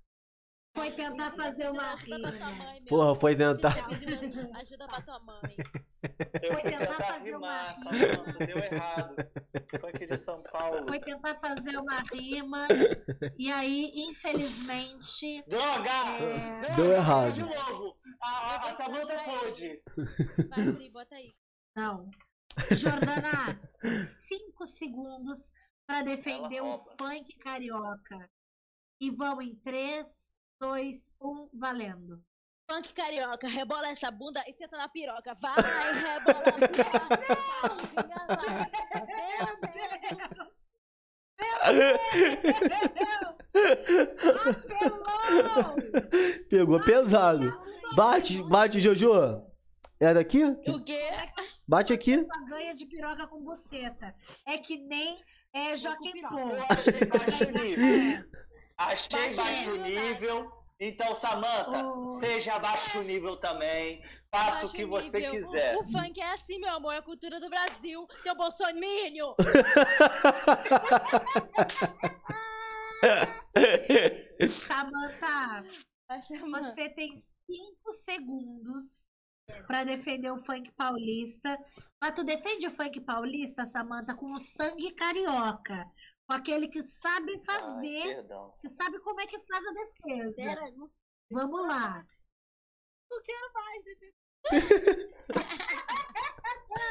foi 0.74 0.92
tentar 0.92 1.32
fazer 1.32 1.68
uma 1.68 1.94
rima. 1.96 2.32
Porra, 2.88 3.14
foi 3.16 3.36
tentar. 3.36 3.74
Ajuda 4.60 4.86
pra 4.86 5.02
tua 5.02 5.18
mãe. 5.20 5.40
Eu 6.42 6.52
Foi 6.54 6.62
tentar 6.62 6.86
tentar 6.86 7.04
fazer 7.04 7.24
rimar, 7.32 7.76
uma- 7.80 7.92
Samanta, 7.92 8.46
deu 8.46 8.56
errado. 8.58 9.16
Funk 9.80 10.06
de 10.06 10.16
São 10.16 10.42
Paulo. 10.44 10.86
Foi 10.88 11.00
tentar 11.00 11.34
fazer 11.40 11.76
uma 11.76 11.98
rima. 12.12 12.68
E 13.38 13.52
aí, 13.52 13.90
infelizmente. 13.96 15.44
Droga! 15.48 15.90
É... 16.70 16.74
Deu 16.76 16.92
errado. 16.92 17.32
De 17.32 17.42
novo! 17.42 17.98
A, 18.22 18.28
a, 18.28 18.68
a 18.68 18.70
Samanta 18.72 19.18
pôde. 19.24 19.82
Vai, 20.48 20.72
Pri, 20.72 20.90
bota 20.90 21.14
aí. 21.16 21.34
Não. 21.76 22.08
Jordana, 22.70 23.60
5 24.18 24.66
segundos 24.68 25.50
para 25.90 26.02
defender 26.02 26.60
o 26.60 26.78
funk 26.96 27.36
carioca. 27.38 28.30
E 29.00 29.10
vão 29.10 29.42
em 29.42 29.56
3, 29.56 30.06
2, 30.60 31.00
1, 31.20 31.50
valendo. 31.54 32.22
Funk 32.70 32.92
carioca, 32.92 33.48
rebola 33.48 33.88
essa 33.88 34.08
bunda 34.12 34.40
e 34.46 34.52
senta 34.52 34.76
na 34.76 34.88
piroca. 34.88 35.34
Vai, 35.34 35.52
rebola 35.56 36.44
a 36.44 36.58
bunda. 36.60 37.96
Apelou! 44.52 45.10
Pegou 46.48 46.84
pesado. 46.84 47.52
Bate, 47.96 48.40
bate, 48.44 48.78
Jojo. 48.78 49.44
É 49.98 50.14
daqui? 50.14 50.44
O 50.44 50.84
quê? 50.84 51.10
Bate 51.66 51.92
aqui. 51.92 52.24
Só 52.24 52.44
ganha 52.46 52.74
de 52.74 52.86
piroca 52.86 53.26
com 53.26 53.42
buceta. 53.42 54.14
É 54.46 54.56
que 54.56 54.78
nem 54.78 55.18
é 55.52 55.76
Joaquim 55.76 56.22
Pô. 56.22 56.38
Eu 56.38 56.64
achei 56.68 57.04
baixo 57.06 57.44
nível. 57.50 58.24
Achei 58.78 59.20
Baixo 59.20 59.36
baixo 59.36 59.76
nível, 59.76 60.02
nível. 60.40 60.60
Então, 60.82 61.12
Samanta, 61.12 61.84
Oh. 61.84 62.04
seja 62.18 62.58
baixo 62.58 63.02
nível 63.02 63.36
também. 63.36 64.02
Faça 64.30 64.64
o 64.66 64.72
que 64.72 64.86
você 64.86 65.18
nível. 65.18 65.32
quiser. 65.32 65.76
O 65.76 65.84
funk 65.84 66.18
é 66.18 66.32
assim, 66.32 66.58
meu 66.58 66.74
amor, 66.76 66.94
é 66.94 66.98
a 66.98 67.02
cultura 67.02 67.38
do 67.38 67.50
Brasil. 67.50 68.06
Teu 68.22 68.34
bolsominion. 68.34 69.34
Samanta, 74.66 75.64
você 76.08 76.88
tem 76.90 77.14
5 77.16 77.92
segundos 77.92 79.06
para 79.66 79.84
defender 79.84 80.30
o 80.30 80.38
funk 80.38 80.70
paulista. 80.72 81.58
Mas 82.00 82.14
tu 82.14 82.24
defende 82.24 82.66
o 82.66 82.70
funk 82.70 83.00
paulista, 83.00 83.66
Samanta, 83.66 84.14
com 84.14 84.32
o 84.32 84.40
sangue 84.40 84.92
carioca. 84.92 85.84
Com 86.26 86.34
aquele 86.34 86.68
que 86.68 86.82
sabe 86.82 87.32
Ai, 87.32 87.44
fazer, 87.44 88.02
perdão. 88.16 88.50
que 88.60 88.68
sabe 88.68 89.00
como 89.00 89.20
é 89.20 89.26
que 89.26 89.38
faz 89.40 89.66
a 89.66 89.72
defesa. 89.72 90.34
Pera, 90.36 90.70
não 90.72 90.88
sei. 90.88 91.00
Vamos 91.30 91.66
lá. 91.66 92.06
Não 93.10 93.22
quero 93.22 93.52
mais. 93.52 93.84
Bebê. 93.84 94.14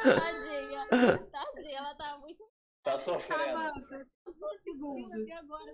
Tadinha. 0.03 0.87
Tadinha, 1.31 1.77
ela 1.77 1.95
tá 1.95 2.17
muito. 2.17 2.49
Tá 2.83 2.97
sofrendo. 2.97 3.73
5 4.25 4.55
segundos. 4.63 5.31
Agora, 5.31 5.73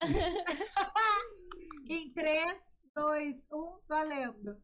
Em 1.88 2.12
3, 2.12 2.58
2, 2.94 3.46
1, 3.52 3.80
valendo. 3.88 4.62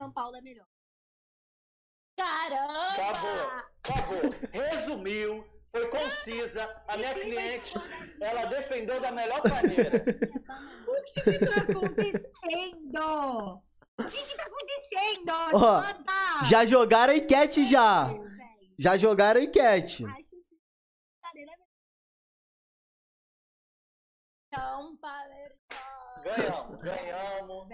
São 0.00 0.10
Paulo 0.10 0.34
é 0.34 0.40
melhor. 0.40 0.66
Caramba! 2.16 2.94
Acabou. 2.94 3.46
Acabou. 3.84 4.22
Resumiu. 4.50 5.46
Foi 5.70 5.86
concisa. 5.90 6.64
A 6.88 6.96
minha 6.96 7.12
cliente, 7.12 7.74
ela 8.18 8.46
defendeu 8.46 8.98
da 8.98 9.12
melhor 9.12 9.42
maneira. 9.46 10.02
O 10.88 11.02
que 11.02 11.20
que 11.22 11.38
tá 11.38 11.60
acontecendo? 11.60 13.62
O 13.98 14.04
que 14.10 14.24
que 14.24 14.36
tá 14.36 14.44
acontecendo? 14.44 15.32
Ó? 15.52 15.82
Já 16.46 16.64
jogaram 16.64 17.12
a 17.12 17.16
enquete 17.16 17.66
já. 17.66 18.08
Já 18.78 18.96
jogaram 18.96 19.38
a 19.38 19.44
enquete. 19.44 20.06
Então. 24.46 24.98
Ganhamos, 26.24 26.80
ganhamos. 26.80 27.68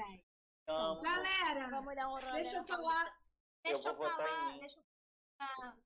Ganhamos. 0.66 1.02
Galera, 1.02 1.70
Vamos 1.70 1.94
dar 1.94 2.08
um 2.08 2.12
rolê. 2.12 2.32
deixa 2.32 2.56
eu 2.58 2.66
falar. 2.66 3.06
Eu 3.64 3.72
Deixa 3.74 3.88
eu, 3.88 3.96
vou 3.96 4.08
votar 4.08 4.26
falar. 4.26 4.50
em 4.50 4.52
mim. 4.54 4.60
Deixa 4.60 4.78
eu 4.78 4.84
falar, 5.38 5.78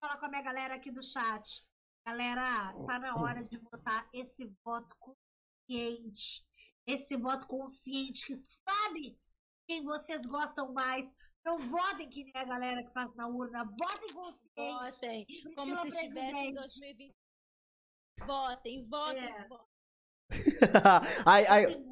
falar 0.00 0.16
com 0.18 0.26
a 0.26 0.28
minha 0.28 0.42
galera 0.42 0.74
aqui 0.74 0.90
do 0.90 1.02
chat. 1.02 1.66
Galera, 2.06 2.72
tá 2.86 2.98
na 2.98 3.14
hora 3.16 3.42
de 3.42 3.56
votar 3.58 4.08
esse 4.12 4.46
voto 4.64 4.94
consciente. 4.98 6.46
Esse 6.86 7.16
voto 7.16 7.46
consciente 7.46 8.26
que 8.26 8.34
sabe 8.36 9.18
quem 9.66 9.82
vocês 9.84 10.26
gostam 10.26 10.72
mais. 10.72 11.14
Não 11.44 11.58
votem 11.58 12.08
que 12.08 12.24
nem 12.24 12.32
a 12.36 12.44
galera 12.44 12.82
que 12.84 12.92
faz 12.92 13.14
na 13.14 13.26
urna. 13.26 13.64
Votem 13.64 14.12
consciente. 14.14 14.44
Votem. 14.56 15.54
Como 15.54 15.76
se 15.76 15.88
estivesse 15.88 16.06
em 16.06 16.12
Presidente. 16.12 16.54
2020. 16.54 17.14
Votem, 18.26 18.86
votem, 18.88 19.24
É. 19.24 19.48
votem. 19.48 19.73
Ai, 21.24 21.46
ai, 21.46 21.84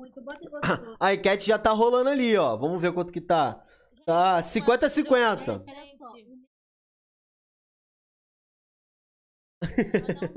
a 0.99 1.15
enquete 1.15 1.47
já 1.47 1.59
tá 1.59 1.71
rolando 1.71 2.09
ali, 2.09 2.37
ó. 2.37 2.57
Vamos 2.57 2.81
ver 2.81 2.93
quanto 2.93 3.13
que 3.13 3.21
tá. 3.21 3.63
Tá, 4.05 4.43
50 4.43 4.87
a 4.87 4.89
50. 4.89 5.59
Gente, 5.59 5.73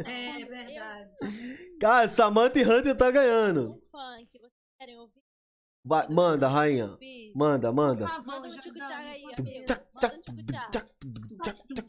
É 0.05 0.45
verdade. 0.45 1.77
Cara, 1.79 2.07
Samantha 2.07 2.59
e 2.59 2.63
Hunter 2.63 2.95
tá 2.95 3.09
ganhando. 3.09 3.81
Vai, 5.83 6.07
manda, 6.09 6.47
rainha. 6.47 6.97
Manda, 7.35 7.71
manda. 7.71 8.07
favor, 8.07 8.25
Manda 8.25 8.47
um 8.47 8.57
tchucu-tchaga 8.57 9.09
aí, 9.09 9.23
amigo. 9.37 9.65
Manda 9.67 10.13
um. 10.13 11.85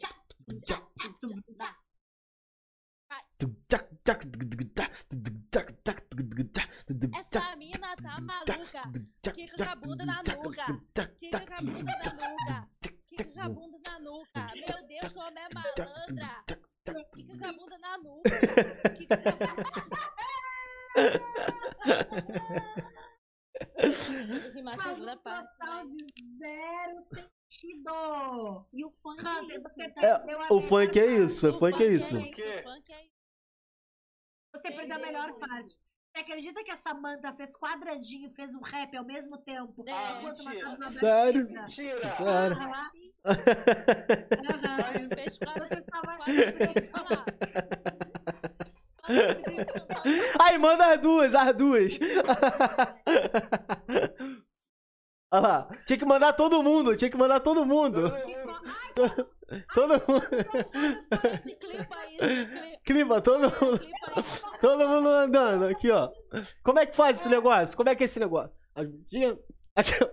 Essa 7.19 7.57
mina 7.57 7.97
tá 7.97 8.17
maluca. 8.21 8.83
Quica 9.33 9.57
com 9.65 9.71
a 9.71 9.75
bunda 9.75 10.05
na 10.07 10.23
nuca. 10.23 10.67
Quica 11.17 11.41
com 11.41 11.55
a 11.55 11.59
bunda 11.61 11.93
na 12.05 12.13
nuca. 12.15 12.69
Quica 13.07 13.25
com 13.25 13.41
a 13.41 13.49
bunda 13.49 13.79
na 13.91 13.99
nuca. 14.01 14.47
Meu 14.55 14.87
Deus, 14.87 15.13
como 15.13 15.39
é 15.39 15.49
malandra. 15.55 16.45
Quica 17.13 17.39
com 17.39 17.45
a 17.47 17.53
bunda 17.53 17.79
na 17.79 17.99
nuca. 17.99 18.31
Quica 18.97 19.17
com 19.17 19.29
a 19.29 19.33
bunda... 19.55 19.73
Faz 24.65 24.83
segunda 24.83 25.15
um 25.15 25.19
parte. 25.19 25.57
total 25.57 25.87
de 25.87 26.07
zero 26.39 27.05
sentido. 27.05 28.67
E 28.73 28.85
o 28.85 28.91
funk 28.91 29.25
é 29.25 29.57
isso. 29.57 29.81
É, 29.97 30.53
o 30.53 30.61
funk 30.61 30.99
é 30.99 31.07
isso, 31.07 31.49
o 31.51 31.59
funk 31.59 31.83
é 31.83 31.87
isso. 31.87 32.17
É 32.17 32.21
isso, 32.21 32.43
o 32.43 32.63
funk 32.63 32.93
é 32.93 33.05
isso. 33.05 33.17
Você 34.53 34.71
perdeu 34.73 34.97
a 34.97 34.99
melhor 34.99 35.39
parte. 35.39 35.81
Você 36.17 36.21
acredita 36.21 36.65
que 36.65 36.71
a 36.71 36.79
Samantha 36.79 37.31
fez 37.35 37.55
quadradinho, 37.59 38.31
fez 38.31 38.55
um 38.55 38.63
rap 38.63 38.97
ao 38.97 39.05
mesmo 39.05 39.37
tempo? 39.37 39.85
É. 39.87 40.13
enquanto 40.13 40.43
Mentira. 40.47 40.79
Sério? 40.89 41.47
Mentira! 41.51 42.15
Claro. 42.17 42.55
Aham, 42.55 42.91
Aham. 44.49 44.79
aham. 44.89 45.09
Fez 45.15 45.37
quadradinho. 45.37 45.85
Aí, 50.41 50.57
manda 50.57 50.95
as 50.95 51.01
duas, 51.03 51.35
as 51.35 51.55
duas. 51.55 51.99
Olha 55.31 55.41
lá. 55.43 55.69
Tinha 55.87 55.99
que 55.99 56.05
mandar 56.05 56.33
todo 56.33 56.63
mundo, 56.63 56.97
tinha 56.97 57.11
que 57.11 57.17
mandar 57.17 57.41
todo 57.41 57.67
mundo. 57.67 58.13
Todo 59.75 59.95
mundo. 60.09 60.27
Gente, 61.21 61.57
clipa 62.85 63.21
todo 63.21 63.41
mundo. 63.43 63.81
Todo 64.61 64.89
mundo 64.89 65.09
andando. 65.09 65.67
Aqui, 65.67 65.91
ó. 65.91 66.11
Como 66.63 66.79
é 66.79 66.87
que 66.87 66.97
faz 66.97 67.19
esse 67.19 67.29
negócio? 67.29 67.77
Como 67.77 67.89
é 67.89 67.95
que 67.95 68.05
é 68.05 68.07
esse 68.07 68.21
negócio? 68.21 68.53
Aqui, 68.75 69.39
aqui, 69.75 69.93
ó. 70.03 70.09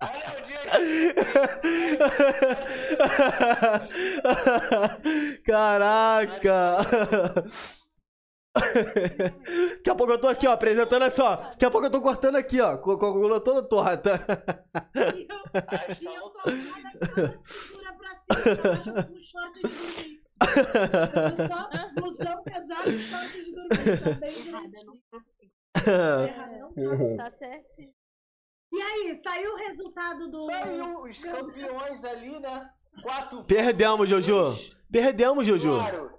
Olha 0.00 0.38
o 0.38 0.42
dia 0.42 0.68
Caraca! 5.48 6.84
Daqui 8.54 9.88
a 9.90 9.94
pouco 9.94 10.12
eu 10.12 10.20
tô 10.20 10.28
aqui, 10.28 10.46
ó, 10.46 10.52
apresentando 10.52 11.04
assim, 11.04 11.22
ó. 11.22 11.36
Daqui 11.36 11.64
a 11.64 11.70
pouco 11.70 11.86
eu 11.86 11.90
tô 11.90 12.02
cortando 12.02 12.36
aqui, 12.36 12.60
ó, 12.60 12.76
com 12.76 12.98
com 12.98 13.06
a 13.06 13.12
coluna 13.12 13.40
toda 13.40 13.62
torta. 13.62 14.20
E 15.14 15.26
eu, 15.26 16.26
e 16.52 16.60
tô 17.78 17.94
pra 17.94 18.18
cima, 18.18 19.04
com 19.04 19.18
short 19.18 19.62
de 19.62 19.78
dormir. 19.78 20.22
Eu 21.24 21.46
só 21.46 21.70
blusão 21.94 22.42
pesado 22.42 22.90
e 22.90 22.98
short 22.98 23.42
de 23.42 23.52
dormir. 23.52 24.00
Também 24.02 24.48
Errada, 24.48 24.68
direitinho. 24.68 24.86
não 24.86 25.00
tá. 25.10 25.24
Errado, 26.76 27.30
certinho. 27.30 27.94
E 28.70 28.82
aí, 28.82 29.14
saiu 29.14 29.54
o 29.54 29.56
resultado 29.56 30.28
do. 30.28 30.40
Saiu 30.40 31.02
os 31.04 31.24
campeões 31.24 32.04
ali, 32.04 32.38
né? 32.38 32.70
Quatro 33.02 33.42
Perdemos, 33.44 34.08
Jojo. 34.08 34.54
Perdemos, 34.90 35.46
Jojo. 35.46 35.76
Claro. 35.76 36.10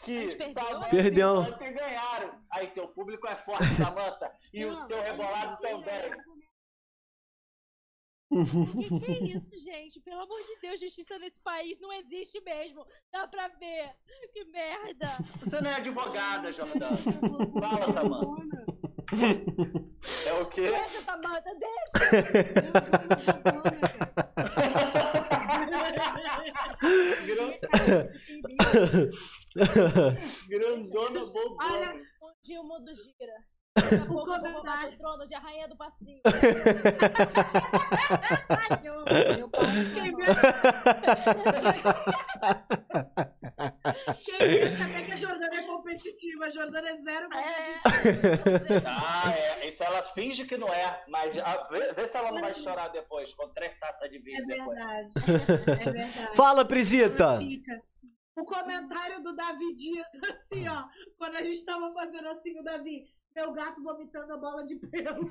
Que 0.00 0.28
gente 0.28 0.36
perdeu? 0.36 1.42
E 1.44 1.48
Hunter 1.48 1.74
ganharam. 1.74 2.32
Aí 2.50 2.66
teu 2.68 2.88
público 2.88 3.26
é 3.28 3.36
forte, 3.36 3.64
Samantha. 3.76 4.30
E 4.52 4.64
o 4.64 4.72
Não, 4.72 4.86
seu 4.86 5.00
rebolado 5.00 5.56
também. 5.60 6.10
O 8.30 8.44
que, 9.00 9.00
que 9.00 9.12
é 9.12 9.36
isso, 9.36 9.58
gente? 9.60 10.00
Pelo 10.00 10.22
amor 10.22 10.40
de 10.42 10.56
Deus, 10.60 10.80
justiça 10.80 11.18
nesse 11.18 11.38
país 11.40 11.78
não 11.80 11.92
existe 11.92 12.40
mesmo. 12.40 12.84
Dá 13.12 13.28
pra 13.28 13.48
ver. 13.48 13.90
Que 14.32 14.44
merda. 14.46 15.08
Você 15.40 15.60
não 15.60 15.70
é 15.70 15.74
advogada, 15.76 16.50
Jordana. 16.50 16.96
Fala, 17.60 17.92
Samantha. 17.92 18.64
Dona, 19.12 19.86
É 20.26 20.32
o 20.40 20.46
quê? 20.48 20.62
Deixa, 20.62 21.00
Samanta, 21.02 21.50
deixa. 21.58 22.22
dona, 22.62 22.80
dona, 23.52 23.70
cara. 23.72 24.88
Grandona 30.48 31.26
bobona. 31.26 31.72
Olha, 31.72 31.94
Um 32.22 32.32
dia 32.42 32.60
o 32.60 32.64
mundo 32.64 32.92
gira. 32.94 33.51
A 33.74 34.06
comentário. 34.06 34.94
o 34.94 34.98
trono 34.98 35.26
de 35.26 35.34
rainha 35.34 35.66
do 35.66 35.76
passinho. 35.76 36.20
Meu 39.36 39.48
pai 39.48 40.12
Quem 44.24 44.38
Quem 44.38 44.62
acha 44.64 44.84
até 44.84 45.02
que 45.02 45.12
a 45.12 45.16
Jordana 45.16 45.54
é 45.54 45.62
competitiva? 45.62 46.44
A 46.44 46.50
Jordana 46.50 46.90
é 46.90 46.96
zero 46.96 47.28
competitiva. 47.30 48.74
É. 48.74 48.82
Ah, 48.86 49.32
é. 49.34 49.68
Isso 49.68 49.82
ela 49.82 50.02
finge 50.02 50.44
que 50.44 50.58
não 50.58 50.68
é. 50.68 51.02
Mas 51.08 51.38
ah, 51.38 51.62
vê, 51.70 51.92
vê 51.94 52.06
se 52.06 52.16
ela 52.16 52.30
não 52.30 52.42
vai 52.42 52.52
chorar 52.52 52.88
depois, 52.88 53.32
com 53.32 53.48
três 53.54 53.78
taças 53.78 54.10
de 54.10 54.16
É 54.16 54.20
vinho 54.20 54.46
depois. 54.46 54.78
verdade. 54.78 55.08
É 55.66 55.90
verdade. 55.92 56.36
Fala, 56.36 56.64
Prisita. 56.64 57.38
O 58.36 58.44
comentário 58.44 59.22
do 59.22 59.34
Davi 59.34 59.74
Dias, 59.74 60.06
assim, 60.30 60.68
ó. 60.68 60.84
Quando 61.16 61.36
a 61.36 61.42
gente 61.42 61.64
tava 61.64 61.92
fazendo 61.92 62.28
assim, 62.28 62.58
o 62.58 62.62
Davi, 62.62 63.04
meu 63.34 63.52
gato 63.52 63.82
vomitando 63.82 64.32
a 64.32 64.36
bola 64.36 64.66
de 64.66 64.76
pelo. 64.76 65.30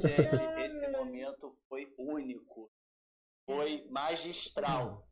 Gente, 0.00 0.42
esse 0.64 0.88
momento 0.88 1.50
foi 1.68 1.92
único. 1.98 2.70
Foi 3.46 3.86
magistral. 3.90 5.06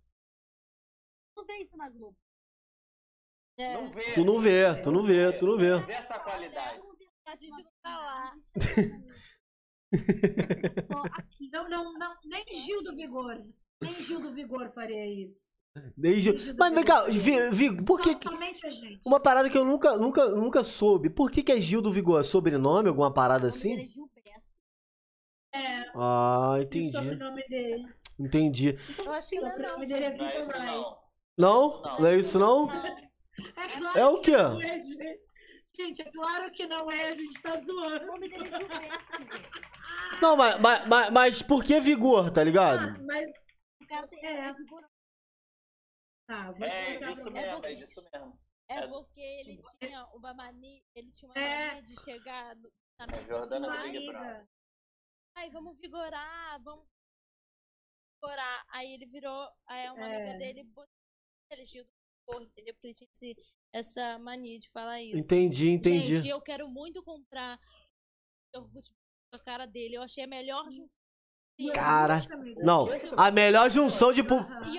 Não 1.37 1.45
vê 1.45 1.57
isso 1.59 1.77
na 1.77 1.89
Globo. 1.91 2.17
É. 3.59 3.75
Não 3.75 3.91
vê. 3.91 4.15
Tu 4.15 4.25
não 4.25 4.41
vê, 4.41 4.83
tu 4.83 4.91
não 4.91 5.03
vê, 5.03 5.33
tu 5.39 5.47
não 5.47 5.59
vê. 5.59 5.79
Vê 5.87 5.93
essa 5.93 6.19
qualidade. 6.19 6.81
A 7.27 7.37
gente 7.37 7.63
não 7.63 7.73
tá 7.83 7.99
lá. 7.99 8.37
É 9.93 10.83
só 10.83 11.03
aqui. 11.13 11.51
Não, 11.53 11.69
não, 11.69 11.93
não. 11.99 12.17
Nem 12.25 12.45
Gil 12.51 12.83
do 12.83 12.97
Vigor. 12.97 13.37
Nem 13.81 13.93
Gil 13.93 14.21
do 14.21 14.33
Vigor 14.33 14.71
faria 14.73 15.07
isso. 15.07 15.52
Desde... 15.97 16.55
Mas 16.59 16.75
vem 16.75 16.85
cá, 16.85 17.01
Vi- 17.03 17.51
Vi- 17.51 17.85
por 17.85 17.99
que. 18.01 18.13
Só- 18.13 18.31
somente 18.31 18.67
a 18.67 18.71
gente. 18.71 19.01
Uma 19.07 19.19
parada 19.19 19.49
que 19.49 19.57
eu 19.57 19.65
nunca, 19.65 19.97
nunca, 19.97 20.29
nunca 20.29 20.63
soube. 20.63 21.09
Por 21.09 21.31
que, 21.31 21.43
que 21.43 21.51
é 21.53 21.59
Gil 21.61 21.81
do 21.81 21.91
Vigor? 21.93 22.23
Sobrenome? 22.25 22.89
Alguma 22.91 23.13
parada 23.13 23.47
O 23.47 23.51
nome 23.51 23.57
assim? 23.57 23.91
é. 25.55 25.59
É, 25.59 25.91
Ah, 25.95 26.55
o 26.59 26.63
entendi. 26.63 26.93
sobrenome 26.93 27.43
dele. 27.49 27.87
Entendi. 28.19 28.77
Eu 28.99 29.13
acho 29.13 29.31
que 29.31 29.39
O 29.39 29.43
não 29.43 29.49
é 29.49 29.51
não. 29.51 29.57
sobrenome 29.57 29.87
dele 29.87 30.05
é 30.05 30.17
Não 30.17 30.25
é 30.27 30.41
isso, 30.41 30.51
Wright. 30.51 30.67
não. 30.67 30.99
Não? 31.39 31.83
Não 32.01 32.07
é 32.07 32.17
isso 32.19 32.39
não? 32.39 32.71
É, 32.73 34.01
É 34.01 34.07
o 34.07 34.17
que 34.21 34.31
quê? 34.31 34.37
não 34.37 34.61
é, 34.61 34.83
gente. 34.83 36.03
É 36.03 36.11
claro 36.13 36.53
que 36.53 36.67
não 36.67 36.91
é, 36.91 37.09
a 37.09 37.13
gente 37.17 37.41
tá 37.43 37.59
O 37.59 37.65
zoando. 37.65 38.07
nome 38.07 38.29
dele 38.29 38.45
é 38.45 38.59
Gilberto. 38.59 38.77
gente. 39.23 40.21
Não, 40.21 40.37
mas, 40.37 40.61
mas, 40.61 40.87
mas, 40.87 41.11
mas 41.11 41.43
por 41.43 41.65
que 41.65 41.81
Vigor, 41.81 42.31
tá 42.31 42.43
Ah, 42.43 42.45
ligado? 42.45 43.03
mas. 43.07 43.31
O 43.83 43.87
cara 43.87 44.07
tem 44.07 44.27
É. 44.27 44.55
é. 46.33 46.39
Tá, 46.39 46.51
vou 46.51 46.67
É 46.67 46.97
disso 46.97 47.23
pra 47.25 47.33
mesmo, 47.33 47.53
porque- 47.55 47.67
é 47.67 47.75
disso 47.75 48.03
mesmo. 48.13 48.41
É 48.69 48.87
porque 48.89 49.21
ele 49.21 49.61
tinha 49.79 50.07
uma 50.15 50.35
mania, 50.35 50.81
ele 50.95 51.11
tinha 51.11 51.31
uma 51.31 51.39
É. 51.39 51.67
mania 51.67 51.83
de 51.83 52.01
chegar 52.03 52.57
no- 52.57 52.73
na 52.99 53.05
amiga 53.05 53.27
Jordana 53.39 53.69
assim, 53.85 54.47
ai, 55.37 55.51
vamos 55.51 55.79
vigorar, 55.79 56.63
vamos 56.63 56.87
vigorar. 58.23 58.65
Aí 58.71 58.93
ele 58.95 59.07
virou, 59.07 59.49
aí 59.67 59.91
uma 59.91 60.09
É. 60.09 60.17
amiga 60.17 60.39
dele 60.39 60.65
botou 60.65 60.89
ele 61.51 61.67
Gil 61.67 61.85
do 61.85 61.91
Vigor, 62.27 62.43
entendeu? 62.43 62.73
Porque 62.75 62.87
ele 62.89 62.95
tinha 62.95 63.09
esse- 63.13 63.37
essa 63.75 64.19
mania 64.19 64.59
de 64.59 64.71
falar 64.71 65.03
isso. 65.03 65.19
Entendi, 65.19 65.69
entendi. 65.69 66.15
Gente, 66.17 66.29
eu 66.29 66.41
quero 66.41 66.67
muito 66.69 67.03
comprar 67.03 67.59
iogurte 68.55 68.91
com 68.91 69.37
a 69.37 69.39
cara 69.39 69.67
dele. 69.67 69.97
Eu 69.97 70.03
achei 70.03 70.25
a 70.25 70.27
melhor 70.27 70.71
junção. 70.71 71.03
Cara. 71.75 72.19
Não, 72.65 72.87
a 73.19 73.31
melhor 73.31 73.69
junção 73.71 74.13
de. 74.13 74.21
Iogurte. 74.23 74.71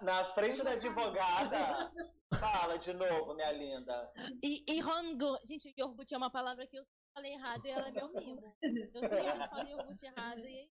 Na 0.00 0.24
frente 0.24 0.62
da 0.62 0.72
advogada. 0.72 1.92
Fala 2.40 2.76
de 2.78 2.92
novo, 2.94 3.34
minha 3.34 3.52
linda. 3.52 4.10
E, 4.42 4.64
e 4.68 4.80
rango. 4.80 5.38
Gente, 5.46 5.72
iogurte 5.76 6.14
é 6.14 6.18
uma 6.18 6.30
palavra 6.30 6.66
que 6.66 6.78
eu 6.78 6.82
falei 7.14 7.32
errado 7.34 7.64
e 7.66 7.70
ela 7.70 7.88
é 7.88 7.92
meu 7.92 8.08
mimo. 8.12 8.56
Eu 8.94 9.08
sempre 9.08 9.48
falo 9.48 9.68
iogurte 9.68 10.06
errado 10.06 10.40
e 10.40 10.70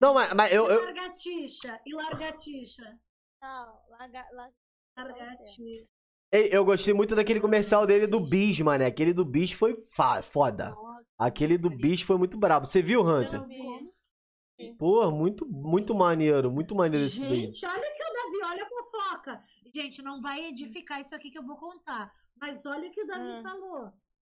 Não, 0.00 0.14
mas, 0.14 0.32
mas 0.34 0.52
eu, 0.52 0.66
E 0.66 0.84
largatixa. 0.84 1.80
E 1.86 1.94
largatixa. 1.94 2.98
não, 3.40 3.80
larga, 3.88 4.26
larga. 4.32 4.54
Largatixa. 4.96 5.86
Ei, 6.32 6.48
Eu 6.52 6.64
gostei 6.64 6.92
muito 6.94 7.14
daquele 7.14 7.40
comercial 7.40 7.86
dele 7.86 8.06
do 8.06 8.20
Bis, 8.20 8.60
mano. 8.60 8.84
Aquele 8.84 9.12
do 9.12 9.24
Bis 9.24 9.52
foi 9.52 9.76
foda. 10.22 10.70
Nossa, 10.70 11.04
Aquele 11.18 11.56
do 11.58 11.70
Bis 11.70 12.02
foi 12.02 12.16
muito 12.18 12.38
brabo. 12.38 12.66
Você 12.66 12.80
viu, 12.82 13.02
Hunter? 13.02 13.40
Eu 13.40 13.46
vi. 13.46 13.90
Pô, 14.78 15.10
muito, 15.10 15.46
muito 15.46 15.94
maneiro. 15.94 16.50
Muito 16.50 16.74
maneiro 16.74 17.06
esse 17.06 17.20
daí. 17.20 17.46
Gente, 17.46 17.66
olha 17.66 17.92
que 17.94 18.02
o 18.02 18.12
Davi, 18.12 18.52
olha 18.52 18.64
a 18.64 18.68
fofoca. 18.68 19.44
Gente, 19.74 20.02
não 20.02 20.20
vai 20.20 20.46
edificar 20.46 21.00
isso 21.00 21.14
aqui 21.14 21.30
que 21.30 21.38
eu 21.38 21.46
vou 21.46 21.56
contar. 21.56 22.12
Mas 22.40 22.64
olha 22.66 22.88
o 22.88 22.92
que 22.92 23.02
o 23.02 23.06
Davi 23.06 23.38
Hum. 23.38 23.42
falou. 23.42 23.92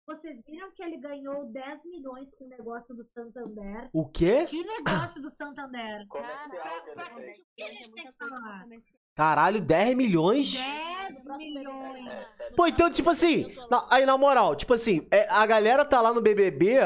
Vocês 0.07 0.43
viram 0.47 0.71
que 0.73 0.83
ele 0.83 0.99
ganhou 0.99 1.47
10 1.51 1.87
milhões 1.87 2.29
com 2.37 2.45
o 2.45 2.49
negócio 2.49 2.95
do 2.95 3.05
Santander? 3.07 3.89
O 3.93 4.07
quê? 4.07 4.45
Que 4.45 4.63
negócio 4.63 5.21
do 5.23 5.31
Santander? 5.31 6.07
Comercial 6.09 6.49
que 6.51 6.91
ele 6.91 6.95
Caraca, 6.95 7.15
fez. 7.17 7.39
que 7.57 7.63
eles 7.63 7.89
têm 7.89 8.05
que 8.13 8.13
falar? 8.29 8.67
Caralho, 9.15 9.61
10 9.61 9.97
milhões? 9.97 10.55
10 10.55 11.25
milhões. 11.39 12.27
Pô, 12.57 12.67
então, 12.67 12.91
tipo 12.91 13.11
assim, 13.11 13.53
na- 13.71 13.87
aí 13.91 14.05
na 14.07 14.17
moral, 14.17 14.55
tipo 14.55 14.75
assim, 14.75 15.07
é, 15.11 15.27
a 15.29 15.45
galera 15.47 15.85
tá 15.85 16.01
lá 16.01 16.13
no 16.13 16.21
BBB, 16.21 16.77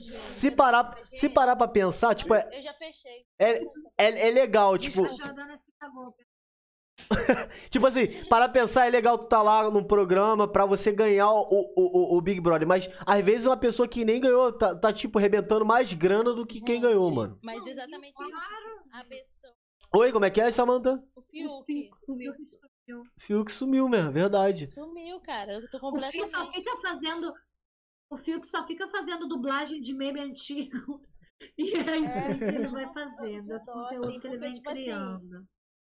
se 0.00 0.50
parar, 0.50 0.96
se 1.12 1.28
parar 1.28 1.56
pra 1.56 1.66
pensar, 1.68 2.14
tipo, 2.14 2.32
é, 2.34 2.48
Eu 2.52 2.62
já 2.62 2.72
fechei. 2.74 3.24
é, 3.38 3.58
é, 3.98 4.28
é 4.28 4.30
legal, 4.30 4.76
tipo, 4.78 5.02
cagou. 5.80 6.14
tipo 7.70 7.86
assim, 7.86 8.06
parar 8.28 8.46
pra 8.48 8.60
pensar, 8.60 8.86
é 8.86 8.90
legal 8.90 9.18
tu 9.18 9.26
tá 9.26 9.42
lá 9.42 9.68
num 9.70 9.84
programa 9.84 10.48
pra 10.48 10.64
você 10.64 10.90
ganhar 10.92 11.30
o, 11.30 11.40
o, 11.50 12.14
o, 12.14 12.16
o 12.16 12.20
Big 12.20 12.40
Brother, 12.40 12.66
mas 12.66 12.88
às 13.04 13.24
vezes 13.24 13.46
uma 13.46 13.56
pessoa 13.56 13.86
que 13.88 14.04
nem 14.04 14.20
ganhou 14.20 14.52
tá, 14.52 14.74
tá, 14.74 14.92
tipo, 14.92 15.18
arrebentando 15.18 15.64
mais 15.64 15.92
grana 15.92 16.32
do 16.32 16.46
que 16.46 16.60
quem 16.60 16.80
ganhou, 16.80 17.10
mano. 17.10 17.38
Mas 17.42 17.66
exatamente 17.66 18.14
isso. 18.22 18.36
A 18.92 19.04
pessoa. 19.04 19.52
Oi, 19.96 20.12
como 20.12 20.24
é 20.24 20.30
que 20.30 20.40
é, 20.40 20.50
Samantha? 20.50 21.02
O 21.14 21.20
O 21.20 21.22
Fiuk. 21.22 21.64
Fiuk 21.66 21.96
sumiu. 21.96 22.32
Fiuk 23.18 23.50
sumiu 23.52 23.88
mesmo, 23.88 24.12
verdade. 24.12 24.66
Sumiu, 24.66 25.20
cara. 25.20 25.54
Eu 25.54 25.70
tô 25.70 25.78
O 25.78 25.98
Fiuk 25.98 26.26
só 26.26 26.40
completamente. 26.40 26.52
fica 26.54 26.76
fazendo. 26.76 27.32
O 28.10 28.16
Fiuk 28.16 28.46
só 28.46 28.66
fica 28.66 28.88
fazendo 28.88 29.26
dublagem 29.28 29.80
de 29.80 29.94
meme 29.94 30.20
antigo. 30.20 31.00
E 31.58 31.74
é 31.74 31.98
isso 31.98 32.16
aí 32.18 32.38
que 32.38 32.44
ele 32.44 32.68
vai 32.68 32.90
fazendo. 32.94 33.38
Esse 33.52 33.66
dó, 33.66 33.72
conteúdo 33.74 34.06
assim, 34.08 34.20
que 34.20 34.26
ele 34.26 34.38
vem 34.38 34.52
tipo 34.54 34.70
assim, 34.70 34.82
criando. 34.84 35.48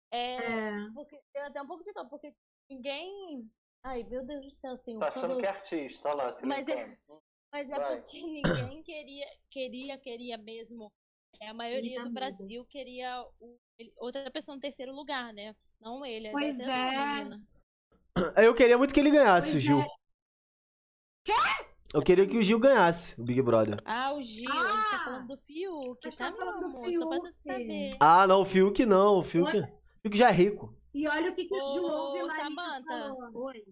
É, 0.10 0.36
É. 0.38 0.92
porque 0.94 1.20
eu 1.36 1.44
até 1.44 1.62
um 1.62 1.68
pouco 1.68 1.84
de 1.84 1.92
dó, 1.92 2.06
porque 2.06 2.34
ninguém. 2.70 3.52
Ai, 3.84 4.04
meu 4.04 4.24
Deus 4.26 4.46
do 4.46 4.50
céu, 4.52 4.72
assim. 4.72 4.98
Tá 4.98 5.10
achando 5.10 5.28
quando- 5.32 5.40
que 5.42 5.46
é 5.46 5.50
artista, 5.50 6.08
olha 6.10 6.24
lá. 6.24 6.32
se 6.34 6.46
Mas 6.46 6.66
é-. 6.70 6.98
Mas 7.52 7.70
é 7.70 7.76
Vai. 7.78 8.02
porque 8.02 8.22
ninguém 8.22 8.82
queria, 8.84 9.26
queria, 9.52 9.98
queria 10.00 10.38
mesmo. 10.38 10.90
É, 11.42 11.50
a 11.50 11.54
maioria 11.54 11.98
Eita, 11.98 12.04
do. 12.08 12.14
Brasil 12.14 12.66
queria 12.66 13.22
o- 13.42 13.58
outra 13.98 14.30
pessoa 14.32 14.56
no 14.56 14.62
terceiro 14.62 14.94
lugar, 14.94 15.34
né? 15.34 15.56
Não 15.80 16.06
ele. 16.06 16.30
Pois 16.32 16.60
até 16.60 16.72
essa 16.72 16.94
é. 16.94 17.16
menina. 17.24 17.48
Eu 18.38 18.54
queria 18.56 18.78
muito 18.78 18.94
que 18.94 19.00
ele 19.00 19.12
ganhasse, 19.12 19.50
o 19.50 19.52
Pois 19.54 19.64
Gil. 19.64 19.80
é. 19.82 19.88
Eu 21.94 22.02
queria 22.02 22.28
que 22.28 22.38
o 22.38 22.42
Gil 22.44 22.58
ganhasse, 22.60 23.20
o 23.22 23.24
Big 23.24 23.40
Brother. 23.42 23.78
Ah, 23.86 24.14
o 24.14 24.22
Gil, 24.22 24.50
a 24.52 24.76
gente 24.76 24.90
tá 24.90 24.96
Ah! 25.00 25.04
falando 25.06 25.28
do 25.28 25.38
Fiuk, 25.38 26.18
tá, 26.18 26.32
meu 26.32 26.40
falando 26.40 26.60
do 26.60 26.66
amor? 26.66 26.92
Só 26.94 27.08
pra 27.08 27.32
saber. 27.32 27.96
Ah, 28.00 28.26
não, 28.26 28.42
o 28.42 28.46
Fiuk 28.46 28.84
não, 28.86 29.20
o 29.20 29.24
Fiuk, 29.24 29.58
o 29.60 29.68
Fiuk 30.02 30.18
já 30.18 30.30
é 30.30 30.32
rico. 30.32 30.76
E 30.94 31.08
olha 31.08 31.32
o 31.32 31.36
que, 31.36 31.46
que 31.46 31.54
o 31.56 32.30
Samantha. 32.32 32.84
falou. 32.88 33.46
Oi. 33.46 33.64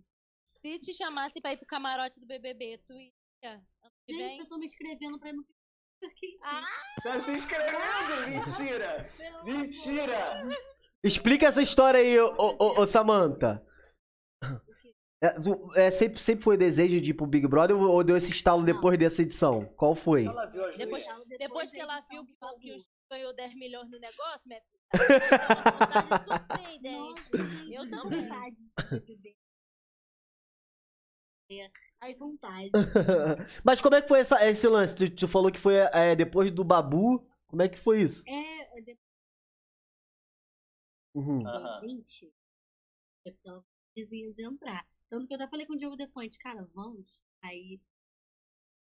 Se 0.45 0.79
te 0.79 0.93
chamasse 0.93 1.41
pra 1.41 1.53
ir 1.53 1.57
pro 1.57 1.65
camarote 1.65 2.19
do 2.19 2.27
BBB, 2.27 2.77
tu 2.85 2.93
ia? 2.93 3.61
Gente, 4.07 4.39
eu 4.41 4.47
tô 4.47 4.57
me 4.57 4.65
inscrevendo 4.65 5.17
pra 5.19 5.29
ir 5.29 5.33
no. 5.33 5.45
Ah, 6.43 6.61
Tá 7.03 7.19
se 7.19 7.31
inscrevendo! 7.31 8.29
Mentira! 8.29 9.09
Mentira! 9.43 10.47
Explica 11.03 11.47
essa 11.47 11.61
história 11.61 11.99
aí, 11.99 12.19
ô, 12.19 12.33
ô, 12.37 12.55
ô, 12.59 12.81
ô, 12.81 12.85
Samantha. 12.85 13.65
É, 15.23 15.85
é, 15.85 15.91
sempre, 15.91 16.19
sempre 16.19 16.43
foi 16.43 16.57
desejo 16.57 16.99
de 16.99 17.11
ir 17.11 17.13
pro 17.13 17.27
Big 17.27 17.47
Brother 17.47 17.75
ou 17.77 18.03
deu 18.03 18.17
esse 18.17 18.31
estalo 18.31 18.63
depois 18.63 18.97
dessa 18.97 19.21
edição? 19.21 19.65
Qual 19.75 19.93
foi? 19.93 20.25
Depois, 20.77 21.05
depois 21.37 21.71
que 21.71 21.79
ela 21.79 22.01
viu 22.09 22.25
que, 22.25 22.33
que 22.33 22.45
o 22.45 22.59
Gil 22.59 22.77
ganhou 23.09 23.33
10 23.33 23.55
milhões 23.55 23.91
no 23.91 23.99
negócio, 23.99 24.47
minha 24.49 24.61
filha, 24.61 24.81
surpreendente. 26.23 27.21
Nossa, 27.37 27.71
Eu 27.71 27.89
também. 27.89 28.29
Ai, 32.01 32.15
vontade. 32.15 32.69
Mas 33.63 33.79
como 33.81 33.95
é 33.95 34.01
que 34.01 34.07
foi 34.07 34.19
essa- 34.19 34.43
esse 34.45 34.67
lance? 34.67 34.95
Tu, 34.95 35.09
tu 35.15 35.27
falou 35.27 35.51
que 35.51 35.59
foi 35.59 35.75
é, 35.75 36.15
depois 36.15 36.51
do 36.51 36.63
Babu. 36.63 37.21
Como 37.47 37.61
é 37.61 37.69
que 37.69 37.77
foi 37.77 38.01
isso? 38.01 38.23
É, 38.27 38.77
é 38.79 38.81
depois 38.81 39.11
Uhum. 41.13 41.43
20, 41.81 42.33
é 43.25 43.31
porque 43.31 43.47
ela 43.49 43.63
vizinha 43.95 44.31
de 44.31 44.45
entrar. 44.45 44.87
Tanto 45.09 45.27
que 45.27 45.33
eu 45.33 45.35
até 45.35 45.47
falei 45.47 45.65
com 45.65 45.73
o 45.73 45.77
Diogo 45.77 45.97
Defante, 45.97 46.37
cara, 46.37 46.63
vamos. 46.73 47.21
Aí 47.43 47.79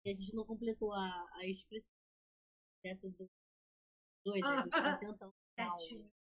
e 0.04 0.10
a 0.10 0.14
gente 0.14 0.34
não 0.34 0.44
completou 0.46 0.92
a, 0.94 1.26
a 1.34 1.46
inscrição 1.46 1.90
dessa 2.82 3.08
do 3.10 3.28
dois, 4.24 4.42
a 4.42 4.56
gente 4.62 4.70
tá 4.70 4.96
tentando. 4.96 5.34
Sete. 5.58 6.15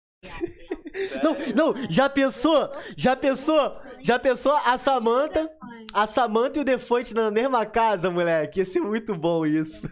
Não, 1.22 1.74
não, 1.74 1.92
já 1.92 2.10
pensou? 2.10 2.70
Já 2.96 3.16
pensou? 3.16 3.72
Já 4.02 4.18
pensou 4.18 4.54
a 4.54 4.78
Samantha, 4.78 5.52
a 5.94 6.08
Samantha 6.08 6.60
e 6.60 6.62
o 6.62 6.66
Defante 6.66 7.14
na 7.14 7.30
mesma 7.30 7.66
casa, 7.66 8.10
moleque? 8.10 8.60
Ia 8.60 8.66
ser 8.66 8.80
muito 8.80 9.14
bom 9.16 9.46
isso. 9.46 9.88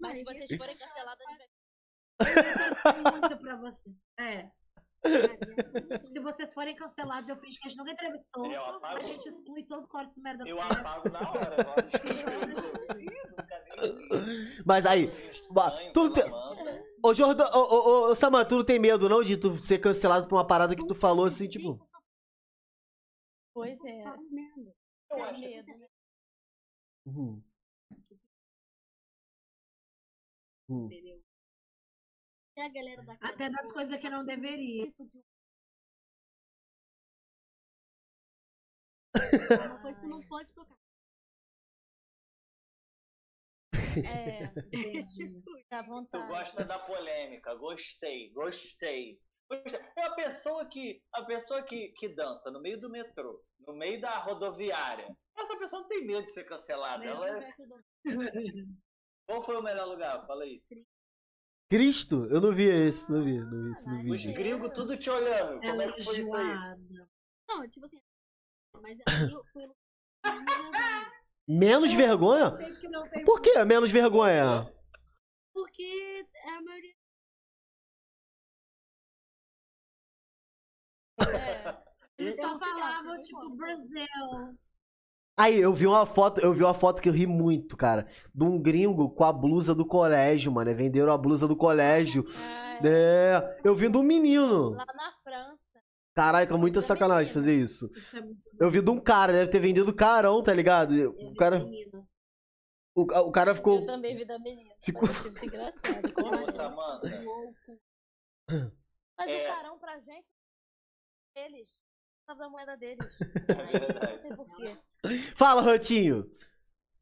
Mas 0.00 0.18
se 0.18 0.24
vocês 0.24 0.56
forem 0.56 0.76
canceladas, 0.76 1.26
Eu 2.20 3.12
muito 3.12 3.38
pra 3.38 3.56
você. 3.56 3.90
É. 4.18 4.57
Se 6.10 6.20
vocês 6.20 6.52
forem 6.52 6.74
cancelados, 6.74 7.28
eu 7.28 7.36
finge 7.36 7.58
que 7.58 7.66
a 7.66 7.68
gente 7.68 7.78
nunca 7.78 7.92
entrevistou. 7.92 8.46
Eu 8.50 8.84
A 8.84 8.98
gente 8.98 9.26
exclui 9.28 9.64
todo 9.64 9.84
o 9.84 9.88
corte 9.88 10.14
de 10.14 10.20
merda. 10.20 10.48
Eu 10.48 10.60
apago 10.60 11.08
na 11.08 11.30
hora. 11.30 11.74
Mas 14.64 14.86
aí, 14.86 15.08
tu 15.92 16.10
tem-. 16.12 16.30
Ô, 17.04 17.14
Jordan, 17.14 17.46
ô, 17.54 17.58
ô, 17.58 18.10
ô, 18.10 18.14
Samantha, 18.14 18.48
tu 18.48 18.56
não 18.56 18.64
tem 18.64 18.78
medo 18.78 19.08
não 19.08 19.22
de 19.22 19.36
tu 19.36 19.60
ser 19.62 19.78
cancelado 19.78 20.26
por 20.26 20.36
uma 20.36 20.46
parada 20.46 20.74
que 20.74 20.86
tu 20.86 20.94
falou 20.94 21.26
assim, 21.26 21.48
tipo. 21.48 21.74
Pois 23.54 23.78
é. 23.84 24.02
Eu 24.02 24.14
Sem 25.12 25.22
acho 25.22 25.40
medo. 25.40 25.88
Uhum. 27.06 27.42
Entendeu? 30.68 31.27
É 32.58 32.64
a 32.64 32.68
galera 32.68 33.02
da 33.04 33.16
casa 33.16 33.32
Até 33.32 33.48
das 33.48 33.68
do- 33.68 33.72
coisas 33.74 33.98
que 34.00 34.10
não 34.10 34.24
deveria. 34.24 34.86
tipo 34.86 35.08
É 39.14 39.66
uma 39.68 39.78
coisa 39.80 40.00
que 40.00 40.08
não 40.08 40.20
pode 40.26 40.52
tocar. 40.52 40.76
É, 44.04 44.46
dá 45.70 45.82
Tu 45.82 45.88
vontade. 45.88 46.28
gosta 46.28 46.64
da 46.64 46.78
polêmica, 46.78 47.54
gostei, 47.54 48.30
gostei. 48.32 49.20
É 49.96 50.04
a 50.04 50.14
pessoa 50.14 50.66
que 50.68 51.02
a 51.12 51.24
pessoa 51.24 51.62
que, 51.62 51.88
que 51.92 52.08
dança 52.14 52.50
no 52.50 52.60
meio 52.60 52.78
do 52.78 52.90
metrô, 52.90 53.42
no 53.60 53.74
meio 53.74 54.00
da 54.00 54.18
rodoviária. 54.18 55.16
Essa 55.36 55.56
pessoa 55.58 55.82
não 55.82 55.88
tem 55.88 56.04
medo 56.06 56.26
de 56.26 56.32
ser 56.32 56.44
cancelada. 56.44 57.04
Ela 57.04 57.38
é... 57.38 57.54
Qual 59.26 59.42
foi 59.42 59.56
o 59.56 59.62
melhor 59.62 59.86
lugar? 59.86 60.26
Fala 60.26 60.44
aí. 60.44 60.62
Cristo? 61.70 62.26
Eu 62.26 62.40
não 62.40 62.54
vi 62.54 62.64
esse, 62.64 63.10
não 63.12 63.22
vi, 63.22 63.38
não 63.40 63.64
vi 63.64 63.72
esse 63.72 63.88
no 63.90 64.14
Os 64.14 64.22
vídeo. 64.22 64.34
gringos 64.34 64.72
tudo 64.72 64.96
te 64.96 65.10
olhando. 65.10 65.60
Como 65.60 65.64
Ela 65.64 65.84
é 65.84 65.92
que 65.92 66.02
foi 66.02 66.20
isso 66.20 66.34
aí? 66.34 66.78
Não, 67.48 67.68
tipo 67.68 67.84
assim. 67.86 68.00
Mas 68.80 68.98
eu 69.30 69.44
fui. 69.52 69.68
Menos 71.48 71.92
vergonha? 71.92 72.50
Sei 72.50 72.74
que 72.76 72.88
não 72.88 73.08
tem 73.08 73.24
Por 73.24 73.40
que 73.40 73.64
menos 73.64 73.90
vergonha? 73.90 74.70
Porque 75.54 76.26
a 76.44 76.62
maioria. 76.62 76.94
É. 82.18 82.22
Eles 82.22 82.36
só 82.36 82.58
falavam, 82.58 83.20
tipo. 83.20 83.56
Brasil. 83.56 84.58
Aí, 85.38 85.60
eu 85.60 85.72
vi 85.72 85.86
uma 85.86 86.04
foto, 86.04 86.40
eu 86.40 86.52
vi 86.52 86.64
uma 86.64 86.74
foto 86.74 87.00
que 87.00 87.08
eu 87.08 87.12
ri 87.12 87.26
muito, 87.26 87.76
cara. 87.76 88.06
De 88.34 88.44
um 88.44 88.60
gringo 88.60 89.08
com 89.10 89.22
a 89.24 89.32
blusa 89.32 89.74
do 89.74 89.86
colégio, 89.86 90.50
mano. 90.50 90.74
Venderam 90.74 91.12
a 91.12 91.18
blusa 91.18 91.46
do 91.46 91.56
colégio. 91.56 92.24
Ah, 92.36 92.80
É, 92.86 93.60
eu 93.64 93.74
vi 93.74 93.88
de 93.88 93.96
um 93.96 94.02
menino. 94.02 94.70
Lá 94.70 94.84
na 94.86 95.12
França. 95.22 95.80
Caraca, 96.14 96.56
muita 96.58 96.82
sacanagem 96.82 97.32
fazer 97.32 97.54
isso. 97.54 97.88
Isso 97.94 98.16
é 98.16 98.20
muito 98.20 98.40
Eu 98.60 98.68
vi 98.70 98.80
de 98.82 98.90
um 98.90 98.98
cara, 99.00 99.32
deve 99.32 99.50
ter 99.50 99.60
vendido 99.60 99.94
carão, 99.94 100.42
tá 100.42 100.52
ligado? 100.52 100.92
Eu 100.96 101.12
O 101.12 101.30
vi 101.30 101.34
cara, 101.36 101.64
o, 102.96 103.02
o 103.02 103.30
cara 103.32 103.54
ficou. 103.54 103.78
Eu 103.78 103.86
também 103.86 104.16
vi 104.16 104.24
da 104.26 104.38
menina. 104.40 104.74
Ficou- 104.82 105.06
Mas 105.08 105.16
achei 105.18 105.30
muito 105.30 105.44
engraçado. 105.46 106.12
com 106.12 106.22
Ô, 106.22 106.28
certeza. 106.36 106.52
Samanta. 106.52 107.22
Louco. 107.22 108.72
Mas 109.16 109.32
É. 109.32 109.44
o 109.44 109.54
carão 109.54 109.78
pra 109.78 109.98
gente, 110.00 110.26
eles. 111.36 111.68
Da 112.36 112.48
moeda 112.48 112.76
deles. 112.76 113.18
É 113.48 114.06
Aí 114.06 114.14
não 114.14 114.22
tem 114.22 114.36
porquê. 114.36 114.76
Fala, 115.34 115.62
Rotinho. 115.62 116.30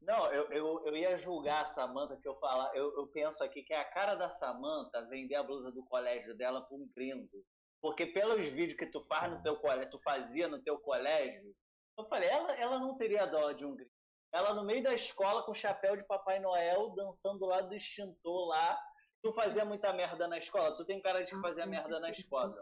Não, 0.01 0.31
eu, 0.31 0.49
eu, 0.51 0.85
eu 0.85 0.95
ia 0.95 1.17
julgar 1.17 1.63
a 1.63 1.65
Samanta 1.65 2.15
que 2.15 2.27
eu 2.27 2.35
falar. 2.39 2.73
Eu, 2.73 2.95
eu 2.95 3.07
penso 3.07 3.43
aqui 3.43 3.61
que 3.61 3.73
é 3.73 3.81
a 3.81 3.91
cara 3.91 4.15
da 4.15 4.29
Samanta 4.29 5.05
vender 5.09 5.35
a 5.35 5.43
blusa 5.43 5.69
do 5.69 5.83
colégio 5.83 6.35
dela 6.37 6.61
pra 6.61 6.77
um 6.77 6.89
gringo. 6.95 7.43
Porque 7.81 8.05
pelos 8.05 8.45
vídeos 8.47 8.77
que 8.77 8.85
tu 8.85 9.03
faz 9.03 9.29
no 9.29 9.43
teu 9.43 9.57
colégio, 9.57 9.91
tu 9.91 9.99
fazia 9.99 10.47
no 10.47 10.63
teu 10.63 10.79
colégio, 10.79 11.53
eu 11.97 12.05
falei, 12.05 12.29
ela, 12.29 12.53
ela 12.53 12.79
não 12.79 12.97
teria 12.97 13.25
dó 13.25 13.51
de 13.51 13.65
um 13.65 13.75
gringo. 13.75 13.91
Ela 14.31 14.53
no 14.53 14.63
meio 14.63 14.81
da 14.81 14.93
escola 14.93 15.43
com 15.43 15.53
chapéu 15.53 15.97
de 15.97 16.05
Papai 16.05 16.39
Noel, 16.39 16.93
dançando 16.95 17.39
do 17.39 17.45
lado 17.45 17.67
do 17.67 17.75
extintor 17.75 18.47
lá. 18.47 18.79
Tu 19.21 19.33
fazia 19.33 19.65
muita 19.65 19.91
merda 19.91 20.27
na 20.27 20.37
escola? 20.37 20.73
Tu 20.73 20.85
tem 20.85 21.01
cara 21.01 21.23
de 21.23 21.31
fazia 21.41 21.63
Com 21.65 21.69
merda 21.69 21.99
na 21.99 22.07
certeza, 22.07 22.21
escola. 22.21 22.55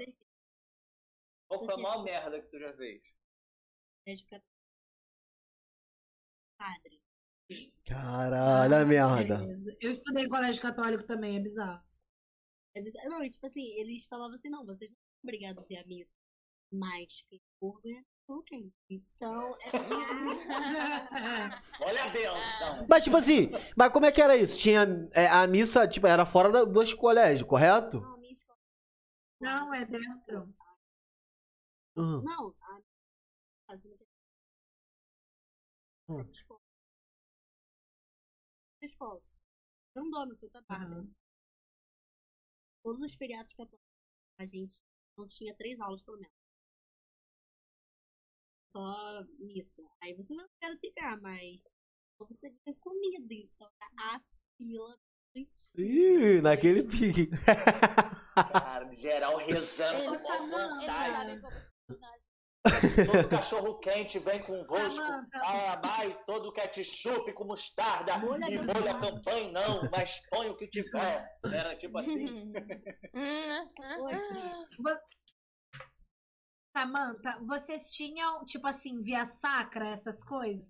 Qual 1.60 1.66
foi 1.66 1.76
a 1.76 1.78
maior 1.78 2.04
merda 2.04 2.42
que 2.42 2.48
tu 2.48 2.60
já 2.60 2.74
fez? 2.74 3.02
É 4.06 4.14
de 4.14 4.26
padre. 6.58 7.02
Caralho, 7.86 8.76
a 8.76 8.86
merda. 8.86 9.42
Eu 9.80 9.92
estudei 9.92 10.26
em 10.26 10.30
colégio 10.30 10.62
católico 10.62 11.04
também, 11.04 11.38
é 11.38 11.40
bizarro. 11.40 11.82
É 12.76 12.82
bizarro. 12.82 13.10
Não, 13.10 13.24
e, 13.24 13.30
tipo 13.30 13.46
assim, 13.46 13.74
eles 13.78 14.06
falavam 14.06 14.36
assim, 14.36 14.50
não, 14.50 14.66
vocês 14.66 14.90
não 14.90 14.98
são 14.98 15.20
obrigados 15.24 15.70
a 15.70 15.74
ir 15.74 15.78
à 15.78 15.86
missa. 15.86 16.18
Mas 16.72 17.24
quem 17.30 17.40
for 17.60 17.80
cachorro 17.82 18.44
quente. 18.44 18.74
Então, 18.90 19.56
é 19.62 19.70
Olha 21.84 22.04
a 22.04 22.10
benção. 22.10 22.88
Mas, 22.90 23.04
tipo 23.04 23.18
assim, 23.18 23.50
mas 23.76 23.92
como 23.92 24.06
é 24.06 24.12
que 24.12 24.22
era 24.22 24.36
isso? 24.36 24.58
Tinha 24.58 24.86
é, 25.14 25.28
a 25.28 25.48
missa, 25.48 25.88
tipo, 25.88 26.08
era 26.08 26.26
fora 26.26 26.52
da, 26.52 26.66
dos 26.66 26.94
colégios, 26.94 27.48
correto? 27.48 28.02
Não, 28.02 28.14
a 28.14 28.18
minha 28.18 28.34
escola. 28.34 28.60
Não, 29.40 29.74
é 29.74 29.86
dentro. 29.86 30.54
Uhum. 31.96 32.22
Não, 32.24 32.56
a 32.62 32.82
fazenda 33.68 34.06
Hum. 36.08 36.24
da 36.24 36.32
escola. 36.32 36.62
Da 38.82 38.86
escola. 38.86 39.22
Grandona, 39.96 40.36
Santa 40.36 40.62
Bárbara. 40.68 41.08
Todos 42.84 43.02
os 43.02 43.16
feriados 43.16 43.54
católicos, 43.54 43.88
a 44.38 44.46
gente 44.46 44.78
não 45.18 45.28
tinha 45.28 45.56
três 45.56 45.80
aulas 45.80 46.04
pelo 46.04 46.18
menos. 46.20 46.36
Só 48.72 49.24
missa. 49.40 49.82
Aí 50.02 50.14
você 50.14 50.34
não 50.36 50.48
quer 50.60 50.78
ficar, 50.78 51.20
mas 51.22 51.64
você 52.20 52.50
ganha 52.50 52.78
comida, 52.80 53.34
então 53.34 53.72
a 53.98 54.20
fila. 54.58 55.00
Ih, 55.78 56.42
naquele 56.42 56.84
pique. 56.84 57.28
Cara, 58.36 58.94
geral 58.94 59.38
rezando 59.38 60.04
Eles 60.04 60.22
Eles 60.22 60.28
sabem 61.16 61.42
como. 61.42 61.75
Todo 63.06 63.30
cachorro 63.30 63.78
quente 63.80 64.18
vem 64.18 64.42
com 64.42 64.64
rosco, 64.64 65.06
alamai, 65.34 66.18
todo 66.26 66.52
ketchup 66.52 67.32
com 67.34 67.46
mostarda. 67.46 68.18
Molha 68.18 68.50
e 68.50 68.58
a 68.58 68.64
molha 68.64 68.74
campanha. 68.74 69.00
campanha 69.00 69.52
não, 69.52 69.90
mas 69.92 70.20
põe 70.30 70.50
o 70.50 70.58
que 70.58 70.68
tiver. 70.68 71.30
Era 71.44 71.76
tipo 71.76 71.98
assim. 72.00 72.52
Samanta, 76.76 77.38
vocês 77.46 77.90
tinham, 77.92 78.44
tipo 78.46 78.68
assim, 78.68 79.02
via 79.02 79.28
sacra, 79.28 79.90
essas 79.90 80.24
coisas? 80.24 80.68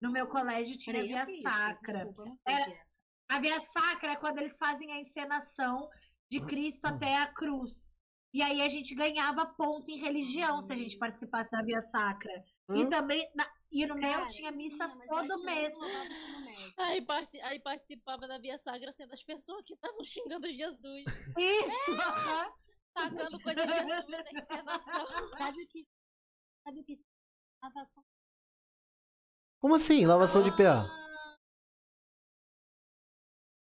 No 0.00 0.12
meu 0.12 0.28
colégio 0.28 0.76
tinha 0.76 1.02
via 1.02 1.28
isso? 1.28 1.42
sacra. 1.42 2.08
Era- 2.46 2.70
é. 2.70 2.88
A 3.30 3.40
via 3.40 3.60
sacra 3.60 4.12
é 4.12 4.16
quando 4.16 4.38
eles 4.38 4.56
fazem 4.56 4.90
a 4.92 5.00
encenação 5.00 5.88
de 6.30 6.40
Cristo 6.46 6.86
até 6.86 7.16
a 7.16 7.26
cruz. 7.32 7.87
E 8.32 8.42
aí 8.42 8.60
a 8.60 8.68
gente 8.68 8.94
ganhava 8.94 9.46
ponto 9.46 9.90
em 9.90 9.98
religião 9.98 10.60
se 10.62 10.72
a 10.72 10.76
gente 10.76 10.96
participasse 10.98 11.50
da 11.50 11.62
via 11.62 11.82
sacra. 11.90 12.44
E 12.74 12.84
Hum? 12.84 12.90
também, 12.90 13.30
na- 13.34 13.50
e 13.72 13.86
no 13.86 13.94
meu 13.94 14.10
Cara, 14.12 14.28
tinha 14.28 14.50
missa 14.52 14.86
tinha, 14.88 14.98
acho 14.98 15.28
todo 15.28 15.42
mês. 15.44 15.74
Aí, 16.76 17.00
parti- 17.02 17.40
aí 17.40 17.58
participava 17.60 18.28
da 18.28 18.38
Via 18.38 18.58
Sagra 18.58 18.92
sendo 18.92 19.12
as 19.14 19.22
pessoas 19.24 19.62
que 19.64 19.74
estavam 19.74 20.02
xingando 20.04 20.48
Jesus, 20.52 21.04
Isso! 21.36 21.92
aham. 21.92 22.52
tacando 22.94 23.40
coisa 23.40 23.66
de 23.66 23.72
Jesus 23.72 24.06
na 24.08 24.24
encenação. 24.32 25.06
Sabe 25.38 25.62
o 25.62 25.68
que? 25.68 25.86
Sabe 26.64 26.80
o 26.80 26.84
que? 26.84 27.00
Lavação. 27.62 28.04
Como 29.60 29.74
assim? 29.74 30.04
Lavação 30.06 30.42
de 30.42 30.54
pé? 30.56 30.68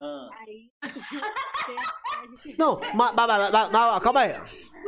Ah, 0.01 0.29
Aí. 0.39 0.71
Não, 2.57 2.79
mas, 2.79 2.93
mas, 2.93 3.13
mas, 3.15 3.51
mas- 3.51 3.71
mas- 3.71 4.03
calma 4.03 4.21
aí. 4.21 4.33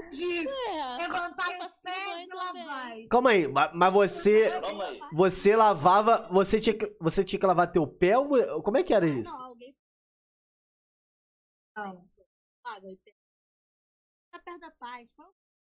Diz, 0.10 0.50
É, 0.50 0.98
levantar 0.98 1.50
os 1.60 1.66
assim, 1.66 1.90
pés 1.90 2.08
mãe 2.08 2.26
e 2.26 2.34
lavar. 2.34 3.08
Calma 3.10 3.30
aí. 3.32 3.48
Mas, 3.48 3.94
você. 3.94 4.50
Você 5.14 5.56
lavava. 5.56 6.28
Você 6.32 6.62
tinha, 6.62 6.78
que, 6.78 6.96
você 7.00 7.24
tinha 7.26 7.40
que 7.40 7.46
lavar 7.46 7.72
teu 7.72 7.86
pé? 7.86 8.18
ou 8.18 8.64
Como 8.64 8.78
é 8.78 8.84
que 8.84 8.94
era 8.94 9.06
isso? 9.06 9.30
Não, 9.38 9.46
alguém 9.48 9.76
Não. 11.76 12.02
Tá 14.32 14.40
perto 14.40 14.60
da 14.62 14.72
paz. 14.72 15.10
Ah, 15.20 15.28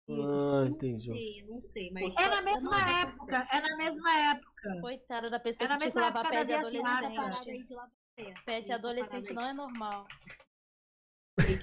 não 0.10 0.66
entendi. 0.68 1.06
sei, 1.14 1.44
não 1.48 1.62
sei, 1.62 1.92
mas. 1.92 2.18
É 2.18 2.28
na 2.30 2.38
eu 2.38 2.44
mesma 2.44 2.72
não- 2.72 3.00
época, 3.02 3.48
é 3.54 3.62
na 3.62 3.78
mesma 3.78 4.20
época. 4.32 4.82
Coitada 4.82 5.30
da 5.30 5.40
pessoa 5.40 5.66
Era 5.68 5.76
que 5.78 5.80
tinha 5.84 5.92
que 5.92 5.98
mesma 5.98 6.02
lavar 6.20 6.26
época 6.26 6.38
pé 6.40 6.44
de 6.44 6.54
adolescente. 6.54 7.74
De 8.24 8.72
Essa 8.72 8.76
adolescente 8.76 9.34
não 9.34 9.48
é 9.48 9.54
normal. 9.54 10.06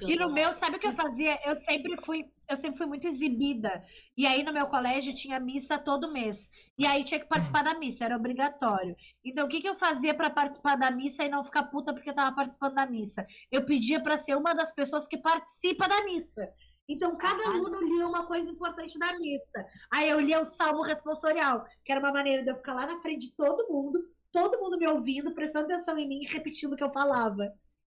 E 0.08 0.16
no 0.16 0.32
meu, 0.32 0.54
sabe 0.54 0.76
o 0.76 0.80
que 0.80 0.86
eu 0.86 0.94
fazia? 0.94 1.38
Eu 1.44 1.54
sempre 1.54 2.02
fui, 2.02 2.24
eu 2.48 2.56
sempre 2.56 2.78
fui 2.78 2.86
muito 2.86 3.06
exibida. 3.06 3.84
E 4.16 4.26
aí 4.26 4.42
no 4.42 4.50
meu 4.50 4.68
colégio 4.68 5.14
tinha 5.14 5.38
missa 5.38 5.78
todo 5.78 6.10
mês. 6.14 6.50
E 6.78 6.86
aí 6.86 7.04
tinha 7.04 7.20
que 7.20 7.28
participar 7.28 7.62
da 7.62 7.78
missa, 7.78 8.06
era 8.06 8.16
obrigatório. 8.16 8.96
Então 9.22 9.44
o 9.44 9.48
que 9.50 9.60
que 9.60 9.68
eu 9.68 9.76
fazia 9.76 10.14
pra 10.14 10.30
participar 10.30 10.76
da 10.76 10.90
missa 10.90 11.24
e 11.24 11.28
não 11.28 11.44
ficar 11.44 11.64
puta 11.64 11.92
porque 11.92 12.08
eu 12.08 12.14
tava 12.14 12.34
participando 12.34 12.74
da 12.74 12.86
missa? 12.86 13.26
Eu 13.52 13.66
pedia 13.66 14.02
pra 14.02 14.16
ser 14.16 14.34
uma 14.34 14.54
das 14.54 14.74
pessoas 14.74 15.06
que 15.06 15.18
participa 15.18 15.86
da 15.86 16.04
missa. 16.04 16.50
Então 16.88 17.14
cada 17.18 17.42
Ah. 17.42 17.48
aluno 17.48 17.78
lia 17.82 18.08
uma 18.08 18.26
coisa 18.26 18.50
importante 18.50 18.98
da 18.98 19.18
missa. 19.18 19.62
Aí 19.92 20.08
eu 20.08 20.18
lia 20.20 20.40
o 20.40 20.44
salmo 20.46 20.82
responsorial, 20.82 21.66
que 21.84 21.92
era 21.92 22.00
uma 22.00 22.12
maneira 22.12 22.42
de 22.42 22.50
eu 22.50 22.56
ficar 22.56 22.72
lá 22.72 22.86
na 22.86 22.98
frente 23.00 23.28
de 23.28 23.36
todo 23.36 23.70
mundo, 23.70 23.98
todo 24.36 24.60
mundo 24.60 24.78
me 24.78 24.86
ouvindo, 24.86 25.32
prestando 25.34 25.72
atenção 25.72 25.98
em 25.98 26.06
mim 26.06 26.20
e 26.22 26.26
repetindo 26.26 26.74
o 26.74 26.76
que 26.76 26.84
eu 26.84 26.92
falava. 26.92 27.52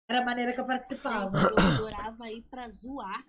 Era 0.07 0.21
a 0.21 0.25
maneira 0.25 0.53
que 0.53 0.59
eu 0.61 0.65
participava. 0.65 1.29
Gente, 1.39 1.51
eu 1.59 1.65
adorava 1.87 2.31
ir 2.31 2.41
pra 2.43 2.69
zoar 2.69 3.25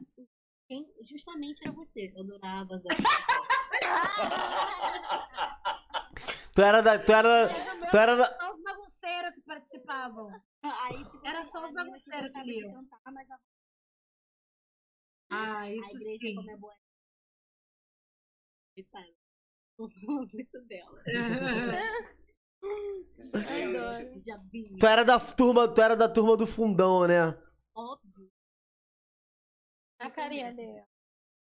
quem 0.68 0.86
justamente 1.02 1.60
era 1.64 1.72
você. 1.72 2.12
Eu 2.14 2.22
adorava 2.22 2.78
zoar. 2.78 2.96
Tu 6.54 6.62
era 6.62 6.82
da. 6.82 6.98
Tu 6.98 7.12
era, 7.12 7.48
tu 7.90 7.96
era 7.96 8.16
da. 8.16 8.26
Só 8.26 8.52
os 8.52 8.62
bagunceiros 8.62 9.34
que 9.34 9.40
participavam. 9.42 10.28
Aí, 10.62 11.04
tipo, 11.04 11.20
Era 11.26 11.44
só 11.44 11.58
os 11.64 11.70
a 11.70 11.72
bagunceiros 11.72 12.04
que 12.04 12.10
gostava 12.26 12.44
de 12.44 12.50
liam. 12.52 12.72
cantar, 12.74 13.12
mas 13.12 13.30
a, 13.30 13.38
Ah, 15.30 15.58
a 15.60 15.72
isso 15.72 15.96
igreja, 15.96 16.18
sim. 16.28 16.34
como 16.34 16.50
é 16.50 16.56
boa. 16.56 16.74
Muito 19.78 20.60
dela. 20.66 21.02
Diabinho. 24.22 24.78
Tu 24.78 24.86
era 24.86 25.04
da 25.04 25.18
turma. 25.18 25.68
Tu 25.68 25.80
era 25.80 25.96
da 25.96 26.08
turma 26.08 26.36
do 26.36 26.46
fundão, 26.46 27.06
né? 27.06 27.36
Óbvio. 27.74 28.30
A 29.98 30.10
carinha 30.10 30.52
dele. 30.52 30.84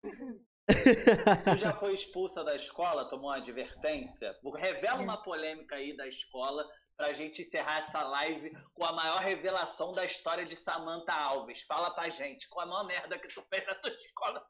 tu 0.04 1.58
já 1.58 1.74
foi 1.74 1.94
expulsa 1.94 2.44
da 2.44 2.56
escola, 2.56 3.08
tomou 3.08 3.30
uma 3.30 3.38
advertência? 3.38 4.38
Revela 4.56 5.02
uma 5.02 5.22
polêmica 5.22 5.76
aí 5.76 5.96
da 5.96 6.08
escola 6.08 6.68
pra 6.96 7.14
gente 7.14 7.42
encerrar 7.42 7.80
essa 7.80 8.04
live 8.04 8.52
com 8.74 8.86
a 8.86 8.92
maior 8.92 9.20
revelação 9.20 9.94
da 9.94 10.06
história 10.06 10.46
de 10.46 10.56
Samantha 10.56 11.14
Alves. 11.14 11.64
Fala 11.64 11.92
pra 11.92 12.10
gente, 12.10 12.48
qual 12.50 12.66
a 12.66 12.70
maior 12.70 12.86
merda 12.86 13.18
que 13.18 13.28
tu 13.28 13.42
fez 13.50 13.66
na 13.66 13.76
tua 13.76 13.92
escola? 13.96 14.46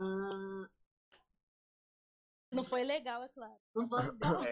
Ah, 0.00 0.68
Não 2.50 2.64
foi 2.64 2.82
legal, 2.82 3.22
é 3.22 3.28
claro. 3.28 3.58
não 3.76 3.86
posso 3.88 4.16
falar. 4.18 4.42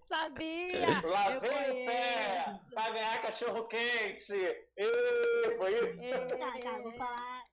Sabia! 0.00 0.86
Lavei 1.04 1.82
o 1.82 1.86
pé 1.86 2.44
pra 2.72 2.90
ganhar 2.90 3.20
cachorro 3.22 3.68
quente. 3.68 4.32
Ê, 4.32 5.56
foi 5.60 5.74
isso? 5.74 6.38
Tá, 6.38 6.58
tá, 6.60 6.82
vou 6.82 6.92
falar. 6.96 7.44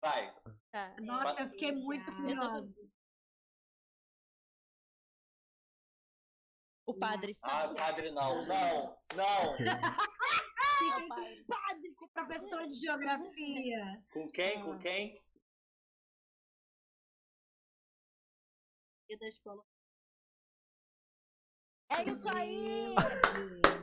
Vai. 0.00 0.34
Tá. 0.70 0.94
Nossa, 1.00 1.42
eu 1.42 1.50
fiquei 1.50 1.72
muito 1.72 2.14
curiosa. 2.14 2.72
O 6.86 6.94
padre 6.94 7.32
Ah, 7.42 7.48
sabe. 7.62 7.76
padre 7.78 8.10
não, 8.12 8.46
não, 8.46 8.96
não. 9.16 9.56
É 10.74 10.96
o 10.98 11.08
padre. 11.08 11.44
Padre, 11.46 11.94
Professor 12.12 12.66
de 12.66 12.74
geografia. 12.74 14.02
Com 14.12 14.26
quem, 14.28 14.62
com 14.62 14.78
quem? 14.78 15.16
Da 19.20 19.28
escola. 19.28 19.62
É 21.90 22.02
isso 22.10 22.28
aí! 22.34 22.94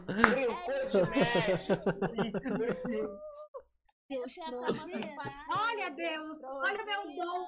México. 0.08 0.98
Deus 4.10 4.38
Essa 4.38 4.42
é 4.42 4.44
a 4.44 4.52
Samantha 4.52 4.74
do 4.74 4.80
provê. 5.00 5.16
passado. 5.16 5.60
Olha, 5.64 5.90
Deus, 5.92 6.44
olha 6.44 6.84
o 6.84 6.86
meu 6.86 7.16
dom. 7.16 7.48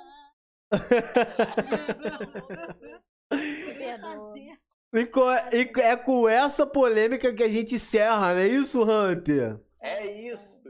E 4.96 5.08
co- 5.08 5.24
e 5.52 5.72
é 5.82 5.98
com 5.98 6.30
essa 6.30 6.68
polêmica 6.68 7.34
que 7.34 7.42
a 7.44 7.50
gente 7.50 7.74
encerra, 7.76 8.34
não 8.36 8.42
é 8.42 8.48
isso, 8.48 8.84
Hunter? 8.84 9.60
É 9.82 10.06
isso. 10.06 10.62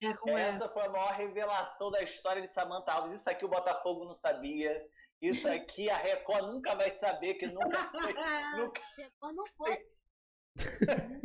É 0.00 0.14
com 0.14 0.30
essa. 0.38 0.64
Essa 0.64 0.68
foi 0.68 0.86
a 0.86 0.90
maior 0.90 1.12
revelação 1.14 1.90
da 1.90 2.00
história 2.02 2.40
de 2.40 2.46
Samantha 2.48 2.92
Alves. 2.92 3.14
Isso 3.14 3.28
aqui 3.28 3.44
o 3.44 3.48
Botafogo 3.48 4.04
não 4.04 4.14
sabia. 4.14 4.80
Isso 5.20 5.48
aqui 5.50 5.90
a 5.90 5.96
Record 5.96 6.52
nunca 6.52 6.74
vai 6.74 6.90
saber, 6.92 7.34
que 7.34 7.46
nunca 7.46 7.90
foi. 7.90 8.14
Nunca... 8.56 8.80
Mas 9.20 9.36
não 9.36 9.44
pode. 9.56 9.98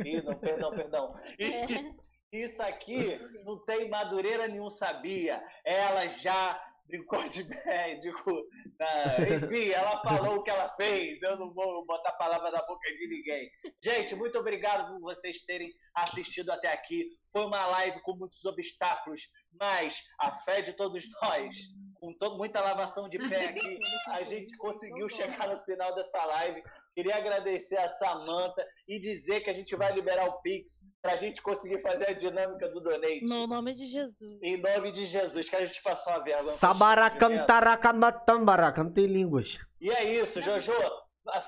Ih, 0.04 0.22
não, 0.22 0.38
perdão, 0.38 0.70
perdão. 0.70 1.14
É. 1.38 2.04
Isso 2.32 2.62
aqui 2.62 3.18
não 3.44 3.64
tem 3.64 3.88
madureira 3.88 4.48
nenhum 4.48 4.70
sabia. 4.70 5.42
Ela 5.64 6.08
já 6.08 6.60
brincou 6.86 7.22
de 7.24 7.44
médico. 7.44 8.30
Tá? 8.78 9.16
Enfim, 9.22 9.70
ela 9.70 10.02
falou 10.02 10.36
o 10.36 10.42
que 10.42 10.50
ela 10.50 10.74
fez. 10.76 11.20
Eu 11.22 11.38
não 11.38 11.52
vou 11.52 11.86
botar 11.86 12.10
a 12.10 12.16
palavra 12.16 12.50
na 12.50 12.62
boca 12.66 12.88
de 12.96 13.06
ninguém. 13.06 13.50
Gente, 13.82 14.14
muito 14.14 14.38
obrigado 14.38 14.92
por 14.92 15.00
vocês 15.00 15.42
terem 15.44 15.72
assistido 15.94 16.50
até 16.50 16.72
aqui. 16.72 17.08
Foi 17.32 17.44
uma 17.46 17.64
live 17.66 18.00
com 18.02 18.16
muitos 18.16 18.44
obstáculos, 18.44 19.22
mas 19.58 20.02
a 20.18 20.34
fé 20.34 20.60
de 20.60 20.72
todos 20.72 21.04
nós, 21.22 21.56
com 22.04 22.12
todo, 22.12 22.36
muita 22.36 22.60
lavação 22.60 23.08
de 23.08 23.18
pé 23.18 23.46
aqui, 23.46 23.78
a 24.08 24.22
gente 24.22 24.54
conseguiu 24.58 25.08
chegar 25.08 25.48
no 25.48 25.56
final 25.64 25.94
dessa 25.94 26.22
live. 26.22 26.62
Queria 26.94 27.16
agradecer 27.16 27.78
a 27.78 27.88
Samanta 27.88 28.62
e 28.86 29.00
dizer 29.00 29.40
que 29.40 29.48
a 29.48 29.54
gente 29.54 29.74
vai 29.74 29.90
liberar 29.92 30.28
o 30.28 30.42
Pix 30.42 30.84
para 31.00 31.14
a 31.14 31.16
gente 31.16 31.40
conseguir 31.40 31.78
fazer 31.78 32.10
a 32.10 32.12
dinâmica 32.12 32.68
do 32.68 32.78
Donate. 32.80 33.24
No 33.24 33.46
nome 33.46 33.72
de 33.72 33.86
Jesus. 33.86 34.30
Em 34.42 34.60
nome 34.60 34.92
de 34.92 35.06
Jesus, 35.06 35.48
que 35.48 35.56
a 35.56 35.64
gente 35.64 35.82
passou 35.82 36.12
uma 36.12 36.22
vergonha. 36.22 36.46
Sabaracantaracamatambaraca, 36.46 38.84
não 38.84 38.92
tem 38.92 39.06
línguas. 39.06 39.64
E 39.80 39.88
é 39.90 40.04
isso, 40.04 40.42
Jojo. 40.42 40.74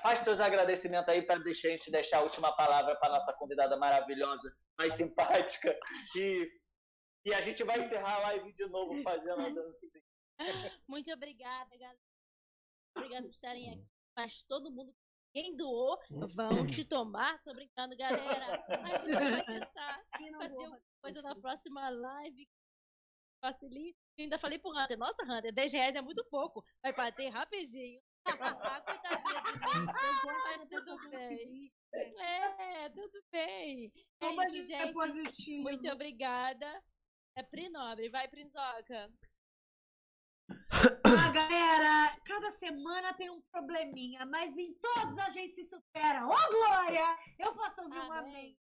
Faz 0.01 0.21
teus 0.21 0.39
agradecimentos 0.39 1.13
aí 1.13 1.21
para 1.21 1.37
deixar 1.39 1.67
a 1.67 1.71
gente 1.71 1.91
deixar 1.91 2.17
a 2.17 2.23
última 2.23 2.51
palavra 2.55 2.95
para 2.95 3.13
nossa 3.13 3.31
convidada 3.33 3.77
maravilhosa, 3.77 4.51
mais 4.75 4.95
simpática. 4.95 5.77
E, 6.15 6.47
e 7.25 7.33
a 7.33 7.41
gente 7.41 7.63
vai 7.63 7.79
encerrar 7.79 8.15
a 8.15 8.19
live 8.21 8.51
de 8.53 8.67
novo 8.69 8.99
fazendo 9.03 9.39
a 9.39 9.49
dança. 9.49 9.77
Muito 10.87 11.11
obrigada, 11.11 11.77
galera. 11.77 11.99
Obrigada 12.95 13.23
por 13.23 13.31
estarem 13.31 13.69
aqui. 13.69 13.87
Mas 14.15 14.43
todo 14.43 14.71
mundo, 14.71 14.93
quem 15.33 15.55
doou, 15.55 15.99
vão 16.09 16.65
te 16.65 16.83
tomar. 16.83 17.41
Tô 17.43 17.53
brincando, 17.53 17.95
galera. 17.95 18.63
A 18.67 18.95
gente 18.97 19.13
vai 19.13 19.45
tentar 19.45 20.05
fazer 20.37 20.65
alguma 20.65 20.81
coisa 21.01 21.21
na 21.21 21.35
próxima 21.35 21.89
live. 21.89 22.49
Facilita. 23.39 23.99
Eu 24.17 24.23
ainda 24.23 24.39
falei 24.39 24.57
pro 24.57 24.71
Hunter, 24.71 24.97
nossa, 24.97 25.23
Hunter, 25.23 25.53
10 25.53 25.73
reais 25.73 25.95
é 25.95 26.01
muito 26.01 26.25
pouco. 26.25 26.65
Vai 26.81 26.93
bater 26.93 27.29
rapidinho. 27.29 28.01
Ah, 28.27 28.81
coitadinha 28.81 29.41
de 29.41 29.53
mim. 29.53 29.85
Mas 30.43 30.65
tudo 30.65 31.09
bem. 31.09 31.71
É, 31.93 32.89
tudo 32.89 33.23
bem. 33.31 33.93
É 34.19 34.33
isso, 34.33 34.67
gente 34.67 34.73
é 34.73 35.13
gente. 35.13 35.61
Muito 35.61 35.87
obrigada. 35.89 36.83
É 37.37 37.43
Pri 37.43 37.69
Nobre. 37.69 38.09
Vai, 38.09 38.27
Prinzoca. 38.27 39.09
Ah, 40.49 41.31
galera, 41.31 42.17
cada 42.25 42.51
semana 42.51 43.13
tem 43.15 43.29
um 43.29 43.41
probleminha, 43.51 44.25
mas 44.25 44.57
em 44.57 44.73
todos 44.75 45.17
a 45.19 45.29
gente 45.29 45.53
se 45.53 45.63
supera. 45.65 46.25
Ô, 46.25 46.29
Glória! 46.51 47.17
Eu 47.39 47.53
posso 47.55 47.81
ouvir 47.81 47.97
um 47.97 48.11
Amém. 48.13 48.19
amém. 48.19 48.57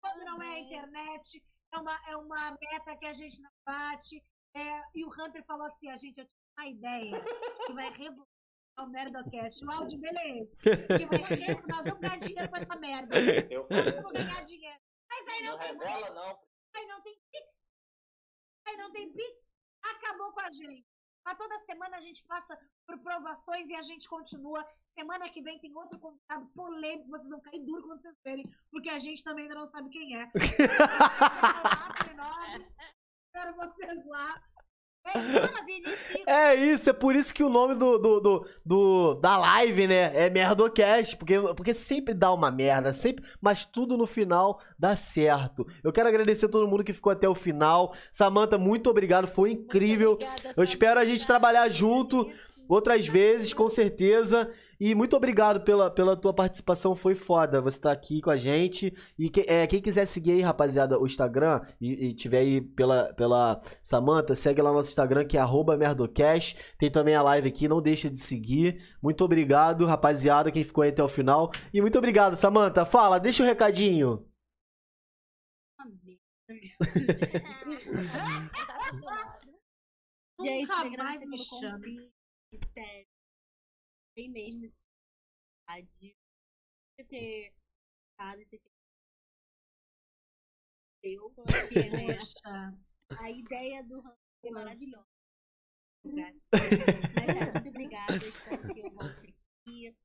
Quando 0.00 0.24
não 0.24 0.42
é 0.42 0.46
a 0.46 0.50
Amém. 0.50 0.64
internet, 0.66 1.42
é 1.72 1.78
uma, 1.78 2.00
é 2.08 2.16
uma 2.16 2.56
meta 2.60 2.96
que 2.96 3.06
a 3.06 3.12
gente 3.12 3.40
não 3.40 3.50
bate. 3.64 4.22
É, 4.54 4.82
e 4.94 5.04
o 5.04 5.08
Hunter 5.08 5.44
falou 5.46 5.66
assim, 5.66 5.88
a 5.90 5.96
gente, 5.96 6.18
eu 6.20 6.26
tive 6.26 6.38
uma 6.58 6.66
ideia 6.68 7.24
que 7.66 7.72
vai 7.72 7.90
revolucionar 7.90 8.26
o 8.78 8.86
Merdocast. 8.86 9.64
O 9.64 9.70
áudio 9.70 9.98
dele 10.00 10.18
é 10.18 10.38
esse. 10.42 10.56
Que 10.56 11.06
vai 11.06 11.18
re- 11.22 11.62
nós 11.68 11.84
vamos 11.84 12.00
ganhar 12.00 12.18
dinheiro 12.18 12.50
com 12.50 12.56
essa 12.56 12.76
merda. 12.76 13.14
Eu 13.50 13.66
Vamos 13.68 14.12
ganhar 14.12 14.42
dinheiro. 14.42 14.78
Mas 15.08 15.28
aí 15.28 15.42
não 15.42 15.52
não 15.52 15.58
tem 15.58 15.68
revela, 15.72 16.10
não. 16.10 16.38
Aí 16.74 16.86
não 16.86 17.02
tem 17.02 17.18
Pix. 17.30 17.58
Aí 18.66 18.76
não 18.76 18.92
tem 18.92 19.12
Pix. 19.12 19.48
Acabou 19.84 20.32
com 20.32 20.40
a 20.40 20.50
gente. 20.50 20.86
Mas 21.24 21.38
toda 21.38 21.58
semana 21.60 21.96
a 21.96 22.00
gente 22.00 22.24
passa 22.24 22.58
por 22.86 22.98
provações 22.98 23.68
e 23.68 23.74
a 23.74 23.82
gente 23.82 24.08
continua. 24.08 24.64
Semana 24.86 25.28
que 25.28 25.42
vem 25.42 25.58
tem 25.58 25.76
outro 25.76 25.98
convidado 25.98 26.46
polêmico. 26.54 27.10
Vocês 27.10 27.30
vão 27.30 27.40
cair 27.40 27.64
duro 27.64 27.82
quando 27.82 28.02
vocês 28.02 28.16
verem, 28.24 28.44
porque 28.70 28.90
a 28.90 28.98
gente 28.98 29.24
também 29.24 29.44
ainda 29.44 29.54
não 29.54 29.66
sabe 29.66 29.90
quem 29.90 30.16
é. 30.16 30.30
Espero 33.34 33.56
vocês 33.56 34.06
lá. 34.06 34.42
Ana 35.14 35.64
Vinícius. 35.66 36.12
É 36.26 36.54
isso, 36.54 36.88
é 36.88 36.92
por 36.92 37.16
isso 37.16 37.34
que 37.34 37.42
o 37.42 37.48
nome 37.48 37.74
do, 37.74 37.98
do, 37.98 38.20
do, 38.20 38.46
do- 38.64 39.14
da 39.16 39.36
live, 39.38 39.86
né, 39.88 40.12
é 40.14 40.30
Merdocast, 40.30 41.16
porque, 41.16 41.34
porque 41.56 41.74
sempre 41.74 42.14
dá 42.14 42.32
uma 42.32 42.50
merda, 42.50 42.94
sempre, 42.94 43.24
mas 43.40 43.64
tudo 43.64 43.96
no 43.98 44.06
final 44.06 44.60
dá 44.78 44.96
certo. 44.96 45.66
Eu 45.82 45.92
quero 45.92 46.08
agradecer 46.08 46.46
a 46.46 46.48
todo 46.48 46.68
mundo 46.68 46.84
que 46.84 46.92
ficou 46.92 47.10
até 47.12 47.28
o 47.28 47.34
final. 47.34 47.92
Samantha, 48.12 48.56
muito 48.56 48.88
obrigado, 48.88 49.26
foi 49.26 49.50
incrível. 49.52 50.12
Obrigada, 50.12 50.52
Eu 50.56 50.62
espero 50.64 51.00
a 51.00 51.04
gente 51.04 51.18
Samanta. 51.20 51.32
trabalhar 51.40 51.68
junto 51.68 52.30
outras 52.68 53.06
vezes, 53.06 53.52
com 53.52 53.68
certeza. 53.68 54.50
E 54.84 54.96
muito 54.96 55.14
obrigado 55.16 55.60
pela, 55.60 55.88
pela 55.88 56.16
tua 56.16 56.34
participação, 56.34 56.96
foi 56.96 57.14
foda 57.14 57.60
você 57.60 57.80
tá 57.80 57.92
aqui 57.92 58.20
com 58.20 58.30
a 58.30 58.36
gente. 58.36 58.92
E 59.16 59.30
que- 59.30 59.46
é, 59.48 59.64
quem 59.64 59.80
quiser 59.80 60.04
seguir 60.06 60.32
aí, 60.32 60.40
rapaziada, 60.40 60.98
o 60.98 61.06
Instagram, 61.06 61.60
e, 61.80 62.08
e 62.08 62.14
tiver 62.14 62.38
aí 62.38 62.60
pela, 62.60 63.14
pela 63.14 63.62
Samanta, 63.80 64.34
segue 64.34 64.60
lá 64.60 64.70
no 64.70 64.78
nosso 64.78 64.88
Instagram, 64.88 65.24
que 65.24 65.36
é 65.36 65.40
arroba 65.40 65.76
merdocast. 65.76 66.56
Tem 66.80 66.90
também 66.90 67.14
a 67.14 67.22
live 67.22 67.46
aqui, 67.46 67.68
não 67.68 67.80
deixa 67.80 68.10
de 68.10 68.18
seguir. 68.18 68.82
Muito 69.00 69.24
obrigado, 69.24 69.86
rapaziada, 69.86 70.50
quem 70.50 70.64
ficou 70.64 70.82
aí 70.82 70.90
até 70.90 71.04
o 71.04 71.08
final. 71.08 71.52
E 71.72 71.80
muito 71.80 71.96
obrigado, 71.96 72.34
Samanta. 72.34 72.84
Fala, 72.84 73.20
deixa 73.20 73.44
o 73.44 73.46
recadinho. 73.46 74.26
Tá 75.78 75.84
acostumado. 78.74 79.52
Gente, 80.40 80.68
Nunca 80.68 81.04
mais 81.04 81.20
me 81.20 81.38
chame. 81.38 82.10
sério. 82.74 83.11
Tem 84.14 84.30
mesmo 84.30 84.64
esse 84.64 84.76
de 85.80 86.14
ter 87.08 87.54
ficado 88.10 88.40
e 88.40 88.46
ter 88.46 88.58
feito. 88.58 88.72
Eu, 91.02 91.30
porque, 91.30 91.90
né, 91.90 92.18
a 93.18 93.30
ideia 93.30 93.82
do 93.82 94.00
ranking 94.00 94.18
foi 94.40 94.50
maravilhosa. 94.50 95.06
Mas 96.04 96.34
sério, 97.24 97.52
muito 97.54 97.68
obrigada. 97.68 98.16
Espero 98.16 98.74
que 98.74 98.80
eu 98.80 98.90
volte 98.90 99.34
aqui. 99.64 99.96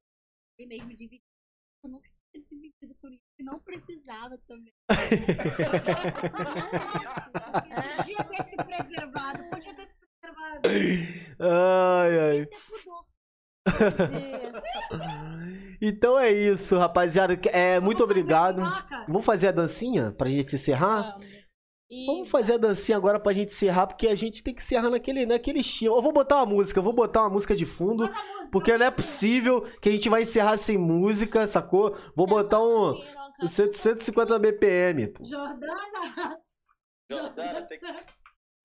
Tem 0.58 0.68
mesmo 0.68 0.96
dividido. 0.96 1.24
Eu 1.84 1.90
nunca 1.90 2.10
tinha 2.32 2.44
dividido 2.44 2.96
com 2.96 3.10
isso. 3.10 3.24
e 3.40 3.44
Não 3.44 3.60
precisava 3.60 4.38
também. 4.40 4.74
Podia 7.98 8.24
ter 8.24 8.44
se 8.44 8.56
preservado. 8.56 9.50
Podia 9.50 9.76
ter 9.76 9.92
se 9.92 9.98
preservado. 9.98 10.62
Ai, 11.40 12.20
ai. 12.20 12.42
Até 12.42 12.60
pudor. 12.68 13.07
Então 15.82 16.18
é 16.18 16.32
isso, 16.32 16.78
rapaziada. 16.78 17.40
É, 17.52 17.80
muito 17.80 18.00
Vamos 18.00 18.16
fazer 18.16 18.22
obrigado. 18.22 18.64
pipoca? 18.64 19.06
Vamos 19.08 19.26
fazer 19.26 19.48
a 19.50 19.52
dancinha 19.52 20.12
pra 20.12 20.28
gente 20.30 20.56
encerrar? 20.56 21.12
Vamos. 21.12 21.48
E 21.90 22.06
Vamos 22.06 22.30
fazer 22.30 22.54
a 22.56 22.58
dancinha 22.58 22.98
agora 22.98 23.18
pra 23.18 23.32
gente 23.32 23.50
encerrar, 23.54 23.88
porque 23.88 24.08
a 24.10 24.16
gente 24.16 24.44
tem 24.44 24.54
que 24.54 24.62
encerrar 24.62 24.90
naquele, 24.90 25.26
naquele 25.26 25.60
estilo. 25.60 25.96
Eu 25.96 26.02
vou 26.02 26.12
botar 26.12 26.38
uma 26.38 26.46
música, 26.46 26.80
eu 26.80 26.84
vou 26.84 26.92
botar 26.92 27.22
uma 27.22 27.30
música 27.30 27.56
de 27.56 27.66
fundo, 27.66 28.04
música. 28.08 28.18
porque 28.52 28.78
não 28.78 28.86
é 28.88 28.92
possível 28.92 29.62
que 29.80 29.88
a 29.88 29.92
gente 29.94 30.10
vai 30.10 30.24
encerrar 30.24 30.58
sem 30.58 30.78
música, 30.78 31.48
sacou? 31.48 31.96
Vou 32.14 32.26
botar 32.28 32.62
um 32.62 32.94
100 33.48 33.72
150 33.72 34.38
BPM. 34.38 35.08
pô. 35.08 35.24
Jordana, 35.24 36.38
Jordana, 37.10 37.62
tem 37.68 37.80
que 37.80 37.86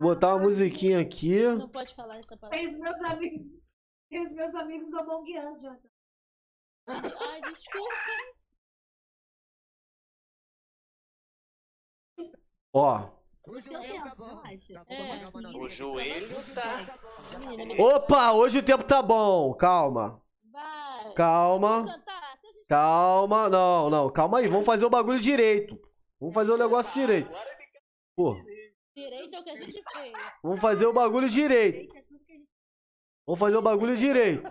Vou 0.00 0.10
botar 0.14 0.34
uma 0.34 0.42
musiquinha 0.44 0.98
aqui. 0.98 1.42
Não 1.46 1.68
pode 1.68 1.94
falar 1.94 2.18
essa 2.18 2.36
palavra. 2.36 2.58
tem 2.58 2.66
os 2.66 2.76
meus 2.76 3.00
amigos. 3.02 3.46
Tem 4.12 4.22
os 4.22 4.30
meus 4.30 4.54
amigos 4.54 4.90
do 4.90 4.98
Among 4.98 5.38
Us, 5.38 5.62
Jordana. 5.62 5.90
Ai, 6.86 7.40
desculpa. 7.40 7.94
Ó. 12.74 13.10
Acho. 14.44 14.76
É. 14.86 15.56
O 15.56 15.66
joelho 15.66 16.28
tá. 16.54 16.98
Opa, 17.82 18.32
hoje 18.32 18.58
o 18.58 18.62
tempo 18.62 18.84
tá 18.84 19.00
bom. 19.00 19.54
Calma. 19.54 20.22
vai. 20.44 21.14
Calma. 21.14 21.86
Calma. 22.68 23.48
Não, 23.48 23.88
não. 23.88 24.10
Calma 24.10 24.40
aí. 24.40 24.46
Vamos 24.46 24.66
fazer 24.66 24.84
o 24.84 24.90
bagulho 24.90 25.18
direito. 25.18 25.80
Vamos 26.20 26.34
fazer 26.34 26.52
o 26.52 26.58
negócio 26.58 26.92
direito. 26.92 27.34
Pô, 28.14 28.34
direito 28.94 29.36
é 29.36 29.40
o 29.40 29.42
que 29.42 29.50
a 29.50 29.56
gente 29.56 29.82
fez. 29.90 30.12
vamos 30.42 30.60
fazer 30.60 30.84
o 30.84 30.92
bagulho 30.92 31.30
direito. 31.30 31.80
Gente, 31.80 31.96
é 31.96 32.02
tudo 32.02 32.24
que 32.26 32.32
a 32.32 32.36
gente 32.36 32.48
Vamos 33.26 33.38
fazer 33.40 33.56
o 33.56 33.62
bagulho 33.62 33.96
direito. 33.96 34.42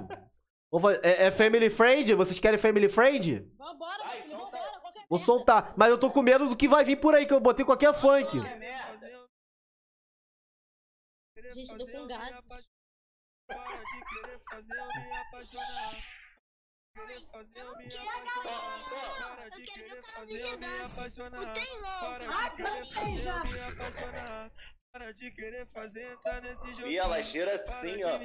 Vamos 0.72 0.81
fazer- 0.81 1.02
É, 1.06 1.26
é 1.27 1.31
family 1.31 1.69
friend? 1.69 2.14
Vocês 2.15 2.39
querem 2.39 2.57
family 2.60 2.88
friend? 2.89 3.39
Vambora, 3.57 4.03
meu 4.03 4.22
filho, 4.23 4.38
vambora. 4.38 4.80
Qualquer 4.80 4.99
Vou 5.10 5.19
merda. 5.19 5.26
soltar. 5.26 5.73
Mas 5.77 5.89
eu 5.89 5.98
tô 5.99 6.10
com 6.11 6.22
medo 6.22 6.48
do 6.48 6.56
que 6.56 6.68
vai 6.68 6.84
vir 6.84 6.95
por 6.99 7.14
aí, 7.14 7.26
que 7.26 7.34
eu 7.34 7.39
botei 7.39 7.65
qualquer 7.65 7.93
funk. 7.93 8.39
Gente, 11.53 11.77
tô 11.77 11.85
com 11.88 12.07
gás. 12.07 12.30
Para 13.48 13.84
de 13.84 14.06
querer 14.06 14.39
fazer 14.49 14.73
eu 14.80 14.88
me 14.88 15.18
apaixonar. 15.18 15.95
Querer 16.95 17.27
fazer 17.30 17.60
eu 17.60 17.77
me 17.77 17.98
apaixonar. 17.98 19.35
Para 19.35 19.49
de 19.49 19.61
querer 19.64 20.02
fazer 20.02 20.39
eu 20.41 20.60
me 20.60 20.65
apaixonar. 20.85 21.41
Para 21.41 21.53
de 21.53 21.61
querer 22.56 22.85
fazer 22.85 23.30
eu 23.30 23.45
me 23.45 23.60
apaixonar. 23.60 24.52
Para 24.91 25.13
de 25.13 25.31
querer 25.31 25.65
fazer 25.68 26.03
entrar 26.11 26.41
nesse 26.41 26.68
jogo. 26.73 26.88
E 26.88 26.97
ela 26.97 27.22
gira 27.22 27.55
assim, 27.55 28.03
ó. 28.03 28.19